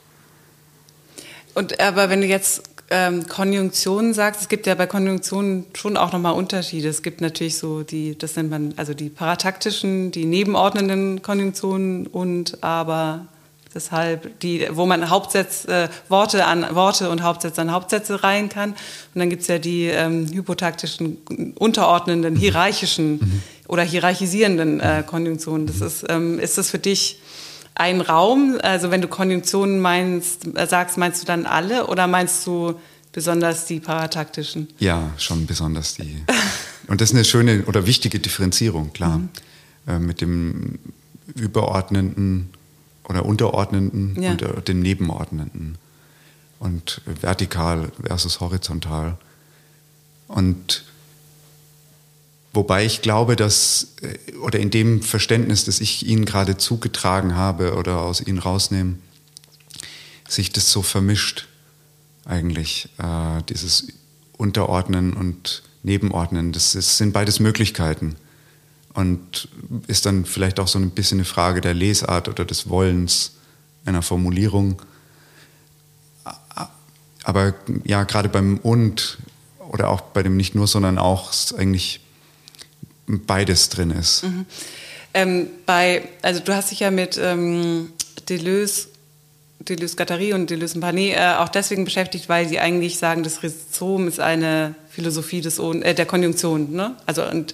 Und 1.54 1.80
aber 1.80 2.10
wenn 2.10 2.22
du 2.22 2.28
jetzt 2.28 2.64
ähm, 2.90 3.28
Konjunktionen 3.28 4.14
sagst, 4.14 4.42
es 4.42 4.50
gibt 4.50 4.66
ja 4.66 4.76
bei 4.76 4.88
Konjunktionen 4.88 5.66
schon 5.74 5.98
auch 5.98 6.14
nochmal 6.14 6.34
Unterschiede. 6.34 6.88
Es 6.88 7.02
gibt 7.02 7.20
natürlich 7.20 7.58
so 7.58 7.84
die, 7.84 8.18
das 8.18 8.36
nennt 8.36 8.50
man, 8.50 8.74
also 8.78 8.94
die 8.94 9.10
parataktischen, 9.10 10.12
die 10.12 10.26
nebenordnenden 10.26 11.22
Konjunktionen 11.22 12.08
und 12.08 12.64
aber 12.64 13.28
deshalb 13.76 14.40
die, 14.40 14.68
wo 14.72 14.86
man 14.86 15.10
Hauptsätze, 15.10 15.72
äh, 15.72 15.90
Worte 16.10 16.46
an 16.46 16.66
Worte 16.76 17.10
und 17.10 17.24
Hauptsätze 17.24 17.62
an 17.62 17.72
Hauptsätze 17.72 18.24
reihen 18.24 18.48
kann. 18.48 18.72
Und 18.72 19.20
dann 19.20 19.30
gibt 19.30 19.42
es 19.42 19.48
ja 19.50 19.60
die 19.60 19.86
ähm, 19.86 20.28
hypotaktischen, 20.32 21.18
unterordnenden, 21.56 22.38
hierarchischen 22.38 23.14
mhm. 23.14 23.42
oder 23.68 23.84
hierarchisierenden 23.84 24.80
äh, 24.80 25.04
Konjunktionen. 25.06 25.68
Das 25.68 25.82
ist, 25.82 26.06
ähm, 26.08 26.40
ist 26.40 26.58
das 26.58 26.72
für 26.72 26.80
dich 26.80 27.20
ein 27.78 28.02
Raum? 28.02 28.58
Also 28.62 28.92
wenn 28.92 29.02
du 29.02 29.08
Konjunktionen 29.08 29.80
meinst, 29.80 30.58
äh, 30.58 30.68
sagst, 30.68 30.98
meinst 30.98 31.22
du 31.22 31.26
dann 31.26 31.46
alle 31.46 31.88
oder 31.88 32.08
meinst 32.08 32.46
du 32.48 32.80
besonders 33.12 33.66
die 33.66 33.80
parataktischen? 33.80 34.68
Ja, 34.80 35.12
schon 35.18 35.46
besonders 35.46 35.96
die. 35.96 36.24
Und 36.88 37.02
das 37.02 37.10
ist 37.10 37.16
eine 37.16 37.26
schöne 37.26 37.64
oder 37.66 37.86
wichtige 37.86 38.20
Differenzierung, 38.20 38.94
klar. 38.94 39.20
Mhm. 39.20 39.30
Äh, 39.88 40.00
mit 40.00 40.22
dem 40.22 40.80
überordnenden 41.36 42.50
oder 43.04 43.26
unterordnenden 43.26 44.22
ja. 44.22 44.32
und 44.32 44.42
äh, 44.42 44.62
dem 44.62 44.82
nebenordnenden. 44.82 45.78
Und 46.60 47.02
vertikal 47.06 47.92
versus 48.04 48.40
horizontal. 48.40 49.18
Und 50.28 50.84
Wobei 52.58 52.88
ich 52.88 53.04
glaube, 53.04 53.36
dass, 53.36 53.94
äh, 54.02 54.36
oder 54.38 54.58
in 54.58 54.72
dem 54.72 55.04
Verständnis, 55.04 55.66
das 55.66 55.80
ich 55.80 56.08
Ihnen 56.08 56.26
gerade 56.26 56.58
zugetragen 56.58 57.36
habe 57.36 57.76
oder 57.76 58.02
aus 58.02 58.20
Ihnen 58.20 58.40
rausnehme, 58.40 58.96
sich 60.28 60.52
das 60.54 60.72
so 60.72 60.82
vermischt 60.82 61.48
eigentlich, 62.26 62.90
äh, 62.98 63.44
dieses 63.48 63.90
Unterordnen 64.38 65.14
und 65.14 65.62
Nebenordnen. 65.84 66.52
Das, 66.52 66.74
ist, 66.74 66.98
sind 66.98 67.14
beides 67.14 67.40
Möglichkeiten 67.40 68.16
und 68.96 69.50
ist 69.86 70.08
dann 70.08 70.26
vielleicht 70.26 70.60
auch 70.60 70.68
so 70.68 70.80
ein 70.80 70.90
bisschen 70.90 71.20
eine 71.20 71.26
Frage 71.26 71.62
der 71.62 71.76
Lesart 71.76 72.28
oder 72.28 72.44
des 72.44 72.70
Wollens 72.70 73.34
einer 73.86 74.02
Formulierung. 74.02 74.82
Aber 77.24 77.54
ja, 77.84 78.04
gerade 78.04 78.30
beim 78.30 78.58
Und 78.58 79.20
oder 79.60 79.90
auch 79.90 80.02
bei 80.02 80.24
dem 80.24 80.38
nicht 80.38 80.56
nur, 80.56 80.66
sondern 80.66 80.98
auch 80.98 81.30
ist 81.30 81.54
eigentlich 81.54 82.02
beides 83.08 83.70
drin 83.70 83.92
ist. 83.92 84.24
Mhm. 84.24 84.46
Ähm, 85.14 85.48
bei, 85.66 86.04
also 86.22 86.42
du 86.42 86.54
hast 86.54 86.72
dich 86.72 86.82
ja 86.82 86.92
mit 86.92 87.18
ähm, 87.18 87.92
Deleuze, 88.30 88.90
Deleuze 89.60 89.96
Guattari 89.96 90.34
und 90.34 90.50
Deleuze 90.50 90.80
Panet 90.80 91.16
äh, 91.16 91.36
auch 91.38 91.50
deswegen 91.50 91.86
beschäftigt, 91.86 92.30
weil 92.30 92.48
sie 92.48 92.60
eigentlich 92.60 93.00
sagen, 93.00 93.24
das 93.24 93.42
Rhizom 93.42 94.08
ist 94.08 94.20
eine 94.20 94.76
Philosophie 94.90 95.42
des 95.42 95.60
äh, 95.60 95.94
der 95.94 96.06
Konjunktion, 96.06 96.74
ne? 96.74 96.96
Also 97.06 97.26
und 97.26 97.54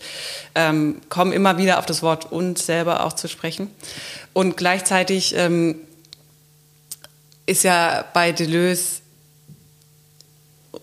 ähm, 0.56 1.02
kommen 1.10 1.32
immer 1.32 1.58
wieder 1.58 1.80
auf 1.80 1.86
das 1.86 2.02
Wort 2.02 2.32
und 2.32 2.58
selber 2.58 3.06
auch 3.06 3.14
zu 3.14 3.28
sprechen. 3.28 3.70
Und 4.34 4.58
gleichzeitig 4.58 5.36
ähm, 5.38 5.76
ist 7.46 7.64
ja 7.64 8.06
bei 8.14 8.32
Deleuze 8.32 9.03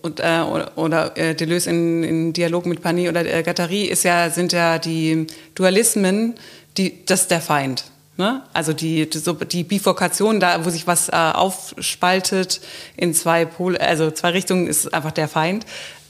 und, 0.01 0.19
äh, 0.19 0.41
oder, 0.75 1.17
äh, 1.17 1.35
Deleuze 1.35 1.69
in, 1.69 2.03
in, 2.03 2.33
Dialog 2.33 2.65
mit 2.65 2.81
Pani 2.81 3.09
oder 3.09 3.25
äh, 3.25 3.43
Gattari 3.43 3.83
ist 3.83 4.03
ja, 4.03 4.29
sind 4.29 4.51
ja 4.51 4.79
die 4.79 5.27
Dualismen, 5.55 6.35
die, 6.77 7.05
das 7.05 7.21
ist 7.21 7.31
der 7.31 7.41
Feind. 7.41 7.85
Ne? 8.17 8.43
Also 8.53 8.73
die, 8.73 9.09
die, 9.09 9.45
die 9.47 9.63
Bifurkation, 9.63 10.39
da 10.39 10.65
wo 10.65 10.69
sich 10.69 10.87
was 10.87 11.09
äh, 11.09 11.13
aufspaltet 11.13 12.61
in 12.97 13.13
zwei 13.13 13.45
Pole, 13.45 13.79
also 13.79 14.11
zwei 14.11 14.29
Richtungen, 14.29 14.67
ist 14.67 14.93
einfach 14.93 15.11
der 15.11 15.27
Feind. 15.27 15.65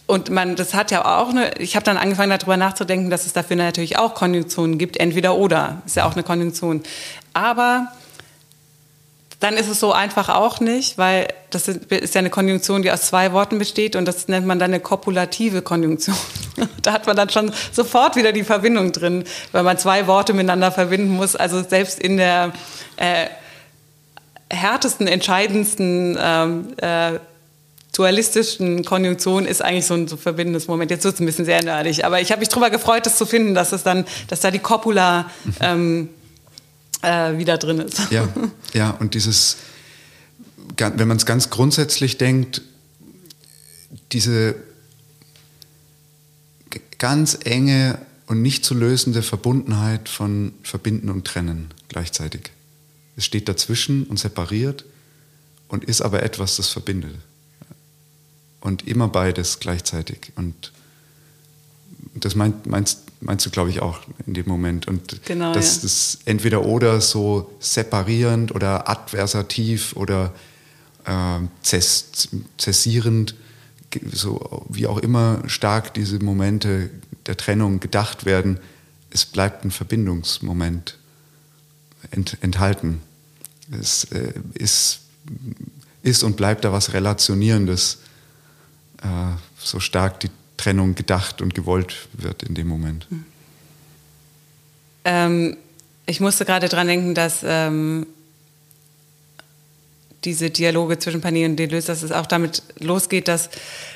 Und 0.08 0.30
man, 0.30 0.58
das 0.58 0.74
hat 0.74 0.92
ja 0.92 1.06
auch 1.06 1.30
eine, 1.30 1.58
ich 1.58 1.76
habe 1.76 1.86
dann 1.86 1.96
angefangen 1.96 2.32
darüber 2.32 2.58
nachzudenken, 2.58 3.10
dass 3.10 3.26
es 3.26 3.34
dafür 3.34 3.56
natürlich 3.56 3.98
auch 3.98 4.14
Konjunktionen 4.14 4.78
gibt, 4.78 4.98
entweder 4.98 5.36
oder, 5.36 5.82
ist 5.86 5.96
ja 5.96 6.06
auch 6.06 6.14
eine 6.14 6.24
Konjunktion. 6.24 6.84
Aber 7.34 7.88
dann 9.42 9.58
ist 9.58 9.68
es 9.68 9.80
so 9.80 9.92
einfach 9.92 10.30
auch 10.30 10.60
nicht, 10.60 11.00
weil 11.00 11.28
das 11.50 11.68
ist 11.68 12.16
ja 12.16 12.20
eine 12.20 12.30
Konjunktion, 12.30 12.84
die 12.84 12.92
aus 12.92 13.02
zwei 13.02 13.34
Worten 13.34 13.58
besteht 13.58 13.96
und 13.96 14.06
das 14.06 14.28
nennt 14.28 14.46
man 14.46 14.60
dann 14.60 14.72
eine 14.72 14.80
kopulative 14.80 15.64
Konjunktion. 15.64 16.16
da 16.84 16.94
hat 16.94 17.08
man 17.08 17.16
dann 17.16 17.30
schon 17.30 17.52
sofort 17.72 18.16
wieder 18.16 18.34
die 18.34 18.44
Verbindung 18.44 18.92
drin, 18.92 19.24
weil 19.52 19.64
man 19.64 19.80
zwei 19.80 20.06
Worte 20.06 20.34
miteinander 20.34 20.72
verbinden 20.72 21.16
muss. 21.16 21.36
Also 21.36 21.64
selbst 21.64 22.00
in 22.00 22.18
der 22.18 22.54
äh, 22.98 23.26
härtesten, 24.52 25.08
entscheidendsten 25.08 26.20
ähm, 26.22 26.74
äh, 26.78 27.20
dualistischen 27.96 28.86
Konjunktion 28.86 29.48
ist 29.48 29.64
eigentlich 29.64 29.88
so 29.88 29.96
ein 29.96 30.08
so 30.08 30.18
verbindendes 30.18 30.68
Moment. 30.68 30.92
Jetzt 30.92 31.04
wird 31.04 31.16
es 31.16 31.20
ein 31.20 31.26
bisschen 31.26 31.46
sehr 31.46 31.64
nerdig, 31.64 32.06
aber 32.06 32.22
ich 32.22 32.32
habe 32.32 32.42
mich 32.42 32.50
darüber 32.50 32.70
gefreut, 32.70 33.08
das 33.08 33.18
zu 33.18 33.26
finden, 33.26 33.56
dass 33.56 33.72
es 33.72 33.82
dann, 33.82 34.06
dass 34.28 34.40
da 34.40 34.52
die 34.52 34.60
Copula 34.60 35.32
ähm, 35.60 36.10
äh, 37.02 37.38
wieder 37.38 37.58
drin 37.58 37.80
ist. 37.80 38.00
Ja, 38.12 38.28
ja, 38.74 38.92
und 38.92 39.14
dieses, 39.14 39.58
wenn 40.78 41.08
man 41.08 41.18
es 41.18 41.26
ganz 41.26 41.50
grundsätzlich 41.50 42.18
denkt, 42.18 42.62
diese 44.12 44.56
ganz 46.98 47.38
enge 47.44 47.98
und 48.28 48.42
nicht 48.42 48.64
zu 48.64 48.76
lösende 48.76 49.24
Verbundenheit 49.24 50.08
von 50.08 50.54
Verbinden 50.64 51.10
und 51.10 51.26
Trennen 51.26 51.74
gleichzeitig. 51.90 52.52
Es 53.18 53.26
steht 53.26 53.50
dazwischen 53.50 54.04
und 54.06 54.20
separiert 54.20 54.86
und 55.68 55.84
ist 55.84 56.02
aber 56.02 56.24
etwas, 56.24 56.58
das 56.58 56.70
verbindet. 56.70 57.16
Und 58.62 58.88
immer 58.88 59.08
beides 59.08 59.60
gleichzeitig. 59.60 60.32
Und 60.36 60.72
das 62.14 62.36
meint, 62.36 62.68
meinst, 62.68 63.00
meinst 63.22 63.46
du, 63.46 63.50
glaube 63.50 63.70
ich, 63.70 63.82
auch 63.82 64.02
in 64.26 64.34
dem 64.34 64.48
Moment. 64.48 64.88
Und 64.88 65.24
genau, 65.26 65.54
das 65.54 65.78
ja. 65.78 65.86
ist 65.86 66.20
entweder 66.26 66.66
oder 66.66 67.00
so 67.02 67.52
separierend 67.60 68.54
oder 68.54 68.90
adversativ 68.90 69.96
oder 69.96 70.34
äh, 71.06 71.40
zess, 71.62 72.30
zessierend, 72.58 73.36
so 74.12 74.66
wie 74.70 74.88
auch 74.88 74.98
immer 74.98 75.44
stark 75.48 75.94
diese 75.94 76.20
Momente 76.20 76.90
der 77.26 77.38
Trennung 77.38 77.80
gedacht 77.80 78.26
werden, 78.26 78.60
es 79.12 79.26
bleibt 79.26 79.66
ein 79.66 79.72
Verbindungsmoment 79.72 80.98
ent, 82.10 82.38
enthalten. 82.42 83.02
Es 83.80 84.06
äh, 84.06 84.34
ist, 84.54 85.02
ist 86.02 86.24
und 86.24 86.38
bleibt 86.38 86.64
da 86.64 86.72
was 86.72 86.94
Relationierendes, 86.94 88.00
äh, 89.04 89.08
so 89.60 89.80
stark 89.80 90.20
die 90.22 90.30
Trennung 90.62 90.96
gedacht 90.96 91.42
und 91.42 91.54
gewollt 91.54 92.08
wird 92.14 92.44
in 92.44 92.54
dem 92.56 92.68
Moment. 92.68 93.08
Hm. 93.10 93.26
Ähm, 95.04 95.58
ich 96.06 96.20
musste 96.20 96.46
gerade 96.46 96.70
dran 96.70 96.88
denken, 96.88 97.16
dass 97.16 97.40
ähm, 97.44 98.06
diese 100.24 100.52
Dialoge 100.52 101.00
zwischen 101.00 101.22
Panis 101.22 101.50
und 101.50 101.56
Deleuze, 101.56 101.88
dass 101.88 102.04
es 102.04 102.12
auch 102.12 102.28
damit 102.28 102.62
losgeht, 102.80 103.28
dass 103.28 103.50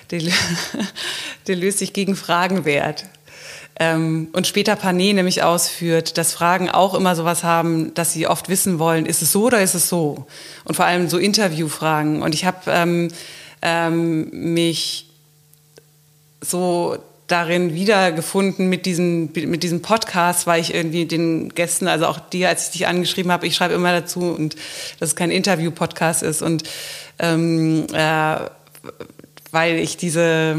Deleuze 1.48 1.78
sich 1.78 1.94
gegen 1.94 2.16
Fragen 2.16 2.66
wehrt. 2.66 3.06
Ähm, 3.78 4.30
und 4.32 4.48
später 4.48 4.76
Panet 4.76 5.16
nämlich 5.16 5.44
ausführt, 5.44 6.18
dass 6.18 6.34
Fragen 6.34 6.70
auch 6.70 6.96
immer 6.96 7.16
sowas 7.16 7.44
haben, 7.44 7.94
dass 7.94 8.14
sie 8.14 8.26
oft 8.26 8.48
wissen 8.50 8.80
wollen, 8.80 9.06
ist 9.06 9.22
es 9.22 9.34
so 9.34 9.46
oder 9.46 9.62
ist 9.62 9.74
es 9.74 9.90
so? 9.90 10.26
Und 10.64 10.76
vor 10.76 10.86
allem 10.86 11.10
so 11.10 11.18
Interviewfragen. 11.18 12.22
Und 12.22 12.34
ich 12.34 12.46
habe 12.46 12.60
ähm, 12.68 13.10
ähm, 13.62 14.30
mich 14.32 15.05
so 16.46 16.98
darin 17.28 17.74
wiedergefunden 17.74 18.70
mit 18.70 18.86
diesem, 18.86 19.32
mit 19.34 19.64
diesem 19.64 19.82
Podcast, 19.82 20.46
weil 20.46 20.62
ich 20.62 20.74
irgendwie 20.74 21.06
den 21.06 21.50
Gästen, 21.50 21.88
also 21.88 22.06
auch 22.06 22.20
dir, 22.20 22.50
als 22.50 22.68
ich 22.68 22.72
dich 22.72 22.88
angeschrieben 22.88 23.32
habe, 23.32 23.48
ich 23.48 23.56
schreibe 23.56 23.74
immer 23.74 23.92
dazu 23.92 24.20
und 24.20 24.56
dass 25.00 25.10
es 25.10 25.16
kein 25.16 25.32
Interview-Podcast 25.32 26.22
ist. 26.22 26.42
Und 26.42 26.64
ähm, 27.18 27.88
äh, 27.94 28.38
weil 29.52 29.80
ich 29.80 29.98
diese 29.98 30.56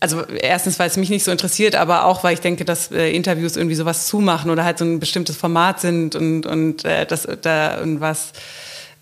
also 0.00 0.22
erstens, 0.24 0.78
weil 0.78 0.88
es 0.88 0.96
mich 0.96 1.10
nicht 1.10 1.24
so 1.24 1.30
interessiert, 1.30 1.74
aber 1.74 2.06
auch, 2.06 2.24
weil 2.24 2.32
ich 2.32 2.40
denke, 2.40 2.64
dass 2.64 2.90
äh, 2.90 3.10
Interviews 3.10 3.56
irgendwie 3.56 3.76
sowas 3.76 4.06
zumachen 4.06 4.50
oder 4.50 4.64
halt 4.64 4.78
so 4.78 4.84
ein 4.86 4.98
bestimmtes 4.98 5.36
Format 5.36 5.80
sind 5.80 6.16
und, 6.16 6.46
und 6.46 6.86
äh, 6.86 7.04
dass 7.04 7.28
da 7.42 7.78
irgendwas 7.78 8.32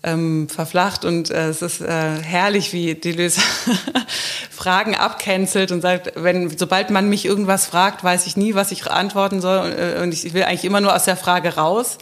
ähm, 0.01 0.47
verflacht 0.47 1.03
und 1.03 1.29
äh, 1.29 1.49
es 1.49 1.61
ist 1.61 1.81
äh, 1.81 1.87
herrlich, 2.21 2.71
wie 2.71 2.95
Deleuze 2.95 3.41
Fragen 4.49 4.95
abcancelt 4.95 5.71
und 5.71 5.81
sagt, 5.81 6.13
wenn 6.15 6.57
sobald 6.57 6.89
man 6.89 7.09
mich 7.09 7.25
irgendwas 7.25 7.65
fragt, 7.65 8.03
weiß 8.03 8.25
ich 8.25 8.37
nie, 8.37 8.55
was 8.55 8.71
ich 8.71 8.89
antworten 8.89 9.41
soll 9.41 9.59
und, 9.59 9.71
äh, 9.73 10.01
und 10.01 10.13
ich 10.13 10.33
will 10.33 10.43
eigentlich 10.43 10.65
immer 10.65 10.79
nur 10.79 10.95
aus 10.95 11.03
der 11.03 11.17
Frage 11.17 11.55
raus. 11.55 11.97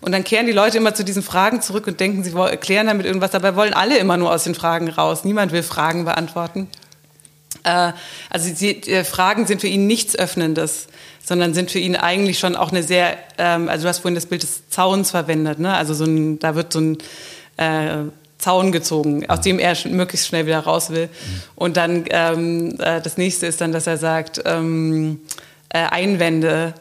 Und 0.00 0.12
dann 0.12 0.24
kehren 0.24 0.46
die 0.46 0.52
Leute 0.52 0.76
immer 0.76 0.94
zu 0.94 1.04
diesen 1.04 1.22
Fragen 1.22 1.62
zurück 1.62 1.86
und 1.86 1.98
denken, 2.00 2.22
sie 2.22 2.36
erklären 2.36 2.86
damit 2.86 3.06
irgendwas. 3.06 3.30
Dabei 3.30 3.56
wollen 3.56 3.72
alle 3.72 3.96
immer 3.96 4.16
nur 4.16 4.30
aus 4.30 4.44
den 4.44 4.54
Fragen 4.54 4.88
raus. 4.88 5.24
Niemand 5.24 5.52
will 5.52 5.62
Fragen 5.62 6.04
beantworten. 6.04 6.68
Äh, 7.64 7.92
also 8.28 8.52
die, 8.52 8.80
die 8.80 9.04
Fragen 9.04 9.46
sind 9.46 9.60
für 9.60 9.68
ihn 9.68 9.86
nichts 9.86 10.16
Öffnendes 10.16 10.88
sondern 11.26 11.54
sind 11.54 11.72
für 11.72 11.80
ihn 11.80 11.96
eigentlich 11.96 12.38
schon 12.38 12.54
auch 12.54 12.70
eine 12.70 12.84
sehr, 12.84 13.18
ähm, 13.36 13.68
also 13.68 13.82
du 13.82 13.88
hast 13.88 13.98
vorhin 13.98 14.14
das 14.14 14.26
Bild 14.26 14.44
des 14.44 14.68
Zauns 14.68 15.10
verwendet, 15.10 15.58
ne? 15.58 15.74
also 15.74 15.92
so 15.92 16.04
ein, 16.04 16.38
da 16.38 16.54
wird 16.54 16.72
so 16.72 16.78
ein 16.78 16.98
äh, 17.56 18.04
Zaun 18.38 18.70
gezogen, 18.70 19.28
aus 19.28 19.40
dem 19.40 19.58
er 19.58 19.76
möglichst 19.88 20.28
schnell 20.28 20.46
wieder 20.46 20.60
raus 20.60 20.90
will. 20.90 21.08
Und 21.54 21.76
dann 21.76 22.04
ähm, 22.10 22.76
äh, 22.78 23.00
das 23.00 23.16
nächste 23.16 23.46
ist 23.46 23.60
dann, 23.60 23.72
dass 23.72 23.86
er 23.86 23.96
sagt, 23.96 24.42
ähm, 24.44 25.20
äh, 25.70 25.78
Einwände 25.78 26.74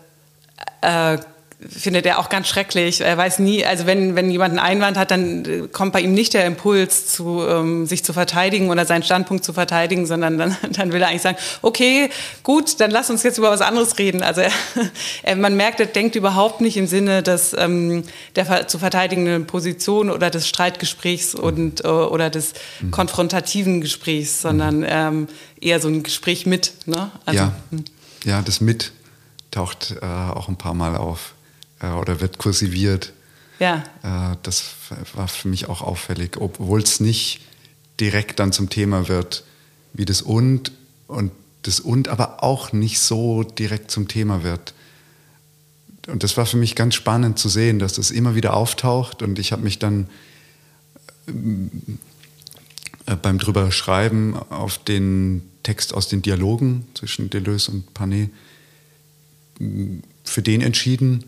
äh, 0.81 1.17
findet 1.59 2.05
er 2.05 2.19
auch 2.19 2.29
ganz 2.29 2.47
schrecklich. 2.47 3.01
Er 3.01 3.17
weiß 3.17 3.39
nie, 3.39 3.65
also 3.65 3.85
wenn, 3.85 4.15
wenn 4.15 4.29
jemand 4.29 4.51
einen 4.51 4.59
Einwand 4.59 4.97
hat, 4.97 5.11
dann 5.11 5.45
äh, 5.45 5.67
kommt 5.71 5.93
bei 5.93 6.01
ihm 6.01 6.13
nicht 6.13 6.33
der 6.33 6.45
Impuls, 6.45 7.07
zu, 7.07 7.43
ähm, 7.47 7.85
sich 7.85 8.03
zu 8.03 8.11
verteidigen 8.11 8.69
oder 8.69 8.85
seinen 8.85 9.03
Standpunkt 9.03 9.43
zu 9.43 9.53
verteidigen, 9.53 10.05
sondern 10.05 10.37
dann, 10.37 10.57
dann 10.71 10.91
will 10.91 11.01
er 11.01 11.07
eigentlich 11.07 11.21
sagen, 11.21 11.37
okay, 11.61 12.09
gut, 12.43 12.79
dann 12.81 12.91
lass 12.91 13.09
uns 13.09 13.23
jetzt 13.23 13.37
über 13.37 13.51
was 13.51 13.61
anderes 13.61 13.97
reden. 13.97 14.21
Also 14.21 14.41
er, 14.41 14.51
er, 15.23 15.35
man 15.37 15.55
merkt, 15.55 15.79
er 15.79 15.85
denkt 15.85 16.15
überhaupt 16.15 16.59
nicht 16.59 16.75
im 16.77 16.87
Sinne 16.87 17.23
des, 17.23 17.55
ähm, 17.57 18.03
der 18.35 18.67
zu 18.67 18.77
verteidigenden 18.77 19.47
Position 19.47 20.11
oder 20.11 20.29
des 20.29 20.47
Streitgesprächs 20.47 21.35
und, 21.35 21.85
äh, 21.85 21.87
oder 21.87 22.29
des 22.29 22.53
mhm. 22.81 22.91
konfrontativen 22.91 23.79
Gesprächs, 23.79 24.41
sondern 24.41 24.79
mhm. 24.79 24.87
ähm, 24.87 25.27
eher 25.61 25.79
so 25.79 25.87
ein 25.87 26.03
Gespräch 26.03 26.45
mit. 26.45 26.73
Ne? 26.85 27.11
Also, 27.25 27.39
ja. 27.39 27.55
Hm. 27.71 27.85
ja, 28.25 28.41
das 28.41 28.59
mit 28.59 28.91
taucht 29.51 29.95
äh, 30.01 30.05
auch 30.05 30.49
ein 30.49 30.57
paar 30.57 30.73
Mal 30.73 30.97
auf 30.97 31.34
oder 31.93 32.21
wird 32.21 32.37
kursiviert. 32.37 33.13
Ja. 33.59 33.83
Äh, 34.03 34.37
das 34.43 34.63
war 35.13 35.27
für 35.27 35.47
mich 35.47 35.69
auch 35.69 35.81
auffällig, 35.81 36.37
obwohl 36.37 36.81
es 36.81 36.99
nicht 36.99 37.41
direkt 37.99 38.39
dann 38.39 38.51
zum 38.51 38.69
Thema 38.69 39.07
wird 39.07 39.43
wie 39.93 40.05
das 40.05 40.21
und 40.21 40.71
und 41.07 41.31
das 41.61 41.79
und 41.79 42.09
aber 42.09 42.43
auch 42.43 42.73
nicht 42.73 42.99
so 42.99 43.43
direkt 43.43 43.89
zum 43.89 44.07
Thema 44.07 44.43
wird. 44.43 44.73
Und 46.07 46.23
das 46.23 46.37
war 46.37 46.45
für 46.45 46.57
mich 46.57 46.75
ganz 46.75 46.93
spannend 46.95 47.39
zu 47.39 47.49
sehen, 47.49 47.79
dass 47.79 47.93
das 47.93 48.11
immer 48.11 48.35
wieder 48.35 48.53
auftaucht 48.55 49.21
und 49.21 49.39
ich 49.39 49.51
habe 49.51 49.63
mich 49.63 49.79
dann 49.79 50.07
äh, 51.27 53.15
beim 53.21 53.39
drüber 53.39 53.71
schreiben 53.71 54.35
auf 54.49 54.77
den 54.77 55.41
Text 55.63 55.93
aus 55.93 56.07
den 56.07 56.21
Dialogen 56.21 56.87
zwischen 56.93 57.29
Deleuze 57.29 57.71
und 57.71 57.93
Panet 57.93 58.29
für 60.23 60.41
den 60.41 60.61
entschieden, 60.61 61.23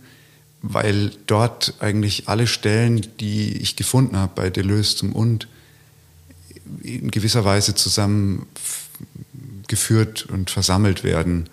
weil 0.61 1.11
dort 1.27 1.75
eigentlich 1.79 2.27
alle 2.27 2.47
Stellen, 2.47 3.05
die 3.19 3.57
ich 3.57 3.75
gefunden 3.75 4.17
habe 4.17 4.31
bei 4.35 4.49
Deleuze 4.49 4.95
zum 4.95 5.13
Und, 5.13 5.47
in 6.81 7.11
gewisser 7.11 7.45
Weise 7.45 7.75
zusammengeführt 7.75 10.25
und 10.25 10.49
versammelt 10.49 11.03
werden. 11.03 11.47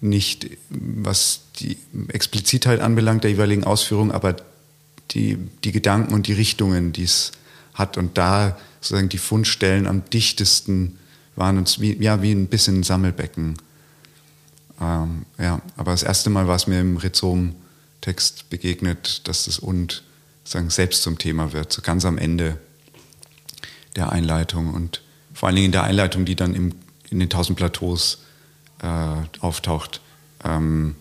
Nicht 0.00 0.50
was 0.70 1.40
die 1.58 1.76
Explizitheit 2.08 2.80
anbelangt 2.80 3.24
der 3.24 3.32
jeweiligen 3.32 3.64
Ausführung, 3.64 4.12
aber 4.12 4.36
die, 5.10 5.36
die 5.64 5.72
Gedanken 5.72 6.14
und 6.14 6.26
die 6.26 6.32
Richtungen, 6.32 6.92
die 6.92 7.04
es 7.04 7.32
hat. 7.74 7.98
Und 7.98 8.18
da 8.18 8.58
sozusagen 8.80 9.08
die 9.08 9.18
Fundstellen 9.18 9.86
am 9.86 10.02
dichtesten 10.10 10.98
waren 11.36 11.58
uns 11.58 11.80
wie, 11.80 12.00
ja, 12.02 12.22
wie 12.22 12.32
ein 12.32 12.46
bisschen 12.46 12.80
ein 12.80 12.84
Sammelbecken. 12.84 13.56
Ähm, 14.80 15.26
ja, 15.38 15.60
aber 15.76 15.92
das 15.92 16.02
erste 16.02 16.30
Mal 16.30 16.46
war 16.46 16.56
es 16.56 16.66
mir 16.66 16.80
im 16.80 16.96
Rhizom 16.96 17.54
Text 18.04 18.50
begegnet, 18.50 19.26
dass 19.26 19.44
das 19.44 19.58
und 19.58 20.02
sagen, 20.44 20.68
selbst 20.68 21.02
zum 21.02 21.16
Thema 21.16 21.54
wird, 21.54 21.72
so 21.72 21.80
ganz 21.80 22.04
am 22.04 22.18
Ende 22.18 22.58
der 23.96 24.12
Einleitung 24.12 24.74
und 24.74 25.00
vor 25.32 25.46
allen 25.46 25.56
Dingen 25.56 25.66
in 25.66 25.72
der 25.72 25.84
Einleitung, 25.84 26.26
die 26.26 26.36
dann 26.36 26.54
im, 26.54 26.74
in 27.08 27.18
den 27.18 27.30
tausend 27.30 27.56
Plateaus 27.56 28.18
äh, 28.82 29.16
auftaucht, 29.40 30.02
ähm, 30.44 30.96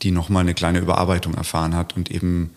die 0.00 0.10
nochmal 0.10 0.40
eine 0.40 0.54
kleine 0.54 0.78
Überarbeitung 0.78 1.34
erfahren 1.34 1.74
hat 1.74 1.96
und 1.96 2.10
eben 2.10 2.54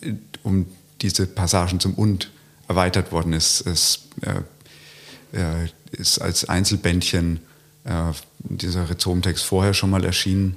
äh, 0.00 0.14
um 0.42 0.66
diese 1.00 1.28
Passagen 1.28 1.78
zum 1.78 1.94
Und 1.94 2.32
erweitert 2.66 3.12
worden 3.12 3.32
ist. 3.32 3.64
Es 3.64 4.08
äh, 4.22 5.38
äh 5.38 5.68
ist 5.92 6.18
als 6.18 6.46
Einzelbändchen 6.46 7.40
äh, 7.84 8.12
dieser 8.40 8.90
Rhizomtext 8.90 9.44
vorher 9.44 9.72
schon 9.72 9.88
mal 9.88 10.04
erschienen, 10.04 10.56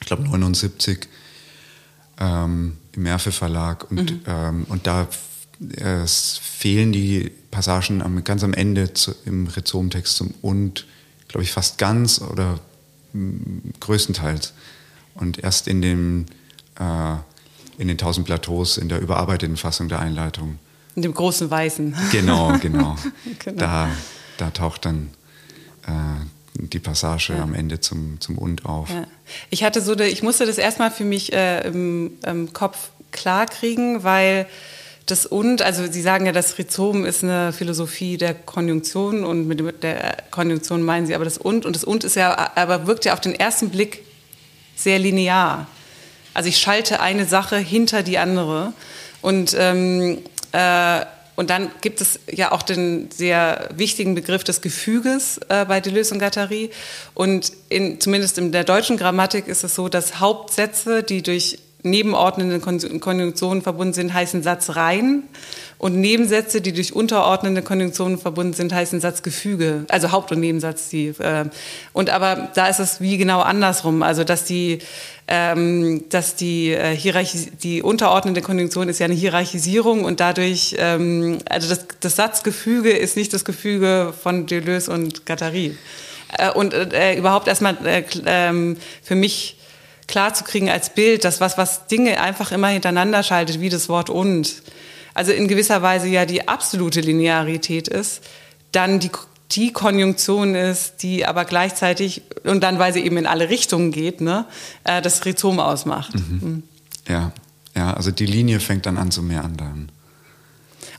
ich 0.00 0.06
glaube 0.06 0.24
79 0.24 1.06
ähm, 2.18 2.76
im 2.92 3.02
Merfe 3.02 3.32
Verlag 3.32 3.90
und, 3.90 4.10
mhm. 4.10 4.20
ähm, 4.26 4.66
und 4.68 4.86
da 4.86 5.06
äh, 5.76 6.06
fehlen 6.06 6.92
die 6.92 7.30
Passagen 7.50 8.02
am, 8.02 8.22
ganz 8.24 8.44
am 8.44 8.52
Ende 8.52 8.92
zu, 8.94 9.14
im 9.24 9.46
Rhizomtext 9.46 10.16
zum 10.16 10.34
Und, 10.42 10.86
glaube 11.28 11.42
ich, 11.44 11.52
fast 11.52 11.78
ganz 11.78 12.20
oder 12.20 12.60
größtenteils. 13.80 14.52
Und 15.14 15.38
erst 15.38 15.66
in, 15.66 15.82
dem, 15.82 16.26
äh, 16.78 17.14
in 17.78 17.88
den 17.88 17.98
tausend 17.98 18.26
Plateaus, 18.26 18.76
in 18.76 18.88
der 18.88 19.00
überarbeiteten 19.00 19.56
Fassung 19.56 19.88
der 19.88 19.98
Einleitung. 19.98 20.58
In 20.94 21.02
dem 21.02 21.14
großen 21.14 21.50
Weißen. 21.50 21.96
Genau, 22.12 22.56
genau. 22.58 22.96
genau. 23.38 23.58
Da, 23.58 23.90
da 24.36 24.50
taucht 24.50 24.84
dann 24.84 25.10
äh, 25.86 25.90
die 26.58 26.78
Passage 26.78 27.34
ja. 27.34 27.42
am 27.42 27.54
Ende 27.54 27.80
zum, 27.80 28.20
zum 28.20 28.38
Und 28.38 28.66
auf. 28.66 28.90
Ja. 28.90 29.04
Ich 29.50 29.64
hatte 29.64 29.80
so, 29.80 29.98
ich 29.98 30.22
musste 30.22 30.46
das 30.46 30.58
erstmal 30.58 30.90
für 30.90 31.04
mich 31.04 31.32
äh, 31.32 31.66
im, 31.66 32.12
im 32.24 32.52
Kopf 32.52 32.90
klar 33.12 33.46
kriegen, 33.46 34.04
weil 34.04 34.46
das 35.06 35.24
Und, 35.24 35.62
also 35.62 35.90
Sie 35.90 36.02
sagen 36.02 36.26
ja, 36.26 36.32
das 36.32 36.58
Rhizom 36.58 37.04
ist 37.04 37.24
eine 37.24 37.52
Philosophie 37.52 38.18
der 38.18 38.34
Konjunktion 38.34 39.24
und 39.24 39.46
mit 39.48 39.82
der 39.82 40.18
Konjunktion 40.30 40.82
meinen 40.82 41.06
Sie 41.06 41.14
aber 41.14 41.24
das 41.24 41.38
Und. 41.38 41.64
Und 41.64 41.76
das 41.76 41.84
Und 41.84 42.04
ist 42.04 42.16
ja, 42.16 42.52
aber 42.54 42.86
wirkt 42.86 43.04
ja 43.04 43.14
auf 43.14 43.20
den 43.20 43.34
ersten 43.34 43.70
Blick 43.70 44.04
sehr 44.76 44.98
linear. 44.98 45.66
Also 46.34 46.48
ich 46.48 46.58
schalte 46.58 47.00
eine 47.00 47.24
Sache 47.24 47.56
hinter 47.56 48.02
die 48.02 48.18
andere. 48.18 48.72
Und, 49.22 49.56
ähm, 49.58 50.18
äh, 50.52 51.04
und 51.38 51.50
dann 51.50 51.70
gibt 51.82 52.00
es 52.00 52.18
ja 52.28 52.50
auch 52.50 52.62
den 52.62 53.12
sehr 53.12 53.68
wichtigen 53.72 54.16
Begriff 54.16 54.42
des 54.42 54.60
Gefüges 54.60 55.38
äh, 55.48 55.64
bei 55.66 55.80
Deleuze 55.80 56.14
und 56.14 56.18
Guattari. 56.18 56.70
Und 57.14 57.52
in, 57.68 58.00
zumindest 58.00 58.38
in 58.38 58.50
der 58.50 58.64
deutschen 58.64 58.96
Grammatik 58.96 59.46
ist 59.46 59.62
es 59.62 59.76
so, 59.76 59.88
dass 59.88 60.18
Hauptsätze, 60.18 61.04
die 61.04 61.22
durch 61.22 61.60
nebenordnende 61.90 62.60
Konjunktionen 62.60 63.62
verbunden 63.62 63.92
sind, 63.92 64.12
heißen 64.14 64.42
Satzreihen. 64.42 65.24
Und 65.78 65.96
Nebensätze, 65.96 66.60
die 66.60 66.72
durch 66.72 66.92
unterordnende 66.92 67.62
Konjunktionen 67.62 68.18
verbunden 68.18 68.52
sind, 68.52 68.72
heißen 68.72 69.00
Satzgefüge. 69.00 69.84
Also 69.88 70.10
Haupt- 70.10 70.32
und 70.32 70.40
Nebensatz. 70.40 70.88
Die, 70.88 71.08
äh, 71.18 71.44
und 71.92 72.10
aber 72.10 72.50
da 72.54 72.66
ist 72.66 72.80
es 72.80 73.00
wie 73.00 73.16
genau 73.16 73.40
andersrum. 73.40 74.02
Also 74.02 74.24
dass 74.24 74.44
die, 74.44 74.80
ähm, 75.28 76.04
dass 76.08 76.34
die 76.34 76.72
äh, 76.72 76.96
Hierarchie, 76.96 77.52
die 77.62 77.82
unterordnende 77.82 78.42
Konjunktion 78.42 78.88
ist 78.88 78.98
ja 78.98 79.04
eine 79.04 79.14
Hierarchisierung 79.14 80.02
und 80.02 80.18
dadurch, 80.18 80.74
ähm, 80.78 81.38
also 81.48 81.68
das, 81.68 81.86
das 82.00 82.16
Satzgefüge 82.16 82.90
ist 82.90 83.16
nicht 83.16 83.32
das 83.32 83.44
Gefüge 83.44 84.12
von 84.20 84.46
Deleuze 84.46 84.90
und 84.90 85.26
Guattari. 85.26 85.76
Äh, 86.36 86.50
und 86.50 86.74
äh, 86.74 87.14
überhaupt 87.16 87.46
erstmal 87.46 87.76
äh, 87.86 88.02
ähm, 88.26 88.76
für 89.02 89.14
mich 89.14 89.57
klar 90.08 90.34
zu 90.34 90.42
kriegen 90.42 90.68
als 90.68 90.90
Bild, 90.90 91.24
dass 91.24 91.40
was, 91.40 91.56
was 91.56 91.86
Dinge 91.86 92.20
einfach 92.20 92.50
immer 92.50 92.68
hintereinander 92.68 93.22
schaltet, 93.22 93.60
wie 93.60 93.68
das 93.68 93.88
Wort 93.88 94.10
und, 94.10 94.62
also 95.14 95.30
in 95.30 95.46
gewisser 95.46 95.82
Weise 95.82 96.08
ja 96.08 96.26
die 96.26 96.48
absolute 96.48 97.00
Linearität 97.00 97.86
ist, 97.86 98.22
dann 98.72 98.98
die, 98.98 99.10
die 99.52 99.72
Konjunktion 99.72 100.54
ist, 100.54 101.02
die 101.02 101.24
aber 101.24 101.44
gleichzeitig, 101.44 102.22
und 102.44 102.62
dann, 102.62 102.78
weil 102.78 102.92
sie 102.92 103.00
eben 103.00 103.16
in 103.18 103.26
alle 103.26 103.48
Richtungen 103.50 103.92
geht, 103.92 104.20
ne, 104.20 104.46
äh, 104.84 105.00
das 105.00 105.24
Rhizom 105.24 105.60
ausmacht. 105.60 106.14
Mhm. 106.14 106.40
Mhm. 106.42 106.62
Ja, 107.06 107.32
ja, 107.76 107.94
also 107.94 108.10
die 108.10 108.26
Linie 108.26 108.60
fängt 108.60 108.86
dann 108.86 108.98
an 108.98 109.10
zu 109.10 109.22
meandern. 109.22 109.90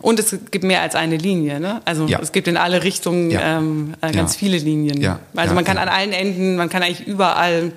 Und 0.01 0.17
es 0.17 0.35
gibt 0.49 0.63
mehr 0.63 0.81
als 0.81 0.95
eine 0.95 1.17
Linie, 1.17 1.59
ne? 1.59 1.81
Also 1.83 2.05
ja. 2.05 2.19
es 2.21 2.31
gibt 2.31 2.47
in 2.47 2.55
alle 2.55 2.83
Richtungen 2.83 3.31
ja. 3.31 3.57
ähm, 3.57 3.95
äh, 3.99 4.13
ganz 4.13 4.33
ja. 4.35 4.39
viele 4.39 4.57
Linien. 4.57 5.05
Also 5.35 5.53
man 5.53 5.65
kann 5.65 5.77
an 5.77 5.89
allen 5.89 6.13
Enden, 6.13 6.55
man 6.55 6.69
kann 6.69 6.81
eigentlich 6.83 7.05
überall 7.05 7.73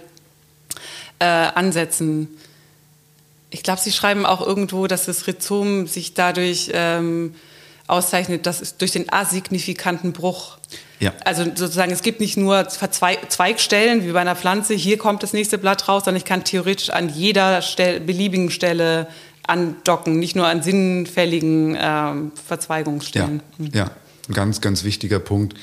äh, 1.23 1.25
ansetzen. 1.55 2.27
Ich 3.51 3.63
glaube, 3.63 3.81
Sie 3.81 3.93
schreiben 3.93 4.27
auch 4.27 4.45
irgendwo, 4.45 4.89
dass 4.89 5.07
das 5.07 5.29
Rhizom 5.29 5.87
sich 5.87 6.15
dadurch 6.15 6.71
ähm, 6.73 7.35
auszeichnet, 7.87 8.47
dass 8.47 8.61
es 8.61 8.77
durch 8.77 8.91
den 8.91 9.13
asignifikanten 9.13 10.13
Bruch. 10.13 10.59
Ja. 10.99 11.13
Also 11.25 11.45
sozusagen, 11.45 11.93
es 11.93 12.03
gibt 12.03 12.21
nicht 12.21 12.37
nur 12.37 12.69
Zweigstellen 12.69 14.05
wie 14.05 14.13
bei 14.13 14.21
einer 14.21 14.35
Pflanze, 14.35 14.75
hier 14.75 14.99
kommt 14.99 15.23
das 15.23 15.33
nächste 15.33 15.59
Blatt 15.59 15.87
raus, 15.89 16.05
sondern 16.05 16.19
ich 16.19 16.25
kann 16.25 16.43
theoretisch 16.43 16.91
an 16.91 17.09
jeder 17.09 17.63
Stelle, 17.63 18.01
beliebigen 18.01 18.51
Stelle 18.51 19.07
andocken, 19.47 20.19
nicht 20.19 20.35
nur 20.35 20.47
an 20.47 20.63
sinnfälligen 20.63 21.77
ähm, 21.79 22.33
Verzweigungsstellen. 22.47 23.43
Ja, 23.59 23.67
ja, 23.73 23.91
ein 24.29 24.35
ganz, 24.35 24.61
ganz 24.61 24.83
wichtiger 24.83 25.19
Punkt. 25.19 25.57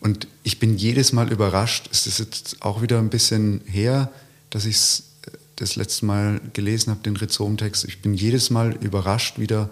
Und 0.00 0.26
ich 0.42 0.58
bin 0.58 0.76
jedes 0.76 1.12
Mal 1.12 1.30
überrascht, 1.30 1.88
es 1.90 2.06
ist 2.06 2.18
jetzt 2.18 2.56
auch 2.60 2.82
wieder 2.82 2.98
ein 2.98 3.10
bisschen 3.10 3.62
her, 3.66 4.10
dass 4.52 4.64
ich 4.64 4.76
es 4.76 5.02
äh, 5.26 5.30
das 5.56 5.76
letzte 5.76 6.06
Mal 6.06 6.40
gelesen 6.52 6.90
habe, 6.90 7.02
den 7.02 7.16
Rhizomtext. 7.16 7.84
Ich 7.84 8.00
bin 8.00 8.14
jedes 8.14 8.50
Mal 8.50 8.72
überrascht 8.80 9.38
wieder, 9.38 9.70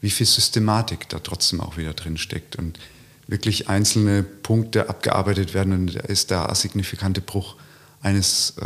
wie 0.00 0.10
viel 0.10 0.26
Systematik 0.26 1.08
da 1.08 1.18
trotzdem 1.18 1.60
auch 1.60 1.76
wieder 1.76 1.92
drin 1.92 2.16
steckt 2.16 2.56
und 2.56 2.78
wirklich 3.26 3.68
einzelne 3.68 4.22
Punkte 4.22 4.88
abgearbeitet 4.88 5.54
werden 5.54 5.72
und 5.72 5.94
da 5.94 6.00
ist 6.00 6.30
der 6.30 6.50
asignifikante 6.50 7.20
Bruch 7.20 7.56
eines 8.00 8.54
äh, 8.60 8.64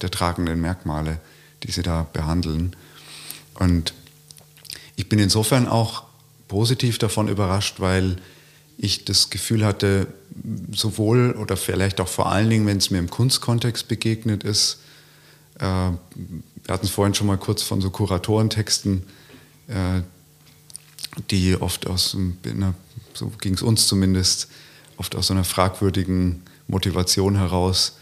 der 0.00 0.10
tragenden 0.10 0.60
Merkmale, 0.60 1.20
die 1.62 1.72
sie 1.72 1.82
da 1.82 2.06
behandeln. 2.12 2.76
Und 3.54 3.94
ich 4.96 5.08
bin 5.08 5.18
insofern 5.18 5.66
auch 5.66 6.04
positiv 6.48 6.98
davon 6.98 7.28
überrascht, 7.28 7.80
weil 7.80 8.16
ich 8.76 9.04
das 9.04 9.30
Gefühl 9.30 9.64
hatte, 9.64 10.06
sowohl 10.72 11.32
oder 11.32 11.56
vielleicht 11.56 12.00
auch 12.00 12.08
vor 12.08 12.30
allen 12.30 12.50
Dingen, 12.50 12.66
wenn 12.66 12.78
es 12.78 12.90
mir 12.90 12.98
im 12.98 13.10
Kunstkontext 13.10 13.88
begegnet 13.88 14.44
ist, 14.44 14.80
äh, 15.58 15.64
wir 16.64 16.72
hatten 16.72 16.86
es 16.86 16.90
vorhin 16.90 17.14
schon 17.14 17.26
mal 17.26 17.38
kurz 17.38 17.62
von 17.62 17.80
so 17.80 17.90
Kuratorentexten, 17.90 19.04
äh, 19.68 20.02
die 21.30 21.60
oft 21.60 21.86
aus, 21.86 22.16
einer, 22.44 22.74
so 23.12 23.30
ging 23.40 23.54
es 23.54 23.62
uns 23.62 23.86
zumindest, 23.86 24.48
oft 24.96 25.14
aus 25.14 25.28
so 25.28 25.34
einer 25.34 25.44
fragwürdigen 25.44 26.42
Motivation 26.66 27.36
heraus 27.36 27.96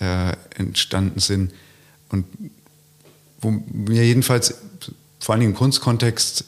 äh, 0.00 0.32
entstanden 0.56 1.20
sind. 1.20 1.52
Und 2.08 2.26
wo 3.40 3.50
mir 3.50 4.04
jedenfalls 4.04 4.54
vor 5.20 5.36
Dingen 5.36 5.52
im 5.52 5.56
Kunstkontext 5.56 6.44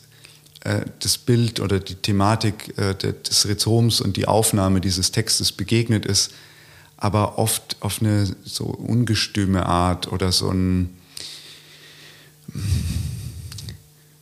äh, 0.61 0.83
das 1.01 1.19
Bild 1.19 1.61
oder 1.61 1.79
die 1.79 1.95
Thematik 1.95 2.77
äh, 2.79 2.95
des 2.95 3.47
Rhizoms 3.49 4.01
und 4.01 4.17
die 4.17 4.27
Aufnahme 4.27 4.81
dieses 4.81 5.13
Textes 5.13 5.53
begegnet 5.53 6.07
ist, 6.07 6.33
aber 7.03 7.37
oft 7.37 7.77
auf 7.81 8.01
eine 8.01 8.33
so 8.45 8.67
ungestüme 8.67 9.67
Art 9.67 10.13
oder 10.13 10.31
so 10.31 10.51
ein 10.51 10.97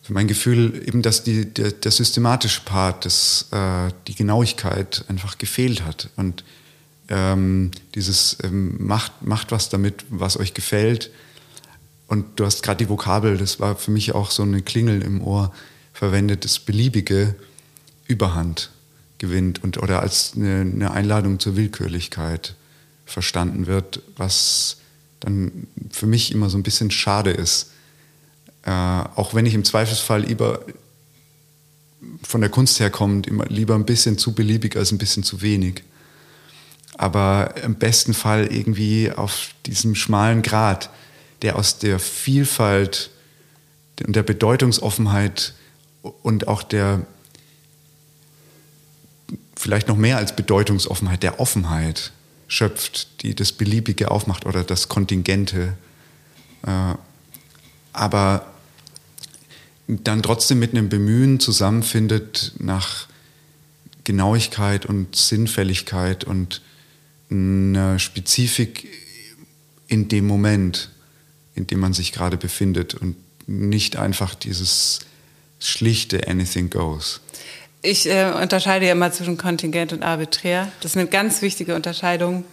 mein 0.08 0.26
Gefühl 0.26 0.82
eben, 0.86 1.02
dass 1.02 1.22
die, 1.22 1.44
der, 1.44 1.72
der 1.72 1.92
systematische 1.92 2.62
Part, 2.62 3.04
das, 3.04 3.46
äh, 3.52 3.92
die 4.08 4.14
Genauigkeit 4.16 5.04
einfach 5.08 5.38
gefehlt 5.38 5.84
hat. 5.84 6.08
Und 6.16 6.42
ähm, 7.08 7.70
dieses 7.94 8.38
ähm, 8.42 8.84
macht, 8.84 9.22
macht 9.22 9.52
was 9.52 9.68
damit, 9.68 10.06
was 10.08 10.36
euch 10.36 10.52
gefällt. 10.52 11.10
Und 12.08 12.40
du 12.40 12.44
hast 12.46 12.64
gerade 12.64 12.84
die 12.84 12.88
Vokabel, 12.88 13.36
das 13.36 13.60
war 13.60 13.76
für 13.76 13.92
mich 13.92 14.14
auch 14.14 14.32
so 14.32 14.42
eine 14.42 14.62
Klingel 14.62 15.02
im 15.02 15.22
Ohr 15.22 15.52
verwendet, 15.92 16.44
das 16.44 16.58
Beliebige 16.58 17.36
Überhand 18.08 18.70
gewinnt 19.18 19.62
und 19.62 19.78
oder 19.80 20.00
als 20.00 20.32
eine, 20.34 20.62
eine 20.62 20.90
Einladung 20.90 21.38
zur 21.38 21.54
Willkürlichkeit 21.54 22.56
verstanden 23.10 23.66
wird, 23.66 24.02
was 24.16 24.78
dann 25.20 25.66
für 25.90 26.06
mich 26.06 26.32
immer 26.32 26.48
so 26.48 26.58
ein 26.58 26.62
bisschen 26.62 26.90
schade 26.90 27.30
ist. 27.30 27.70
Äh, 28.64 28.70
auch 28.70 29.34
wenn 29.34 29.46
ich 29.46 29.54
im 29.54 29.64
Zweifelsfall 29.64 30.22
lieber 30.22 30.60
von 32.22 32.40
der 32.40 32.50
Kunst 32.50 32.80
herkommend 32.80 33.26
immer 33.26 33.46
lieber 33.46 33.74
ein 33.74 33.84
bisschen 33.84 34.18
zu 34.18 34.34
beliebig 34.34 34.76
als 34.76 34.92
ein 34.92 34.98
bisschen 34.98 35.22
zu 35.22 35.42
wenig. 35.42 35.82
Aber 36.96 37.54
im 37.62 37.76
besten 37.76 38.14
Fall 38.14 38.46
irgendwie 38.46 39.10
auf 39.10 39.54
diesem 39.66 39.94
schmalen 39.94 40.42
Grat, 40.42 40.90
der 41.42 41.56
aus 41.56 41.78
der 41.78 41.98
Vielfalt 41.98 43.10
und 44.06 44.16
der 44.16 44.22
Bedeutungsoffenheit 44.22 45.54
und 46.22 46.48
auch 46.48 46.62
der 46.62 47.06
vielleicht 49.56 49.88
noch 49.88 49.96
mehr 49.96 50.16
als 50.16 50.34
Bedeutungsoffenheit, 50.34 51.22
der 51.22 51.38
Offenheit 51.38 52.12
schöpft, 52.50 53.22
die 53.22 53.34
das 53.34 53.52
Beliebige 53.52 54.10
aufmacht 54.10 54.44
oder 54.44 54.64
das 54.64 54.88
Kontingente. 54.88 55.76
Äh, 56.66 56.94
aber 57.92 58.52
dann 59.86 60.22
trotzdem 60.22 60.58
mit 60.58 60.72
einem 60.72 60.88
Bemühen 60.88 61.40
zusammenfindet 61.40 62.52
nach 62.58 63.06
Genauigkeit 64.04 64.84
und 64.84 65.14
Sinnfälligkeit 65.14 66.24
und 66.24 66.62
einer 67.30 67.98
Spezifik 67.98 68.88
in 69.86 70.08
dem 70.08 70.26
Moment, 70.26 70.90
in 71.54 71.66
dem 71.66 71.78
man 71.80 71.92
sich 71.92 72.12
gerade 72.12 72.36
befindet 72.36 72.94
und 72.94 73.16
nicht 73.46 73.96
einfach 73.96 74.34
dieses 74.34 75.00
schlichte 75.60 76.26
Anything 76.26 76.70
Goes. 76.70 77.20
Ich 77.82 78.08
äh, 78.08 78.30
unterscheide 78.30 78.86
ja 78.86 78.92
immer 78.92 79.10
zwischen 79.10 79.38
Kontingent 79.38 79.92
und 79.92 80.02
arbiträr. 80.02 80.68
Das 80.80 80.92
ist 80.92 80.96
eine 80.98 81.06
ganz 81.06 81.40
wichtige 81.40 81.74
Unterscheidung. 81.74 82.44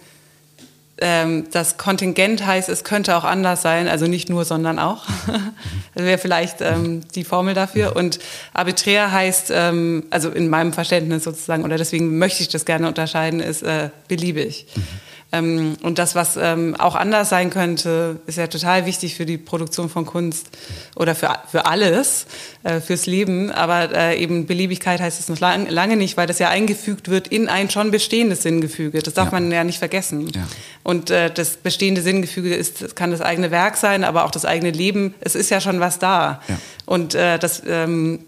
Ähm, 1.00 1.46
das 1.52 1.76
Kontingent 1.76 2.44
heißt, 2.44 2.68
es 2.68 2.82
könnte 2.82 3.16
auch 3.16 3.24
anders 3.24 3.62
sein, 3.62 3.88
also 3.88 4.06
nicht 4.06 4.30
nur, 4.30 4.44
sondern 4.44 4.78
auch. 4.78 5.06
das 5.94 6.04
wäre 6.04 6.18
vielleicht 6.18 6.60
ähm, 6.60 7.02
die 7.14 7.24
Formel 7.24 7.54
dafür. 7.54 7.94
Und 7.94 8.18
arbiträr 8.54 9.12
heißt, 9.12 9.52
ähm, 9.54 10.04
also 10.10 10.30
in 10.30 10.48
meinem 10.48 10.72
Verständnis 10.72 11.24
sozusagen, 11.24 11.62
oder 11.62 11.76
deswegen 11.76 12.18
möchte 12.18 12.42
ich 12.42 12.48
das 12.48 12.64
gerne 12.64 12.88
unterscheiden, 12.88 13.40
ist 13.40 13.62
äh, 13.62 13.90
beliebig. 14.08 14.66
Mhm. 14.74 15.07
Ähm, 15.30 15.76
und 15.82 15.98
das, 15.98 16.14
was 16.14 16.38
ähm, 16.38 16.74
auch 16.78 16.94
anders 16.94 17.28
sein 17.28 17.50
könnte, 17.50 18.18
ist 18.26 18.38
ja 18.38 18.46
total 18.46 18.86
wichtig 18.86 19.14
für 19.14 19.26
die 19.26 19.36
Produktion 19.36 19.90
von 19.90 20.06
Kunst 20.06 20.48
oder 20.96 21.14
für, 21.14 21.30
für 21.50 21.66
alles, 21.66 22.26
äh, 22.62 22.80
fürs 22.80 23.04
Leben. 23.04 23.50
Aber 23.50 23.94
äh, 23.94 24.18
eben 24.18 24.46
Beliebigkeit 24.46 25.00
heißt 25.00 25.20
es 25.20 25.28
noch 25.28 25.38
lang, 25.38 25.68
lange 25.68 25.96
nicht, 25.96 26.16
weil 26.16 26.26
das 26.26 26.38
ja 26.38 26.48
eingefügt 26.48 27.08
wird 27.10 27.28
in 27.28 27.48
ein 27.48 27.68
schon 27.68 27.90
bestehendes 27.90 28.42
Sinngefüge. 28.42 29.02
Das 29.02 29.12
darf 29.12 29.26
ja. 29.26 29.32
man 29.32 29.52
ja 29.52 29.64
nicht 29.64 29.78
vergessen. 29.78 30.28
Ja. 30.34 30.48
Und 30.82 31.10
äh, 31.10 31.30
das 31.30 31.58
bestehende 31.58 32.00
Sinngefüge 32.00 32.54
ist, 32.54 32.96
kann 32.96 33.10
das 33.10 33.20
eigene 33.20 33.50
Werk 33.50 33.76
sein, 33.76 34.04
aber 34.04 34.24
auch 34.24 34.30
das 34.30 34.46
eigene 34.46 34.70
Leben. 34.70 35.14
Es 35.20 35.34
ist 35.34 35.50
ja 35.50 35.60
schon 35.60 35.78
was 35.78 35.98
da. 35.98 36.40
Ja. 36.48 36.58
Und 36.86 37.14
äh, 37.14 37.38
das, 37.38 37.62
ähm, 37.66 38.20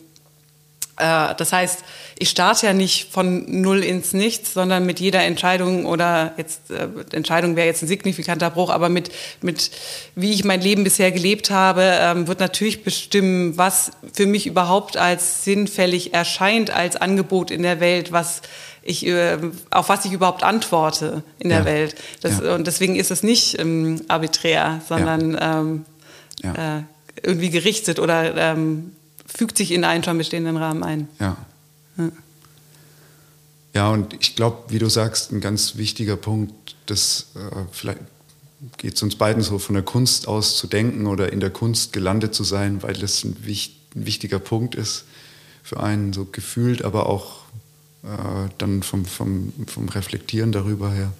äh, 0.99 1.35
das 1.35 1.53
heißt, 1.53 1.83
ich 2.23 2.29
starte 2.29 2.67
ja 2.67 2.75
nicht 2.75 3.11
von 3.11 3.63
null 3.63 3.83
ins 3.83 4.13
Nichts, 4.13 4.53
sondern 4.53 4.85
mit 4.85 5.01
jeder 5.01 5.25
Entscheidung 5.25 5.87
oder 5.87 6.35
jetzt 6.37 6.71
äh, 6.71 6.87
Entscheidung 7.13 7.57
wäre 7.57 7.67
jetzt 7.67 7.83
ein 7.83 7.89
signifikanter 7.89 8.51
Bruch, 8.51 8.69
aber 8.69 8.91
mit 8.91 9.11
mit 9.41 9.71
wie 10.15 10.31
ich 10.31 10.45
mein 10.45 10.61
Leben 10.61 10.85
bisher 10.85 11.13
gelebt 11.13 11.51
habe, 11.51 11.83
ähm, 11.83 12.29
wird 12.29 12.39
natürlich 12.39 12.85
bestimmen, 12.85 13.57
was 13.57 13.93
für 14.13 14.27
mich 14.27 14.47
überhaupt 14.47 14.99
als 14.99 15.45
sinnfällig 15.45 16.13
erscheint 16.13 16.71
als 16.71 16.97
Angebot 16.97 17.51
in 17.51 17.63
der 17.63 17.81
Welt, 17.81 18.13
was 18.13 18.43
ich, 18.83 19.07
äh, 19.07 19.39
auf 19.71 19.89
was 19.89 20.05
ich 20.05 20.13
überhaupt 20.13 20.43
antworte 20.43 21.23
in 21.39 21.49
der 21.49 21.61
ja. 21.61 21.65
Welt. 21.65 21.95
Das, 22.21 22.41
ja. 22.41 22.55
Und 22.55 22.67
deswegen 22.67 22.97
ist 22.97 23.11
es 23.11 23.23
nicht 23.23 23.59
ähm, 23.59 24.03
arbiträr, 24.09 24.83
sondern 24.87 25.33
ja. 25.33 25.61
Ähm, 25.61 25.85
äh, 26.43 26.83
irgendwie 27.23 27.51
gerichtet 27.51 27.99
oder 27.99 28.37
ähm, 28.37 28.93
fügt 29.27 29.57
sich 29.57 29.73
in 29.73 29.85
einen 29.85 30.05
schon 30.05 30.19
bestehenden 30.19 30.59
Rahmen 30.59 30.83
ein. 30.83 31.09
Ja. 31.19 31.37
Ja, 33.75 33.91
und 33.91 34.15
ich 34.15 34.35
glaube, 34.35 34.65
wie 34.69 34.79
du 34.79 34.89
sagst, 34.89 35.33
ein 35.33 35.41
ganz 35.41 35.77
wichtiger 35.77 36.17
Punkt, 36.17 36.75
das 36.87 37.27
äh, 37.37 37.65
vielleicht 37.71 38.01
geht 38.77 38.95
es 38.95 39.03
uns 39.03 39.17
beiden 39.17 39.43
so 39.43 39.59
von 39.59 39.75
der 39.75 39.85
Kunst 39.85 40.29
aus 40.29 40.57
zu 40.57 40.67
denken 40.67 41.07
oder 41.07 41.33
in 41.33 41.41
der 41.41 41.51
Kunst 41.51 41.93
gelandet 41.93 42.35
zu 42.35 42.45
sein, 42.45 42.83
weil 42.83 42.95
das 42.95 43.25
ein, 43.25 43.37
wich 43.45 43.77
ein 43.95 44.07
wichtiger 44.07 44.39
Punkt 44.39 44.75
ist 44.75 45.05
für 45.63 45.81
einen, 45.81 46.13
so 46.13 46.27
gefühlt, 46.27 46.85
aber 46.85 47.07
auch 47.07 47.45
äh, 48.03 48.49
dann 48.59 48.83
vom, 48.83 49.05
vom, 49.05 49.53
vom 49.67 49.89
Reflektieren 49.89 50.53
darüber 50.53 50.93
her. 50.93 51.13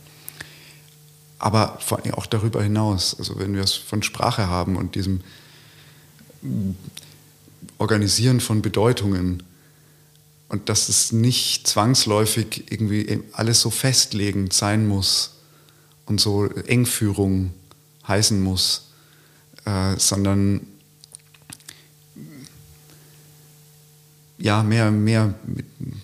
Aber 1.39 1.79
vor 1.81 1.99
allem 1.99 2.15
auch 2.15 2.27
darüber 2.27 2.63
hinaus, 2.63 3.17
also 3.19 3.39
wenn 3.39 3.55
wir 3.55 3.63
es 3.63 3.75
von 3.75 4.03
Sprache 4.03 4.49
haben 4.49 4.77
und 4.77 4.95
diesem 4.95 5.21
Organisieren 7.79 8.41
von 8.41 8.61
Bedeutungen 8.61 9.43
und 10.51 10.69
dass 10.69 10.89
es 10.89 11.13
nicht 11.13 11.69
zwangsläufig 11.69 12.65
irgendwie 12.71 13.23
alles 13.33 13.61
so 13.61 13.71
festlegend 13.71 14.53
sein 14.53 14.87
muss 14.87 15.37
und 16.07 16.21
so 16.21 16.47
Engführung 16.47 17.55
heißen 18.07 18.43
muss, 18.43 18.91
äh, 19.65 19.97
sondern 19.97 20.67
ja, 24.39 24.65
mehr, 24.65 24.91
mehr 24.91 25.35
mit, 25.47 25.67
mit, 25.79 25.97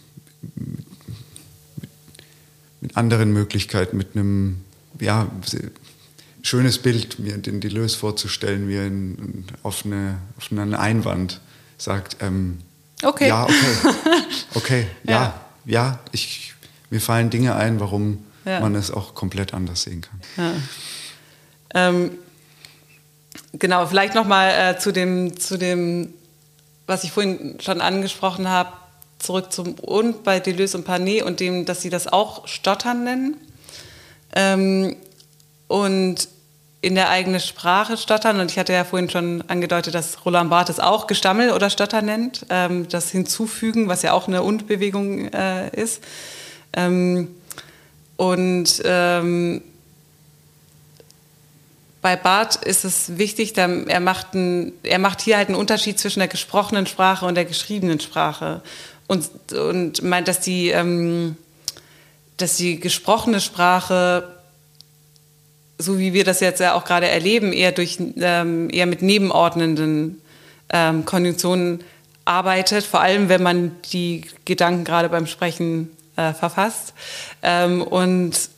mit 2.82 2.96
anderen 2.96 3.32
Möglichkeiten, 3.32 3.96
mit 3.96 4.14
einem 4.14 4.60
ja, 5.00 5.28
schönes 6.42 6.78
Bild, 6.78 7.18
mir 7.18 7.36
den 7.38 7.60
Deleuze 7.60 7.98
vorzustellen, 7.98 8.68
wie 8.68 8.78
ein, 8.78 9.44
auf, 9.64 9.84
eine, 9.84 10.18
auf 10.36 10.52
einen 10.52 10.74
Einwand 10.74 11.40
sagt, 11.78 12.18
ähm, 12.20 12.58
okay. 13.02 13.28
ja, 13.28 13.44
okay, 13.44 13.94
okay, 14.54 14.86
ja, 15.04 15.12
ja, 15.12 15.40
ja, 15.64 15.98
ich, 16.12 16.54
mir 16.90 17.00
fallen 17.00 17.30
Dinge 17.30 17.54
ein, 17.56 17.80
warum 17.80 18.24
ja. 18.44 18.60
man 18.60 18.74
es 18.74 18.90
auch 18.90 19.14
komplett 19.14 19.54
anders 19.54 19.82
sehen 19.82 20.00
kann. 20.00 20.20
Ja. 20.36 21.88
Ähm, 21.88 22.12
genau, 23.52 23.86
vielleicht 23.86 24.14
nochmal 24.14 24.50
äh, 24.50 24.78
zu, 24.78 24.92
dem, 24.92 25.38
zu 25.38 25.58
dem, 25.58 26.14
was 26.86 27.04
ich 27.04 27.12
vorhin 27.12 27.58
schon 27.60 27.80
angesprochen 27.80 28.48
habe, 28.48 28.72
zurück 29.18 29.52
zum 29.52 29.74
Und 29.74 30.24
bei 30.24 30.40
Deleuze 30.40 30.78
und 30.78 30.84
Panet 30.84 31.22
und 31.22 31.40
dem, 31.40 31.64
dass 31.64 31.82
sie 31.82 31.90
das 31.90 32.06
auch 32.06 32.46
Stottern 32.46 33.04
nennen. 33.04 33.36
Ähm, 34.34 34.96
und 35.68 36.28
in 36.80 36.94
der 36.94 37.10
eigenen 37.10 37.40
Sprache 37.40 37.96
stottern. 37.96 38.40
Und 38.40 38.50
ich 38.50 38.58
hatte 38.58 38.72
ja 38.72 38.84
vorhin 38.84 39.10
schon 39.10 39.42
angedeutet, 39.48 39.94
dass 39.94 40.24
Roland 40.24 40.50
Barthes 40.50 40.78
auch 40.78 41.06
Gestammel 41.06 41.50
oder 41.50 41.70
Stotter 41.70 42.02
nennt. 42.02 42.46
Ähm, 42.50 42.88
das 42.88 43.10
Hinzufügen, 43.10 43.88
was 43.88 44.02
ja 44.02 44.12
auch 44.12 44.28
eine 44.28 44.42
Und-Bewegung 44.42 45.32
äh, 45.32 45.68
ist. 45.70 46.02
Ähm, 46.72 47.28
und 48.16 48.82
ähm, 48.84 49.62
bei 52.02 52.14
Barth 52.14 52.64
ist 52.64 52.84
es 52.84 53.18
wichtig, 53.18 53.56
er 53.56 53.98
macht, 54.00 54.32
ein, 54.34 54.72
er 54.84 55.00
macht 55.00 55.20
hier 55.20 55.38
halt 55.38 55.48
einen 55.48 55.56
Unterschied 55.56 55.98
zwischen 55.98 56.20
der 56.20 56.28
gesprochenen 56.28 56.86
Sprache 56.86 57.26
und 57.26 57.34
der 57.34 57.46
geschriebenen 57.46 57.98
Sprache. 57.98 58.62
Und, 59.08 59.28
und 59.52 60.02
meint, 60.02 60.28
dass 60.28 60.38
die, 60.38 60.68
ähm, 60.68 61.36
dass 62.36 62.58
die 62.58 62.78
gesprochene 62.78 63.40
Sprache 63.40 64.35
so 65.78 65.98
wie 65.98 66.12
wir 66.12 66.24
das 66.24 66.40
jetzt 66.40 66.60
ja 66.60 66.74
auch 66.74 66.84
gerade 66.84 67.08
erleben, 67.08 67.52
eher 67.52 67.72
durch 67.72 67.98
ähm, 68.18 68.70
eher 68.70 68.86
mit 68.86 69.02
nebenordnenden 69.02 70.22
ähm, 70.72 71.04
Konjunktionen 71.04 71.84
arbeitet, 72.24 72.84
vor 72.84 73.00
allem 73.00 73.28
wenn 73.28 73.42
man 73.42 73.76
die 73.92 74.22
Gedanken 74.44 74.84
gerade 74.84 75.08
beim 75.08 75.26
Sprechen 75.26 75.90
äh, 76.16 76.32
verfasst 76.32 76.94
ähm, 77.42 77.82
und 77.82 78.50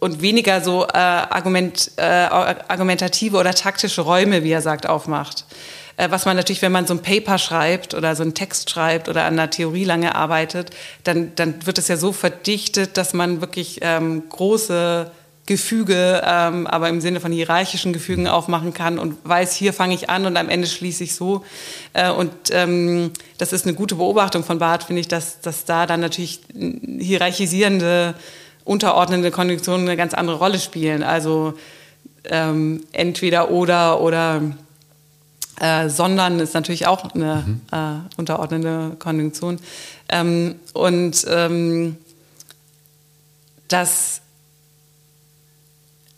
und 0.00 0.20
weniger 0.20 0.60
so 0.60 0.84
äh, 0.84 0.98
Argument, 0.98 1.92
äh, 1.96 2.02
argumentative 2.02 3.38
oder 3.38 3.54
taktische 3.54 4.02
Räume, 4.02 4.44
wie 4.44 4.50
er 4.50 4.60
sagt, 4.60 4.86
aufmacht. 4.86 5.46
Äh, 5.96 6.10
was 6.10 6.26
man 6.26 6.36
natürlich, 6.36 6.60
wenn 6.60 6.72
man 6.72 6.86
so 6.86 6.92
ein 6.92 7.00
Paper 7.00 7.38
schreibt 7.38 7.94
oder 7.94 8.14
so 8.14 8.22
einen 8.22 8.34
Text 8.34 8.68
schreibt 8.68 9.08
oder 9.08 9.24
an 9.24 9.32
einer 9.32 9.48
Theorie 9.48 9.84
lange 9.84 10.14
arbeitet, 10.14 10.72
dann, 11.04 11.34
dann 11.36 11.66
wird 11.66 11.78
es 11.78 11.88
ja 11.88 11.96
so 11.96 12.12
verdichtet, 12.12 12.98
dass 12.98 13.14
man 13.14 13.40
wirklich 13.40 13.78
ähm, 13.80 14.24
große 14.28 15.10
Gefüge, 15.46 16.22
ähm, 16.24 16.66
aber 16.66 16.88
im 16.88 17.02
Sinne 17.02 17.20
von 17.20 17.30
hierarchischen 17.30 17.92
Gefügen 17.92 18.26
aufmachen 18.26 18.72
kann 18.72 18.98
und 18.98 19.16
weiß, 19.24 19.54
hier 19.54 19.74
fange 19.74 19.94
ich 19.94 20.08
an 20.08 20.24
und 20.24 20.38
am 20.38 20.48
Ende 20.48 20.66
schließe 20.66 21.04
ich 21.04 21.14
so. 21.14 21.44
Äh, 21.92 22.10
und 22.10 22.32
ähm, 22.50 23.10
das 23.36 23.52
ist 23.52 23.66
eine 23.66 23.74
gute 23.74 23.96
Beobachtung 23.96 24.42
von 24.42 24.58
Barth, 24.58 24.84
finde 24.84 25.00
ich, 25.00 25.08
dass, 25.08 25.40
dass 25.40 25.66
da 25.66 25.86
dann 25.86 26.00
natürlich 26.00 26.40
hierarchisierende, 26.98 28.14
unterordnende 28.64 29.30
Konjunktionen 29.30 29.86
eine 29.86 29.98
ganz 29.98 30.14
andere 30.14 30.38
Rolle 30.38 30.58
spielen. 30.58 31.02
Also 31.02 31.52
ähm, 32.24 32.84
entweder 32.92 33.50
oder 33.50 34.00
oder 34.00 34.40
äh, 35.60 35.90
sondern 35.90 36.40
ist 36.40 36.54
natürlich 36.54 36.86
auch 36.86 37.14
eine 37.14 37.44
mhm. 37.46 37.60
äh, 37.70 38.00
unterordnende 38.16 38.96
Konjunktion. 38.98 39.58
Ähm, 40.08 40.56
und 40.72 41.24
ähm, 41.28 41.96
das 43.68 44.22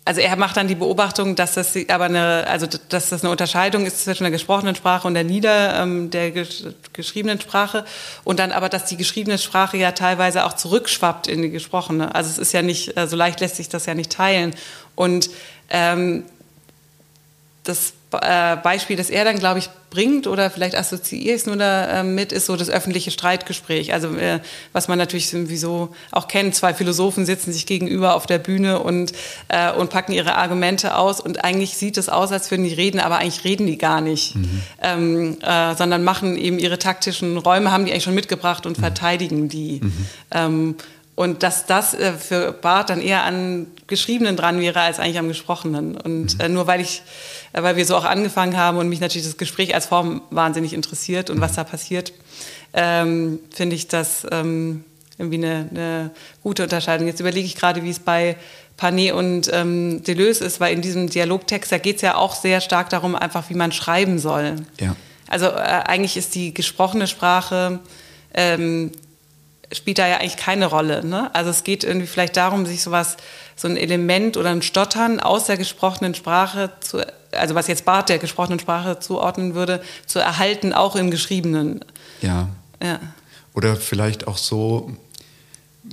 also 0.07 0.21
er 0.21 0.37
macht 0.37 0.57
dann 0.57 0.69
die 0.69 0.77
Beobachtung, 0.77 1.35
dass 1.35 1.55
das 1.55 1.77
aber 1.89 2.05
eine, 2.05 2.47
also 2.47 2.69
dass 2.89 3.09
das 3.09 3.23
eine 3.23 3.31
Unterscheidung 3.31 3.85
ist 3.87 4.05
zwischen 4.05 4.23
der 4.23 4.31
gesprochenen 4.31 4.77
Sprache 4.77 5.09
und 5.09 5.15
der 5.15 5.25
Nieder, 5.25 5.83
ähm, 5.83 6.11
der 6.11 6.31
gesch 6.31 6.63
geschriebenen 6.93 7.41
Sprache 7.41 7.85
und 8.23 8.39
dann 8.39 8.53
aber, 8.53 8.69
dass 8.69 8.85
die 8.85 8.97
geschriebene 8.97 9.37
Sprache 9.37 9.77
ja 9.77 9.91
teilweise 9.91 10.45
auch 10.45 10.53
zurückschwappt 10.53 11.27
in 11.27 11.43
die 11.43 11.51
gesprochene. 11.51 12.15
Also 12.15 12.31
es 12.31 12.39
ist 12.39 12.53
ja 12.53 12.63
nicht, 12.63 12.95
so 12.95 13.01
also 13.01 13.17
leicht 13.17 13.41
lässt 13.41 13.57
sich 13.57 13.69
das 13.69 13.87
ja 13.87 13.95
nicht 13.95 14.13
teilen 14.13 14.55
und 14.95 15.29
ähm, 15.71 16.23
das 17.65 17.93
äh, 18.23 18.57
Beispiel, 18.63 18.97
das 18.97 19.11
er 19.11 19.25
dann, 19.25 19.39
glaube 19.39 19.59
ich, 19.59 19.71
bringt 19.91 20.27
oder 20.27 20.51
vielleicht 20.51 20.77
assoziiere 20.77 21.35
ich 21.35 21.43
es 21.43 21.47
nur 21.47 21.57
damit, 21.57 22.33
ist 22.33 22.47
so 22.47 22.57
das 22.57 22.69
öffentliche 22.69 23.11
Streitgespräch. 23.11 23.93
Also 23.93 24.15
äh, 24.17 24.41
was 24.73 24.89
man 24.89 24.99
natürlich 24.99 25.31
sowieso 25.31 25.95
auch 26.11 26.29
kennt, 26.29 26.55
zwei 26.55 26.75
Philosophen 26.75 27.25
sitzen 27.25 27.53
sich 27.53 27.67
gegenüber 27.67 28.15
auf 28.15 28.27
der 28.27 28.39
Bühne 28.39 28.81
und, 28.81 29.13
äh, 29.49 29.73
und 29.73 29.91
packen 29.91 30.13
ihre 30.13 30.35
Argumente 30.35 30.97
aus 30.97 31.21
und 31.21 31.45
eigentlich 31.45 31.77
sieht 31.77 31.97
es 31.97 32.09
aus, 32.09 32.33
als 32.33 32.51
würden 32.51 32.65
die 32.65 32.75
reden, 32.75 33.01
aber 33.01 33.19
eigentlich 33.19 33.45
reden 33.45 33.67
die 33.67 33.79
gar 33.79 34.01
nicht, 34.01 34.37
mhm. 34.37 34.63
ähm, 34.83 35.39
äh, 35.41 35.75
sondern 35.77 36.05
machen 36.05 36.37
eben 36.37 36.59
ihre 36.59 36.79
taktischen 36.79 37.39
Räume, 37.39 37.71
haben 37.73 37.87
die 37.87 37.93
eigentlich 37.93 38.05
schon 38.05 38.15
mitgebracht 38.15 38.67
und 38.67 38.77
mhm. 38.77 38.83
verteidigen 38.83 39.49
die. 39.49 39.81
Mhm. 39.83 40.07
Ähm, 40.33 40.77
und 41.17 41.43
dass 41.43 41.65
das 41.65 41.95
äh, 41.95 42.13
für 42.13 42.53
Bart 42.53 42.91
dann 42.91 43.01
eher 43.01 43.25
an 43.25 43.67
Geschriebenen 43.87 44.37
dran 44.37 44.61
wäre 44.61 44.81
als 44.81 45.01
eigentlich 45.01 45.19
am 45.19 45.29
Gesprochenen. 45.29 45.97
Und 45.97 46.35
mhm. 46.35 46.41
äh, 46.41 46.49
nur 46.51 46.67
weil 46.67 46.83
ich, 46.83 47.03
äh, 47.46 47.46
weil 47.63 47.77
wir 47.77 47.85
so 47.87 47.97
auch 47.97 48.05
angefangen 48.05 48.57
haben 48.57 48.79
und 48.79 48.89
mich 48.89 49.01
natürlich 49.01 49.27
das 49.27 49.37
Gespräch 49.37 49.75
als 49.75 49.87
Form 49.87 50.23
wahnsinnig 50.31 50.73
interessiert 50.73 51.31
und 51.31 51.41
was 51.41 51.55
da 51.55 51.65
passiert, 51.65 52.13
ähm, 52.73 53.39
finde 53.51 53.77
ich 53.77 53.89
das 53.89 54.27
ähm, 54.31 54.85
irgendwie 55.19 55.39
eine, 55.39 55.69
eine, 55.71 56.11
gute 56.43 56.63
Unterscheidung. 56.63 57.07
Jetzt 57.07 57.21
überlege 57.21 57.47
ich 57.47 57.57
gerade, 57.57 57.83
wie 57.83 57.91
es 57.91 57.99
bei 57.99 58.37
Panet 58.77 59.15
und 59.15 59.51
ähm, 59.53 60.03
Deleuze 60.05 60.45
ist, 60.45 60.61
weil 60.61 60.75
in 60.75 60.83
diesem 60.83 61.09
Dialogtext, 61.09 61.73
da 61.73 61.79
geht 61.79 61.97
es 61.97 62.03
ja 62.03 62.17
auch 62.17 62.35
sehr 62.35 62.61
stark 62.61 62.91
darum, 62.91 63.15
einfach 63.15 63.49
wie 63.49 63.55
man 63.55 63.73
schreiben 63.73 64.19
soll. 64.19 64.57
Ja. 64.79 64.95
Also 65.29 65.47
äh, 65.47 65.51
eigentlich 65.51 66.17
ist 66.17 66.35
die 66.35 66.53
gesprochene 66.53 67.07
Sprache 67.07 67.81
ähm, 68.35 68.93
spielt 69.73 69.99
da 69.99 70.07
ja 70.07 70.19
eigentlich 70.19 70.37
keine 70.37 70.67
Rolle. 70.67 71.05
Ne? 71.05 71.35
Also 71.35 71.51
es 71.51 71.65
geht 71.65 71.85
irgendwie 71.85 72.07
vielleicht 72.07 72.37
darum, 72.37 72.67
sich 72.67 72.83
sowas, 72.83 73.17
so 73.57 73.69
ein 73.69 73.77
Element 73.77 74.37
oder 74.37 74.51
ein 74.51 74.63
Stottern 74.63 75.19
aus 75.19 75.47
der 75.47 75.57
gesprochenen 75.57 76.15
Sprache 76.15 76.71
zu, 76.81 77.05
also 77.39 77.55
was 77.55 77.67
jetzt 77.67 77.85
Barth 77.85 78.09
der 78.09 78.19
gesprochenen 78.19 78.59
Sprache 78.59 78.99
zuordnen 78.99 79.55
würde, 79.55 79.83
zu 80.07 80.19
erhalten, 80.19 80.73
auch 80.73 80.97
im 80.97 81.11
Geschriebenen. 81.11 81.85
Ja. 82.23 82.49
ja. 82.83 83.01
Oder 83.55 83.77
vielleicht 83.77 84.27
auch 84.27 84.39
so, 84.39 84.93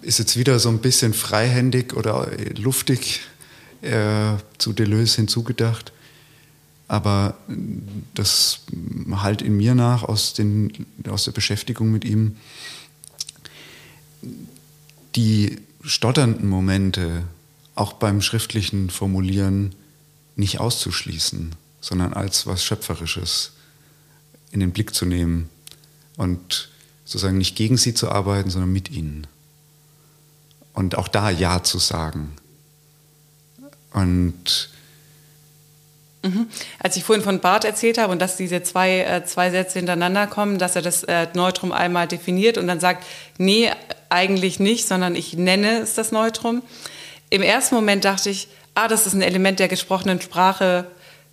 ist 0.01 0.19
jetzt 0.19 0.37
wieder 0.37 0.59
so 0.59 0.69
ein 0.69 0.79
bisschen 0.79 1.13
freihändig 1.13 1.93
oder 1.93 2.27
luftig 2.55 3.21
äh, 3.81 4.35
zu 4.57 4.73
Deleuze 4.73 5.17
hinzugedacht. 5.17 5.91
Aber 6.87 7.35
das 8.13 8.59
halt 9.11 9.41
in 9.41 9.57
mir 9.57 9.73
nach 9.73 10.03
aus, 10.03 10.33
den, 10.33 10.85
aus 11.09 11.23
der 11.25 11.31
Beschäftigung 11.31 11.91
mit 11.91 12.05
ihm 12.05 12.37
die 15.15 15.59
stotternden 15.83 16.47
Momente 16.47 17.23
auch 17.75 17.93
beim 17.93 18.21
schriftlichen 18.21 18.89
Formulieren 18.89 19.75
nicht 20.35 20.59
auszuschließen, 20.59 21.55
sondern 21.81 22.13
als 22.13 22.47
was 22.47 22.63
Schöpferisches 22.63 23.51
in 24.51 24.59
den 24.59 24.71
Blick 24.71 24.93
zu 24.93 25.05
nehmen 25.05 25.49
und 26.17 26.69
sozusagen 27.05 27.37
nicht 27.37 27.55
gegen 27.55 27.77
sie 27.77 27.93
zu 27.93 28.09
arbeiten, 28.09 28.49
sondern 28.49 28.71
mit 28.71 28.89
ihnen. 28.91 29.27
Und 30.73 30.97
auch 30.97 31.07
da 31.07 31.29
Ja 31.29 31.63
zu 31.63 31.77
sagen. 31.79 32.33
Und 33.91 34.69
Mhm. 36.23 36.47
Als 36.79 36.95
ich 36.95 37.03
vorhin 37.03 37.23
von 37.23 37.41
Barth 37.41 37.65
erzählt 37.65 37.97
habe 37.97 38.11
und 38.13 38.21
dass 38.21 38.37
diese 38.37 38.63
zwei, 38.63 39.01
äh, 39.01 39.25
zwei 39.25 39.51
Sätze 39.51 39.79
hintereinander 39.79 40.25
kommen, 40.25 40.57
dass 40.57 40.77
er 40.77 40.81
das 40.81 41.03
äh, 41.03 41.27
Neutrum 41.33 41.73
einmal 41.73 42.07
definiert 42.07 42.57
und 42.57 42.65
dann 42.67 42.79
sagt, 42.79 43.05
nee, 43.37 43.69
eigentlich 44.07 44.57
nicht, 44.59 44.87
sondern 44.87 45.15
ich 45.15 45.33
nenne 45.33 45.79
es 45.79 45.95
das 45.95 46.13
Neutrum. 46.13 46.63
Im 47.29 47.41
ersten 47.41 47.75
Moment 47.75 48.05
dachte 48.05 48.29
ich, 48.29 48.47
ah, 48.75 48.87
das 48.87 49.07
ist 49.07 49.13
ein 49.13 49.21
Element 49.21 49.59
der 49.59 49.67
gesprochenen 49.67 50.21
Sprache. 50.21 50.87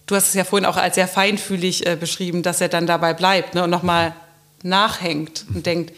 Du 0.07 0.17
hast 0.17 0.29
es 0.29 0.35
ja 0.35 0.45
vorhin 0.45 0.67
auch 0.67 0.77
als 0.77 0.97
sehr 0.97 1.09
feinfühlig 1.09 1.87
äh, 1.87 1.97
beschrieben, 1.97 2.43
dass 2.43 2.61
er 2.61 2.69
dann 2.69 2.87
dabei 2.87 3.15
bleibt 3.15 3.55
ne, 3.55 3.65
und 3.65 3.71
nochmal 3.71 4.15
nachhängt 4.63 5.45
und 5.55 5.67
denkt 5.67 5.95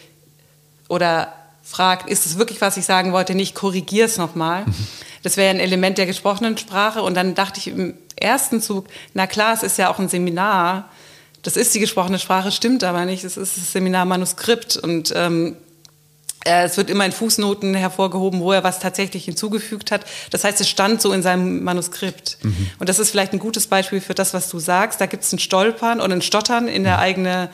oder 0.87 1.33
fragt, 1.63 2.09
ist 2.09 2.25
es 2.25 2.37
wirklich, 2.37 2.61
was 2.61 2.77
ich 2.77 2.85
sagen 2.85 3.13
wollte? 3.13 3.33
Nicht, 3.33 3.55
korrigiere 3.55 4.05
es 4.05 4.17
nochmal. 4.17 4.65
Mhm. 4.65 4.75
Das 5.23 5.37
wäre 5.37 5.49
ein 5.49 5.59
Element 5.59 5.97
der 5.97 6.05
gesprochenen 6.05 6.57
Sprache. 6.57 7.01
Und 7.01 7.15
dann 7.15 7.33
dachte 7.33 7.59
ich 7.59 7.69
im 7.69 7.95
ersten 8.15 8.61
Zug, 8.61 8.85
na 9.13 9.25
klar, 9.25 9.53
es 9.53 9.63
ist 9.63 9.77
ja 9.77 9.89
auch 9.89 9.97
ein 9.97 10.09
Seminar. 10.09 10.89
Das 11.41 11.57
ist 11.57 11.73
die 11.73 11.79
gesprochene 11.79 12.19
Sprache, 12.19 12.51
stimmt 12.51 12.83
aber 12.83 13.05
nicht. 13.05 13.23
Es 13.23 13.37
ist 13.37 13.57
das 13.57 13.71
Seminarmanuskript. 13.71 14.77
Und 14.77 15.13
ähm, 15.15 15.53
äh, 15.53 15.55
es 16.45 16.77
wird 16.77 16.89
immer 16.89 17.05
in 17.05 17.11
Fußnoten 17.11 17.73
hervorgehoben, 17.73 18.41
wo 18.41 18.51
er 18.51 18.63
was 18.63 18.79
tatsächlich 18.79 19.25
hinzugefügt 19.25 19.91
hat. 19.91 20.05
Das 20.31 20.43
heißt, 20.43 20.59
es 20.61 20.69
stand 20.69 21.01
so 21.01 21.13
in 21.13 21.21
seinem 21.21 21.63
Manuskript. 21.63 22.37
Mhm. 22.41 22.69
Und 22.79 22.89
das 22.89 22.99
ist 22.99 23.11
vielleicht 23.11 23.33
ein 23.33 23.39
gutes 23.39 23.67
Beispiel 23.67 24.01
für 24.01 24.13
das, 24.13 24.33
was 24.33 24.49
du 24.49 24.59
sagst. 24.59 24.99
Da 24.99 25.05
gibt 25.05 25.23
es 25.23 25.31
ein 25.31 25.39
Stolpern 25.39 26.01
und 26.01 26.11
ein 26.11 26.21
Stottern 26.21 26.67
in 26.67 26.83
der 26.83 26.97
mhm. 26.97 27.03
eigenen 27.03 27.49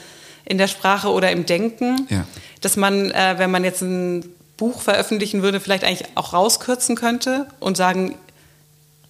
in 0.45 0.57
der 0.57 0.68
Sprache 0.68 1.10
oder 1.10 1.32
im 1.32 1.45
Denken, 1.45 2.07
ja. 2.10 2.26
dass 2.61 2.76
man, 2.76 3.11
äh, 3.11 3.36
wenn 3.38 3.52
man 3.52 3.64
jetzt 3.64 3.82
ein 3.82 4.26
Buch 4.57 4.82
veröffentlichen 4.82 5.44
würde, 5.44 5.60
vielleicht 5.60 5.84
eigentlich 5.84 6.07
auch 6.16 6.34
rauskürzen 6.34 6.95
könnte 6.95 7.48
und 7.60 7.78
sagen, 7.78 8.16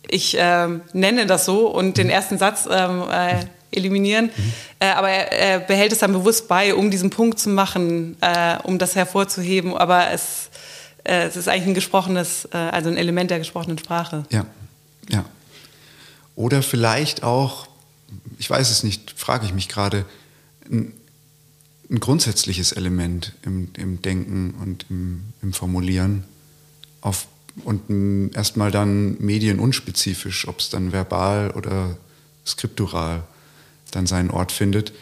ich 0.07 0.37
äh, 0.37 0.67
nenne 0.93 1.25
das 1.25 1.45
so 1.45 1.67
und 1.67 1.97
den 1.97 2.09
ersten 2.09 2.37
Satz 2.37 2.67
ähm, 2.69 3.03
äh, 3.09 3.35
eliminieren. 3.71 4.25
Mhm. 4.25 4.53
Äh, 4.79 4.85
aber 4.87 5.09
er, 5.09 5.31
er, 5.31 5.59
behält 5.59 5.91
es 5.91 5.99
dann 5.99 6.13
bewusst 6.13 6.47
bei, 6.47 6.73
um 6.73 6.91
diesen 6.91 7.09
Punkt 7.09 7.39
zu 7.39 7.49
machen, 7.49 8.17
äh, 8.21 8.57
um 8.63 8.77
das 8.77 8.95
hervorzuheben. 8.95 9.75
Aber 9.75 10.11
es, 10.11 10.49
äh, 11.03 11.23
es 11.23 11.35
ist 11.35 11.47
eigentlich 11.47 11.67
ein 11.67 11.73
gesprochenes, 11.73 12.47
äh, 12.51 12.57
also 12.57 12.89
ein 12.89 12.97
Element 12.97 13.31
der 13.31 13.39
gesprochenen 13.39 13.77
Sprache. 13.77 14.25
Ja, 14.31 14.45
ja. 15.09 15.25
Oder 16.35 16.63
vielleicht 16.63 17.23
auch, 17.23 17.67
ich 18.37 18.49
weiß 18.49 18.71
es 18.71 18.83
nicht, 18.83 19.13
frage 19.17 19.45
ich 19.45 19.53
mich 19.53 19.67
gerade, 19.67 20.05
ein, 20.71 20.93
ein 21.89 21.99
grundsätzliches 21.99 22.71
Element 22.71 23.33
im, 23.43 23.69
im 23.75 24.01
Denken 24.01 24.53
und 24.61 24.85
im, 24.89 25.23
im 25.41 25.53
Formulieren 25.53 26.23
auf, 27.01 27.27
und 27.63 28.31
erstmal 28.35 28.71
dann 28.71 29.17
medienunspezifisch, 29.19 30.47
ob 30.47 30.59
es 30.59 30.69
dann 30.69 30.91
verbal 30.91 31.51
oder 31.51 31.97
skriptural 32.45 33.23
dann 33.91 34.07
seinen 34.07 34.31
Ort 34.31 34.51
findet, 34.51 34.93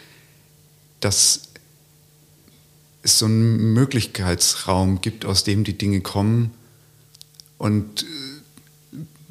dass 1.00 1.48
es 3.02 3.18
so 3.18 3.26
einen 3.26 3.72
Möglichkeitsraum 3.74 5.00
gibt, 5.00 5.24
aus 5.24 5.44
dem 5.44 5.64
die 5.64 5.78
Dinge 5.78 6.00
kommen 6.00 6.52
und 7.56 8.02
äh, 8.02 8.06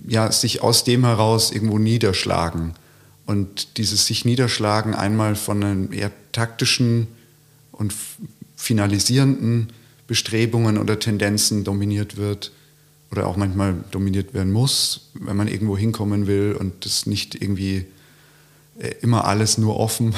ja, 0.08 0.32
sich 0.32 0.62
aus 0.62 0.84
dem 0.84 1.04
heraus 1.04 1.52
irgendwo 1.52 1.80
niederschlagen. 1.80 2.74
Und 3.26 3.78
dieses 3.78 4.06
sich 4.06 4.24
niederschlagen 4.24 4.96
einmal 4.96 5.36
von 5.36 5.62
einem 5.62 5.92
eher 5.92 6.12
taktischen 6.32 7.08
und 7.74 7.94
finalisierenden 8.56 9.74
Bestrebungen 10.08 10.78
oder 10.78 10.98
Tendenzen 10.98 11.66
dominiert 11.66 12.16
wird 12.16 12.52
oder 13.12 13.28
auch 13.28 13.36
manchmal 13.36 13.76
dominiert 13.92 14.34
werden 14.34 14.54
muss, 14.54 15.10
wenn 15.14 15.36
man 15.36 15.48
irgendwo 15.48 15.78
hinkommen 15.78 16.28
will 16.28 16.56
und 16.58 16.86
das 16.86 17.06
nicht 17.06 17.36
irgendwie 17.36 17.86
immer 19.02 19.26
alles 19.26 19.58
nur 19.58 19.80
offen 19.80 20.14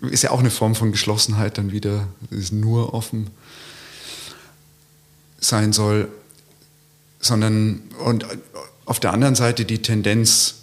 ist 0.00 0.22
ja 0.22 0.30
auch 0.30 0.40
eine 0.40 0.50
Form 0.50 0.74
von 0.74 0.92
Geschlossenheit 0.92 1.58
dann 1.58 1.72
wieder, 1.72 2.08
ist 2.30 2.52
nur 2.52 2.94
offen 2.94 3.30
sein 5.40 5.72
soll, 5.72 6.08
sondern 7.20 7.82
und 8.04 8.26
auf 8.84 9.00
der 9.00 9.12
anderen 9.12 9.34
Seite 9.34 9.64
die 9.64 9.82
Tendenz 9.82 10.54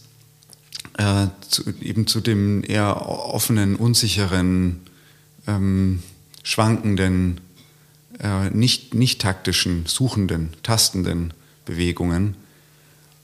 äh, 0.98 1.28
zu, 1.50 1.64
eben 1.82 2.08
zu 2.08 2.22
dem 2.22 2.64
eher 2.64 3.08
offenen, 3.08 3.76
unsicheren, 3.76 4.82
ähm, 5.48 6.02
schwankenden, 6.44 7.42
äh, 8.20 8.50
nicht, 8.50 8.94
nicht 8.94 9.22
taktischen, 9.22 9.86
suchenden, 9.86 10.54
tastenden 10.64 11.34
Bewegungen. 11.66 12.36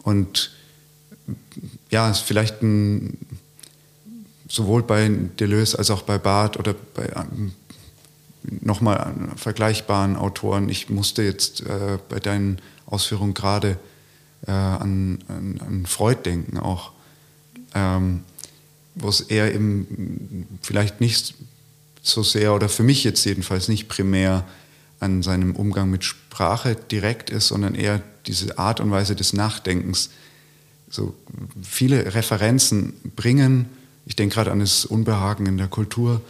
Und 0.04 0.52
ja, 1.92 2.10
ist 2.10 2.22
vielleicht 2.22 2.62
ein, 2.62 3.18
sowohl 4.50 4.84
bei 4.84 5.10
Deleuze 5.40 5.78
als 5.78 5.92
auch 5.92 6.02
bei 6.02 6.18
Barth 6.18 6.58
oder 6.58 6.74
bei 6.96 7.10
ähm, 7.16 7.54
nochmal 8.62 9.14
vergleichbaren 9.36 10.16
Autoren. 10.16 10.68
Ich 10.70 10.90
musste 10.90 11.22
jetzt 11.22 11.62
äh, 11.62 12.00
bei 12.10 12.20
deinen 12.20 12.60
Ausführungen 12.86 13.34
gerade 13.34 13.78
äh, 14.48 14.52
an, 14.52 15.20
an, 15.28 15.62
an 15.66 15.86
Freud 15.86 16.24
denken 16.26 16.58
auch 16.58 16.92
ähm, 17.74 18.22
wo 18.96 19.10
es 19.10 19.22
eher 19.22 19.54
eben 19.54 20.60
vielleicht 20.62 21.02
nicht 21.02 21.36
so 22.02 22.24
sehr 22.24 22.54
oder 22.54 22.68
für 22.68 22.84
mich 22.84 23.04
jetzt 23.04 23.24
jedenfalls 23.26 23.68
nicht 23.68 23.88
primär 23.88 24.46
an 25.00 25.24
seinem 25.24 25.56
Umgang 25.56 25.90
mit 25.90 26.04
Sprache 26.04 26.76
direkt 26.76 27.30
ist, 27.30 27.48
sondern 27.48 27.76
eher 27.76 28.02
diese 28.28 28.58
Art 28.58 28.80
und 28.80 28.92
Weise 28.92 29.16
des 29.16 29.34
Nachdenkens. 29.34 30.10
So 30.92 31.16
viele 31.64 32.14
Referenzen 32.14 32.94
bringen. 33.16 33.68
Ich 34.06 34.16
denke 34.16 34.36
gerade 34.36 34.52
an 34.52 34.60
das 34.60 34.86
Unbehagen 34.86 35.46
in 35.46 35.58
der 35.58 35.70
Kultur. 35.70 36.22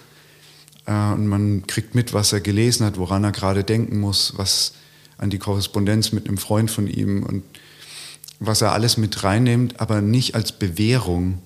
Äh, 0.85 1.11
und 1.13 1.27
man 1.27 1.67
kriegt 1.67 1.95
mit, 1.95 2.13
was 2.13 2.31
er 2.31 2.39
gelesen 2.39 2.85
hat, 2.85 2.97
woran 2.97 3.23
er 3.23 3.31
gerade 3.31 3.63
denken 3.63 3.99
muss, 3.99 4.33
was 4.37 4.73
an 5.17 5.29
die 5.29 5.39
Korrespondenz 5.39 6.11
mit 6.11 6.27
einem 6.27 6.37
Freund 6.37 6.71
von 6.71 6.87
ihm 6.87 7.23
und 7.23 7.43
was 8.39 8.61
er 8.61 8.71
alles 8.71 8.97
mit 8.97 9.23
reinnimmt, 9.23 9.79
aber 9.79 10.01
nicht 10.01 10.35
als 10.35 10.51
Bewährung 10.51 11.41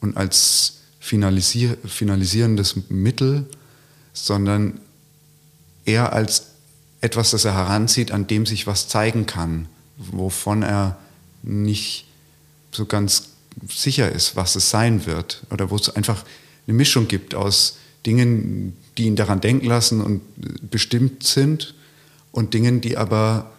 und 0.00 0.16
als 0.16 0.78
finalisier 0.98 1.76
finalisierendes 1.84 2.90
Mittel, 2.90 3.46
sondern 4.12 4.80
eher 5.84 6.12
als 6.12 6.46
etwas, 7.00 7.30
das 7.30 7.44
er 7.44 7.54
heranzieht, 7.54 8.12
an 8.12 8.26
dem 8.26 8.46
sich 8.46 8.66
was 8.66 8.88
zeigen 8.88 9.26
kann, 9.26 9.66
wovon 9.96 10.62
er 10.62 10.96
nicht 11.42 12.06
so 12.72 12.86
ganz 12.86 13.28
sicher 13.68 14.10
ist, 14.10 14.34
was 14.36 14.56
es 14.56 14.70
sein 14.70 15.06
wird. 15.06 15.42
Oder 15.50 15.70
wo 15.70 15.76
es 15.76 15.94
einfach 15.94 16.24
eine 16.66 16.76
Mischung 16.76 17.08
gibt 17.08 17.34
aus 17.34 17.78
Dingen, 18.04 18.76
die 18.98 19.04
ihn 19.04 19.16
daran 19.16 19.40
denken 19.40 19.66
lassen 19.66 20.00
und 20.00 20.22
bestimmt 20.70 21.22
sind 21.22 21.74
und 22.32 22.54
Dingen, 22.54 22.80
die 22.80 22.96
aber 22.96 23.52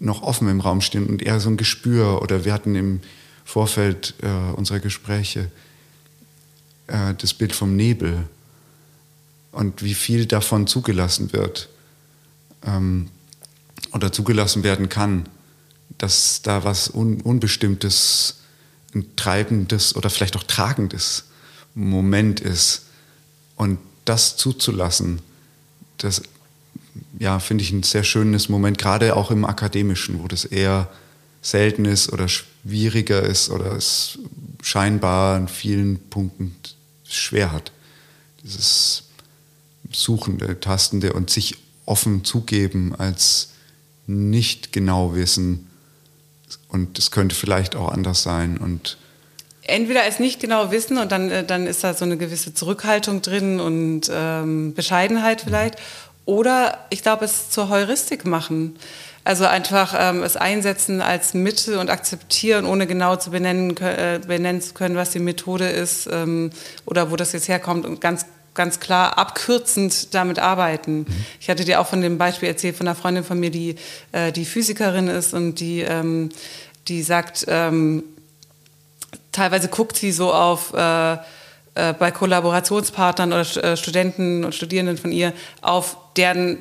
noch 0.00 0.22
offen 0.22 0.48
im 0.48 0.60
Raum 0.60 0.80
stehen 0.80 1.06
und 1.06 1.22
eher 1.22 1.40
so 1.40 1.48
ein 1.48 1.56
Gespür. 1.56 2.22
Oder 2.22 2.44
wir 2.44 2.52
hatten 2.52 2.74
im 2.74 3.00
Vorfeld 3.44 4.14
äh, 4.22 4.52
unserer 4.56 4.80
Gespräche 4.80 5.50
äh, 6.86 7.14
das 7.14 7.34
Bild 7.34 7.54
vom 7.54 7.76
Nebel 7.76 8.24
und 9.52 9.82
wie 9.82 9.94
viel 9.94 10.26
davon 10.26 10.66
zugelassen 10.66 11.32
wird 11.32 11.68
ähm, 12.66 13.08
oder 13.92 14.12
zugelassen 14.12 14.64
werden 14.64 14.88
kann, 14.88 15.26
dass 15.98 16.42
da 16.42 16.64
was 16.64 16.92
Un 16.92 17.20
Unbestimmtes, 17.20 18.40
ein 18.94 19.16
treibendes 19.16 19.96
oder 19.96 20.10
vielleicht 20.10 20.36
auch 20.36 20.42
tragendes 20.42 21.24
Moment 21.74 22.40
ist. 22.40 22.86
Und 23.56 23.78
das 24.04 24.36
zuzulassen, 24.36 25.20
das 25.98 26.22
ja, 27.18 27.38
finde 27.38 27.64
ich 27.64 27.72
ein 27.72 27.82
sehr 27.82 28.04
schönes 28.04 28.48
Moment, 28.48 28.78
gerade 28.78 29.16
auch 29.16 29.30
im 29.30 29.44
Akademischen, 29.44 30.22
wo 30.22 30.28
das 30.28 30.44
eher 30.44 30.88
selten 31.42 31.84
ist 31.84 32.12
oder 32.12 32.28
schwieriger 32.28 33.22
ist 33.22 33.50
oder 33.50 33.72
es 33.72 34.18
scheinbar 34.62 35.36
an 35.36 35.48
vielen 35.48 35.98
Punkten 36.10 36.54
schwer 37.06 37.52
hat. 37.52 37.72
Dieses 38.42 39.04
Suchende, 39.92 40.58
Tastende 40.60 41.12
und 41.12 41.30
sich 41.30 41.56
offen 41.86 42.24
zugeben 42.24 42.94
als 42.94 43.50
nicht 44.06 44.72
genau 44.72 45.14
wissen 45.14 45.66
und 46.74 46.98
es 46.98 47.12
könnte 47.12 47.36
vielleicht 47.36 47.76
auch 47.76 47.92
anders 47.92 48.24
sein 48.24 48.58
und 48.58 48.98
entweder 49.62 50.06
es 50.06 50.18
nicht 50.18 50.40
genau 50.40 50.72
wissen 50.72 50.98
und 50.98 51.12
dann, 51.12 51.30
äh, 51.30 51.44
dann 51.44 51.66
ist 51.66 51.84
da 51.84 51.94
so 51.94 52.04
eine 52.04 52.16
gewisse 52.16 52.52
Zurückhaltung 52.52 53.22
drin 53.22 53.60
und 53.60 54.10
ähm, 54.12 54.74
Bescheidenheit 54.74 55.40
vielleicht. 55.40 55.76
Oder 56.26 56.78
ich 56.90 57.02
glaube, 57.02 57.24
es 57.24 57.50
zur 57.50 57.68
Heuristik 57.68 58.24
machen. 58.24 58.76
Also 59.24 59.46
einfach 59.46 59.94
ähm, 59.96 60.22
es 60.22 60.36
einsetzen 60.36 61.00
als 61.00 61.32
Mittel 61.32 61.78
und 61.78 61.90
akzeptieren, 61.90 62.66
ohne 62.66 62.86
genau 62.86 63.16
zu 63.16 63.30
benennen, 63.30 63.74
äh, 63.78 64.20
benennen 64.26 64.60
zu 64.60 64.74
können, 64.74 64.96
was 64.96 65.10
die 65.10 65.18
Methode 65.18 65.68
ist 65.68 66.08
ähm, 66.10 66.50
oder 66.84 67.10
wo 67.10 67.16
das 67.16 67.32
jetzt 67.32 67.48
herkommt 67.48 67.86
und 67.86 68.00
ganz 68.00 68.26
ganz 68.54 68.80
klar 68.80 69.18
abkürzend 69.18 70.14
damit 70.14 70.38
arbeiten. 70.38 70.98
Mhm. 70.98 71.06
Ich 71.40 71.50
hatte 71.50 71.64
dir 71.64 71.80
auch 71.80 71.86
von 71.86 72.00
dem 72.00 72.18
Beispiel 72.18 72.48
erzählt 72.48 72.76
von 72.76 72.86
einer 72.86 72.94
Freundin 72.94 73.24
von 73.24 73.38
mir, 73.38 73.50
die 73.50 73.76
äh, 74.12 74.32
die 74.32 74.44
Physikerin 74.44 75.08
ist 75.08 75.34
und 75.34 75.56
die 75.56 75.80
ähm, 75.80 76.30
die 76.88 77.02
sagt, 77.02 77.46
ähm, 77.48 78.04
teilweise 79.32 79.68
guckt 79.68 79.96
sie 79.96 80.12
so 80.12 80.32
auf 80.32 80.72
äh, 80.74 81.16
äh, 81.76 81.92
bei 81.92 82.10
Kollaborationspartnern 82.10 83.32
oder 83.32 83.64
äh, 83.64 83.76
Studenten 83.76 84.44
und 84.44 84.54
Studierenden 84.54 84.96
von 84.96 85.10
ihr 85.10 85.32
auf 85.60 85.96
deren 86.16 86.58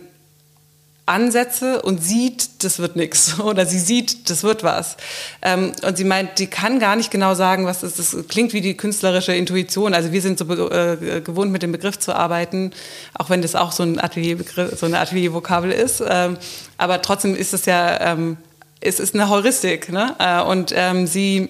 Ansätze 1.05 1.81
und 1.81 2.01
sieht, 2.01 2.63
das 2.63 2.79
wird 2.79 2.95
nichts. 2.95 3.39
Oder 3.41 3.65
sie 3.65 3.79
sieht, 3.79 4.29
das 4.29 4.43
wird 4.43 4.63
was. 4.63 4.95
Ähm, 5.41 5.73
und 5.85 5.97
sie 5.97 6.05
meint, 6.05 6.39
die 6.39 6.47
kann 6.47 6.79
gar 6.79 6.95
nicht 6.95 7.11
genau 7.11 7.35
sagen, 7.35 7.65
was 7.65 7.81
das 7.81 7.99
ist. 7.99 8.13
Das 8.13 8.27
klingt 8.29 8.53
wie 8.53 8.61
die 8.61 8.77
künstlerische 8.77 9.33
Intuition. 9.33 9.93
Also 9.93 10.13
wir 10.13 10.21
sind 10.21 10.39
so 10.39 10.45
äh, 10.69 11.21
gewohnt, 11.21 11.51
mit 11.51 11.61
dem 11.61 11.73
Begriff 11.73 11.99
zu 11.99 12.15
arbeiten, 12.15 12.71
auch 13.15 13.29
wenn 13.29 13.41
das 13.41 13.53
auch 13.55 13.73
so 13.73 13.83
ein 13.83 13.99
Atelierbegriff, 13.99 14.79
so 14.79 14.85
eine 14.85 14.99
Ateliervokabel 14.99 15.71
ist. 15.71 16.01
Ähm, 16.07 16.37
aber 16.77 17.01
trotzdem 17.01 17.35
ist 17.35 17.53
es 17.53 17.65
ja, 17.65 18.13
ähm, 18.13 18.37
es 18.83 18.99
ist 18.99 19.15
eine 19.15 19.29
Heuristik. 19.29 19.89
Ne? 19.89 20.15
Äh, 20.19 20.41
und 20.41 20.73
ähm, 20.75 21.07
sie 21.07 21.49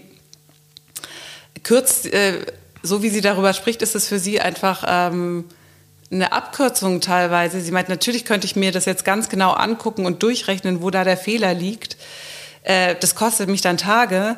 kürzt, 1.64 2.12
äh, 2.14 2.46
so 2.82 3.02
wie 3.02 3.10
sie 3.10 3.22
darüber 3.22 3.54
spricht, 3.54 3.82
ist 3.82 3.96
es 3.96 4.08
für 4.08 4.20
sie 4.20 4.40
einfach 4.40 4.84
ähm, 4.88 5.46
eine 6.12 6.32
Abkürzung 6.32 7.02
teilweise. 7.02 7.60
Sie 7.62 7.72
meint, 7.72 7.90
natürlich 7.90 8.26
könnte 8.26 8.46
ich 8.46 8.56
mir 8.56 8.72
das 8.72 8.86
jetzt 8.86 9.06
ganz 9.06 9.30
genau 9.30 9.52
angucken 9.52 10.06
und 10.06 10.22
durchrechnen, 10.22 10.82
wo 10.82 10.90
da 10.90 11.04
der 11.04 11.18
Fehler 11.18 11.54
liegt. 11.54 11.98
Äh, 12.64 12.96
das 13.00 13.16
kostet 13.16 13.50
mich 13.50 13.62
dann 13.62 13.78
Tage. 13.78 14.38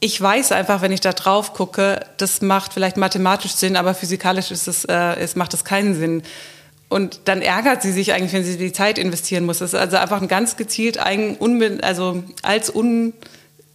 Ich 0.00 0.20
weiß 0.20 0.52
einfach, 0.52 0.82
wenn 0.82 0.92
ich 0.92 1.00
da 1.00 1.12
drauf 1.12 1.52
gucke, 1.54 2.04
das 2.16 2.42
macht 2.42 2.72
vielleicht 2.72 2.96
mathematisch 2.96 3.52
Sinn, 3.52 3.76
aber 3.76 3.94
physikalisch 3.94 4.50
ist 4.50 4.66
es, 4.66 4.84
äh, 4.84 5.14
es 5.16 5.36
macht 5.36 5.54
es 5.54 5.64
keinen 5.64 5.94
Sinn. 5.94 6.22
Und 6.92 7.20
dann 7.24 7.40
ärgert 7.40 7.80
sie 7.80 7.90
sich 7.90 8.12
eigentlich, 8.12 8.34
wenn 8.34 8.44
sie 8.44 8.58
die 8.58 8.70
Zeit 8.70 8.98
investieren 8.98 9.46
muss. 9.46 9.60
Das 9.60 9.72
ist 9.72 9.78
also 9.80 9.96
einfach 9.96 10.20
ein 10.20 10.28
ganz 10.28 10.58
gezielt, 10.58 10.98
also 10.98 12.22
als 12.42 12.68
un 12.68 13.14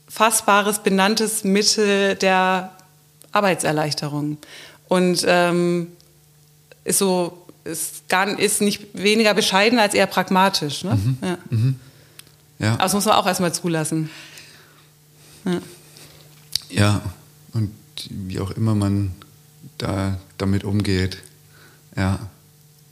fassbares, 0.08 0.84
benanntes 0.84 1.44
Mittel 1.44 2.14
der 2.14 2.74
Arbeitserleichterung. 3.32 4.38
Und 4.88 5.26
ähm, 5.28 5.88
ist 6.84 7.00
so, 7.00 7.44
ist, 7.64 8.08
gar, 8.08 8.38
ist 8.38 8.62
nicht 8.62 8.94
weniger 8.94 9.34
bescheiden 9.34 9.80
als 9.80 9.96
eher 9.96 10.06
pragmatisch. 10.06 10.84
Ne? 10.84 10.94
Mhm. 10.96 11.18
Ja. 11.24 11.38
Mhm. 11.50 11.80
ja. 12.60 12.74
Aber 12.74 12.84
das 12.84 12.94
muss 12.94 13.06
man 13.06 13.16
auch 13.16 13.26
erstmal 13.26 13.52
zulassen. 13.52 14.12
Ja. 15.44 15.62
ja, 16.70 17.02
und 17.54 17.72
wie 18.12 18.40
auch 18.40 18.52
immer 18.52 18.76
man 18.76 19.12
da 19.80 20.20
damit 20.38 20.64
umgeht. 20.64 21.18
Ja. 21.96 22.20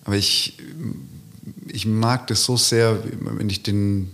Aber 0.06 0.16
ich, 0.16 0.58
ich 1.68 1.86
mag 1.86 2.28
das 2.28 2.46
so 2.46 2.56
sehr, 2.56 3.04
wenn 3.20 3.50
ich 3.50 3.64
den, 3.64 4.12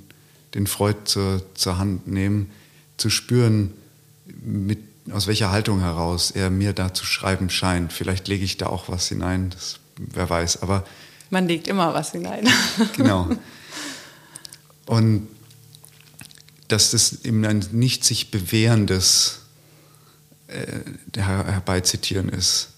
den 0.55 0.65
Freud 0.65 0.97
zur, 1.03 1.43
zur 1.53 1.77
Hand 1.77 2.07
nehme, 2.07 2.47
zu 2.97 3.09
spüren, 3.09 3.73
mit, 4.43 4.79
aus 5.11 5.27
welcher 5.27 5.51
Haltung 5.51 5.81
heraus 5.81 6.31
er 6.31 6.49
mir 6.49 6.73
da 6.73 6.93
zu 6.93 7.05
schreiben 7.05 7.49
scheint. 7.49 7.93
Vielleicht 7.93 8.27
lege 8.27 8.43
ich 8.43 8.57
da 8.57 8.67
auch 8.67 8.87
was 8.87 9.07
hinein, 9.09 9.49
das, 9.49 9.79
wer 9.97 10.29
weiß. 10.29 10.61
Aber 10.61 10.85
man 11.29 11.47
legt 11.47 11.67
immer 11.67 11.93
was 11.93 12.11
hinein. 12.11 12.47
genau. 12.95 13.29
Und 14.85 15.27
dass 16.67 16.91
das 16.91 17.25
eben 17.25 17.45
ein 17.45 17.65
nicht 17.71 18.05
sich 18.05 18.31
bewährendes 18.31 19.41
äh, 20.47 20.65
herbeizitieren 21.17 22.29
ist, 22.29 22.69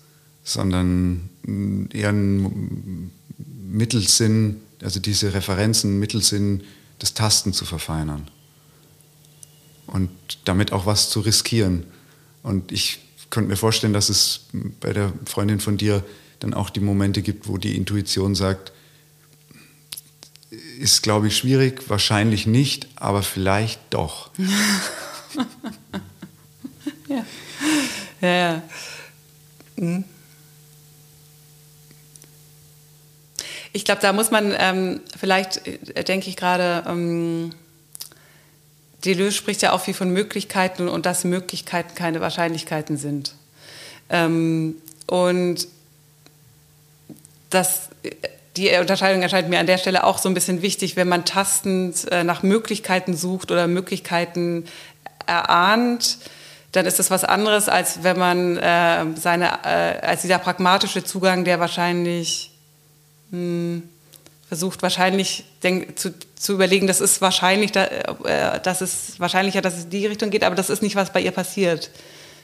sondern 0.44 1.30
eher 1.45 2.09
ein 2.09 3.11
Mittelsinn, 3.37 4.61
also 4.81 4.99
diese 4.99 5.33
Referenzen, 5.33 5.99
Mittelsinn 5.99 6.63
des 7.01 7.13
Tasten 7.13 7.53
zu 7.53 7.65
verfeinern 7.65 8.29
und 9.87 10.09
damit 10.45 10.71
auch 10.71 10.85
was 10.85 11.09
zu 11.09 11.19
riskieren. 11.19 11.85
Und 12.43 12.71
ich 12.71 12.99
könnte 13.29 13.49
mir 13.49 13.57
vorstellen, 13.57 13.93
dass 13.93 14.09
es 14.09 14.47
bei 14.79 14.93
der 14.93 15.11
Freundin 15.25 15.59
von 15.59 15.77
dir 15.77 16.03
dann 16.39 16.53
auch 16.53 16.69
die 16.69 16.79
Momente 16.79 17.21
gibt, 17.21 17.47
wo 17.47 17.57
die 17.57 17.75
Intuition 17.75 18.35
sagt, 18.35 18.71
ist, 20.79 21.01
glaube 21.03 21.27
ich, 21.27 21.37
schwierig, 21.37 21.89
wahrscheinlich 21.89 22.45
nicht, 22.45 22.87
aber 22.95 23.23
vielleicht 23.23 23.79
doch. 23.89 24.29
ja. 27.07 27.25
Ja, 28.21 28.29
ja. 28.29 28.63
Mhm. 29.77 30.03
Ich 33.75 33.85
glaube, 33.85 34.01
da 34.01 34.13
muss 34.13 34.29
man 34.29 34.55
ähm, 34.57 35.01
vielleicht, 35.19 35.67
äh, 35.67 36.03
denke 36.03 36.29
ich 36.29 36.37
gerade, 36.37 36.83
ähm, 36.87 37.53
Deleuze 39.03 39.35
spricht 39.35 39.63
ja 39.63 39.73
auch 39.73 39.81
viel 39.81 39.95
von 39.95 40.11
Möglichkeiten 40.11 40.87
und 40.87 41.05
dass 41.05 41.23
Möglichkeiten 41.23 41.95
keine 41.95 42.21
Wahrscheinlichkeiten 42.21 42.97
sind. 42.97 43.33
Ähm, 44.09 44.75
und 45.07 45.67
das, 47.49 47.89
die 48.55 48.69
Unterscheidung 48.77 49.23
erscheint 49.23 49.49
mir 49.49 49.59
an 49.59 49.67
der 49.67 49.79
Stelle 49.79 50.03
auch 50.03 50.19
so 50.19 50.29
ein 50.29 50.35
bisschen 50.35 50.61
wichtig, 50.61 50.95
wenn 50.95 51.07
man 51.07 51.25
tastend 51.25 52.09
äh, 52.11 52.23
nach 52.23 52.43
Möglichkeiten 52.43 53.15
sucht 53.15 53.51
oder 53.51 53.67
Möglichkeiten 53.67 54.65
erahnt, 55.25 56.19
dann 56.71 56.85
ist 56.85 56.99
das 56.99 57.11
was 57.11 57.23
anderes, 57.23 57.69
als 57.69 58.03
wenn 58.03 58.17
man 58.17 58.57
äh, 58.57 59.05
seine, 59.15 59.59
äh, 59.63 60.05
als 60.05 60.21
dieser 60.21 60.39
pragmatische 60.39 61.03
Zugang, 61.03 61.43
der 61.43 61.59
wahrscheinlich 61.59 62.52
mh, 63.34 63.39
hm, 63.39 63.84
versucht, 64.47 64.84
wahrscheinlich 64.84 65.45
denk, 65.64 65.97
zu, 65.97 66.14
zu 66.35 66.53
überlegen, 66.53 66.85
das 66.85 67.01
ist 67.01 67.22
wahrscheinlich, 67.22 67.72
da, 67.72 67.85
äh, 67.85 68.60
das 68.61 68.81
ist 68.84 69.19
wahrscheinlicher, 69.19 69.61
dass 69.61 69.77
es 69.77 69.85
in 69.85 69.89
die 69.89 70.05
Richtung 70.05 70.30
geht, 70.30 70.43
aber 70.43 70.55
das 70.55 70.69
ist 70.69 70.84
nicht, 70.84 70.95
was 70.95 71.11
bei 71.11 71.22
ihr 71.22 71.31
passiert. 71.31 71.89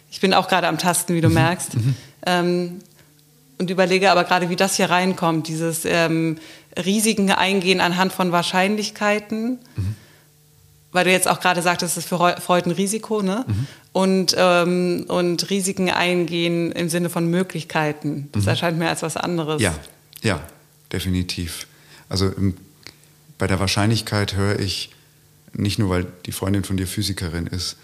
Ich 0.10 0.20
bin 0.20 0.34
auch 0.34 0.48
gerade 0.48 0.68
am 0.68 0.80
Tasten, 0.80 1.14
wie 1.14 1.22
du 1.22 1.28
mhm. 1.28 1.36
merkst. 1.36 1.76
Mhm. 1.76 1.96
Ähm, 2.26 2.80
und 3.60 3.70
überlege 3.70 4.10
aber 4.10 4.24
gerade, 4.24 4.50
wie 4.50 4.56
das 4.56 4.78
hier 4.78 4.90
reinkommt, 4.90 5.48
dieses 5.48 5.86
ähm, 5.86 6.40
Risiken 6.84 7.30
eingehen 7.30 7.82
anhand 7.82 8.12
von 8.12 8.32
Wahrscheinlichkeiten. 8.32 9.60
Mhm. 9.76 9.96
weil 10.92 11.06
du 11.06 11.12
jetzt 11.12 11.28
auch 11.28 11.40
gerade 11.40 11.62
sagtest, 11.62 11.96
es 11.96 12.06
ist 12.06 12.10
für 12.10 12.38
Freud 12.42 12.68
ein 12.68 12.72
Risiko, 12.72 13.22
ne? 13.22 13.46
Mhm. 13.46 13.68
Und, 13.92 14.36
ähm, 14.36 15.06
und 15.08 15.50
Risiken 15.52 15.92
eingehen 15.92 16.72
im 16.72 16.90
Sinne 16.90 17.10
von 17.12 17.30
Möglichkeiten. 17.30 18.30
Das 18.32 18.44
mhm. 18.44 18.50
erscheint 18.50 18.80
mir 18.80 18.90
als 18.90 19.04
was 19.04 19.16
anderes. 19.16 19.62
Ja, 19.62 19.76
ja, 20.24 20.42
definitiv. 20.92 21.68
Also 22.08 22.30
im, 22.30 22.56
bei 23.38 23.48
der 23.48 23.60
Wahrscheinlichkeit 23.60 24.36
höre 24.36 24.60
ich, 24.60 24.92
nicht 25.54 25.80
nur 25.80 25.90
weil 25.90 26.08
die 26.26 26.32
Freundin 26.32 26.64
von 26.64 26.78
dir 26.78 26.88
Physikerin 26.88 27.48
ist, 27.48 27.78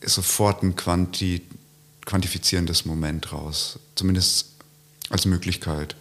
ist 0.00 0.14
sofort 0.14 0.62
ein 0.62 0.76
Quanti, 0.76 1.42
quantifizierendes 2.04 2.84
Moment 2.84 3.32
raus. 3.32 3.78
Zumindest 3.94 4.52
als 5.08 5.24
Möglichkeit. 5.24 5.96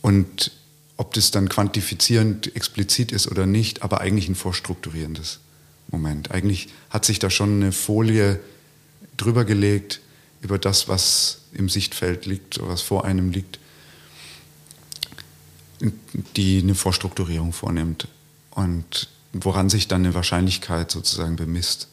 Und 0.00 0.52
ob 0.96 1.14
das 1.14 1.30
dann 1.30 1.48
quantifizierend 1.48 2.54
explizit 2.54 3.12
ist 3.12 3.30
oder 3.30 3.46
nicht, 3.46 3.82
aber 3.82 4.00
eigentlich 4.00 4.28
ein 4.28 4.34
vorstrukturierendes 4.34 5.40
Moment. 5.90 6.30
Eigentlich 6.30 6.68
hat 6.90 7.04
sich 7.04 7.18
da 7.18 7.30
schon 7.30 7.62
eine 7.62 7.72
Folie 7.72 8.40
drüber 9.16 9.44
gelegt 9.44 10.00
über 10.40 10.58
das, 10.58 10.88
was 10.88 11.42
im 11.52 11.68
Sichtfeld 11.68 12.26
liegt, 12.26 12.60
was 12.62 12.82
vor 12.82 13.04
einem 13.04 13.30
liegt, 13.30 13.58
die 16.36 16.60
eine 16.62 16.74
Vorstrukturierung 16.74 17.52
vornimmt 17.52 18.08
und 18.50 19.08
woran 19.32 19.68
sich 19.68 19.88
dann 19.88 20.04
eine 20.04 20.14
Wahrscheinlichkeit 20.14 20.90
sozusagen 20.90 21.36
bemisst. 21.36 21.88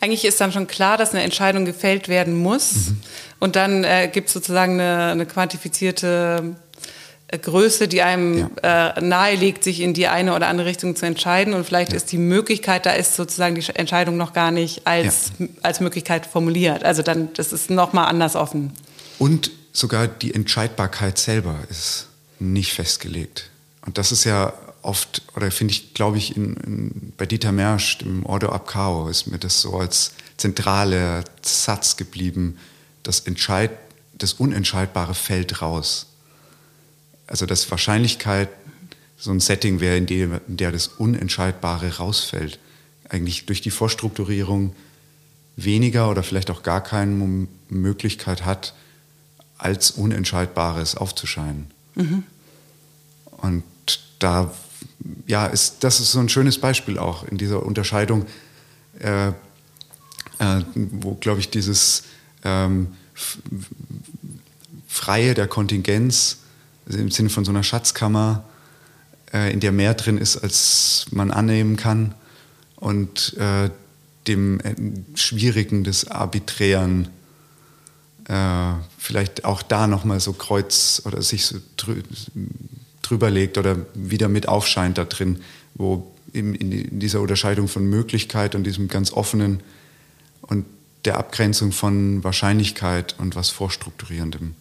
Eigentlich 0.00 0.24
ist 0.24 0.40
dann 0.40 0.52
schon 0.52 0.66
klar, 0.66 0.98
dass 0.98 1.12
eine 1.12 1.22
Entscheidung 1.22 1.64
gefällt 1.64 2.08
werden 2.08 2.36
muss. 2.36 2.74
Mhm. 2.74 3.00
Und 3.38 3.56
dann 3.56 3.84
äh, 3.84 4.10
gibt 4.12 4.28
es 4.28 4.34
sozusagen 4.34 4.74
eine, 4.74 5.12
eine 5.12 5.26
quantifizierte 5.26 6.56
Größe, 7.30 7.86
die 7.86 8.02
einem 8.02 8.50
ja. 8.62 8.88
äh, 8.96 9.00
nahelegt, 9.00 9.62
sich 9.62 9.80
in 9.80 9.94
die 9.94 10.08
eine 10.08 10.34
oder 10.34 10.48
andere 10.48 10.66
Richtung 10.66 10.96
zu 10.96 11.06
entscheiden. 11.06 11.54
Und 11.54 11.64
vielleicht 11.64 11.92
ja. 11.92 11.96
ist 11.96 12.12
die 12.12 12.18
Möglichkeit, 12.18 12.84
da 12.84 12.92
ist 12.92 13.14
sozusagen 13.16 13.54
die 13.54 13.64
Entscheidung 13.74 14.16
noch 14.16 14.32
gar 14.32 14.50
nicht 14.50 14.86
als, 14.86 15.32
ja. 15.38 15.46
als 15.62 15.80
Möglichkeit 15.80 16.26
formuliert. 16.26 16.84
Also 16.84 17.02
dann, 17.02 17.32
das 17.34 17.52
ist 17.52 17.70
nochmal 17.70 18.08
anders 18.08 18.36
offen. 18.36 18.72
Und 19.18 19.50
sogar 19.72 20.08
die 20.08 20.34
Entscheidbarkeit 20.34 21.16
selber 21.18 21.56
ist 21.70 22.09
nicht 22.40 22.72
festgelegt. 22.72 23.50
Und 23.86 23.98
das 23.98 24.12
ist 24.12 24.24
ja 24.24 24.52
oft, 24.82 25.22
oder 25.36 25.50
finde 25.50 25.72
ich, 25.72 25.94
glaube 25.94 26.18
ich, 26.18 26.36
in, 26.36 26.56
in, 26.56 27.12
bei 27.16 27.26
Dieter 27.26 27.52
Mersch, 27.52 27.98
dem 27.98 28.24
Ordo 28.26 28.50
ab 28.50 28.66
Cao, 28.66 29.08
ist 29.08 29.26
mir 29.26 29.38
das 29.38 29.60
so 29.60 29.78
als 29.78 30.12
zentraler 30.36 31.24
Satz 31.42 31.96
geblieben. 31.96 32.58
Das, 33.02 33.20
Entscheid, 33.20 33.70
das 34.14 34.34
Unentscheidbare 34.34 35.14
fällt 35.14 35.62
raus 35.62 36.06
also 37.30 37.46
dass 37.46 37.70
Wahrscheinlichkeit 37.70 38.48
so 39.16 39.30
ein 39.30 39.40
Setting 39.40 39.80
wäre, 39.80 39.96
in 39.96 40.06
dem 40.06 40.40
in 40.48 40.56
der 40.56 40.72
das 40.72 40.88
Unentscheidbare 40.88 41.96
rausfällt. 41.96 42.58
Eigentlich 43.08 43.46
durch 43.46 43.60
die 43.60 43.70
Vorstrukturierung 43.70 44.74
weniger 45.56 46.10
oder 46.10 46.22
vielleicht 46.22 46.50
auch 46.50 46.62
gar 46.62 46.82
keine 46.82 47.46
Möglichkeit 47.68 48.44
hat, 48.44 48.74
als 49.58 49.92
Unentscheidbares 49.92 50.96
aufzuscheinen. 50.96 51.70
Mhm. 52.00 52.24
Und 53.38 53.64
da, 54.18 54.52
ja, 55.26 55.46
ist, 55.46 55.84
das 55.84 56.00
ist 56.00 56.12
so 56.12 56.20
ein 56.20 56.28
schönes 56.28 56.58
Beispiel 56.58 56.98
auch 56.98 57.24
in 57.24 57.38
dieser 57.38 57.64
Unterscheidung, 57.64 58.26
äh, 58.98 59.28
äh, 59.28 59.32
wo, 60.74 61.14
glaube 61.14 61.40
ich, 61.40 61.50
dieses 61.50 62.04
ähm, 62.44 62.88
Freie 64.86 65.34
der 65.34 65.46
Kontingenz 65.46 66.38
im 66.86 67.10
Sinne 67.10 67.30
von 67.30 67.44
so 67.44 67.52
einer 67.52 67.62
Schatzkammer, 67.62 68.44
äh, 69.32 69.52
in 69.52 69.60
der 69.60 69.72
mehr 69.72 69.94
drin 69.94 70.18
ist, 70.18 70.36
als 70.38 71.06
man 71.10 71.30
annehmen 71.30 71.76
kann 71.76 72.14
und 72.76 73.36
äh, 73.38 73.70
dem 74.26 74.60
Schwierigen 75.14 75.84
des 75.84 76.08
Arbiträren 76.08 77.08
äh, 78.30 78.74
vielleicht 78.96 79.44
auch 79.44 79.60
da 79.60 79.86
nochmal 79.86 80.20
so 80.20 80.32
kreuz 80.32 81.02
oder 81.04 81.20
sich 81.20 81.46
so 81.46 81.58
drü 81.76 82.02
drüber 83.02 83.28
legt 83.28 83.58
oder 83.58 83.76
wieder 83.94 84.28
mit 84.28 84.46
aufscheint 84.46 84.96
da 84.96 85.04
drin, 85.04 85.40
wo 85.74 86.12
in, 86.32 86.54
in 86.54 87.00
dieser 87.00 87.20
Unterscheidung 87.20 87.66
von 87.66 87.84
Möglichkeit 87.84 88.54
und 88.54 88.62
diesem 88.62 88.86
ganz 88.86 89.12
offenen 89.12 89.60
und 90.42 90.64
der 91.04 91.18
Abgrenzung 91.18 91.72
von 91.72 92.22
Wahrscheinlichkeit 92.22 93.16
und 93.18 93.34
was 93.34 93.50
Vorstrukturierendem 93.50 94.54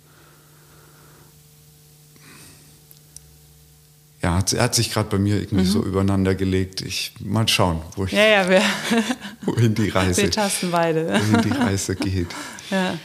ja, 4.23 4.35
hat, 4.35 4.51
hat 4.53 4.75
sich 4.75 4.91
gerade 4.91 5.09
bei 5.09 5.17
mir 5.17 5.37
irgendwie 5.37 5.63
mhm. 5.63 5.69
so 5.69 5.83
übereinander 5.83 6.35
gelegt. 6.35 6.81
Ich 6.81 7.13
mal 7.19 7.47
schauen, 7.47 7.81
wo 7.95 8.05
ich, 8.05 8.11
ja, 8.11 8.25
ja, 8.25 8.49
wir, 8.49 8.61
wohin 9.43 9.75
die 9.75 9.89
Reise, 9.89 10.23
wir 10.23 10.31
tasten 10.31 10.71
beide. 10.71 11.07
wohin 11.07 11.41
die 11.41 11.55
Reise 11.55 11.95
geht. 11.95 12.27
Ja. 12.71 12.99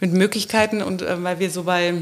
Mit 0.00 0.12
Möglichkeiten 0.12 0.82
und 0.82 1.02
äh, 1.02 1.22
weil 1.22 1.38
wir 1.38 1.50
so 1.50 1.64
bei 1.64 1.94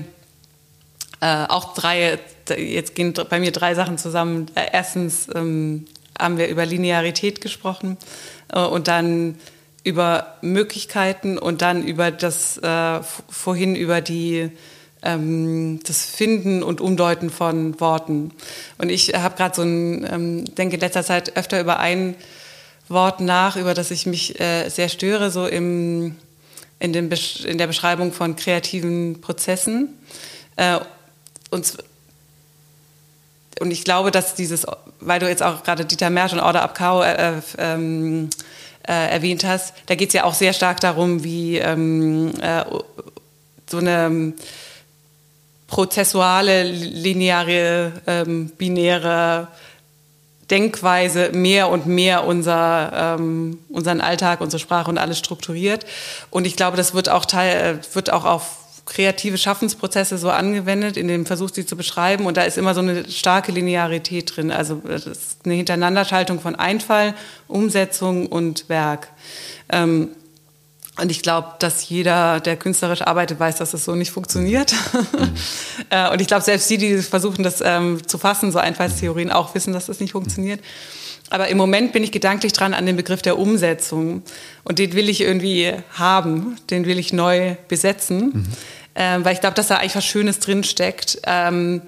äh, 1.21 1.47
auch 1.49 1.75
drei, 1.75 2.19
jetzt 2.57 2.95
gehen 2.95 3.13
bei 3.29 3.41
mir 3.41 3.53
drei 3.53 3.75
Sachen 3.75 3.99
zusammen. 3.99 4.47
Äh, 4.55 4.67
erstens 4.73 5.29
ähm, 5.35 5.87
haben 6.19 6.39
wir 6.39 6.49
über 6.49 6.65
Linearität 6.65 7.41
gesprochen 7.41 7.97
äh, 8.53 8.61
und 8.61 8.89
dann 8.89 9.37
über 9.85 10.37
Möglichkeiten 10.43 11.39
und 11.39 11.63
dann 11.63 11.83
über 11.83 12.11
das 12.11 12.59
äh, 12.59 13.01
vorhin 13.29 13.75
über 13.75 14.01
die 14.01 14.51
ähm, 15.03 15.81
das 15.85 16.05
Finden 16.05 16.63
und 16.63 16.81
Umdeuten 16.81 17.31
von 17.31 17.81
Worten. 17.81 18.33
Und 18.79 18.91
ich 18.91 19.15
habe 19.15 19.37
gerade 19.37 19.55
so 19.55 19.63
ein, 19.63 20.07
ähm, 20.11 20.55
denke 20.57 20.75
in 20.75 20.81
letzter 20.81 21.05
Zeit 21.05 21.37
öfter 21.37 21.61
über 21.61 21.79
ein 21.79 22.17
Wort 22.89 23.21
nach, 23.21 23.57
über 23.57 23.75
das 23.75 23.91
ich 23.91 24.07
mich 24.07 24.41
äh, 24.41 24.69
sehr 24.69 24.89
störe, 24.89 25.31
so 25.31 25.47
im, 25.47 26.17
in, 26.79 26.93
den 26.93 27.11
in 27.45 27.59
der 27.59 27.67
Beschreibung 27.67 28.13
von 28.13 28.37
kreativen 28.37 29.21
Prozessen. 29.21 29.99
Äh, 30.57 30.79
und, 31.51 31.79
und 33.61 33.71
ich 33.71 33.85
glaube, 33.85 34.11
dass 34.11 34.35
dieses, 34.35 34.67
weil 35.01 35.21
du 35.21 35.29
jetzt 35.29 35.43
auch 35.43 35.63
gerade 35.63 35.85
Dieter 35.85 36.11
Mersch 36.11 36.33
und 36.33 36.41
Order 36.41 36.63
Abkau 36.63 37.03
äh, 37.03 37.39
äh, 37.39 37.43
ähm, 37.59 38.31
äh, 38.87 39.11
erwähnt 39.11 39.45
hast, 39.45 39.75
da 39.87 39.95
geht 39.95 40.09
es 40.09 40.15
ja 40.15 40.25
auch 40.25 40.35
sehr 40.35 40.53
stark 40.53 40.81
darum, 40.81 41.25
wie 41.25 41.59
ähm, 41.59 42.33
äh, 42.41 42.65
so 43.67 43.79
eine 43.79 44.35
prozessuale, 45.67 46.63
lineare, 46.65 47.93
ähm, 48.07 48.51
binäre 48.57 49.49
Denkweise 50.51 51.31
mehr 51.33 51.69
und 51.69 51.87
mehr 51.87 52.25
unser, 52.25 53.17
ähm, 53.19 53.59
unseren 53.69 54.01
Alltag, 54.01 54.41
unsere 54.41 54.61
Sprache 54.61 54.91
und 54.91 54.99
alles 54.99 55.19
strukturiert. 55.19 55.85
Und 56.31 56.47
ich 56.47 56.57
glaube, 56.57 56.77
das 56.77 56.95
wird 56.95 57.09
auch, 57.09 57.25
Teil, 57.25 57.81
äh, 57.81 57.95
wird 57.95 58.13
auch 58.13 58.25
auf 58.25 58.57
kreative 58.89 59.37
Schaffensprozesse 59.37 60.17
so 60.17 60.31
angewendet, 60.31 60.97
in 60.97 61.09
dem 61.09 61.27
Versuch, 61.27 61.51
sie 61.53 61.67
zu 61.67 61.77
beschreiben. 61.77 62.25
Und 62.25 62.39
da 62.39 62.43
ist 62.43 62.57
immer 62.57 62.75
so 62.75 62.81
eine 62.81 63.09
starke 63.11 63.53
Linearität 63.53 64.35
drin. 64.35 64.51
Also 64.51 64.81
das 64.87 65.07
ist 65.07 65.39
eine 65.45 65.55
Hintereinanderschaltung 65.55 66.41
von 66.41 66.57
Einfall, 66.57 67.15
Umsetzung 67.47 68.27
und 68.27 68.69
Werk. 68.71 69.09
Ähm, 69.69 70.09
und 71.01 71.11
ich 71.11 71.23
glaube, 71.23 71.55
dass 71.59 71.89
jeder, 71.89 72.41
der 72.41 72.57
künstlerisch 72.57 73.03
arbeitet, 73.03 73.39
weiß, 73.39 73.57
dass 73.57 73.71
das 73.71 73.85
so 73.85 73.95
nicht 73.95 74.11
funktioniert. 74.11 74.73
Mhm. 74.93 75.31
Äh, 75.91 76.11
und 76.13 76.21
ich 76.21 76.27
glaube, 76.27 76.43
selbst 76.43 76.69
die, 76.69 76.77
die 76.77 76.99
versuchen, 76.99 77.43
das 77.43 77.63
ähm, 77.65 78.07
zu 78.07 78.19
fassen, 78.19 78.53
so 78.53 78.59
Einfallstheorien, 78.59 79.31
auch 79.31 79.55
wissen, 79.55 79.73
dass 79.73 79.87
das 79.87 80.01
nicht 80.01 80.13
funktioniert. 80.13 80.61
Aber 81.31 81.49
im 81.49 81.57
Moment 81.57 81.93
bin 81.93 82.03
ich 82.05 82.13
gedanklich 82.13 82.53
dran 82.53 82.75
an 82.75 82.85
den 82.85 82.97
Begriff 82.97 83.23
der 83.23 83.39
Umsetzung. 83.39 84.23
Und 84.65 84.79
den 84.79 84.93
will 84.93 85.09
ich 85.09 85.23
irgendwie 85.23 85.73
haben, 85.93 86.57
den 86.69 86.85
will 86.85 86.99
ich 86.99 87.15
neu 87.15 87.57
besetzen. 87.69 88.21
Mhm. 88.21 88.47
Ähm, 88.97 89.25
weil 89.25 89.33
ich 89.33 89.41
glaube, 89.41 89.55
dass 89.55 89.69
da 89.69 89.77
eigentlich 89.77 89.97
was 89.97 90.05
Schönes 90.05 90.41
drinsteckt. 90.41 91.21
Ähm, 91.25 91.81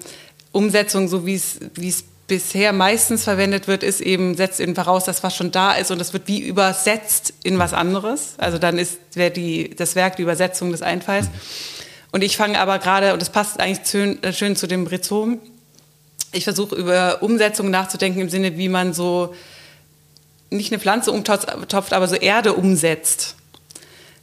Umsetzung, 0.51 1.07
so 1.07 1.27
wie 1.27 1.35
es 1.35 2.03
bisher 2.31 2.71
meistens 2.71 3.25
verwendet 3.25 3.67
wird, 3.67 3.83
ist 3.83 3.99
eben, 3.99 4.35
setzt 4.37 4.61
eben 4.61 4.73
voraus, 4.73 5.03
dass 5.03 5.21
was 5.21 5.35
schon 5.35 5.51
da 5.51 5.73
ist 5.73 5.91
und 5.91 5.99
das 5.99 6.13
wird 6.13 6.29
wie 6.29 6.39
übersetzt 6.39 7.33
in 7.43 7.59
was 7.59 7.73
anderes. 7.73 8.35
Also 8.37 8.57
dann 8.57 8.77
ist 8.77 8.99
die, 9.17 9.75
das 9.75 9.95
Werk 9.95 10.15
die 10.15 10.21
Übersetzung 10.21 10.71
des 10.71 10.81
Einfalls. 10.81 11.27
Und 12.13 12.23
ich 12.23 12.37
fange 12.37 12.57
aber 12.57 12.79
gerade, 12.79 13.11
und 13.11 13.21
das 13.21 13.31
passt 13.31 13.59
eigentlich 13.59 13.85
schön, 13.85 14.23
äh, 14.23 14.31
schön 14.31 14.55
zu 14.55 14.65
dem 14.65 14.87
Rhizom, 14.87 15.39
ich 16.31 16.45
versuche 16.45 16.73
über 16.73 17.21
Umsetzung 17.21 17.69
nachzudenken 17.69 18.21
im 18.21 18.29
Sinne, 18.29 18.57
wie 18.57 18.69
man 18.69 18.93
so 18.93 19.35
nicht 20.49 20.71
eine 20.71 20.79
Pflanze 20.79 21.11
umtopft, 21.11 21.91
aber 21.91 22.07
so 22.07 22.15
Erde 22.15 22.53
umsetzt. 22.53 23.35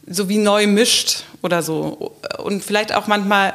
So 0.07 0.31
wie 0.31 0.39
neu 0.39 0.67
mischt 0.67 1.25
oder 1.43 1.63
so. 1.63 2.17
Und 2.39 2.65
vielleicht 2.65 2.95
auch 2.95 3.07
manchmal, 3.07 3.53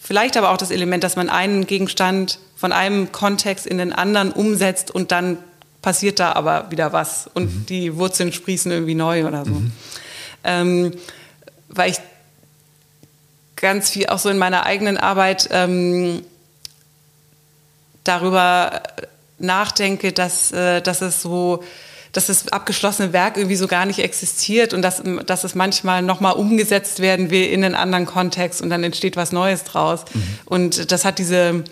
vielleicht 0.00 0.38
aber 0.38 0.52
auch 0.52 0.56
das 0.56 0.70
Element, 0.70 1.04
dass 1.04 1.16
man 1.16 1.28
einen 1.28 1.66
Gegenstand 1.66 2.38
von 2.60 2.72
einem 2.72 3.10
Kontext 3.10 3.66
in 3.66 3.78
den 3.78 3.94
anderen 3.94 4.32
umsetzt 4.32 4.90
und 4.90 5.12
dann 5.12 5.38
passiert 5.80 6.20
da 6.20 6.32
aber 6.32 6.70
wieder 6.70 6.92
was 6.92 7.26
und 7.32 7.44
mhm. 7.44 7.66
die 7.66 7.96
Wurzeln 7.96 8.34
sprießen 8.34 8.70
irgendwie 8.70 8.94
neu 8.94 9.26
oder 9.26 9.46
so. 9.46 9.52
Mhm. 9.52 9.72
Ähm, 10.44 10.92
weil 11.68 11.92
ich 11.92 11.96
ganz 13.56 13.88
viel 13.88 14.08
auch 14.08 14.18
so 14.18 14.28
in 14.28 14.36
meiner 14.36 14.66
eigenen 14.66 14.98
Arbeit 14.98 15.48
ähm, 15.52 16.22
darüber 18.04 18.82
nachdenke, 19.38 20.12
dass, 20.12 20.52
äh, 20.52 20.82
dass 20.82 21.00
es 21.00 21.22
so 21.22 21.64
dass 22.12 22.26
das 22.26 22.48
abgeschlossene 22.48 23.12
Werk 23.12 23.36
irgendwie 23.36 23.56
so 23.56 23.68
gar 23.68 23.86
nicht 23.86 24.00
existiert 24.00 24.74
und 24.74 24.82
dass, 24.82 25.00
dass 25.26 25.44
es 25.44 25.54
manchmal 25.54 26.02
nochmal 26.02 26.32
umgesetzt 26.34 26.98
werden 26.98 27.30
will 27.30 27.46
in 27.46 27.64
einen 27.64 27.76
anderen 27.76 28.04
Kontext 28.04 28.60
und 28.60 28.68
dann 28.68 28.82
entsteht 28.82 29.16
was 29.16 29.32
Neues 29.32 29.64
draus. 29.64 30.04
Mhm. 30.12 30.22
Und 30.44 30.92
das 30.92 31.04
hat 31.04 31.18
diese 31.18 31.64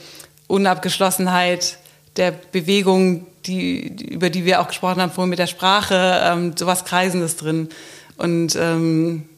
Unabgeschlossenheit 0.48 1.78
der 2.16 2.32
Bewegung, 2.32 3.26
die, 3.46 3.86
über 4.10 4.28
die 4.28 4.44
wir 4.44 4.60
auch 4.60 4.68
gesprochen 4.68 5.00
haben 5.00 5.12
vorhin 5.12 5.30
mit 5.30 5.38
der 5.38 5.46
Sprache, 5.46 6.20
ähm, 6.24 6.56
sowas 6.56 6.84
Kreisendes 6.84 7.36
drin. 7.36 7.68
Und 8.16 8.56
ähm, 8.56 9.28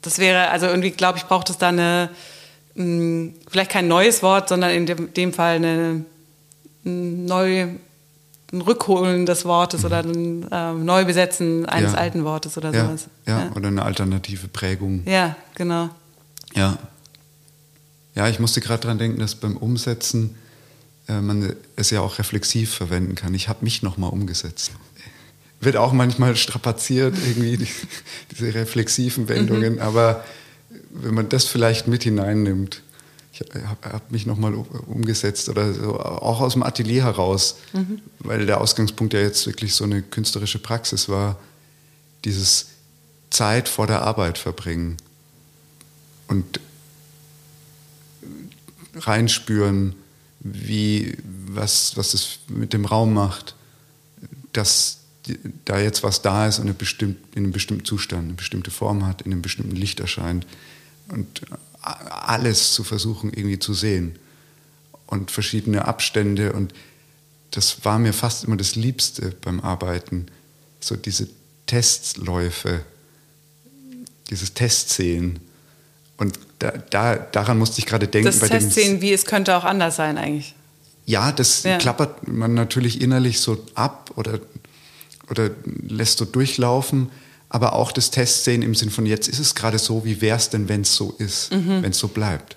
das 0.00 0.18
wäre, 0.18 0.48
also 0.50 0.66
irgendwie 0.66 0.92
glaube 0.92 1.18
ich, 1.18 1.24
braucht 1.24 1.50
es 1.50 1.58
da 1.58 1.68
eine, 1.68 2.10
mh, 2.74 2.84
hm, 2.84 3.34
vielleicht 3.50 3.70
kein 3.72 3.88
neues 3.88 4.22
Wort, 4.22 4.48
sondern 4.48 4.70
in 4.70 4.86
dem, 4.86 5.12
dem 5.12 5.32
Fall 5.32 5.56
eine, 5.56 6.04
ein, 6.84 7.24
neu, 7.24 7.66
ein 8.52 8.60
Rückholen 8.60 9.26
des 9.26 9.44
Wortes 9.44 9.80
mhm. 9.80 9.86
oder 9.86 9.98
ein 9.98 10.52
äh, 10.52 10.72
Neubesetzen 10.72 11.66
eines 11.66 11.92
ja. 11.92 11.98
alten 11.98 12.24
Wortes 12.24 12.56
oder 12.56 12.72
ja. 12.72 12.86
sowas. 12.86 13.08
Ja. 13.26 13.40
ja, 13.40 13.52
oder 13.54 13.68
eine 13.68 13.82
alternative 13.82 14.48
Prägung. 14.48 15.02
Ja, 15.06 15.36
genau. 15.54 15.90
Ja. 16.54 16.78
Ja, 18.14 18.28
ich 18.28 18.38
musste 18.38 18.60
gerade 18.60 18.82
daran 18.82 18.98
denken, 18.98 19.20
dass 19.20 19.34
beim 19.34 19.56
Umsetzen 19.56 20.36
äh, 21.08 21.20
man 21.20 21.54
es 21.76 21.90
ja 21.90 22.00
auch 22.00 22.18
reflexiv 22.18 22.74
verwenden 22.74 23.14
kann. 23.14 23.34
Ich 23.34 23.48
habe 23.48 23.64
mich 23.64 23.82
nochmal 23.82 24.10
umgesetzt 24.10 24.72
wird 25.60 25.76
auch 25.76 25.92
manchmal 25.92 26.36
strapaziert, 26.36 27.14
irgendwie 27.26 27.58
die, 27.58 27.68
diese 28.32 28.54
reflexiven 28.54 29.28
Wendungen. 29.28 29.74
Mhm. 29.74 29.80
Aber 29.80 30.24
wenn 30.90 31.14
man 31.14 31.28
das 31.28 31.44
vielleicht 31.44 31.86
mit 31.86 32.02
hineinnimmt, 32.02 32.82
ich 33.32 33.40
habe 33.40 33.92
hab 33.92 34.10
mich 34.10 34.26
nochmal 34.26 34.54
umgesetzt 34.54 35.48
oder 35.48 35.72
so, 35.72 36.00
auch 36.00 36.40
aus 36.40 36.54
dem 36.54 36.62
Atelier 36.62 37.04
heraus, 37.04 37.56
mhm. 37.72 38.00
weil 38.18 38.44
der 38.46 38.60
Ausgangspunkt 38.60 39.14
ja 39.14 39.20
jetzt 39.20 39.46
wirklich 39.46 39.74
so 39.74 39.84
eine 39.84 40.02
künstlerische 40.02 40.58
Praxis 40.58 41.08
war, 41.08 41.38
dieses 42.24 42.66
Zeit 43.30 43.68
vor 43.68 43.86
der 43.86 44.02
Arbeit 44.02 44.36
verbringen 44.36 44.96
und 46.26 46.60
reinspüren, 48.94 49.94
wie, 50.40 51.16
was, 51.46 51.96
was 51.96 52.14
es 52.14 52.38
mit 52.48 52.72
dem 52.72 52.84
Raum 52.84 53.12
macht, 53.14 53.54
dass 54.52 54.98
da 55.64 55.78
jetzt 55.78 56.02
was 56.02 56.22
da 56.22 56.48
ist 56.48 56.58
und 56.58 56.68
in 56.68 57.16
einem 57.36 57.52
bestimmten 57.52 57.84
Zustand, 57.84 58.24
eine 58.24 58.32
bestimmte 58.34 58.70
Form 58.70 59.06
hat, 59.06 59.22
in 59.22 59.32
einem 59.32 59.42
bestimmten 59.42 59.76
Licht 59.76 60.00
erscheint 60.00 60.46
und 61.08 61.42
alles 61.82 62.72
zu 62.72 62.84
versuchen 62.84 63.32
irgendwie 63.32 63.58
zu 63.58 63.74
sehen 63.74 64.18
und 65.06 65.30
verschiedene 65.30 65.84
Abstände 65.86 66.52
und 66.52 66.72
das 67.50 67.84
war 67.84 67.98
mir 67.98 68.12
fast 68.12 68.44
immer 68.44 68.56
das 68.56 68.76
Liebste 68.76 69.34
beim 69.42 69.60
Arbeiten, 69.60 70.26
so 70.80 70.96
diese 70.96 71.28
Testläufe, 71.66 72.84
dieses 74.30 74.54
Testsehen 74.54 75.40
und 76.20 76.38
da, 76.58 76.72
da, 76.90 77.16
daran 77.16 77.58
musste 77.58 77.78
ich 77.78 77.86
gerade 77.86 78.06
denken. 78.06 78.26
Das 78.26 78.48
Testsehen, 78.48 79.00
wie 79.00 79.12
es 79.12 79.24
könnte 79.24 79.56
auch 79.56 79.64
anders 79.64 79.96
sein 79.96 80.18
eigentlich. 80.18 80.54
Ja, 81.06 81.32
das 81.32 81.62
ja. 81.62 81.78
klappert 81.78 82.28
man 82.28 82.52
natürlich 82.54 83.00
innerlich 83.00 83.40
so 83.40 83.64
ab 83.74 84.12
oder 84.16 84.38
oder 85.30 85.50
lässt 85.88 86.20
du 86.20 86.24
durchlaufen, 86.24 87.10
aber 87.48 87.72
auch 87.72 87.92
das 87.92 88.10
Testsehen 88.10 88.62
im 88.62 88.74
Sinn 88.74 88.90
von 88.90 89.06
jetzt 89.06 89.28
ist 89.28 89.38
es 89.38 89.54
gerade 89.54 89.78
so, 89.78 90.04
wie 90.04 90.20
wäre 90.20 90.36
es 90.36 90.50
denn, 90.50 90.68
wenn 90.68 90.82
es 90.82 90.94
so 90.94 91.14
ist, 91.18 91.52
mhm. 91.52 91.82
wenn 91.82 91.92
es 91.92 91.98
so 91.98 92.08
bleibt. 92.08 92.56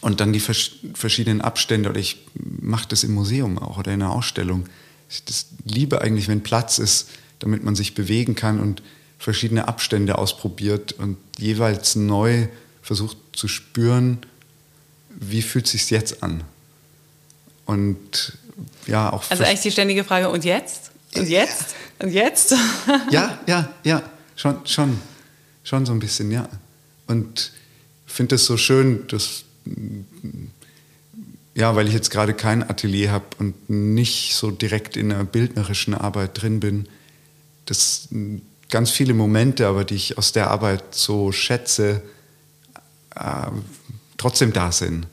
Und 0.00 0.20
dann 0.20 0.32
die 0.32 0.40
vers 0.40 0.70
verschiedenen 0.94 1.40
Abstände, 1.40 1.90
oder 1.90 2.00
ich 2.00 2.26
mache 2.34 2.88
das 2.88 3.04
im 3.04 3.12
Museum 3.12 3.58
auch 3.58 3.78
oder 3.78 3.92
in 3.92 4.02
einer 4.02 4.12
Ausstellung. 4.12 4.64
Ich 5.10 5.24
das 5.24 5.46
liebe 5.64 6.00
eigentlich, 6.00 6.28
wenn 6.28 6.42
Platz 6.42 6.78
ist, 6.78 7.10
damit 7.38 7.62
man 7.62 7.76
sich 7.76 7.94
bewegen 7.94 8.34
kann 8.34 8.58
und 8.58 8.82
verschiedene 9.18 9.68
Abstände 9.68 10.18
ausprobiert 10.18 10.92
und 10.92 11.18
jeweils 11.38 11.96
neu 11.96 12.48
versucht 12.82 13.16
zu 13.32 13.48
spüren, 13.48 14.18
wie 15.10 15.42
fühlt 15.42 15.66
es 15.66 15.72
sich 15.72 15.90
jetzt 15.90 16.22
an. 16.22 16.44
Und 17.66 18.38
ja, 18.86 19.12
auch. 19.12 19.30
Also 19.30 19.44
eigentlich 19.44 19.60
die 19.60 19.70
ständige 19.70 20.04
Frage, 20.04 20.30
und 20.30 20.44
jetzt? 20.44 20.90
Und 21.14 21.28
jetzt? 21.28 21.74
Und 21.98 22.10
jetzt? 22.10 22.54
ja, 23.10 23.38
ja, 23.46 23.72
ja, 23.84 24.02
schon, 24.36 24.64
schon, 24.66 24.98
schon 25.64 25.84
so 25.84 25.92
ein 25.92 25.98
bisschen, 25.98 26.30
ja. 26.30 26.48
Und 27.06 27.52
ich 28.06 28.12
finde 28.12 28.36
es 28.36 28.44
so 28.44 28.56
schön, 28.56 29.06
dass, 29.08 29.44
ja, 31.54 31.74
weil 31.74 31.88
ich 31.88 31.94
jetzt 31.94 32.10
gerade 32.10 32.34
kein 32.34 32.68
Atelier 32.68 33.10
habe 33.10 33.26
und 33.38 33.68
nicht 33.68 34.34
so 34.34 34.50
direkt 34.50 34.96
in 34.96 35.12
einer 35.12 35.24
bildnerischen 35.24 35.94
Arbeit 35.94 36.40
drin 36.40 36.60
bin, 36.60 36.88
dass 37.66 38.08
ganz 38.68 38.90
viele 38.90 39.14
Momente, 39.14 39.66
aber 39.66 39.84
die 39.84 39.94
ich 39.94 40.18
aus 40.18 40.32
der 40.32 40.50
Arbeit 40.50 40.94
so 40.94 41.32
schätze, 41.32 42.02
äh, 43.14 43.50
trotzdem 44.16 44.52
da 44.52 44.72
sind 44.72 45.06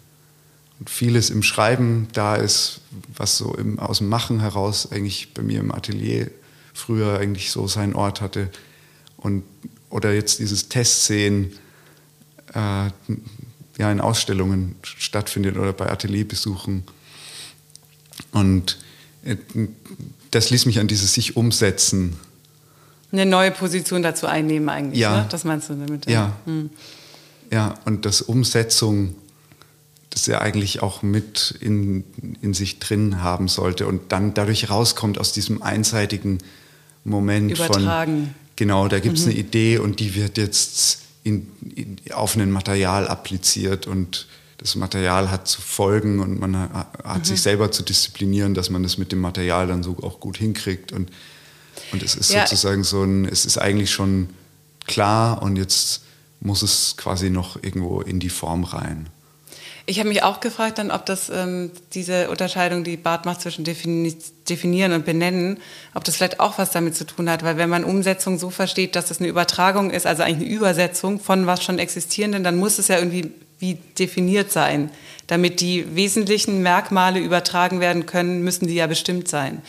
und 0.79 0.89
vieles 0.89 1.29
im 1.29 1.43
Schreiben 1.43 2.07
da 2.13 2.35
ist, 2.35 2.81
was 3.15 3.37
so 3.37 3.53
im, 3.55 3.79
aus 3.79 3.99
dem 3.99 4.09
Machen 4.09 4.41
heraus 4.41 4.91
eigentlich 4.91 5.33
bei 5.33 5.41
mir 5.41 5.59
im 5.59 5.71
Atelier 5.71 6.29
früher 6.73 7.19
eigentlich 7.19 7.51
so 7.51 7.67
seinen 7.67 7.93
Ort 7.95 8.19
hatte. 8.19 8.49
Und, 9.17 9.43
oder 9.89 10.13
jetzt 10.13 10.39
dieses 10.39 10.67
Testsehen 10.67 11.53
äh, 12.53 12.89
ja, 13.77 13.91
in 13.91 14.01
Ausstellungen 14.01 14.75
stattfindet 14.83 15.57
oder 15.57 15.71
bei 15.71 15.89
Atelierbesuchen. 15.89 16.83
Und 18.31 18.77
äh, 19.23 19.37
das 20.31 20.49
ließ 20.49 20.65
mich 20.65 20.79
an 20.79 20.87
dieses 20.87 21.13
sich 21.13 21.37
umsetzen. 21.37 22.17
Eine 23.11 23.25
neue 23.25 23.51
Position 23.51 24.03
dazu 24.03 24.27
einnehmen 24.27 24.69
eigentlich, 24.69 24.99
ja. 24.99 25.21
Ne? 25.21 25.25
das 25.29 25.43
meinst 25.43 25.69
du 25.69 25.73
damit? 25.73 26.09
Ja. 26.09 26.33
Hm. 26.45 26.69
Ja, 27.51 27.75
und 27.85 28.05
das 28.05 28.21
Umsetzung 28.21 29.15
das 30.15 30.29
er 30.29 30.41
eigentlich 30.41 30.81
auch 30.81 31.03
mit 31.03 31.55
in, 31.59 32.05
in 32.41 32.53
sich 32.53 32.79
drin 32.79 33.21
haben 33.21 33.49
sollte 33.49 33.85
und 33.85 34.13
dann 34.13 34.33
dadurch 34.33 34.69
rauskommt 34.69 35.19
aus 35.19 35.33
diesem 35.33 35.61
einseitigen 35.61 36.37
Moment 37.03 37.51
Übertragen. 37.51 38.27
von, 38.27 38.33
genau, 38.55 38.87
da 38.87 38.99
gibt 38.99 39.17
es 39.17 39.25
mhm. 39.25 39.31
eine 39.31 39.39
Idee 39.39 39.77
und 39.77 39.99
die 39.99 40.15
wird 40.15 40.37
jetzt 40.37 41.01
in, 41.23 41.51
in, 41.75 41.97
auf 42.13 42.37
ein 42.37 42.49
Material 42.49 43.09
appliziert 43.09 43.87
und 43.87 44.27
das 44.57 44.77
Material 44.77 45.29
hat 45.31 45.49
zu 45.49 45.61
folgen 45.61 46.21
und 46.21 46.39
man 46.39 46.57
hat 46.57 47.19
mhm. 47.19 47.25
sich 47.25 47.41
selber 47.41 47.73
zu 47.73 47.83
disziplinieren, 47.83 48.53
dass 48.53 48.69
man 48.69 48.83
das 48.83 48.97
mit 48.97 49.11
dem 49.11 49.19
Material 49.19 49.67
dann 49.67 49.83
so 49.83 49.97
auch 50.01 50.21
gut 50.21 50.37
hinkriegt 50.37 50.93
und, 50.93 51.11
und 51.91 52.03
es 52.03 52.15
ist 52.15 52.31
ja. 52.31 52.41
sozusagen 52.41 52.83
so 52.83 53.03
ein, 53.03 53.25
es 53.25 53.45
ist 53.45 53.57
eigentlich 53.57 53.91
schon 53.91 54.29
klar 54.87 55.41
und 55.41 55.55
jetzt 55.55 56.01
muss 56.39 56.61
es 56.61 56.95
quasi 56.97 57.29
noch 57.29 57.61
irgendwo 57.61 58.01
in 58.01 58.19
die 58.19 58.29
Form 58.29 58.63
rein. 58.63 59.09
Ich 59.87 59.99
habe 59.99 60.09
mich 60.09 60.23
auch 60.23 60.39
gefragt 60.39 60.79
dann, 60.79 60.89
ob 60.89 61.05
das 61.05 61.29
ähm, 61.29 61.69
diese 61.93 62.29
Unterscheidung, 62.31 62.83
die 62.83 62.97
Barth 62.97 63.25
macht 63.25 63.41
zwischen 63.41 63.63
defini 63.63 64.15
definieren 64.49 64.93
und 64.93 65.05
benennen, 65.05 65.59
ob 65.93 66.03
das 66.03 66.15
vielleicht 66.15 66.39
auch 66.39 66.57
was 66.57 66.71
damit 66.71 66.95
zu 66.95 67.05
tun 67.05 67.29
hat, 67.29 67.43
weil 67.43 67.57
wenn 67.57 67.69
man 67.69 67.83
Umsetzung 67.83 68.39
so 68.39 68.49
versteht, 68.49 68.95
dass 68.95 69.07
das 69.07 69.19
eine 69.19 69.27
Übertragung 69.27 69.91
ist, 69.91 70.07
also 70.07 70.23
eigentlich 70.23 70.47
eine 70.47 70.57
Übersetzung 70.57 71.19
von 71.19 71.45
was 71.45 71.63
schon 71.63 71.77
existierenden, 71.77 72.43
dann 72.43 72.57
muss 72.57 72.79
es 72.79 72.87
ja 72.87 72.97
irgendwie 72.97 73.31
wie 73.59 73.75
definiert 73.97 74.51
sein. 74.51 74.89
Damit 75.27 75.61
die 75.61 75.95
wesentlichen 75.95 76.61
Merkmale 76.61 77.19
übertragen 77.19 77.79
werden 77.79 78.05
können, 78.05 78.43
müssen 78.43 78.67
die 78.67 78.75
ja 78.75 78.87
bestimmt 78.87 79.27
sein. 79.27 79.61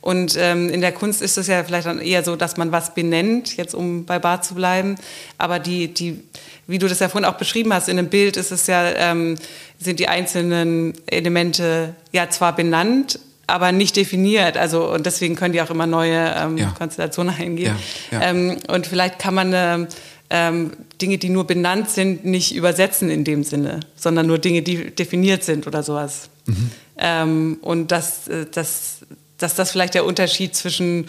Und 0.00 0.36
ähm, 0.38 0.68
in 0.68 0.80
der 0.80 0.92
Kunst 0.92 1.22
ist 1.22 1.38
es 1.38 1.48
ja 1.48 1.64
vielleicht 1.64 1.86
dann 1.86 2.00
eher 2.00 2.22
so, 2.22 2.36
dass 2.36 2.56
man 2.56 2.70
was 2.70 2.94
benennt, 2.94 3.56
jetzt 3.56 3.74
um 3.74 4.04
bei 4.04 4.18
Barth 4.18 4.44
zu 4.44 4.54
bleiben, 4.54 4.94
aber 5.38 5.58
die, 5.58 5.92
die 5.92 6.22
wie 6.68 6.78
du 6.78 6.86
das 6.86 7.00
ja 7.00 7.08
vorhin 7.08 7.28
auch 7.28 7.38
beschrieben 7.38 7.72
hast, 7.72 7.88
in 7.88 7.98
einem 7.98 8.08
Bild 8.08 8.36
ist 8.36 8.52
es 8.52 8.66
ja, 8.66 8.84
ähm, 8.94 9.36
sind 9.80 9.98
die 10.00 10.08
einzelnen 10.08 10.92
Elemente 11.06 11.94
ja 12.12 12.28
zwar 12.28 12.54
benannt, 12.54 13.18
aber 13.46 13.72
nicht 13.72 13.96
definiert. 13.96 14.58
Also 14.58 14.92
und 14.92 15.06
deswegen 15.06 15.34
können 15.34 15.54
die 15.54 15.62
auch 15.62 15.70
immer 15.70 15.86
neue 15.86 16.34
ähm, 16.36 16.58
ja. 16.58 16.74
Konstellationen 16.76 17.34
eingehen. 17.34 17.74
Ja, 18.10 18.20
ja. 18.20 18.30
Ähm, 18.30 18.58
und 18.68 18.86
vielleicht 18.86 19.18
kann 19.18 19.34
man 19.34 19.52
äh, 19.54 19.86
ähm, 20.30 20.72
Dinge, 21.00 21.16
die 21.16 21.30
nur 21.30 21.46
benannt 21.46 21.88
sind, 21.88 22.26
nicht 22.26 22.54
übersetzen 22.54 23.08
in 23.08 23.24
dem 23.24 23.44
Sinne, 23.44 23.80
sondern 23.96 24.26
nur 24.26 24.38
Dinge, 24.38 24.60
die 24.60 24.94
definiert 24.94 25.44
sind 25.44 25.66
oder 25.66 25.82
sowas. 25.82 26.28
Mhm. 26.44 26.70
Ähm, 26.98 27.58
und 27.62 27.90
dass, 27.92 28.28
äh, 28.28 28.44
dass, 28.52 29.06
dass 29.38 29.54
das 29.54 29.70
vielleicht 29.70 29.94
der 29.94 30.04
Unterschied 30.04 30.54
zwischen 30.54 31.08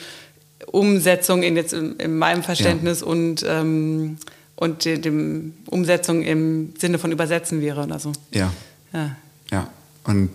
Umsetzung 0.68 1.44
in, 1.44 1.56
jetzt 1.56 1.74
in, 1.74 1.98
in 1.98 2.18
meinem 2.18 2.44
Verständnis 2.44 3.02
und 3.02 3.44
ähm, 3.48 4.18
und 4.60 4.84
die, 4.84 5.00
dem 5.00 5.54
Umsetzung 5.68 6.22
im 6.22 6.74
Sinne 6.78 7.00
von 7.00 7.14
Übersetzen 7.14 7.62
wäre 7.62 7.82
oder 7.84 7.98
so. 7.98 8.12
Ja. 8.32 8.54
Ja. 8.92 9.16
Ja. 9.52 9.70
Und 10.04 10.30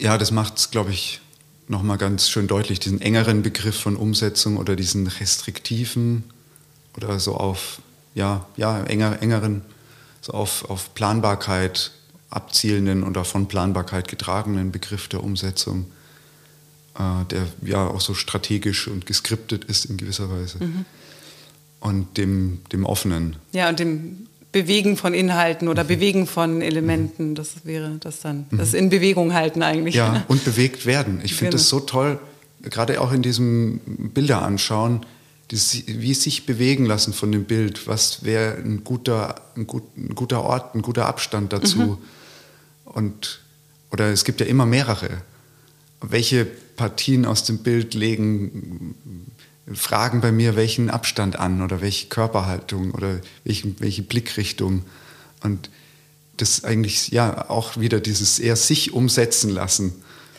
ja, 0.00 0.18
das 0.18 0.32
macht 0.32 0.58
es, 0.58 0.70
glaube 0.72 0.90
ich, 0.90 1.20
nochmal 1.68 1.98
ganz 1.98 2.28
schön 2.28 2.48
deutlich, 2.48 2.80
diesen 2.80 3.00
engeren 3.00 3.42
Begriff 3.42 3.78
von 3.78 3.94
Umsetzung 3.94 4.56
oder 4.56 4.74
diesen 4.74 5.06
restriktiven 5.06 6.24
oder 6.96 7.20
so 7.20 7.36
auf, 7.36 7.80
ja, 8.16 8.46
ja, 8.56 8.82
enger, 8.82 9.22
engeren 9.22 9.62
so 10.20 10.32
auf, 10.32 10.68
auf 10.68 10.94
Planbarkeit 10.94 11.92
abzielenden 12.32 13.04
oder 13.04 13.24
von 13.24 13.46
Planbarkeit 13.46 14.08
getragenen 14.08 14.72
Begriff 14.72 15.08
der 15.08 15.22
Umsetzung, 15.22 15.86
äh, 16.98 17.24
der 17.30 17.46
ja 17.62 17.86
auch 17.86 18.00
so 18.00 18.14
strategisch 18.14 18.88
und 18.88 19.06
geskriptet 19.06 19.64
ist 19.64 19.84
in 19.84 19.98
gewisser 19.98 20.30
Weise. 20.30 20.58
Mhm. 20.64 20.84
Und 21.80 22.16
dem, 22.16 22.60
dem 22.72 22.84
offenen. 22.86 23.36
Ja, 23.52 23.68
und 23.68 23.78
dem 23.80 24.28
Bewegen 24.50 24.96
von 24.96 25.14
Inhalten 25.14 25.68
oder 25.68 25.84
mhm. 25.84 25.88
Bewegen 25.88 26.26
von 26.26 26.62
Elementen, 26.62 27.34
das 27.34 27.64
wäre 27.64 27.96
das 28.00 28.20
dann. 28.20 28.46
Mhm. 28.50 28.58
Das 28.58 28.72
in 28.72 28.88
Bewegung 28.88 29.34
halten 29.34 29.62
eigentlich. 29.62 29.94
Ja, 29.94 30.24
und 30.28 30.44
bewegt 30.44 30.86
werden. 30.86 31.20
Ich 31.22 31.34
finde 31.34 31.50
genau. 31.50 31.60
das 31.60 31.68
so 31.68 31.80
toll, 31.80 32.18
gerade 32.62 33.00
auch 33.00 33.12
in 33.12 33.22
diesem 33.22 33.80
Bilder 34.14 34.42
anschauen, 34.42 35.04
wie 35.50 36.14
sich 36.14 36.46
bewegen 36.46 36.86
lassen 36.86 37.12
von 37.12 37.30
dem 37.30 37.44
Bild. 37.44 37.86
Was 37.86 38.24
wäre 38.24 38.54
ein 38.56 38.84
guter, 38.84 39.34
ein, 39.54 39.66
gut, 39.66 39.82
ein, 39.98 40.14
guter 40.14 40.42
Ort, 40.42 40.74
ein 40.74 40.80
guter 40.80 41.06
Abstand 41.06 41.52
dazu? 41.52 41.78
Mhm. 41.78 41.98
Und, 42.92 43.40
oder 43.90 44.10
es 44.10 44.24
gibt 44.24 44.40
ja 44.40 44.46
immer 44.46 44.66
mehrere. 44.66 45.22
Welche 46.00 46.44
Partien 46.44 47.24
aus 47.24 47.44
dem 47.44 47.58
Bild 47.58 47.94
legen 47.94 48.94
Fragen 49.72 50.20
bei 50.20 50.32
mir 50.32 50.56
welchen 50.56 50.90
Abstand 50.90 51.38
an 51.38 51.62
oder 51.62 51.80
welche 51.80 52.08
Körperhaltung 52.08 52.92
oder 52.92 53.20
welche, 53.44 53.80
welche 53.80 54.02
Blickrichtung. 54.02 54.84
Und 55.42 55.70
das 56.36 56.64
eigentlich 56.64 57.08
ja 57.08 57.48
auch 57.48 57.76
wieder 57.76 58.00
dieses 58.00 58.38
eher 58.38 58.56
sich 58.56 58.92
umsetzen 58.92 59.50
lassen 59.50 59.92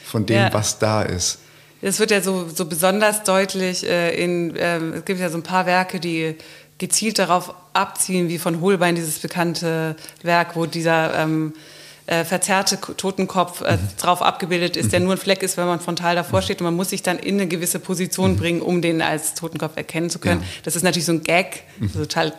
von 0.04 0.26
dem, 0.26 0.38
ja. 0.38 0.54
was 0.54 0.80
da 0.80 1.04
ist. 1.04 1.40
Das 1.82 2.00
wird 2.00 2.12
ja 2.12 2.22
so, 2.22 2.50
so 2.54 2.66
besonders 2.66 3.24
deutlich 3.24 3.86
äh, 3.86 4.16
in, 4.22 4.56
äh, 4.56 4.78
es 4.78 5.06
gibt 5.06 5.20
ja 5.20 5.30
so 5.30 5.38
ein 5.38 5.44
paar 5.44 5.66
Werke, 5.66 6.00
die 6.00 6.36
gezielt 6.78 7.20
darauf 7.20 7.54
abziehen, 7.74 8.30
wie 8.30 8.40
von 8.40 8.62
Holbein 8.62 8.96
dieses 8.96 9.20
bekannte 9.20 9.96
Werk, 10.22 10.56
wo 10.56 10.66
dieser 10.66 11.14
ähm, 11.16 11.54
äh, 12.06 12.26
verzerrte 12.26 12.80
Totenkopf 12.98 13.62
äh, 13.62 13.78
mhm. 13.78 13.80
drauf 13.98 14.22
abgebildet 14.22 14.76
ist, 14.76 14.92
der 14.92 15.00
mhm. 15.00 15.06
nur 15.06 15.16
ein 15.16 15.20
Fleck 15.20 15.42
ist, 15.42 15.58
wenn 15.58 15.66
man 15.66 15.80
frontal 15.80 16.16
davor 16.16 16.40
mhm. 16.40 16.44
steht 16.44 16.60
und 16.62 16.66
man 16.66 16.76
muss 16.76 16.90
sich 16.90 17.02
dann 17.02 17.18
in 17.18 17.36
eine 17.36 17.48
gewisse 17.48 17.80
Position 17.80 18.34
mhm. 18.34 18.38
bringen, 18.38 18.62
um 18.62 18.82
den 18.82 19.02
als 19.02 19.36
Totenkopf 19.36 19.78
erkennen 19.78 20.10
zu 20.10 20.20
können. 20.20 20.42
Ja. 20.42 20.48
Das 20.64 20.76
ist 20.76 20.84
natürlich 20.84 21.06
so 21.06 21.14
ein 21.14 21.24
Gag, 21.24 21.64
mhm. 21.80 21.94
total 21.94 22.34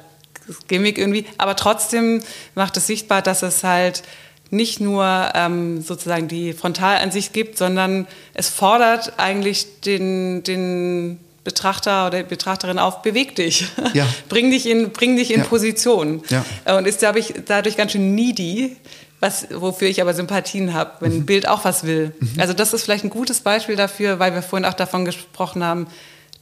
Gimmick 0.69 0.99
irgendwie, 0.99 1.25
aber 1.39 1.57
trotzdem 1.57 2.21
macht 2.55 2.77
es 2.77 2.87
sichtbar, 2.87 3.23
dass 3.23 3.43
es 3.43 3.65
halt 3.65 4.03
nicht 4.51 4.81
nur 4.81 5.31
ähm, 5.35 5.81
sozusagen 5.81 6.29
die 6.29 6.53
Frontalansicht 6.53 7.33
gibt, 7.33 7.57
sondern 7.57 8.07
es 8.35 8.51
fordert 8.51 9.15
eigentlich 9.19 9.81
den, 9.81 10.43
den 10.43 11.19
Betrachter 11.45 12.07
oder 12.07 12.23
Betrachterin 12.23 12.79
auf, 12.79 13.03
beweg 13.03 13.35
dich. 13.37 13.67
Ja. 13.93 14.07
bring 14.29 14.51
dich 14.51 14.67
in, 14.67 14.91
bring 14.91 15.17
dich 15.17 15.33
in 15.33 15.41
ja. 15.41 15.47
Position. 15.47 16.23
Ja. 16.29 16.77
Und 16.77 16.87
ist, 16.87 17.01
glaube 17.01 17.19
ich, 17.19 17.35
dadurch 17.47 17.77
ganz 17.77 17.93
schön 17.93 18.15
needy, 18.15 18.77
was, 19.25 19.49
wofür 19.51 19.89
ich 19.89 20.03
aber 20.03 20.13
Sympathien 20.13 20.75
habe, 20.75 20.93
wenn 21.01 21.13
ein 21.13 21.19
mhm. 21.21 21.27
Bild 21.27 21.49
auch 21.49 21.65
was 21.65 21.85
will. 21.85 22.13
Mhm. 22.21 22.41
Also 22.41 22.53
das 22.53 22.75
ist 22.75 22.85
vielleicht 22.85 23.05
ein 23.05 23.11
gutes 23.11 23.41
Beispiel 23.41 23.75
dafür, 23.75 24.19
weil 24.19 24.35
wir 24.35 24.43
vorhin 24.43 24.67
auch 24.67 24.75
davon 24.75 25.05
gesprochen 25.05 25.65
haben, 25.65 25.87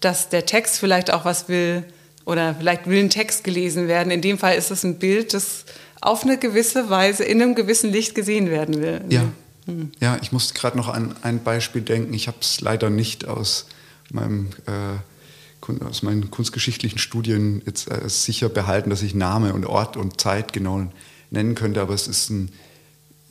dass 0.01 0.29
der 0.29 0.47
Text 0.47 0.81
vielleicht 0.81 1.13
auch 1.13 1.25
was 1.25 1.49
will 1.49 1.85
oder 2.25 2.57
vielleicht 2.57 2.89
will 2.89 2.99
ein 2.99 3.11
Text 3.11 3.45
gelesen 3.45 3.87
werden. 3.87 4.11
In 4.11 4.21
dem 4.21 4.37
Fall 4.37 4.57
ist 4.57 4.71
es 4.73 4.83
ein 4.83 4.99
Bild, 4.99 5.33
das 5.33 5.65
auf 6.01 6.25
eine 6.25 6.39
gewisse 6.39 6.91
Weise 6.91 7.23
in 7.23 7.41
einem 7.41 7.55
gewissen 7.55 7.93
Licht 7.93 8.17
gesehen 8.17 8.51
werden 8.51 8.83
will. 8.83 9.01
Ja, 9.09 9.23
mhm. 9.67 9.93
ja 10.01 10.19
ich 10.21 10.33
musste 10.33 10.55
gerade 10.55 10.77
noch 10.77 10.89
an 10.89 11.15
ein 11.23 11.43
Beispiel 11.45 11.83
denken. 11.83 12.13
Ich 12.13 12.27
habe 12.27 12.39
es 12.41 12.61
leider 12.61 12.91
nicht 12.91 13.29
aus 13.29 13.67
meinem 14.11 14.49
äh, 14.67 15.85
aus 15.85 16.03
meinen 16.03 16.29
kunstgeschichtlichen 16.33 16.99
Studien 16.99 17.63
jetzt 17.65 17.89
äh, 17.89 18.09
sicher 18.09 18.49
behalten, 18.49 18.91
dass 18.91 19.03
ich 19.03 19.15
Name 19.15 19.55
und 19.55 19.65
Ort 19.65 19.97
und 19.97 20.21
Zeit 20.21 20.53
genau 20.53 20.89
nennen 21.31 21.55
könnte, 21.55 21.81
aber 21.81 21.95
es 21.95 22.09
ist 22.09 22.31
ein 22.31 22.51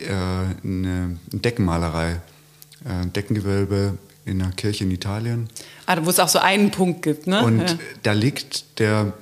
eine 0.10 1.18
Deckenmalerei, 1.32 2.22
äh, 2.86 2.90
ein 2.90 3.14
Deckengewölbe 3.14 3.98
in 4.26 4.42
einer 4.42 4.52
Kirche 4.52 4.84
in 4.84 4.92
Italien. 4.92 5.50
Ah, 5.86 5.98
wo 6.02 6.10
es 6.10 6.20
auch 6.20 6.30
so 6.30 6.40
einen 6.40 6.72
Punkt 6.72 7.02
gibt, 7.02 7.28
ne? 7.28 7.44
Und 7.44 7.62
ja. 7.62 7.78
da 8.04 8.12
liegt 8.14 8.80
der, 8.80 9.14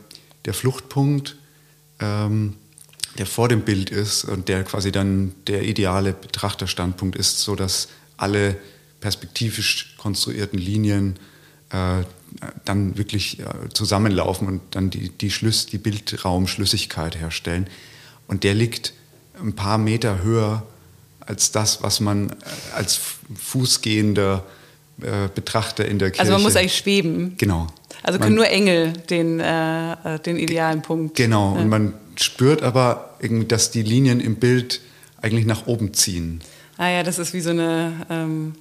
der 0.45 0.53
Fluchtpunkt, 0.53 1.37
ähm, 1.99 2.55
der 3.17 3.25
vor 3.25 3.49
dem 3.49 3.61
Bild 3.61 3.89
ist 3.89 4.23
und 4.23 4.47
der 4.47 4.63
quasi 4.63 4.91
dann 4.91 5.33
der 5.47 5.63
ideale 5.63 6.13
Betrachterstandpunkt 6.13 7.17
ist, 7.17 7.41
sodass 7.41 7.89
alle 8.17 8.57
perspektivisch 8.99 9.95
konstruierten 9.97 10.59
Linien 10.59 11.17
äh, 11.71 12.03
dann 12.65 12.97
wirklich 12.97 13.39
äh, 13.39 13.45
zusammenlaufen 13.73 14.47
und 14.47 14.61
dann 14.71 14.89
die, 14.89 15.09
die, 15.09 15.31
Schlüss, 15.31 15.65
die 15.65 15.77
Bildraumschlüssigkeit 15.77 17.17
herstellen. 17.17 17.67
Und 18.27 18.43
der 18.43 18.53
liegt 18.53 18.93
ein 19.41 19.53
paar 19.53 19.77
Meter 19.77 20.23
höher 20.23 20.63
als 21.19 21.51
das, 21.51 21.83
was 21.83 21.99
man 21.99 22.29
äh, 22.29 22.33
als 22.75 22.99
fußgehender 23.35 24.43
äh, 25.01 25.29
Betrachter 25.33 25.85
in 25.85 25.99
der 25.99 26.11
Kirche. 26.11 26.21
Also 26.21 26.33
man 26.33 26.41
muss 26.41 26.55
eigentlich 26.55 26.77
schweben. 26.77 27.35
Genau. 27.37 27.67
Also 28.03 28.19
können 28.19 28.35
man, 28.35 28.43
nur 28.43 28.49
Engel 28.49 28.93
den, 28.93 29.39
äh, 29.39 29.93
äh 29.93 30.19
den 30.19 30.37
idealen 30.37 30.81
Punkt. 30.81 31.15
Genau. 31.15 31.55
Ja. 31.55 31.61
Und 31.61 31.69
man 31.69 31.93
spürt 32.15 32.63
aber, 32.63 33.17
dass 33.47 33.71
die 33.71 33.83
Linien 33.83 34.19
im 34.19 34.35
Bild 34.35 34.81
eigentlich 35.21 35.45
nach 35.45 35.67
oben 35.67 35.93
ziehen. 35.93 36.41
Ah 36.77 36.89
ja, 36.89 37.03
das 37.03 37.19
ist 37.19 37.33
wie 37.33 37.41
so 37.41 37.49
eine, 37.49 38.05
ähm, 38.09 38.55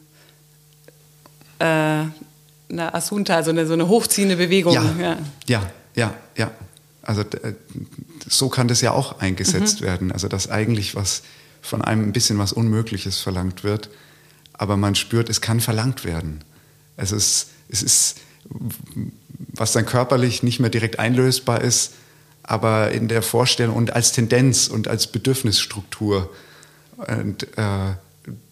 äh, 1.59 1.64
eine 1.64 2.94
Asunta, 2.94 3.42
so 3.42 3.50
eine, 3.50 3.66
so 3.66 3.72
eine 3.72 3.88
hochziehende 3.88 4.36
Bewegung. 4.36 4.74
Ja, 4.74 4.84
ja, 5.00 5.16
ja, 5.46 5.62
ja. 5.94 6.12
ja. 6.36 6.50
Also 7.02 7.24
so 8.28 8.48
kann 8.48 8.68
das 8.68 8.80
ja 8.80 8.92
auch 8.92 9.20
eingesetzt 9.20 9.80
mhm. 9.80 9.86
werden. 9.86 10.12
Also 10.12 10.28
dass 10.28 10.50
eigentlich 10.50 10.94
was 10.94 11.22
von 11.62 11.82
einem 11.82 12.05
ein 12.05 12.12
bisschen 12.12 12.38
was 12.38 12.52
Unmögliches 12.52 13.18
verlangt 13.18 13.64
wird, 13.64 13.90
aber 14.52 14.76
man 14.76 14.94
spürt, 14.94 15.28
es 15.28 15.40
kann 15.40 15.60
verlangt 15.60 16.05
werden. 16.05 16.44
Es 16.96 17.12
ist, 17.12 17.50
es 17.68 17.82
ist, 17.82 18.18
was 19.52 19.72
dann 19.72 19.86
körperlich 19.86 20.42
nicht 20.42 20.60
mehr 20.60 20.70
direkt 20.70 20.98
einlösbar 20.98 21.60
ist, 21.60 21.92
aber 22.42 22.90
in 22.92 23.09
der 23.09 23.22
Vorstellung 23.22 23.76
und 23.76 23.92
als 23.92 24.12
Tendenz 24.12 24.68
und 24.68 24.88
als 24.88 25.06
Bedürfnisstruktur 25.06 26.30
und, 26.96 27.46
äh, 27.56 27.94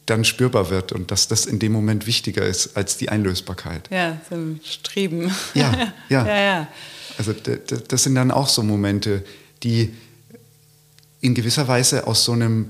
dann 0.07 0.24
spürbar 0.24 0.70
wird 0.70 0.93
und 0.93 1.11
dass 1.11 1.28
das 1.28 1.47
in 1.47 1.59
dem 1.59 1.73
Moment 1.73 2.07
wichtiger 2.07 2.47
ist 2.47 2.77
als 2.77 2.97
die 2.97 3.09
Einlösbarkeit. 3.09 3.89
Ja, 3.90 4.20
so 4.31 4.36
ein 4.36 4.61
Streben. 4.65 5.35
Ja, 5.55 5.93
ja. 6.09 6.27
ja, 6.27 6.40
ja. 6.40 6.69
Also 7.19 7.32
das 7.32 8.03
sind 8.03 8.15
dann 8.15 8.31
auch 8.31 8.48
so 8.48 8.62
Momente, 8.62 9.24
die 9.62 9.93
in 11.20 11.35
gewisser 11.35 11.66
Weise 11.69 12.07
aus 12.07 12.24
so, 12.24 12.33
einem, 12.33 12.69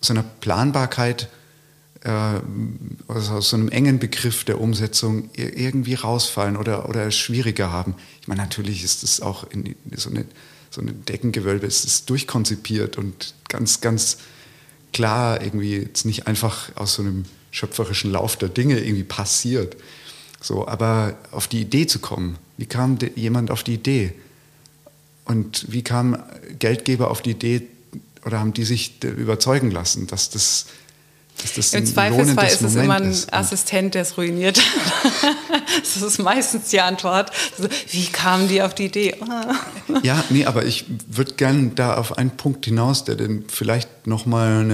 so 0.00 0.12
einer 0.12 0.22
Planbarkeit, 0.22 1.28
äh, 2.02 2.10
also 3.08 3.32
aus 3.34 3.50
so 3.50 3.56
einem 3.56 3.68
engen 3.68 3.98
Begriff 3.98 4.44
der 4.44 4.60
Umsetzung 4.60 5.30
irgendwie 5.34 5.94
rausfallen 5.94 6.56
oder, 6.56 6.88
oder 6.88 7.10
schwieriger 7.10 7.72
haben. 7.72 7.94
Ich 8.20 8.28
meine, 8.28 8.42
natürlich 8.42 8.84
ist 8.84 9.02
es 9.02 9.20
auch 9.20 9.44
in 9.50 9.74
so 9.94 10.10
eine, 10.10 10.24
so 10.70 10.80
eine 10.80 10.92
Deckengewölbe, 10.92 11.66
es 11.66 11.84
ist 11.84 12.10
durchkonzipiert 12.10 12.98
und 12.98 13.34
ganz, 13.48 13.80
ganz 13.80 14.18
klar 14.92 15.42
irgendwie 15.42 15.76
jetzt 15.76 16.04
nicht 16.04 16.26
einfach 16.26 16.74
aus 16.76 16.94
so 16.94 17.02
einem 17.02 17.24
schöpferischen 17.50 18.12
Lauf 18.12 18.36
der 18.36 18.48
Dinge 18.48 18.78
irgendwie 18.78 19.04
passiert. 19.04 19.76
So, 20.40 20.68
aber 20.68 21.16
auf 21.30 21.48
die 21.48 21.60
Idee 21.62 21.86
zu 21.86 21.98
kommen, 21.98 22.36
wie 22.56 22.66
kam 22.66 22.98
jemand 23.16 23.50
auf 23.50 23.62
die 23.62 23.74
Idee? 23.74 24.12
Und 25.28 25.70
wie 25.70 25.82
kam 25.82 26.22
Geldgeber 26.58 27.10
auf 27.10 27.22
die 27.22 27.32
Idee 27.32 27.68
oder 28.24 28.40
haben 28.40 28.54
die 28.54 28.64
sich 28.64 29.04
überzeugen 29.04 29.70
lassen, 29.70 30.06
dass 30.06 30.30
das, 30.30 30.66
das 31.54 31.74
Im 31.74 31.86
Zweifelsfall 31.86 32.46
ist 32.46 32.62
es 32.62 32.74
immer 32.74 32.96
ein 32.96 33.10
ist. 33.10 33.32
Assistent, 33.32 33.94
der 33.94 34.02
es 34.02 34.16
ruiniert. 34.16 34.58
das 35.80 36.02
ist 36.02 36.18
meistens 36.18 36.70
die 36.70 36.80
Antwort. 36.80 37.30
Wie 37.90 38.06
kamen 38.06 38.48
die 38.48 38.62
auf 38.62 38.74
die 38.74 38.86
Idee? 38.86 39.16
ja, 40.02 40.24
nee, 40.30 40.46
aber 40.46 40.64
ich 40.64 40.86
würde 41.08 41.34
gerne 41.34 41.72
da 41.74 41.96
auf 41.96 42.16
einen 42.16 42.30
Punkt 42.30 42.64
hinaus, 42.64 43.04
der 43.04 43.16
dann 43.16 43.44
vielleicht 43.48 44.06
nochmal 44.06 44.66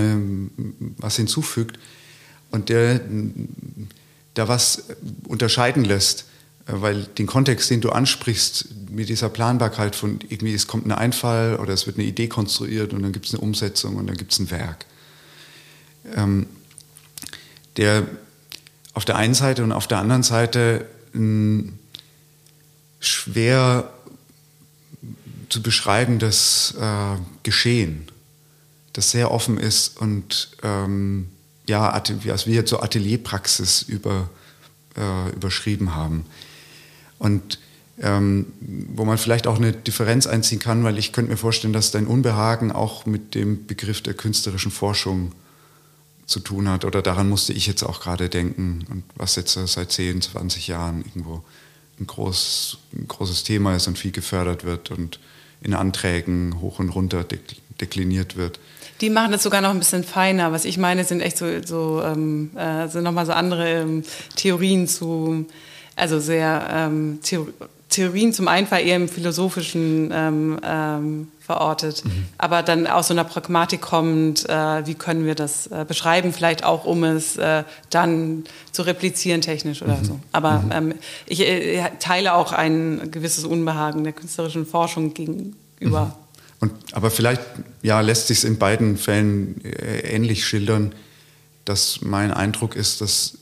was 0.98 1.16
hinzufügt 1.16 1.78
und 2.52 2.68
der 2.68 3.00
da 4.34 4.48
was 4.48 4.84
unterscheiden 5.26 5.84
lässt 5.84 6.26
weil 6.66 7.04
den 7.04 7.26
Kontext, 7.26 7.70
den 7.70 7.80
du 7.80 7.90
ansprichst, 7.90 8.68
mit 8.90 9.08
dieser 9.08 9.28
Planbarkeit 9.28 9.96
von 9.96 10.20
irgendwie, 10.28 10.54
es 10.54 10.66
kommt 10.66 10.86
ein 10.86 10.92
Einfall 10.92 11.56
oder 11.56 11.72
es 11.72 11.86
wird 11.86 11.98
eine 11.98 12.06
Idee 12.06 12.28
konstruiert 12.28 12.92
und 12.92 13.02
dann 13.02 13.12
gibt 13.12 13.26
es 13.26 13.34
eine 13.34 13.40
Umsetzung 13.42 13.96
und 13.96 14.06
dann 14.06 14.16
gibt 14.16 14.32
es 14.32 14.38
ein 14.38 14.50
Werk. 14.50 14.86
Ähm, 16.14 16.46
der 17.76 18.06
auf 18.94 19.04
der 19.04 19.16
einen 19.16 19.34
Seite 19.34 19.64
und 19.64 19.72
auf 19.72 19.88
der 19.88 19.98
anderen 19.98 20.22
Seite 20.22 20.86
mh, 21.12 21.72
schwer 23.00 23.92
zu 25.48 25.62
beschreiben, 25.62 26.18
das 26.18 26.74
äh, 26.80 27.16
Geschehen, 27.42 28.08
das 28.92 29.10
sehr 29.10 29.30
offen 29.30 29.58
ist 29.58 29.98
und 29.98 30.56
ähm, 30.62 31.28
ja, 31.68 32.02
was 32.24 32.46
wir 32.46 32.66
so 32.66 32.80
Atelierpraxis 32.80 33.82
über, 33.82 34.28
äh, 34.96 35.30
überschrieben 35.30 35.94
haben. 35.94 36.26
Und 37.24 37.58
ähm, 38.00 38.46
wo 38.60 39.04
man 39.04 39.18
vielleicht 39.18 39.46
auch 39.46 39.56
eine 39.56 39.72
Differenz 39.72 40.26
einziehen 40.26 40.58
kann, 40.58 40.84
weil 40.84 40.98
ich 40.98 41.12
könnte 41.12 41.30
mir 41.30 41.36
vorstellen, 41.36 41.72
dass 41.72 41.90
dein 41.90 42.06
Unbehagen 42.06 42.70
auch 42.70 43.06
mit 43.06 43.34
dem 43.34 43.66
Begriff 43.66 44.02
der 44.02 44.14
künstlerischen 44.14 44.70
Forschung 44.70 45.32
zu 46.26 46.40
tun 46.40 46.68
hat. 46.68 46.84
Oder 46.84 47.02
daran 47.02 47.28
musste 47.28 47.52
ich 47.52 47.66
jetzt 47.66 47.82
auch 47.82 48.00
gerade 48.00 48.28
denken 48.28 48.84
und 48.90 49.04
was 49.16 49.36
jetzt 49.36 49.52
seit 49.54 49.92
10, 49.92 50.22
20 50.22 50.68
Jahren 50.68 51.04
irgendwo 51.04 51.42
ein, 52.00 52.06
groß, 52.06 52.78
ein 52.94 53.08
großes 53.08 53.44
Thema 53.44 53.74
ist 53.74 53.86
und 53.86 53.98
viel 53.98 54.12
gefördert 54.12 54.64
wird 54.64 54.90
und 54.90 55.20
in 55.62 55.72
Anträgen 55.72 56.60
hoch 56.60 56.78
und 56.78 56.90
runter 56.90 57.24
dekliniert 57.80 58.36
wird. 58.36 58.60
Die 59.00 59.10
machen 59.10 59.32
das 59.32 59.42
sogar 59.42 59.60
noch 59.60 59.70
ein 59.70 59.78
bisschen 59.78 60.04
feiner. 60.04 60.52
Was 60.52 60.64
ich 60.64 60.78
meine, 60.78 61.04
sind 61.04 61.20
echt 61.20 61.38
so, 61.38 61.46
so 61.64 62.02
ähm, 62.02 62.50
äh, 62.56 62.88
sind 62.88 63.04
nochmal 63.04 63.26
so 63.26 63.32
andere 63.32 63.82
ähm, 63.82 64.02
Theorien 64.36 64.86
zu, 64.86 65.46
also 65.96 66.18
sehr 66.20 66.66
ähm, 66.70 67.20
Theor 67.22 67.46
Theorien 67.94 68.32
zum 68.32 68.48
einen 68.48 68.66
eher 68.66 68.96
im 68.96 69.08
Philosophischen 69.08 70.10
ähm, 70.12 70.58
ähm, 70.64 71.28
verortet, 71.38 72.04
mhm. 72.04 72.26
aber 72.38 72.64
dann 72.64 72.88
aus 72.88 73.08
so 73.08 73.14
einer 73.14 73.22
Pragmatik 73.22 73.82
kommt, 73.82 74.48
äh, 74.48 74.86
wie 74.86 74.94
können 74.94 75.26
wir 75.26 75.36
das 75.36 75.68
äh, 75.68 75.84
beschreiben, 75.86 76.32
vielleicht 76.32 76.64
auch 76.64 76.86
um 76.86 77.04
es 77.04 77.36
äh, 77.36 77.62
dann 77.90 78.44
zu 78.72 78.82
replizieren 78.82 79.42
technisch 79.42 79.80
oder 79.82 79.98
mhm. 79.98 80.04
so. 80.04 80.20
Aber 80.32 80.60
mhm. 80.60 80.72
ähm, 80.72 80.94
ich 81.26 81.40
äh, 81.40 81.88
teile 82.00 82.34
auch 82.34 82.52
ein 82.52 83.10
gewisses 83.12 83.44
Unbehagen 83.44 84.02
der 84.02 84.12
künstlerischen 84.12 84.66
Forschung 84.66 85.14
gegenüber. 85.14 86.06
Mhm. 86.06 86.12
Und, 86.60 86.72
aber 86.94 87.10
vielleicht 87.12 87.42
ja, 87.82 88.00
lässt 88.00 88.26
sich 88.26 88.38
es 88.38 88.44
in 88.44 88.58
beiden 88.58 88.96
Fällen 88.96 89.62
äh, 89.64 90.00
ähnlich 90.00 90.44
schildern, 90.44 90.92
dass 91.64 92.00
mein 92.00 92.32
Eindruck 92.32 92.74
ist, 92.74 93.00
dass 93.02 93.38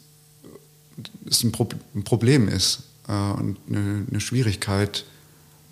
es 1.28 1.42
ein, 1.42 1.52
Pro 1.52 1.68
ein 1.94 2.04
Problem 2.04 2.48
ist 2.48 2.84
äh, 3.08 3.12
und 3.12 3.58
eine, 3.68 4.06
eine, 4.10 4.20
Schwierigkeit 4.20 5.04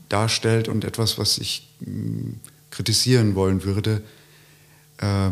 darstellt 0.08 0.68
und 0.68 0.84
etwas, 0.84 1.18
was 1.18 1.38
ich 1.38 1.68
mh, 1.80 1.90
mm, 1.90 2.40
kritisieren 2.70 3.34
wollen 3.34 3.64
würde, 3.64 4.02
äh, 4.98 5.30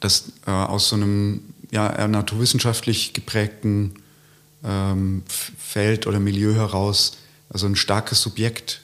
dass 0.00 0.32
äh, 0.46 0.50
aus 0.50 0.88
so 0.88 0.96
einem 0.96 1.42
ja, 1.70 2.06
naturwissenschaftlich 2.08 3.12
geprägten 3.12 3.94
ähm, 4.64 5.22
Feld 5.58 6.06
oder 6.06 6.20
Milieu 6.20 6.54
heraus 6.54 7.16
also 7.48 7.66
ein 7.66 7.76
starkes 7.76 8.22
Subjekt 8.22 8.80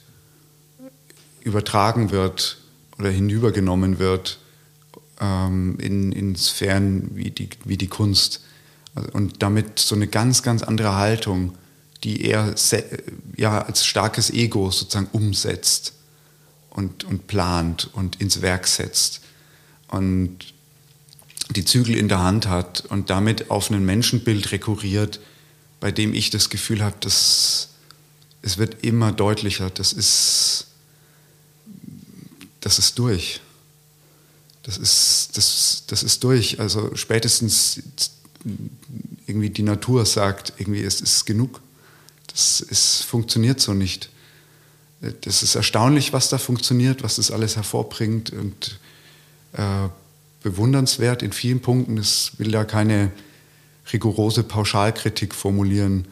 übertragen 1.42 2.10
wird 2.10 2.58
oder 2.98 3.10
hinübergenommen 3.10 3.98
wird 3.98 4.38
ähm, 5.20 5.78
in, 5.80 6.12
in 6.12 6.36
Sphären 6.36 7.16
wie 7.16 7.30
die, 7.30 7.48
wie 7.64 7.76
die 7.76 7.88
Kunst. 7.88 8.44
Und 9.12 9.42
damit 9.42 9.78
so 9.78 9.94
eine 9.94 10.06
ganz, 10.06 10.42
ganz 10.42 10.62
andere 10.62 10.96
Haltung, 10.96 11.56
die 12.04 12.24
er 12.24 12.54
ja, 13.36 13.62
als 13.62 13.86
starkes 13.86 14.30
Ego 14.30 14.70
sozusagen 14.70 15.08
umsetzt 15.12 15.94
und, 16.70 17.04
und 17.04 17.26
plant 17.26 17.88
und 17.92 18.20
ins 18.20 18.42
Werk 18.42 18.66
setzt. 18.66 19.20
Und 19.88 20.38
die 21.50 21.64
Zügel 21.64 21.96
in 21.96 22.08
der 22.08 22.20
Hand 22.20 22.48
hat 22.48 22.84
und 22.88 23.10
damit 23.10 23.50
auf 23.50 23.70
ein 23.70 23.84
Menschenbild 23.84 24.52
rekurriert, 24.52 25.20
bei 25.80 25.90
dem 25.90 26.14
ich 26.14 26.30
das 26.30 26.50
Gefühl 26.50 26.82
habe, 26.82 26.96
dass 27.00 27.68
es 28.42 28.58
wird 28.58 28.82
immer 28.84 29.12
deutlicher, 29.12 29.70
das 29.70 29.92
ist 29.92 30.66
das 32.62 32.78
ist 32.78 32.98
durch. 32.98 33.40
Das 34.62 34.78
ist, 34.78 35.30
das, 35.36 35.82
das 35.88 36.02
ist 36.04 36.22
durch. 36.22 36.60
Also 36.60 36.94
spätestens 36.94 37.82
irgendwie 39.26 39.50
die 39.50 39.62
Natur 39.62 40.04
sagt, 40.06 40.54
irgendwie 40.58 40.82
es 40.82 41.00
ist 41.00 41.24
genug. 41.24 41.60
Das 42.28 42.60
ist, 42.60 43.02
funktioniert 43.02 43.60
so 43.60 43.74
nicht. 43.74 44.10
Das 45.22 45.42
ist 45.42 45.54
erstaunlich, 45.54 46.12
was 46.12 46.28
da 46.28 46.38
funktioniert, 46.38 47.02
was 47.02 47.16
das 47.16 47.30
alles 47.30 47.56
hervorbringt 47.56 48.30
und 48.30 48.78
äh, 49.52 49.88
bewundernswert 50.42 51.22
in 51.22 51.32
vielen 51.32 51.60
Punkten. 51.60 51.98
Es 51.98 52.32
will 52.38 52.50
da 52.50 52.64
keine 52.64 53.10
rigorose 53.92 54.42
Pauschalkritik 54.42 55.34
formulieren. 55.34 56.06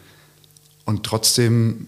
Und 0.85 1.05
trotzdem 1.05 1.86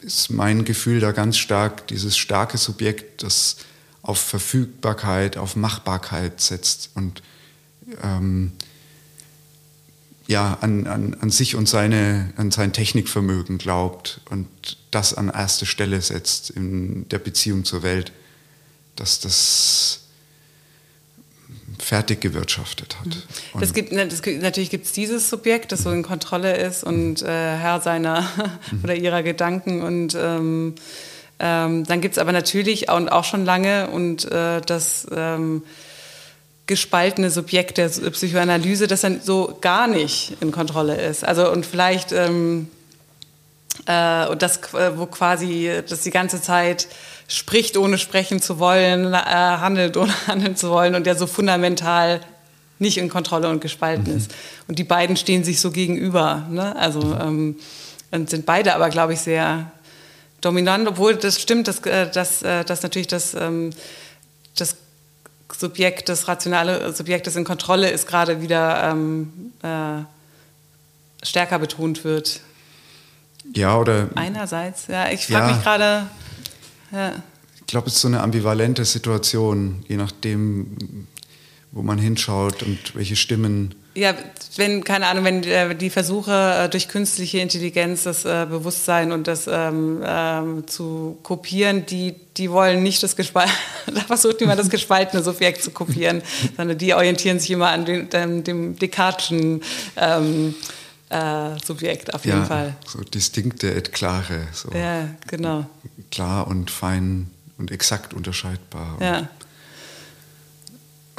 ist 0.00 0.30
mein 0.30 0.64
Gefühl 0.64 1.00
da 1.00 1.12
ganz 1.12 1.36
stark 1.36 1.86
dieses 1.88 2.16
starke 2.16 2.56
Subjekt, 2.56 3.22
das 3.22 3.56
auf 4.02 4.18
Verfügbarkeit, 4.18 5.36
auf 5.36 5.56
Machbarkeit 5.56 6.40
setzt 6.40 6.90
und 6.94 7.22
ähm, 8.02 8.52
ja, 10.30 10.56
an, 10.60 10.86
an, 10.86 11.16
an 11.20 11.30
sich 11.30 11.56
und 11.56 11.68
seine, 11.68 12.32
an 12.36 12.52
sein 12.52 12.72
Technikvermögen 12.72 13.58
glaubt 13.58 14.20
und 14.30 14.46
das 14.92 15.12
an 15.12 15.28
erste 15.28 15.66
Stelle 15.66 16.00
setzt 16.00 16.50
in 16.50 17.08
der 17.08 17.18
Beziehung 17.18 17.64
zur 17.64 17.82
Welt, 17.82 18.12
dass 18.94 19.18
das 19.18 20.02
fertig 21.80 22.20
gewirtschaftet 22.20 23.00
hat. 23.00 23.06
Mhm. 23.06 23.60
Das 23.60 23.74
gibt, 23.74 23.92
das 23.92 24.22
gibt, 24.22 24.40
natürlich 24.40 24.70
gibt 24.70 24.86
es 24.86 24.92
dieses 24.92 25.28
Subjekt, 25.28 25.72
das 25.72 25.82
so 25.82 25.90
in 25.90 26.04
Kontrolle 26.04 26.56
ist 26.56 26.84
und 26.84 27.22
äh, 27.22 27.26
Herr 27.26 27.80
seiner 27.80 28.20
mhm. 28.70 28.80
oder 28.84 28.94
ihrer 28.94 29.24
Gedanken 29.24 29.82
und 29.82 30.14
ähm, 30.14 30.76
ähm, 31.40 31.84
dann 31.86 32.00
gibt 32.00 32.14
es 32.14 32.18
aber 32.18 32.30
natürlich 32.30 32.88
und 32.88 33.10
auch 33.10 33.24
schon 33.24 33.44
lange 33.44 33.90
und 33.90 34.30
äh, 34.30 34.60
das 34.60 35.08
ähm, 35.10 35.64
gespaltene 36.70 37.30
Subjekt 37.30 37.78
der 37.78 37.88
Psychoanalyse, 37.88 38.86
das 38.86 39.00
dann 39.00 39.20
so 39.20 39.58
gar 39.60 39.88
nicht 39.88 40.36
in 40.40 40.52
Kontrolle 40.52 40.94
ist. 40.94 41.24
Also 41.24 41.50
und 41.50 41.66
vielleicht 41.66 42.12
ähm, 42.12 42.68
äh, 43.86 44.28
und 44.28 44.40
das, 44.40 44.58
äh, 44.72 44.96
wo 44.96 45.06
quasi 45.06 45.68
das 45.88 46.02
die 46.02 46.12
ganze 46.12 46.40
Zeit 46.40 46.86
spricht, 47.26 47.76
ohne 47.76 47.98
sprechen 47.98 48.40
zu 48.40 48.60
wollen, 48.60 49.12
äh, 49.12 49.16
handelt, 49.16 49.96
ohne 49.96 50.12
handeln 50.28 50.54
zu 50.54 50.70
wollen 50.70 50.94
und 50.94 51.06
der 51.06 51.16
so 51.16 51.26
fundamental 51.26 52.20
nicht 52.78 52.98
in 52.98 53.08
Kontrolle 53.08 53.48
und 53.48 53.60
gespalten 53.60 54.12
mhm. 54.12 54.18
ist. 54.18 54.32
Und 54.68 54.78
die 54.78 54.84
beiden 54.84 55.16
stehen 55.16 55.42
sich 55.42 55.60
so 55.60 55.72
gegenüber. 55.72 56.46
Ne? 56.50 56.76
Also 56.76 57.00
ähm, 57.20 57.56
und 58.12 58.30
sind 58.30 58.46
beide 58.46 58.76
aber, 58.76 58.90
glaube 58.90 59.14
ich, 59.14 59.20
sehr 59.20 59.72
dominant, 60.40 60.86
obwohl 60.86 61.16
das 61.16 61.40
stimmt, 61.40 61.66
dass, 61.66 61.80
äh, 61.80 62.08
dass, 62.08 62.42
äh, 62.42 62.64
dass 62.64 62.84
natürlich 62.84 63.08
das, 63.08 63.34
ähm, 63.34 63.70
das 64.54 64.76
Subjekt, 65.54 66.08
das 66.08 66.28
rationale 66.28 66.92
Subjekt, 66.92 67.26
das 67.26 67.36
in 67.36 67.44
Kontrolle 67.44 67.90
ist, 67.90 68.06
gerade 68.06 68.40
wieder 68.40 68.90
ähm, 68.90 69.52
äh, 69.62 70.02
stärker 71.24 71.58
betont 71.58 72.04
wird. 72.04 72.40
Ja, 73.54 73.78
oder. 73.78 74.08
Einerseits, 74.14 74.86
ja, 74.86 75.10
ich 75.10 75.26
frage 75.26 75.48
ja. 75.48 75.54
mich 75.54 75.62
gerade. 75.62 76.06
Ja. 76.92 77.12
Ich 77.56 77.66
glaube, 77.66 77.88
es 77.88 77.94
ist 77.94 78.00
so 78.00 78.08
eine 78.08 78.20
ambivalente 78.20 78.84
Situation, 78.84 79.84
je 79.88 79.96
nachdem, 79.96 81.06
wo 81.72 81.82
man 81.82 81.98
hinschaut 81.98 82.62
und 82.62 82.94
welche 82.94 83.16
Stimmen. 83.16 83.74
Ja, 83.94 84.14
wenn, 84.56 84.84
keine 84.84 85.08
Ahnung, 85.08 85.24
wenn 85.24 85.42
äh, 85.42 85.74
die 85.74 85.90
Versuche 85.90 86.32
äh, 86.32 86.68
durch 86.68 86.88
künstliche 86.88 87.38
Intelligenz 87.38 88.04
das 88.04 88.24
äh, 88.24 88.46
Bewusstsein 88.48 89.10
und 89.10 89.26
das 89.26 89.48
ähm, 89.50 90.00
ähm, 90.06 90.68
zu 90.68 91.18
kopieren, 91.24 91.86
die, 91.86 92.14
die 92.36 92.52
wollen 92.52 92.84
nicht 92.84 93.02
das 93.02 93.16
gespaltene, 93.16 93.56
da 93.94 94.00
versucht 94.02 94.40
niemand 94.40 94.60
das 94.60 94.70
gespaltene 94.70 95.24
Subjekt 95.24 95.64
zu 95.64 95.72
kopieren, 95.72 96.22
sondern 96.56 96.78
die 96.78 96.94
orientieren 96.94 97.40
sich 97.40 97.50
immer 97.50 97.70
an 97.70 97.84
dem, 97.84 98.08
dem, 98.10 98.44
dem 98.44 98.76
Descartes'schen 98.76 99.60
ähm, 99.96 100.54
äh, 101.08 101.58
Subjekt 101.64 102.14
auf 102.14 102.24
jeden 102.24 102.38
ja, 102.38 102.44
Fall. 102.44 102.76
So 102.86 103.00
distinkte 103.00 103.74
et 103.74 103.92
klare. 103.92 104.46
So 104.52 104.70
ja, 104.72 105.08
genau. 105.26 105.66
Klar 106.12 106.46
und 106.46 106.70
fein 106.70 107.28
und 107.58 107.72
exakt 107.72 108.14
unterscheidbar. 108.14 108.96
Ja. 109.00 109.28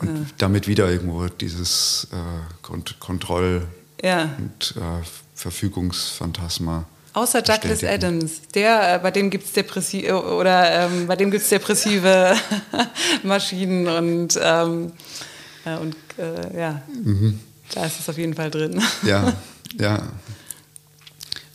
Und 0.01 0.15
ja. 0.15 0.25
damit 0.37 0.67
wieder 0.67 0.89
irgendwo 0.89 1.27
dieses 1.27 2.07
äh, 2.11 2.15
Kont 2.61 2.99
Kontroll- 2.99 3.67
ja. 4.03 4.29
und 4.37 4.75
äh, 4.77 5.05
Verfügungsphantasma. 5.35 6.85
Außer 7.13 7.41
Douglas 7.41 7.83
Adams, 7.83 8.41
der, 8.53 8.95
äh, 8.95 8.99
bei 8.99 9.11
dem 9.11 9.29
gibt 9.29 9.45
es 9.45 9.51
depressive 9.51 10.23
oder 10.23 10.85
ähm, 10.85 11.07
bei 11.07 11.15
dem 11.17 11.29
gibt's 11.29 11.49
depressive 11.49 12.35
Maschinen 13.23 13.87
und, 13.87 14.39
ähm, 14.41 14.93
äh, 15.65 15.75
und 15.75 15.95
äh, 16.17 16.57
ja, 16.57 16.81
mhm. 17.03 17.39
da 17.73 17.85
ist 17.85 17.99
es 17.99 18.07
auf 18.07 18.17
jeden 18.17 18.33
Fall 18.33 18.49
drin. 18.49 18.81
Ja, 19.03 19.33
ja. 19.79 20.03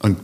Und 0.01 0.19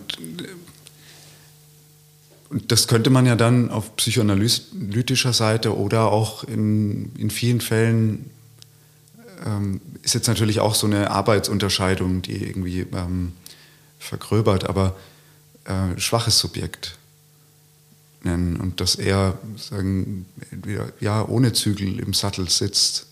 das 2.53 2.89
könnte 2.89 3.11
man 3.11 3.27
ja 3.27 3.37
dann 3.37 3.71
auf 3.71 3.97
psychoanalytischer 3.97 5.33
Seite 5.33 5.77
oder 5.77 6.13
auch 6.13 6.45
in, 6.45 7.15
in 7.17 7.31
vielen 7.31 7.61
Fällen 7.61 8.31
ähm, 9.45 9.81
ist 10.03 10.15
jetzt 10.15 10.29
natürlich 10.29 10.61
auch 10.61 10.75
so 10.75 10.87
eine 10.87 11.11
Arbeitsunterscheidung, 11.11 12.23
die 12.23 12.45
irgendwie 12.45 12.87
ähm, 12.93 13.33
vergröbert, 13.99 14.69
aber 14.69 14.97
äh, 15.65 15.99
schwaches 15.99 16.39
Subjekt 16.39 16.97
nennen 18.23 18.57
und 18.57 18.81
dass 18.81 18.95
er 18.95 19.39
sagen, 19.57 20.27
ja, 21.01 21.27
ohne 21.27 21.53
Zügel 21.53 21.99
im 21.99 22.15
Sattel 22.15 22.49
sitzt 22.49 23.07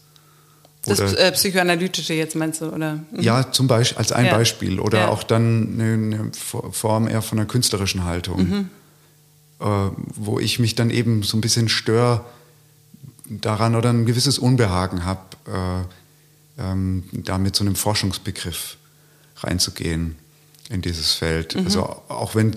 Das 0.84 1.00
äh, 1.00 1.32
Psychoanalytische 1.32 2.14
jetzt 2.14 2.36
meinst 2.36 2.60
du, 2.60 2.66
oder? 2.66 3.00
Mhm. 3.12 3.20
Ja, 3.20 3.50
zum 3.50 3.66
Beispiel 3.66 3.98
als 3.98 4.12
ein 4.12 4.26
ja. 4.26 4.36
Beispiel. 4.36 4.78
Oder 4.78 5.00
ja. 5.00 5.08
auch 5.08 5.22
dann 5.22 5.80
eine, 5.80 5.92
eine, 5.92 6.30
Form 6.32 7.08
eher 7.08 7.22
von 7.22 7.38
einer 7.38 7.46
künstlerischen 7.46 8.04
Haltung, 8.04 8.48
mhm. 8.48 8.68
Äh, 9.60 9.90
wo 10.16 10.38
ich 10.38 10.58
mich 10.58 10.74
dann 10.74 10.90
eben 10.90 11.22
so 11.22 11.36
ein 11.36 11.40
bisschen 11.40 11.68
störe 11.68 12.24
daran 13.28 13.76
oder 13.76 13.90
ein 13.90 14.06
gewisses 14.06 14.38
Unbehagen 14.38 15.04
habe, 15.04 15.20
äh, 16.58 16.62
ähm, 16.62 17.04
da 17.12 17.38
mit 17.38 17.54
so 17.54 17.64
einem 17.64 17.76
Forschungsbegriff 17.76 18.76
reinzugehen 19.36 20.16
in 20.68 20.82
dieses 20.82 21.12
Feld. 21.12 21.56
Mhm. 21.56 21.64
Also 21.64 21.82
auch 22.08 22.34
wenn 22.34 22.56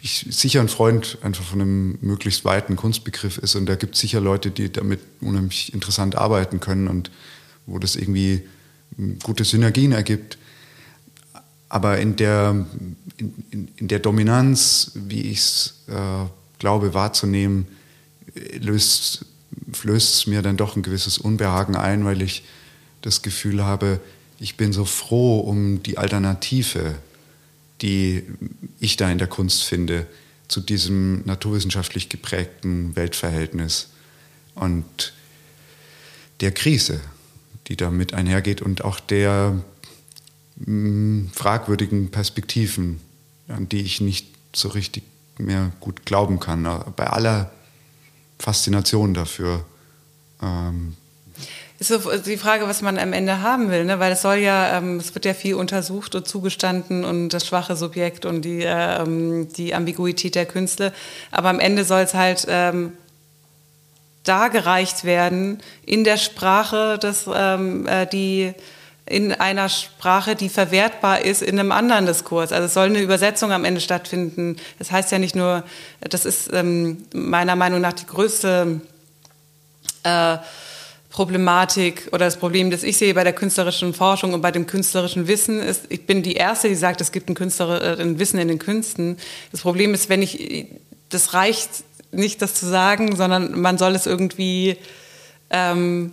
ich 0.00 0.26
sicher 0.30 0.60
ein 0.60 0.68
Freund 0.68 1.18
einfach 1.22 1.44
von 1.44 1.60
einem 1.60 1.98
möglichst 2.00 2.44
weiten 2.44 2.76
Kunstbegriff 2.76 3.38
ist 3.38 3.54
und 3.54 3.66
da 3.66 3.74
gibt 3.74 3.94
es 3.94 4.00
sicher 4.00 4.20
Leute, 4.20 4.50
die 4.50 4.72
damit 4.72 5.00
unheimlich 5.20 5.74
interessant 5.74 6.16
arbeiten 6.16 6.60
können 6.60 6.88
und 6.88 7.10
wo 7.66 7.78
das 7.78 7.96
irgendwie 7.96 8.42
gute 9.22 9.44
Synergien 9.44 9.92
ergibt. 9.92 10.38
Aber 11.72 11.96
in 11.96 12.16
der, 12.16 12.66
in, 13.16 13.68
in 13.78 13.88
der 13.88 13.98
Dominanz, 13.98 14.90
wie 14.94 15.22
ich 15.22 15.38
es 15.38 15.84
äh, 15.88 16.26
glaube 16.58 16.92
wahrzunehmen, 16.92 17.66
löst 18.60 19.24
flößt 19.72 20.14
es 20.14 20.26
mir 20.26 20.42
dann 20.42 20.58
doch 20.58 20.76
ein 20.76 20.82
gewisses 20.82 21.16
Unbehagen 21.16 21.74
ein, 21.74 22.04
weil 22.04 22.20
ich 22.20 22.44
das 23.00 23.22
Gefühl 23.22 23.64
habe, 23.64 24.00
ich 24.38 24.58
bin 24.58 24.74
so 24.74 24.84
froh 24.84 25.40
um 25.40 25.82
die 25.82 25.96
Alternative, 25.96 26.94
die 27.80 28.22
ich 28.78 28.98
da 28.98 29.10
in 29.10 29.16
der 29.16 29.28
Kunst 29.28 29.62
finde, 29.62 30.06
zu 30.48 30.60
diesem 30.60 31.22
naturwissenschaftlich 31.24 32.10
geprägten 32.10 32.94
Weltverhältnis 32.96 33.88
und 34.54 35.14
der 36.42 36.52
Krise, 36.52 37.00
die 37.68 37.76
damit 37.76 38.12
einhergeht 38.12 38.60
und 38.60 38.84
auch 38.84 39.00
der 39.00 39.62
mh, 40.56 41.30
fragwürdigen 41.32 42.10
Perspektiven, 42.10 43.00
an 43.48 43.68
die 43.68 43.82
ich 43.82 44.00
nicht 44.00 44.26
so 44.54 44.68
richtig 44.68 45.04
mehr 45.38 45.72
gut 45.80 46.04
glauben 46.04 46.40
kann. 46.40 46.62
Bei 46.96 47.06
aller 47.06 47.50
Faszination 48.38 49.14
dafür. 49.14 49.64
Ähm, 50.42 50.96
ist 51.78 51.88
so 51.88 51.98
die 52.16 52.36
Frage, 52.36 52.68
was 52.68 52.80
man 52.80 52.98
am 52.98 53.12
Ende 53.12 53.42
haben 53.42 53.70
will, 53.70 53.84
ne? 53.84 53.98
weil 53.98 54.12
es 54.12 54.22
soll 54.22 54.36
ja, 54.36 54.78
ähm, 54.78 54.98
es 54.98 55.14
wird 55.14 55.24
ja 55.24 55.34
viel 55.34 55.54
untersucht 55.54 56.14
und 56.14 56.28
zugestanden 56.28 57.04
und 57.04 57.30
das 57.30 57.46
schwache 57.46 57.74
Subjekt 57.74 58.24
und 58.24 58.42
die, 58.42 58.62
ähm, 58.64 59.48
die 59.56 59.74
Ambiguität 59.74 60.36
der 60.36 60.46
Künste, 60.46 60.92
aber 61.32 61.48
am 61.48 61.58
Ende 61.58 61.84
soll 61.84 62.02
es 62.02 62.14
halt 62.14 62.46
ähm, 62.48 62.92
dargereicht 64.22 65.02
werden 65.02 65.60
in 65.84 66.04
der 66.04 66.18
Sprache, 66.18 66.98
dass 67.00 67.28
ähm, 67.32 67.86
äh, 67.88 68.06
die 68.06 68.54
in 69.12 69.32
einer 69.32 69.68
Sprache, 69.68 70.34
die 70.34 70.48
verwertbar 70.48 71.22
ist 71.22 71.42
in 71.42 71.58
einem 71.58 71.70
anderen 71.70 72.06
Diskurs. 72.06 72.50
Also 72.50 72.64
es 72.64 72.74
soll 72.74 72.86
eine 72.86 73.00
Übersetzung 73.00 73.52
am 73.52 73.66
Ende 73.66 73.82
stattfinden. 73.82 74.56
Das 74.78 74.90
heißt 74.90 75.12
ja 75.12 75.18
nicht 75.18 75.36
nur, 75.36 75.64
das 76.00 76.24
ist 76.24 76.50
ähm, 76.52 77.04
meiner 77.12 77.54
Meinung 77.54 77.82
nach 77.82 77.92
die 77.92 78.06
größte 78.06 78.80
äh, 80.02 80.38
Problematik 81.10 82.08
oder 82.08 82.24
das 82.24 82.38
Problem, 82.38 82.70
das 82.70 82.82
ich 82.82 82.96
sehe 82.96 83.12
bei 83.12 83.22
der 83.22 83.34
künstlerischen 83.34 83.92
Forschung 83.92 84.32
und 84.32 84.40
bei 84.40 84.50
dem 84.50 84.66
künstlerischen 84.66 85.28
Wissen 85.28 85.60
ist, 85.60 85.84
ich 85.90 86.06
bin 86.06 86.22
die 86.22 86.32
Erste, 86.32 86.68
die 86.68 86.74
sagt, 86.74 87.02
es 87.02 87.12
gibt 87.12 87.28
ein, 87.28 87.34
Künstler, 87.34 87.98
ein 87.98 88.18
Wissen 88.18 88.38
in 88.38 88.48
den 88.48 88.58
Künsten. 88.58 89.18
Das 89.50 89.60
Problem 89.60 89.92
ist, 89.92 90.08
wenn 90.08 90.22
ich, 90.22 90.68
das 91.10 91.34
reicht 91.34 91.84
nicht, 92.12 92.40
das 92.40 92.54
zu 92.54 92.64
sagen, 92.64 93.14
sondern 93.14 93.60
man 93.60 93.76
soll 93.76 93.94
es 93.94 94.06
irgendwie 94.06 94.78
ähm, 95.50 96.12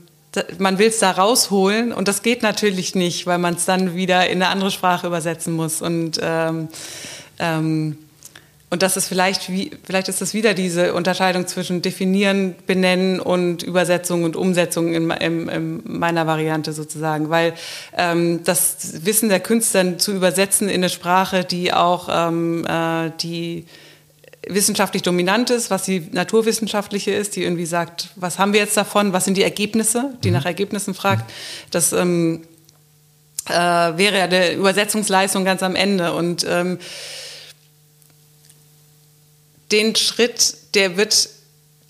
man 0.58 0.80
will 0.80 0.88
es 0.88 1.00
da 1.00 1.12
rausholen. 1.12 1.92
Und 1.92 2.08
das 2.08 2.22
geht 2.22 2.44
natürlich 2.44 2.96
nicht, 2.96 3.28
weil 3.28 3.38
man 3.38 3.56
es 3.56 3.66
dann 3.66 3.96
wieder 3.96 4.28
in 4.28 4.42
eine 4.42 4.52
andere 4.52 4.72
Sprache 4.72 5.08
übersetzen 5.08 5.54
muss. 5.54 5.82
Und 5.82 6.20
ähm, 6.22 6.68
ähm, 7.40 7.98
und 8.72 8.84
das 8.84 8.98
ist 8.98 9.08
vielleicht 9.08 9.52
wie, 9.52 9.72
vielleicht 9.84 10.10
ist 10.10 10.22
das 10.22 10.36
wieder 10.36 10.54
diese 10.54 10.94
Unterscheidung 10.94 11.48
zwischen 11.48 11.82
definieren, 11.82 12.56
benennen 12.68 13.20
und 13.20 13.64
Übersetzung 13.64 14.24
und 14.24 14.36
Umsetzung 14.36 14.94
in, 14.94 15.10
in, 15.10 15.50
in 15.50 15.82
meiner 15.86 16.28
Variante 16.28 16.72
sozusagen, 16.72 17.32
weil 17.32 17.54
ähm, 17.98 18.42
das 18.44 19.06
Wissen 19.06 19.30
der 19.30 19.40
Künstler 19.40 19.98
zu 19.98 20.14
übersetzen 20.14 20.70
in 20.70 20.82
eine 20.82 20.90
Sprache, 20.90 21.44
die 21.44 21.74
auch 21.74 22.10
ähm, 22.12 22.64
äh, 22.68 23.10
die 23.22 23.66
wissenschaftlich 24.50 25.04
dominant 25.04 25.50
ist, 25.50 25.70
was 25.70 25.84
die 25.84 26.10
naturwissenschaftliche 26.12 27.12
ist, 27.12 27.36
die 27.36 27.44
irgendwie 27.44 27.66
sagt, 27.66 28.10
was 28.16 28.40
haben 28.40 28.52
wir 28.54 28.60
jetzt 28.60 28.76
davon, 28.76 29.14
was 29.14 29.26
sind 29.26 29.38
die 29.38 29.44
Ergebnisse, 29.44 30.18
die 30.24 30.30
mhm. 30.30 30.36
nach 30.36 30.46
Ergebnissen 30.46 30.94
fragt. 30.94 31.32
Das 31.72 31.94
ähm, 31.94 32.44
äh, 33.48 33.54
wäre 33.54 34.18
ja 34.18 34.28
der 34.28 34.58
Übersetzungsleistung 34.58 35.46
ganz 35.46 35.64
am 35.64 35.76
Ende. 35.76 36.14
Und 36.14 36.46
ähm, 36.48 36.80
den 39.72 39.96
Schritt, 39.96 40.58
der 40.74 40.98
wird 40.98 41.30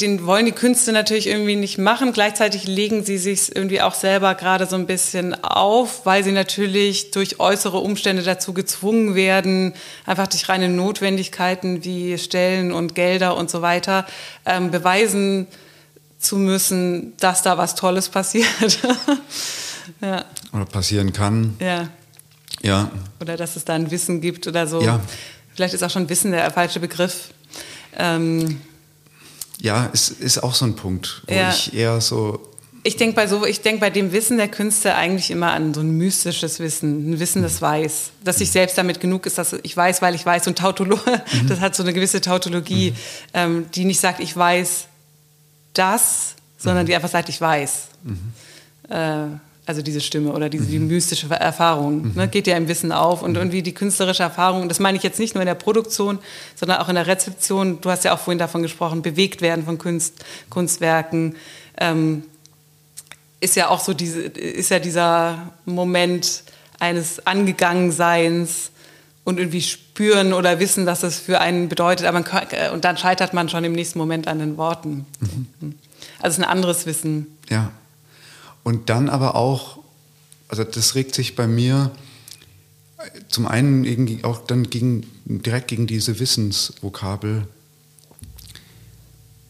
den 0.02 0.26
wollen 0.26 0.46
die 0.46 0.52
Künste 0.52 0.92
natürlich 0.92 1.28
irgendwie 1.28 1.56
nicht 1.56 1.78
machen. 1.78 2.14
Gleichzeitig 2.14 2.66
legen 2.66 3.04
sie 3.04 3.18
sich 3.18 3.56
irgendwie 3.56 3.82
auch 3.82 3.94
selber 3.94 4.36
gerade 4.36 4.66
so 4.66 4.76
ein 4.76 4.86
bisschen 4.86 5.44
auf, 5.44 6.06
weil 6.06 6.24
sie 6.24 6.32
natürlich 6.32 7.12
durch 7.12 7.40
äußere 7.40 7.78
Umstände 7.78 8.24
dazu 8.24 8.54
gezwungen 8.54 9.16
werden, 9.16 9.74
einfach 10.06 10.28
durch 10.28 10.48
reine 10.48 10.70
Notwendigkeiten 10.70 11.84
wie 11.84 12.18
Stellen 12.18 12.72
und 12.72 12.96
Gelder 12.96 13.36
und 13.36 13.50
so 13.50 13.62
weiter 13.62 14.06
ähm, 14.46 14.72
beweisen 14.72 15.48
zu 16.18 16.38
müssen, 16.38 17.16
dass 17.18 17.42
da 17.42 17.58
was 17.58 17.76
Tolles 17.76 18.10
passiert. 18.10 18.80
ja. 20.02 20.26
Oder 20.54 20.66
passieren 20.66 21.14
kann. 21.14 21.56
Ja. 21.60 21.90
Ja. 22.62 22.92
Oder 23.22 23.38
dass 23.38 23.56
es 23.56 23.66
da 23.66 23.74
ein 23.74 23.90
Wissen 23.92 24.22
gibt 24.22 24.48
oder 24.48 24.68
so. 24.68 24.82
Ja. 24.82 25.00
Vielleicht 25.56 25.74
ist 25.74 25.84
auch 25.84 25.90
schon 25.90 26.10
Wissen 26.10 26.32
der 26.32 26.52
falsche 26.52 26.80
Begriff. 26.80 27.30
Ähm, 27.98 28.62
ja, 29.61 29.90
es 29.94 30.10
ist 30.10 30.41
auch 30.44 30.56
so 30.56 30.65
ein 30.65 30.76
Punkt, 30.76 31.22
wo 31.27 31.34
ja. 31.34 31.49
ich 31.49 31.73
eher 31.73 31.99
so. 32.02 32.40
Ich 32.84 32.95
denke 32.95 33.15
bei 33.15 33.27
so, 33.27 33.45
ich 33.45 33.61
denke 33.61 33.81
bei 33.81 33.90
dem 33.90 34.14
Wissen 34.14 34.38
der 34.38 34.48
Künste 34.48 34.95
eigentlich 34.95 35.31
immer 35.31 35.52
an 35.52 35.73
so 35.73 35.81
ein 35.81 35.91
mystisches 35.91 36.60
Wissen, 36.60 37.11
ein 37.11 37.19
Wissen, 37.19 37.41
das 37.41 37.61
weiß, 37.61 38.11
dass 38.23 38.40
ich 38.40 38.52
selbst 38.52 38.77
damit 38.77 39.02
genug 39.02 39.26
ist, 39.26 39.38
dass 39.38 39.53
ich 39.53 39.76
weiß, 39.76 40.02
weil 40.02 40.15
ich 40.15 40.26
weiß. 40.26 40.48
Und 40.48 40.57
Tautolo, 40.57 40.95
mhm. 41.34 41.48
das 41.49 41.60
hat 41.60 41.76
so 41.76 41.84
eine 41.84 41.94
gewisse 41.94 42.22
Tautologie, 42.22 42.91
mhm. 42.91 42.95
ähm, 43.34 43.65
die 43.76 43.84
nicht 43.84 43.99
sagt, 43.99 44.22
ich 44.22 44.36
weiß 44.36 44.86
das, 45.73 46.36
sondern 46.57 46.84
mhm. 46.84 46.88
die 46.88 46.95
einfach 46.95 47.10
sagt, 47.10 47.27
ich 47.27 47.41
weiß. 47.41 47.88
Mhm. 48.03 48.34
Äh, 48.90 49.26
also 49.70 49.84
diese 49.84 50.02
Stimme 50.02 50.34
oder 50.34 50.50
diese 50.50 50.66
die 50.66 50.80
mhm. 50.80 50.88
mystische 50.88 51.30
Erfahrung, 51.30 52.02
mhm. 52.02 52.14
ne, 52.16 52.28
geht 52.28 52.48
ja 52.48 52.58
im 52.58 52.68
Wissen 52.68 52.91
auf 52.91 53.22
und 53.22 53.34
mhm. 53.34 53.38
irgendwie 53.38 53.62
die 53.62 53.76
künstlerische 53.76 54.24
Erfahrung, 54.24 54.68
das 54.68 54.80
meine 54.80 54.98
ich 54.98 55.04
jetzt 55.04 55.20
nicht 55.20 55.36
nur 55.36 55.44
in 55.44 55.46
der 55.46 55.54
Produktion, 55.54 56.18
sondern 56.56 56.80
auch 56.80 56.90
in 56.90 56.96
der 56.96 57.06
Rezeption, 57.06 57.80
du 57.80 57.91
hast 57.91 58.04
ja 58.04 58.16
auch 58.16 58.18
vorhin 58.18 58.40
davon 58.40 58.64
gesprochen, 58.64 59.04
bewegt 59.04 59.44
werden 59.44 59.66
von 59.66 59.78
Kunst, 59.78 60.26
Kunstwerken, 60.50 61.36
ähm, 61.78 62.24
ist 63.41 63.56
ja 63.56 63.70
auch 63.70 63.80
so 63.80 63.94
diese, 63.94 64.22
ist 64.22 64.72
ja 64.72 64.80
dieser 64.80 65.52
Moment 65.66 66.41
eines 66.80 67.28
Angegangenseins 67.28 68.72
und 69.24 69.38
irgendwie 69.38 69.62
spüren 69.62 70.34
oder 70.34 70.60
wissen, 70.60 70.88
dass 70.88 71.04
es 71.04 71.20
für 71.20 71.41
einen 71.41 71.70
bedeutet, 71.70 72.08
aber 72.08 72.22
man, 72.22 72.48
äh, 72.50 72.72
und 72.72 72.86
dann 72.86 72.98
scheitert 72.98 73.36
man 73.36 73.50
schon 73.50 73.64
im 73.64 73.74
nächsten 73.74 74.00
Moment 74.00 74.28
an 74.28 74.40
den 74.40 74.58
Worten. 74.58 75.06
Mhm. 75.20 75.76
Also 76.18 76.30
es 76.34 76.38
ist 76.40 76.44
ein 76.44 76.50
anderes 76.50 76.88
Wissen. 76.88 77.38
Ja. 77.50 77.72
Und 78.64 78.90
dann 78.90 79.10
aber 79.10 79.36
auch, 79.36 79.80
also 80.48 80.64
das 80.64 80.95
regt 80.95 81.15
sich 81.15 81.36
bei 81.36 81.48
mir 81.48 81.91
zum 83.27 83.48
einen 83.48 84.23
auch 84.23 84.45
dann 84.45 84.69
gegen, 84.69 85.06
direkt 85.26 85.69
gegen 85.69 85.88
diese 85.88 86.19
Wissensvokabel, 86.19 87.48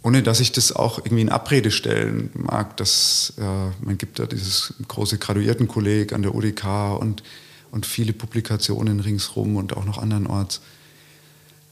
ohne 0.04 0.24
dass 0.24 0.40
ich 0.40 0.52
das 0.52 0.72
auch 0.72 1.00
irgendwie 1.00 1.22
in 1.22 1.30
Abrede 1.30 1.72
stellen 1.72 2.30
mag, 2.34 2.78
dass 2.78 3.34
äh, 3.38 3.42
man 3.84 3.98
gibt 3.98 4.20
da 4.20 4.26
dieses 4.26 4.74
große 4.88 5.18
Graduiertenkolleg 5.18 6.14
an 6.14 6.22
der 6.22 6.36
UDK 6.36 6.98
und, 7.00 7.24
und 7.72 7.86
viele 7.86 8.14
Publikationen 8.14 9.00
ringsrum 9.02 9.58
und 9.58 9.76
auch 9.76 9.86
noch 9.86 9.98
andernorts. 9.98 10.62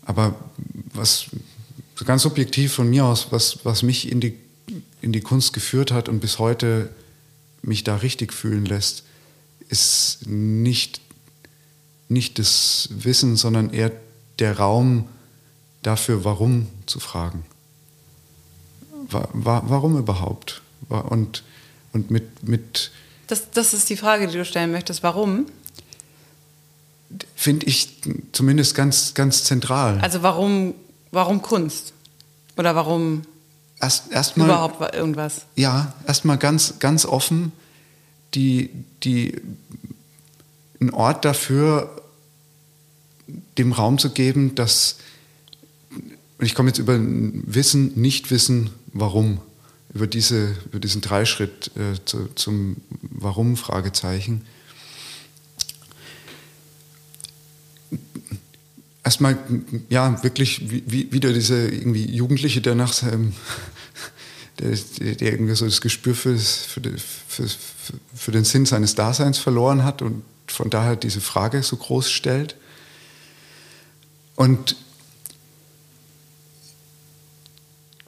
Aber 0.06 0.36
was 0.94 1.28
ganz 2.06 2.24
subjektiv 2.24 2.74
von 2.74 2.90
mir 2.90 3.06
aus, 3.06 3.28
was, 3.32 3.60
was 3.66 3.84
mich 3.84 4.12
in 4.12 4.20
die, 4.20 4.34
in 5.02 5.12
die 5.12 5.22
Kunst 5.22 5.54
geführt 5.54 5.92
hat 5.92 6.10
und 6.10 6.20
bis 6.20 6.38
heute 6.40 6.90
mich 7.62 7.84
da 7.84 7.98
richtig 7.98 8.34
fühlen 8.34 8.66
lässt, 8.66 9.04
ist 9.70 10.28
nicht, 10.28 11.02
nicht 12.10 12.40
das 12.40 12.90
Wissen, 12.92 13.36
sondern 13.36 13.72
eher 13.72 13.92
der 14.40 14.58
Raum 14.58 15.08
dafür, 15.84 16.24
warum 16.24 16.68
zu 16.86 17.00
fragen. 17.00 17.46
warum 19.10 19.98
überhaupt? 19.98 20.62
Und, 20.90 21.44
und 21.94 22.12
mit, 22.12 22.48
mit 22.48 22.92
das, 23.28 23.52
das 23.52 23.74
ist 23.74 23.90
die 23.90 23.98
Frage, 23.98 24.28
die 24.28 24.38
du 24.38 24.46
stellen 24.46 24.72
möchtest. 24.72 25.04
Warum? 25.04 25.46
Finde 27.36 27.66
ich 27.66 27.90
zumindest 28.32 28.74
ganz, 28.74 29.14
ganz 29.14 29.44
zentral. 29.44 30.00
Also 30.02 30.24
warum, 30.24 30.74
warum 31.12 31.42
Kunst? 31.42 31.94
Oder 32.58 32.76
warum 32.76 33.24
erst, 33.80 34.12
erst 34.12 34.38
mal, 34.38 34.46
überhaupt 34.46 34.96
irgendwas? 34.96 35.46
Ja, 35.56 35.94
erstmal 36.06 36.38
ganz, 36.38 36.80
ganz 36.80 37.06
offen. 37.06 37.52
die, 38.34 38.70
die, 39.04 39.36
einen 40.80 40.92
Ort 40.92 41.26
dafür, 41.26 42.02
dem 43.58 43.72
Raum 43.72 43.98
zu 43.98 44.12
geben, 44.12 44.56
dass, 44.56 44.98
ich 46.40 46.54
komme 46.54 46.70
jetzt 46.70 46.78
über 46.78 46.98
Wissen, 47.00 48.00
Nicht-Wissen, 48.00 48.70
Warum, 48.94 49.40
über, 49.94 50.08
diese, 50.08 50.56
über 50.66 50.80
diesen 50.80 51.02
Dreischritt 51.02 51.72
äh, 51.76 52.04
zu, 52.06 52.28
zum 52.36 52.78
Warum-Fragezeichen. 53.02 54.46
Erstmal, 59.08 59.38
ja, 59.88 60.22
wirklich 60.22 60.70
wie, 60.70 61.10
wieder 61.14 61.32
diese 61.32 61.70
irgendwie 61.70 62.14
Jugendliche, 62.14 62.60
der 62.60 62.76
nach 62.76 62.92
seinem 62.92 63.32
der, 64.60 64.76
der 65.16 65.32
irgendwie 65.32 65.56
so 65.56 65.64
das 65.64 65.80
Gespür 65.80 66.14
für, 66.14 66.38
für, 66.38 66.82
für, 67.30 67.48
für, 68.14 68.32
den 68.34 68.44
Sinn 68.44 68.66
seines 68.66 68.96
Daseins 68.96 69.38
verloren 69.38 69.86
hat 69.86 70.02
und 70.02 70.24
von 70.48 70.70
daher 70.70 70.98
diese 70.98 71.22
Frage 71.22 71.64
so 71.64 71.78
groß 71.78 72.12
stellt. 72.12 72.58
Und 74.36 74.76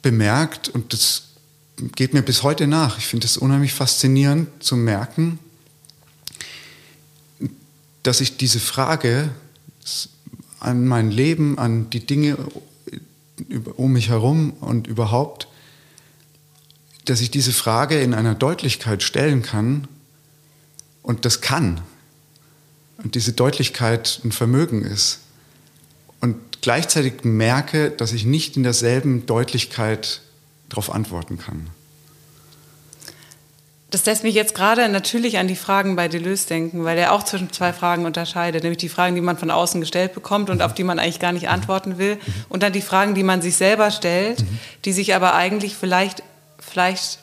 bemerkt, 0.02 0.68
und 0.68 0.92
das 0.92 1.28
geht 1.96 2.12
mir 2.12 2.20
bis 2.20 2.42
heute 2.42 2.66
nach, 2.66 2.98
ich 2.98 3.06
finde 3.06 3.24
es 3.24 3.38
unheimlich 3.38 3.72
faszinierend 3.72 4.62
zu 4.62 4.76
merken, 4.76 5.38
dass 8.02 8.20
ich 8.20 8.36
diese 8.36 8.60
Frage 8.60 9.30
an 10.60 10.86
mein 10.86 11.10
Leben, 11.10 11.58
an 11.58 11.90
die 11.90 12.06
Dinge 12.06 12.36
um 13.76 13.92
mich 13.92 14.08
herum 14.08 14.52
und 14.60 14.86
überhaupt 14.86 15.48
dass 17.10 17.20
ich 17.20 17.30
diese 17.30 17.52
Frage 17.52 18.00
in 18.00 18.14
einer 18.14 18.34
Deutlichkeit 18.36 19.02
stellen 19.02 19.42
kann 19.42 19.88
und 21.02 21.24
das 21.24 21.40
kann. 21.40 21.80
Und 23.02 23.14
diese 23.14 23.32
Deutlichkeit 23.32 24.20
ein 24.24 24.30
Vermögen 24.30 24.82
ist. 24.82 25.20
Und 26.20 26.36
gleichzeitig 26.60 27.24
merke, 27.24 27.90
dass 27.90 28.12
ich 28.12 28.26
nicht 28.26 28.56
in 28.56 28.62
derselben 28.62 29.26
Deutlichkeit 29.26 30.20
darauf 30.68 30.92
antworten 30.92 31.38
kann. 31.38 31.70
Das 33.90 34.06
lässt 34.06 34.22
mich 34.22 34.36
jetzt 34.36 34.54
gerade 34.54 34.88
natürlich 34.88 35.38
an 35.38 35.48
die 35.48 35.56
Fragen 35.56 35.96
bei 35.96 36.06
Deleuze 36.06 36.46
denken, 36.46 36.84
weil 36.84 36.96
er 36.96 37.12
auch 37.12 37.24
zwischen 37.24 37.52
zwei 37.52 37.72
Fragen 37.72 38.06
unterscheidet, 38.06 38.62
nämlich 38.62 38.78
die 38.78 38.88
Fragen, 38.88 39.16
die 39.16 39.20
man 39.20 39.36
von 39.36 39.50
außen 39.50 39.80
gestellt 39.80 40.14
bekommt 40.14 40.48
und 40.48 40.62
auf 40.62 40.74
die 40.74 40.84
man 40.84 41.00
eigentlich 41.00 41.18
gar 41.18 41.32
nicht 41.32 41.48
antworten 41.48 41.98
will, 41.98 42.16
und 42.48 42.62
dann 42.62 42.72
die 42.72 42.82
Fragen, 42.82 43.16
die 43.16 43.24
man 43.24 43.42
sich 43.42 43.56
selber 43.56 43.90
stellt, 43.90 44.44
die 44.84 44.92
sich 44.92 45.14
aber 45.14 45.34
eigentlich 45.34 45.74
vielleicht 45.74 46.22
vielleicht 46.60 47.18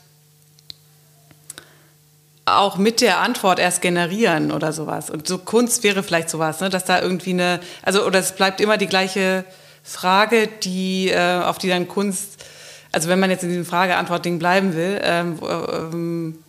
auch 2.45 2.77
mit 2.77 3.01
der 3.01 3.19
Antwort 3.19 3.59
erst 3.59 3.81
generieren 3.81 4.51
oder 4.51 4.71
sowas. 4.71 5.09
Und 5.09 5.27
so 5.27 5.37
Kunst 5.37 5.83
wäre 5.83 6.01
vielleicht 6.01 6.29
sowas, 6.29 6.59
ne? 6.59 6.69
dass 6.69 6.85
da 6.85 7.01
irgendwie 7.01 7.31
eine, 7.31 7.59
also 7.83 8.05
oder 8.05 8.19
es 8.19 8.33
bleibt 8.33 8.61
immer 8.61 8.77
die 8.77 8.87
gleiche 8.87 9.43
Frage, 9.83 10.47
die 10.63 11.09
äh, 11.09 11.41
auf 11.41 11.57
die 11.57 11.69
dann 11.69 11.87
Kunst, 11.87 12.43
also 12.91 13.09
wenn 13.09 13.19
man 13.19 13.29
jetzt 13.29 13.43
in 13.43 13.49
diesem 13.49 13.65
Frage-Antwort-Ding 13.65 14.39
bleiben 14.39 14.75
will, 14.75 14.99
ähm, 15.03 15.39
ähm, 15.41 16.43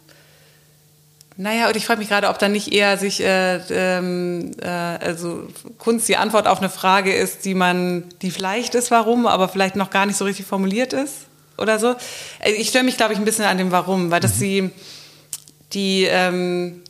naja, 1.40 1.68
und 1.68 1.76
ich 1.76 1.86
frage 1.86 2.00
mich 2.00 2.08
gerade, 2.08 2.28
ob 2.30 2.40
dann 2.40 2.50
nicht 2.50 2.72
eher 2.72 2.98
sich, 2.98 3.22
äh, 3.22 3.60
ähm, 3.70 4.50
äh, 4.60 4.66
also 4.66 5.46
Kunst 5.78 6.08
die 6.08 6.16
Antwort 6.16 6.48
auf 6.48 6.58
eine 6.58 6.68
Frage 6.68 7.14
ist, 7.14 7.44
die 7.44 7.54
man, 7.54 8.02
die 8.22 8.32
vielleicht 8.32 8.74
ist, 8.74 8.90
warum, 8.90 9.24
aber 9.28 9.48
vielleicht 9.48 9.76
noch 9.76 9.90
gar 9.90 10.04
nicht 10.04 10.16
so 10.16 10.24
richtig 10.24 10.46
formuliert 10.46 10.92
ist 10.92 11.14
oder 11.56 11.78
so. 11.78 11.94
Äh, 12.40 12.50
ich 12.50 12.70
störe 12.70 12.82
mich, 12.82 12.96
glaube 12.96 13.12
ich, 13.12 13.20
ein 13.20 13.24
bisschen 13.24 13.44
an 13.44 13.56
dem 13.56 13.70
Warum, 13.70 14.10
weil 14.10 14.18
das 14.18 14.34
mhm. 14.38 14.40
die, 14.40 14.70
die 15.74 16.04
ähm, 16.10 16.82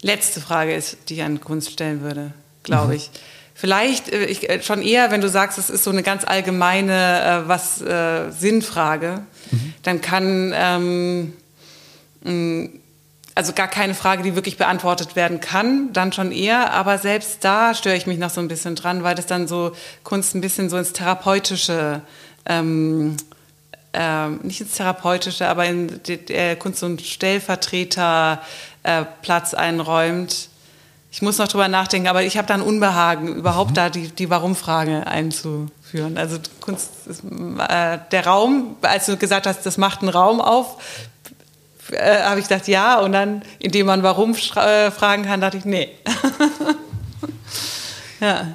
letzte 0.00 0.40
Frage 0.40 0.72
ist, 0.72 0.98
die 1.08 1.14
ich 1.14 1.22
an 1.24 1.40
Kunst 1.40 1.72
stellen 1.72 2.02
würde, 2.02 2.34
glaube 2.62 2.92
mhm. 2.92 2.98
ich. 2.98 3.10
Vielleicht 3.52 4.12
äh, 4.12 4.26
ich, 4.26 4.48
äh, 4.48 4.62
schon 4.62 4.80
eher, 4.80 5.10
wenn 5.10 5.22
du 5.22 5.28
sagst, 5.28 5.58
es 5.58 5.70
ist 5.70 5.82
so 5.82 5.90
eine 5.90 6.04
ganz 6.04 6.22
allgemeine 6.24 7.44
äh, 7.44 7.48
was 7.48 7.78
Sinnfrage, 8.30 9.22
mhm. 9.50 9.74
dann 9.82 10.00
kann 10.00 10.52
ähm, 10.54 11.32
mh, 12.22 12.68
also 13.36 13.52
gar 13.52 13.68
keine 13.68 13.94
Frage, 13.94 14.24
die 14.24 14.34
wirklich 14.34 14.56
beantwortet 14.56 15.14
werden 15.14 15.40
kann, 15.40 15.92
dann 15.92 16.12
schon 16.12 16.32
eher. 16.32 16.72
Aber 16.72 16.98
selbst 16.98 17.44
da 17.44 17.74
störe 17.74 17.96
ich 17.96 18.08
mich 18.08 18.18
noch 18.18 18.30
so 18.30 18.40
ein 18.40 18.48
bisschen 18.48 18.74
dran, 18.74 19.04
weil 19.04 19.14
das 19.14 19.26
dann 19.26 19.46
so 19.46 19.70
Kunst 20.02 20.34
ein 20.34 20.40
bisschen 20.40 20.68
so 20.68 20.76
ins 20.76 20.92
Therapeutische 20.92 22.02
ähm, 22.46 23.16
ähm, 23.96 24.40
nicht 24.42 24.60
ins 24.60 24.72
Therapeutische, 24.72 25.48
aber 25.48 25.64
in 25.66 26.00
der 26.06 26.56
Kunst 26.56 26.80
so 26.80 26.86
einen 26.86 26.98
Stellvertreterplatz 26.98 29.52
äh, 29.52 29.56
einräumt. 29.56 30.48
Ich 31.10 31.22
muss 31.22 31.38
noch 31.38 31.48
drüber 31.48 31.68
nachdenken, 31.68 32.08
aber 32.08 32.22
ich 32.22 32.36
habe 32.36 32.46
da 32.46 32.52
ein 32.54 32.60
Unbehagen, 32.60 33.28
überhaupt 33.28 33.70
mhm. 33.70 33.74
da 33.74 33.88
die, 33.88 34.08
die 34.08 34.28
Warum-Frage 34.28 35.06
einzuführen. 35.06 36.18
Also 36.18 36.36
Kunst 36.60 36.90
ist, 37.06 37.22
äh, 37.24 37.98
der 38.10 38.26
Raum, 38.26 38.76
als 38.82 39.06
du 39.06 39.16
gesagt 39.16 39.46
hast, 39.46 39.64
das 39.64 39.78
macht 39.78 40.02
einen 40.02 40.10
Raum 40.10 40.42
auf, 40.42 40.76
äh, 41.90 42.22
habe 42.22 42.40
ich 42.40 42.48
gedacht, 42.48 42.68
ja. 42.68 43.00
Und 43.00 43.12
dann, 43.12 43.42
indem 43.58 43.86
man 43.86 44.02
Warum 44.02 44.34
äh, 44.34 44.90
fragen 44.90 45.24
kann, 45.24 45.40
dachte 45.40 45.58
ich, 45.58 45.64
nee. 45.64 45.88
ja. 48.20 48.52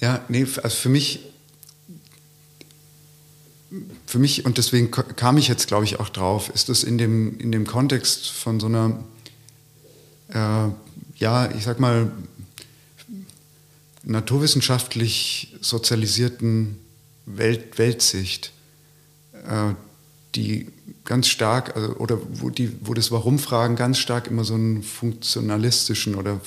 Ja, 0.00 0.20
nee, 0.28 0.46
also 0.62 0.76
für 0.76 0.88
mich 0.88 1.20
für 4.06 4.18
mich, 4.18 4.46
und 4.46 4.56
deswegen 4.56 4.90
kam 4.90 5.36
ich 5.36 5.48
jetzt, 5.48 5.66
glaube 5.66 5.84
ich, 5.84 6.00
auch 6.00 6.08
drauf, 6.08 6.48
ist 6.54 6.70
es 6.70 6.82
in 6.82 6.96
dem, 6.96 7.38
in 7.38 7.52
dem 7.52 7.66
Kontext 7.66 8.30
von 8.30 8.58
so 8.58 8.66
einer, 8.66 9.04
äh, 10.30 10.70
ja, 11.16 11.50
ich 11.50 11.64
sag 11.64 11.78
mal, 11.78 12.10
naturwissenschaftlich 14.04 15.54
sozialisierten 15.60 16.78
Welt, 17.26 17.76
Weltsicht, 17.78 18.52
äh, 19.46 19.74
die 20.34 20.68
ganz 21.08 21.26
stark, 21.26 21.74
also, 21.74 21.96
oder 21.96 22.18
wo, 22.34 22.50
die, 22.50 22.72
wo 22.82 22.94
das 22.94 23.10
Warum-Fragen 23.10 23.74
ganz 23.74 23.98
stark 23.98 24.28
immer 24.28 24.44
so 24.44 24.54
einen 24.54 24.82
funktionalistischen 24.84 26.14
oder 26.14 26.40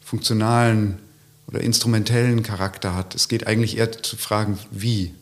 funktionalen 0.00 0.98
oder 1.46 1.60
instrumentellen 1.60 2.42
Charakter 2.42 2.94
hat. 2.94 3.14
Es 3.14 3.28
geht 3.28 3.46
eigentlich 3.46 3.78
eher 3.78 3.90
zu 4.02 4.16
fragen, 4.16 4.58
wie 4.70 5.14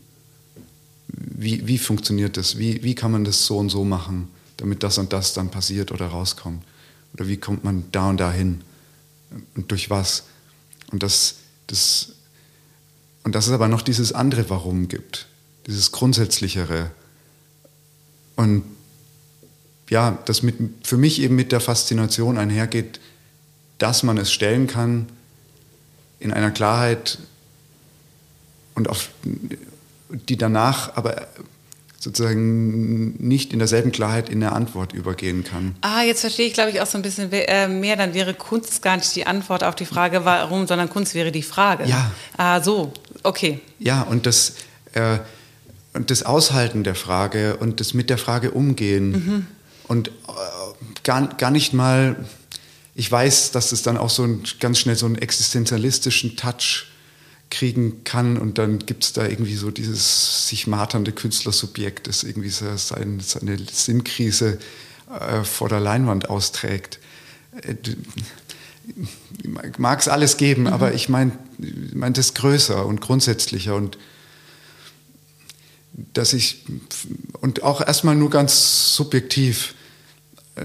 wie, 1.09 1.67
wie 1.67 1.79
funktioniert 1.79 2.37
das? 2.37 2.59
Wie, 2.59 2.83
wie 2.83 2.95
kann 2.95 3.13
man 3.13 3.25
das 3.25 3.47
so 3.47 3.59
und 3.59 3.69
so 3.69 3.85
machen, 3.85 4.29
damit 4.57 4.83
das 4.83 4.99
und 4.99 5.13
das 5.13 5.35
dann 5.35 5.51
passiert 5.51 5.93
oder 5.93 6.07
rauskommt? 6.07 6.65
Oder 7.15 7.29
wie 7.29 7.37
kommt 7.37 7.65
man 7.65 7.85
da 7.93 8.11
und 8.11 8.19
da 8.19 8.33
hin? 8.33 8.63
Und 9.55 9.71
durch 9.71 9.91
was? 9.91 10.25
Und 10.93 11.03
das, 11.03 11.37
das, 11.67 12.13
und 13.25 13.35
dass 13.35 13.47
es 13.47 13.53
aber 13.53 13.69
noch 13.69 13.83
dieses 13.83 14.13
andere 14.13 14.49
Warum 14.51 14.89
gibt, 14.89 15.27
dieses 15.67 15.93
grundsätzlichere. 15.93 16.91
Und 18.37 18.63
ja, 19.89 20.19
das 20.25 20.43
mit, 20.43 20.57
für 20.83 20.97
mich 20.97 21.21
eben 21.21 21.35
mit 21.35 21.53
der 21.53 21.61
Faszination 21.61 22.39
einhergeht, 22.39 23.01
dass 23.79 24.03
man 24.03 24.19
es 24.19 24.33
stellen 24.33 24.67
kann 24.67 25.09
in 26.19 26.33
einer 26.33 26.51
Klarheit 26.51 27.19
und 28.75 28.89
auf, 28.89 29.11
die 30.11 30.37
danach 30.37 30.97
aber 30.97 31.29
sozusagen 31.99 33.17
nicht 33.27 33.53
in 33.53 33.59
derselben 33.59 33.91
Klarheit 33.91 34.29
in 34.29 34.41
der 34.41 34.53
Antwort 34.53 34.93
übergehen 34.93 35.43
kann. 35.43 35.75
Ah, 35.81 36.03
jetzt 36.03 36.21
verstehe 36.21 36.47
ich, 36.47 36.53
glaube 36.53 36.71
ich, 36.71 36.81
auch 36.81 36.87
so 36.87 36.99
ein 36.99 37.03
bisschen 37.03 37.33
äh, 37.33 37.67
mehr. 37.69 37.97
Dann 37.97 38.15
wäre 38.15 38.33
Kunst 38.33 38.81
gar 38.83 38.97
nicht 38.97 39.17
die 39.17 39.27
Antwort 39.27 39.65
auf 39.65 39.75
die 39.75 39.87
Frage, 39.87 40.25
warum, 40.25 40.67
sondern 40.67 40.89
Kunst 40.89 41.15
wäre 41.15 41.33
die 41.33 41.43
Frage. 41.43 41.85
Ja. 41.87 42.13
Ah, 42.37 42.63
so, 42.63 42.93
okay. 43.25 43.61
Ja, 43.81 44.03
und 44.03 44.27
das, 44.27 44.55
äh, 44.93 45.19
und 45.97 46.11
das 46.11 46.23
Aushalten 46.23 46.85
der 46.85 46.95
Frage 46.95 47.57
und 47.57 47.81
das 47.81 47.95
mit 47.95 48.11
der 48.11 48.19
Frage 48.19 48.53
umgehen 48.53 49.11
mhm. 49.11 49.47
und 49.89 50.09
äh, 50.09 50.13
gar, 51.03 51.27
gar 51.37 51.51
nicht 51.51 51.73
mal, 51.73 52.25
ich 52.95 53.11
weiß, 53.11 53.51
dass 53.51 53.73
es 53.73 53.83
dann 53.83 53.97
auch 53.97 54.11
so 54.11 54.25
ein, 54.25 54.43
ganz 54.61 54.79
schnell 54.79 54.97
so 54.97 55.07
einen 55.07 55.17
existenzialistischen 55.17 56.37
Touch 56.37 56.87
kriegen 57.51 58.05
kann 58.05 58.37
und 58.37 58.59
dann 58.59 58.81
gibt 58.81 59.05
es 59.05 59.13
da 59.13 59.27
irgendwie 59.27 59.55
so 59.55 59.71
dieses 59.71 60.49
sich 60.49 60.67
marternde 60.67 61.13
Künstlersubjekt, 61.13 62.09
das 62.09 62.23
irgendwie 62.25 62.51
so 62.51 62.77
sein, 62.77 63.21
seine 63.21 63.57
Sinnkrise 63.71 64.59
äh, 65.21 65.45
vor 65.45 65.69
der 65.69 65.81
Leinwand 65.81 66.29
austrägt. 66.29 66.99
Äh, 67.63 67.75
Mag 69.79 69.99
es 69.99 70.07
alles 70.07 70.37
geben, 70.37 70.63
mhm. 70.63 70.69
aber 70.69 70.95
ich 70.95 71.09
meine 71.09 71.33
mein 71.93 72.13
das 72.13 72.35
größer 72.35 72.87
und 72.87 73.01
grundsätzlicher 73.01 73.75
und 73.75 73.99
dass 76.13 76.33
ich 76.33 76.65
und 77.41 77.63
auch 77.63 77.81
erstmal 77.81 78.17
nur 78.17 78.31
ganz 78.31 78.95
subjektiv, 78.95 79.75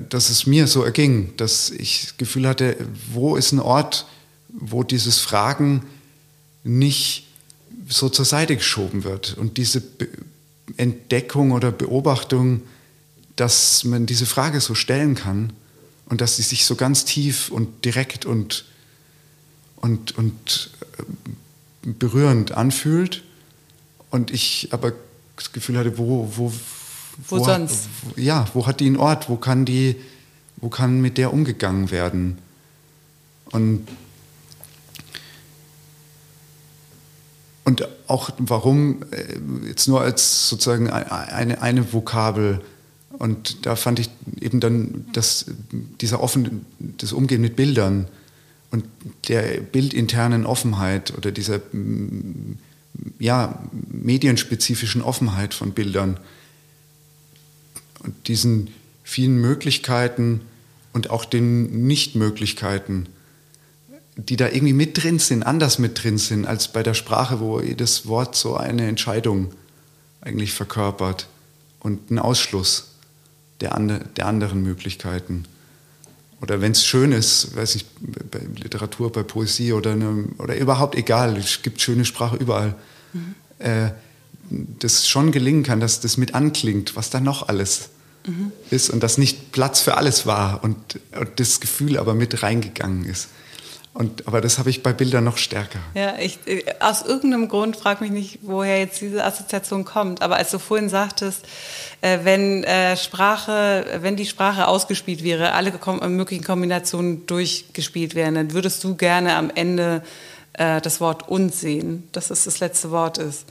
dass 0.09 0.29
es 0.29 0.45
mir 0.45 0.67
so 0.67 0.83
erging, 0.83 1.33
dass 1.37 1.69
ich 1.69 2.03
das 2.03 2.17
Gefühl 2.17 2.47
hatte, 2.47 2.77
wo 3.11 3.35
ist 3.35 3.51
ein 3.51 3.59
Ort, 3.59 4.05
wo 4.49 4.83
dieses 4.83 5.19
Fragen 5.19 5.85
nicht 6.63 7.27
so 7.87 8.09
zur 8.09 8.25
Seite 8.25 8.55
geschoben 8.55 9.03
wird. 9.03 9.37
Und 9.37 9.57
diese 9.57 9.81
Be 9.81 10.07
Entdeckung 10.77 11.51
oder 11.51 11.69
Beobachtung, 11.69 12.61
dass 13.35 13.83
man 13.83 14.05
diese 14.05 14.25
Frage 14.25 14.61
so 14.61 14.73
stellen 14.73 15.15
kann 15.15 15.51
und 16.05 16.21
dass 16.21 16.37
sie 16.37 16.43
sich 16.43 16.65
so 16.65 16.75
ganz 16.75 17.03
tief 17.03 17.49
und 17.49 17.83
direkt 17.83 18.25
und, 18.25 18.63
und, 19.75 20.17
und 20.17 20.69
äh, 20.97 21.03
berührend 21.91 22.53
anfühlt. 22.53 23.23
Und 24.11 24.31
ich 24.31 24.69
aber 24.71 24.93
das 25.35 25.51
Gefühl 25.51 25.77
hatte, 25.77 25.97
wo, 25.97 26.29
wo, 26.35 26.51
wo, 26.51 26.53
wo 27.27 27.43
sonst? 27.43 27.87
Hat, 28.09 28.17
ja, 28.17 28.45
wo 28.53 28.65
hat 28.65 28.79
die 28.79 28.87
einen 28.87 28.97
Ort? 28.97 29.29
Wo 29.29 29.35
kann 29.35 29.65
die, 29.65 29.95
wo 30.57 30.69
kann 30.69 31.01
mit 31.01 31.17
der 31.17 31.33
umgegangen 31.33 31.91
werden? 31.91 32.37
Und 33.51 33.87
Und 37.63 37.87
auch 38.07 38.31
warum 38.39 39.03
äh, 39.11 39.67
jetzt 39.67 39.87
nur 39.87 40.01
als 40.01 40.49
sozusagen 40.49 40.89
eine, 40.89 41.61
eine 41.61 41.93
Vokabel. 41.93 42.61
Und 43.17 43.65
da 43.65 43.75
fand 43.75 43.99
ich 43.99 44.09
eben 44.39 44.59
dann 44.59 45.05
dass 45.13 45.45
dieser 46.01 46.21
offen, 46.21 46.65
das 46.79 47.13
Umgehen 47.13 47.41
mit 47.41 47.55
Bildern 47.55 48.07
und 48.71 48.85
der 49.27 49.61
bildinternen 49.61 50.45
Offenheit 50.45 51.15
oder 51.17 51.31
dieser 51.31 51.59
mm, 51.71 52.57
ja, 53.19 53.61
medienspezifischen 53.89 55.01
Offenheit 55.01 55.53
von 55.53 55.71
Bildern 55.71 56.19
und 58.03 58.27
diesen 58.27 58.69
vielen 59.03 59.39
Möglichkeiten 59.39 60.41
und 60.93 61.09
auch 61.09 61.25
den 61.25 61.87
Nichtmöglichkeiten 61.87 63.07
die 64.15 64.35
da 64.35 64.47
irgendwie 64.47 64.73
mit 64.73 65.01
drin 65.01 65.19
sind, 65.19 65.43
anders 65.43 65.79
mit 65.79 66.03
drin 66.03 66.17
sind 66.17 66.45
als 66.45 66.67
bei 66.67 66.83
der 66.83 66.93
Sprache, 66.93 67.39
wo 67.39 67.59
jedes 67.59 68.07
Wort 68.07 68.35
so 68.35 68.55
eine 68.55 68.87
Entscheidung 68.87 69.51
eigentlich 70.21 70.53
verkörpert 70.53 71.27
und 71.79 72.09
einen 72.09 72.19
Ausschluss 72.19 72.91
der, 73.61 73.75
andre, 73.75 74.01
der 74.17 74.27
anderen 74.27 74.63
Möglichkeiten. 74.63 75.45
Oder 76.41 76.59
wenn 76.59 76.71
es 76.71 76.85
schön 76.85 77.11
ist, 77.11 77.55
weiß 77.55 77.75
ich, 77.75 77.85
bei 78.31 78.39
Literatur, 78.55 79.11
bei 79.11 79.23
Poesie 79.23 79.73
oder, 79.73 79.91
eine, 79.91 80.25
oder 80.39 80.55
überhaupt 80.57 80.95
egal, 80.95 81.37
es 81.37 81.61
gibt 81.61 81.81
schöne 81.81 82.05
Sprache 82.05 82.35
überall, 82.35 82.75
mhm. 83.13 83.35
äh, 83.59 83.91
das 84.49 85.07
schon 85.07 85.31
gelingen 85.31 85.63
kann, 85.63 85.79
dass 85.79 86.01
das 86.01 86.17
mit 86.17 86.35
anklingt, 86.35 86.95
was 86.95 87.09
da 87.09 87.19
noch 87.19 87.47
alles 87.47 87.89
mhm. 88.25 88.51
ist 88.69 88.89
und 88.89 89.01
dass 89.01 89.17
nicht 89.17 89.51
Platz 89.51 89.81
für 89.81 89.97
alles 89.97 90.25
war 90.25 90.63
und, 90.63 90.99
und 91.17 91.39
das 91.39 91.59
Gefühl 91.59 91.97
aber 91.97 92.13
mit 92.13 92.43
reingegangen 92.43 93.05
ist. 93.05 93.29
Und, 93.93 94.25
aber 94.25 94.39
das 94.39 94.57
habe 94.57 94.69
ich 94.69 94.83
bei 94.83 94.93
Bildern 94.93 95.25
noch 95.25 95.37
stärker. 95.37 95.79
Ja, 95.95 96.17
ich, 96.17 96.39
äh, 96.45 96.63
aus 96.79 97.01
irgendeinem 97.01 97.49
Grund 97.49 97.75
frage 97.75 98.01
mich 98.03 98.11
nicht, 98.11 98.39
woher 98.41 98.79
jetzt 98.79 99.01
diese 99.01 99.23
Assoziation 99.23 99.83
kommt. 99.83 100.21
Aber 100.21 100.37
als 100.37 100.51
du 100.51 100.59
vorhin 100.59 100.87
sagtest, 100.87 101.45
äh, 101.99 102.19
wenn 102.23 102.63
äh, 102.63 102.95
Sprache, 102.95 103.99
wenn 103.99 104.15
die 104.15 104.25
Sprache 104.25 104.67
ausgespielt 104.67 105.23
wäre, 105.23 105.51
alle 105.51 105.73
kom 105.73 105.99
möglichen 106.15 106.43
Kombinationen 106.43 107.25
durchgespielt 107.25 108.15
wären, 108.15 108.35
dann 108.35 108.53
würdest 108.53 108.81
du 108.85 108.95
gerne 108.95 109.35
am 109.35 109.51
Ende 109.53 110.03
äh, 110.53 110.81
das 110.81 110.99
Wort 111.01 111.27
und 111.29 111.53
sehen, 111.53 112.07
dass 112.11 112.29
es 112.29 112.45
das 112.45 112.59
letzte 112.59 112.91
Wort 112.91 113.17
ist. 113.17 113.45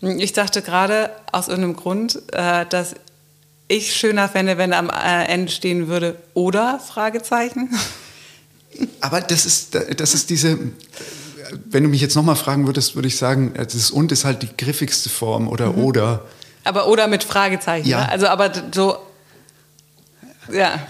Ich 0.00 0.32
dachte 0.32 0.62
gerade 0.62 1.10
aus 1.32 1.48
irgendeinem 1.48 1.76
Grund, 1.76 2.22
äh, 2.32 2.66
dass 2.66 2.94
ich 3.68 3.94
schöner 3.94 4.28
fände, 4.28 4.58
wenn 4.58 4.72
am 4.72 4.90
äh, 4.90 5.24
Ende 5.24 5.50
stehen 5.50 5.88
würde 5.88 6.16
oder 6.34 6.78
Fragezeichen. 6.78 7.70
Aber 9.00 9.20
das 9.20 9.46
ist, 9.46 9.74
das 9.74 10.14
ist 10.14 10.30
diese, 10.30 10.58
wenn 11.64 11.82
du 11.82 11.88
mich 11.88 12.00
jetzt 12.00 12.14
nochmal 12.14 12.36
fragen 12.36 12.66
würdest, 12.66 12.94
würde 12.94 13.08
ich 13.08 13.16
sagen, 13.16 13.54
das 13.54 13.90
und 13.90 14.12
ist 14.12 14.24
halt 14.24 14.42
die 14.42 14.54
griffigste 14.56 15.08
Form 15.08 15.48
oder 15.48 15.72
mhm. 15.72 15.84
oder. 15.84 16.26
Aber 16.64 16.88
oder 16.88 17.08
mit 17.08 17.24
Fragezeichen. 17.24 17.88
Ja. 17.88 18.00
Ne? 18.00 18.08
Also 18.10 18.26
aber 18.28 18.52
so, 18.74 18.98
ja. 20.52 20.86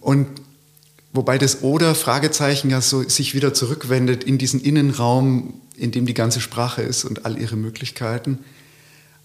Und 0.00 0.28
wobei 1.12 1.38
das 1.38 1.62
oder 1.62 1.94
Fragezeichen 1.94 2.70
ja 2.70 2.80
so 2.80 3.02
sich 3.02 3.34
wieder 3.34 3.54
zurückwendet 3.54 4.24
in 4.24 4.38
diesen 4.38 4.60
Innenraum, 4.60 5.54
in 5.76 5.90
dem 5.90 6.06
die 6.06 6.14
ganze 6.14 6.40
Sprache 6.40 6.82
ist 6.82 7.04
und 7.04 7.24
all 7.24 7.38
ihre 7.38 7.56
Möglichkeiten. 7.56 8.38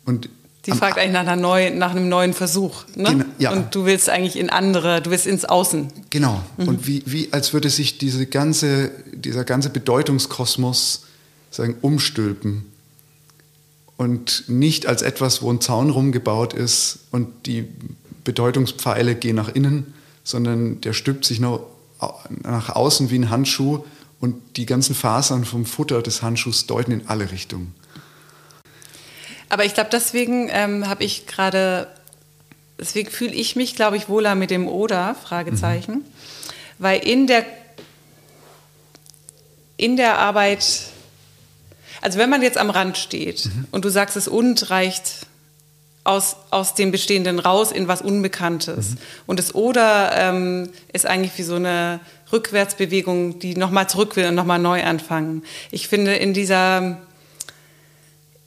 Und 0.06 0.30
die 0.66 0.72
fragt 0.72 0.98
eigentlich 0.98 1.12
nach, 1.12 1.36
neuen, 1.36 1.78
nach 1.78 1.92
einem 1.92 2.08
neuen 2.08 2.34
Versuch. 2.34 2.86
Ne? 2.96 3.10
Genau, 3.10 3.26
ja. 3.38 3.52
Und 3.52 3.76
du 3.76 3.86
willst 3.86 4.10
eigentlich 4.10 4.38
in 4.38 4.50
andere, 4.50 5.02
du 5.02 5.12
willst 5.12 5.28
ins 5.28 5.44
Außen. 5.44 5.90
Genau. 6.10 6.42
Mhm. 6.58 6.68
Und 6.70 6.88
wie, 6.88 7.04
wie, 7.06 7.28
als 7.32 7.52
würde 7.52 7.70
sich 7.70 7.98
diese 7.98 8.26
ganze, 8.26 8.92
dieser 9.14 9.44
ganze 9.44 9.70
Bedeutungskosmos 9.70 11.04
sagen, 11.52 11.76
umstülpen. 11.82 12.66
Und 13.98 14.46
nicht 14.48 14.88
als 14.88 15.02
etwas, 15.02 15.42
wo 15.42 15.52
ein 15.52 15.60
Zaun 15.60 15.90
rumgebaut 15.90 16.54
ist 16.54 17.00
und 17.12 17.28
die 17.46 17.68
Bedeutungspfeile 18.24 19.16
gehen 19.16 19.36
nach 19.36 19.54
innen, 19.54 19.94
sondern 20.24 20.80
der 20.82 20.94
stülpt 20.94 21.26
sich 21.26 21.42
noch 21.42 21.73
nach 22.44 22.70
außen 22.70 23.10
wie 23.10 23.20
ein 23.20 23.30
Handschuh 23.30 23.84
und 24.20 24.58
die 24.58 24.66
ganzen 24.66 24.96
Fasern 24.96 25.44
vom 25.44 25.66
Futter 25.66 26.02
des 26.02 26.22
Handschuhs 26.22 26.66
deuten 26.66 26.92
in 26.92 27.08
alle 27.08 27.32
Richtungen. 27.32 27.76
Aber 29.50 29.66
ich 29.66 29.74
glaube, 29.74 29.90
deswegen 29.92 30.50
ähm, 30.52 30.88
habe 30.88 31.04
ich 31.04 31.28
gerade, 31.28 31.88
deswegen 32.80 33.12
fühle 33.12 33.34
ich 33.34 33.56
mich, 33.56 33.76
glaube 33.76 33.98
ich, 33.98 34.10
wohler 34.10 34.34
mit 34.34 34.50
dem 34.50 34.68
Oder, 34.68 35.16
Fragezeichen. 35.16 35.96
Mhm. 35.96 36.06
Weil 36.80 37.06
in 37.06 37.28
der, 37.28 37.46
in 39.78 39.96
der 39.98 40.18
Arbeit, 40.18 40.66
also 42.02 42.18
wenn 42.18 42.30
man 42.30 42.42
jetzt 42.42 42.58
am 42.58 42.70
Rand 42.70 42.98
steht 42.98 43.46
mhm. 43.46 43.68
und 43.72 43.86
du 43.86 43.90
sagst, 43.90 44.16
es 44.18 44.28
und 44.28 44.70
reicht 44.70 45.28
aus, 46.04 46.36
aus 46.50 46.76
dem 46.76 46.92
Bestehenden 46.92 47.40
raus 47.40 47.72
in 47.72 47.88
was 47.88 48.02
Unbekanntes. 48.02 48.92
Mhm. 48.92 48.98
Und 49.28 49.40
das 49.40 49.56
Oder 49.56 50.12
ähm, 50.16 50.70
ist 50.92 51.06
eigentlich 51.06 51.38
wie 51.38 51.44
so 51.44 51.56
eine 51.56 52.00
Rückwärtsbewegung, 52.32 53.40
die 53.40 53.56
nochmal 53.56 53.88
zurück 53.88 54.16
will 54.16 54.26
und 54.28 54.36
nochmal 54.36 54.60
neu 54.60 54.84
anfangen. 54.84 55.44
Ich 55.72 55.88
finde, 55.88 56.16
in 56.16 56.34
dieser, 56.34 56.98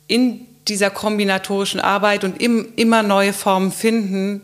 in 0.06 0.46
dieser 0.68 0.90
kombinatorischen 0.90 1.80
Arbeit 1.80 2.24
und 2.24 2.40
im, 2.42 2.72
immer 2.76 3.02
neue 3.02 3.32
Formen 3.32 3.72
finden, 3.72 4.42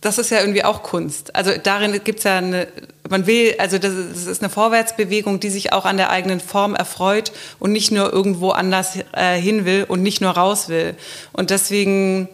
das 0.00 0.18
ist 0.18 0.30
ja 0.30 0.40
irgendwie 0.40 0.64
auch 0.64 0.82
Kunst. 0.82 1.34
Also 1.34 1.52
darin 1.62 2.00
gibt 2.04 2.20
es 2.20 2.24
ja 2.24 2.38
eine, 2.38 2.68
man 3.08 3.26
will, 3.26 3.54
also 3.58 3.78
das 3.78 3.92
ist 3.92 4.42
eine 4.42 4.48
Vorwärtsbewegung, 4.48 5.40
die 5.40 5.50
sich 5.50 5.72
auch 5.72 5.84
an 5.84 5.98
der 5.98 6.10
eigenen 6.10 6.40
Form 6.40 6.74
erfreut 6.74 7.32
und 7.58 7.72
nicht 7.72 7.90
nur 7.90 8.12
irgendwo 8.12 8.50
anders 8.50 8.96
äh, 9.12 9.38
hin 9.38 9.64
will 9.64 9.84
und 9.86 10.02
nicht 10.02 10.20
nur 10.20 10.30
raus 10.30 10.68
will. 10.68 10.94
Und 11.32 11.50
deswegen 11.50 12.28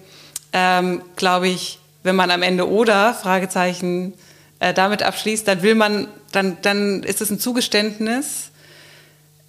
ähm, 0.53 1.03
glaube 1.17 1.49
ich, 1.49 1.81
wenn 2.05 2.15
man 2.15 2.31
am 2.31 2.43
Ende 2.43 2.71
oder 2.71 3.15
Fragezeichen 3.15 4.13
äh, 4.61 4.73
damit 4.73 5.03
abschließt, 5.03 5.49
dann 5.49 5.63
will 5.63 5.75
man, 5.75 6.07
dann, 6.31 6.59
dann 6.63 7.03
ist 7.03 7.21
es 7.21 7.31
ein 7.31 7.41
Zugeständnis 7.41 8.51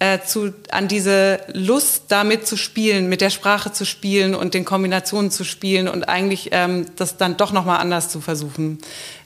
äh, 0.00 0.20
zu, 0.20 0.54
an 0.70 0.86
diese 0.86 1.40
Lust, 1.52 2.04
damit 2.08 2.46
zu 2.46 2.56
spielen, 2.56 3.08
mit 3.08 3.20
der 3.20 3.30
Sprache 3.30 3.72
zu 3.72 3.84
spielen 3.84 4.34
und 4.34 4.54
den 4.54 4.64
Kombinationen 4.64 5.30
zu 5.30 5.44
spielen 5.44 5.88
und 5.88 6.08
eigentlich 6.08 6.50
ähm, 6.52 6.86
das 6.96 7.16
dann 7.16 7.36
doch 7.36 7.52
nochmal 7.52 7.80
anders 7.80 8.08
zu 8.08 8.20
versuchen. 8.20 8.78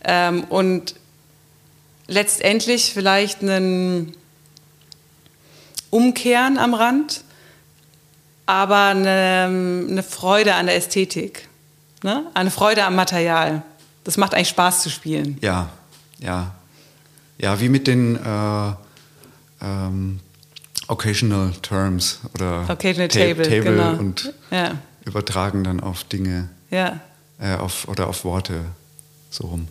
Ähm, 0.05 0.45
und 0.45 0.95
letztendlich 2.07 2.93
vielleicht 2.95 3.43
einen 3.43 4.17
Umkehren 5.91 6.59
am 6.59 6.73
Rand, 6.73 7.23
aber 8.47 8.87
eine, 8.87 9.87
eine 9.91 10.03
Freude 10.03 10.55
an 10.55 10.67
der 10.67 10.77
Ästhetik, 10.77 11.49
ne? 12.03 12.25
eine 12.33 12.51
Freude 12.51 12.85
am 12.85 12.95
Material. 12.97 13.63
Das 14.05 14.17
macht 14.17 14.35
eigentlich 14.35 14.49
Spaß 14.49 14.83
zu 14.83 14.91
spielen. 14.91 15.37
Ja, 15.43 15.69
ja. 16.19 16.55
Ja, 17.39 17.61
wie 17.61 17.69
mit 17.69 17.87
den 17.87 18.17
äh, 18.17 18.73
ähm, 19.61 20.21
Occasional 20.93 21.53
Terms 21.63 22.21
oder 22.35 22.69
Occasional 22.69 23.09
Ta 23.09 23.19
Table, 23.19 23.49
Table 23.49 23.63
genau. 23.63 23.95
und 23.95 24.35
ja. 24.51 24.79
übertragen 25.07 25.65
dann 25.65 25.81
auf 25.81 26.05
Dinge 26.05 26.51
ja. 26.71 27.01
äh, 27.41 27.57
auf, 27.57 27.89
oder 27.89 28.09
auf 28.09 28.27
Worte 28.27 28.61
so 29.31 29.47
rum. 29.47 29.69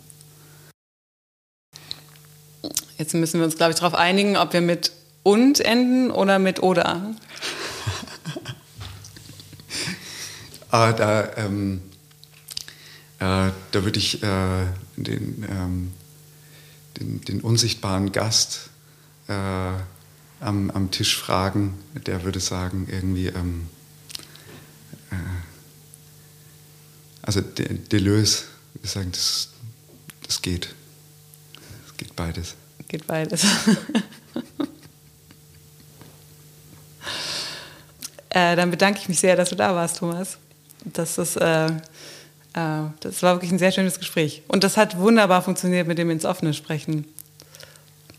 Jetzt 2.98 3.14
müssen 3.14 3.38
wir 3.38 3.44
uns, 3.44 3.56
glaube 3.56 3.72
ich, 3.72 3.78
darauf 3.78 3.94
einigen, 3.94 4.36
ob 4.36 4.52
wir 4.52 4.60
mit 4.60 4.90
und 5.22 5.60
enden 5.60 6.10
oder 6.10 6.40
mit 6.40 6.60
oder. 6.60 7.02
ah, 10.70 10.92
da, 10.92 11.36
ähm, 11.36 11.82
äh, 13.20 13.50
da 13.70 13.72
würde 13.72 13.98
ich 13.98 14.24
äh, 14.24 14.66
den, 14.96 15.46
ähm, 15.48 15.92
den, 16.98 17.20
den, 17.20 17.40
unsichtbaren 17.40 18.10
Gast 18.10 18.70
äh, 19.28 19.70
am, 20.42 20.70
am 20.70 20.90
Tisch 20.90 21.16
fragen, 21.16 21.78
der 22.06 22.24
würde 22.24 22.40
sagen, 22.40 22.88
irgendwie, 22.90 23.28
ähm, 23.28 23.68
äh, 25.10 25.14
also 27.22 27.40
Deleuze, 27.40 28.44
wir 28.74 28.90
sagen, 28.90 29.12
das, 29.12 29.50
das 30.26 30.42
geht. 30.42 30.74
Es 31.86 31.96
geht 31.96 32.16
beides. 32.16 32.54
Geht 32.88 33.06
beides. 33.06 33.44
äh, 38.30 38.56
dann 38.56 38.70
bedanke 38.70 39.00
ich 39.00 39.08
mich 39.08 39.20
sehr, 39.20 39.36
dass 39.36 39.50
du 39.50 39.56
da 39.56 39.74
warst, 39.74 39.98
Thomas. 39.98 40.38
Das 40.84 41.16
äh, 41.36 41.70
äh, 42.54 42.82
das 43.00 43.22
war 43.22 43.36
wirklich 43.36 43.52
ein 43.52 43.58
sehr 43.58 43.72
schönes 43.72 43.98
Gespräch. 43.98 44.42
Und 44.48 44.64
das 44.64 44.76
hat 44.76 44.98
wunderbar 44.98 45.42
funktioniert 45.42 45.86
mit 45.86 45.98
dem 45.98 46.10
ins 46.10 46.24
Offene 46.24 46.54
sprechen. 46.54 47.06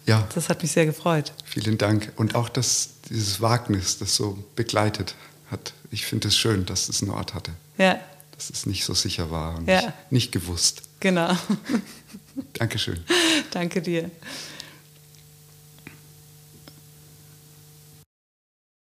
Ja. 0.06 0.28
Das 0.36 0.50
hat 0.50 0.62
mich 0.62 0.72
sehr 0.72 0.86
gefreut. 0.86 1.32
Vielen 1.46 1.78
Dank. 1.78 2.12
Und 2.18 2.36
auch 2.36 2.50
das, 2.50 2.90
dieses 3.10 3.42
Wagnis, 3.42 3.98
das 4.00 4.16
so 4.16 4.38
begleitet 4.56 5.16
hat. 5.50 5.74
Ich 5.92 6.06
finde 6.06 6.28
es 6.30 6.38
schön, 6.38 6.66
dass 6.66 6.90
es 6.90 7.02
einen 7.02 7.12
Ort 7.12 7.34
hatte. 7.34 7.52
Ja. 7.78 8.00
Dass 8.36 8.50
es 8.50 8.66
nicht 8.66 8.84
so 8.84 8.94
sicher 8.94 9.32
war 9.32 9.58
und 9.58 9.68
Ja. 9.68 9.82
nicht, 9.82 9.94
nicht 10.12 10.32
gewusst. 10.32 10.82
Genau. 11.00 11.36
Dankeschön. 12.54 13.04
Danke 13.52 13.82
dir. 13.82 14.10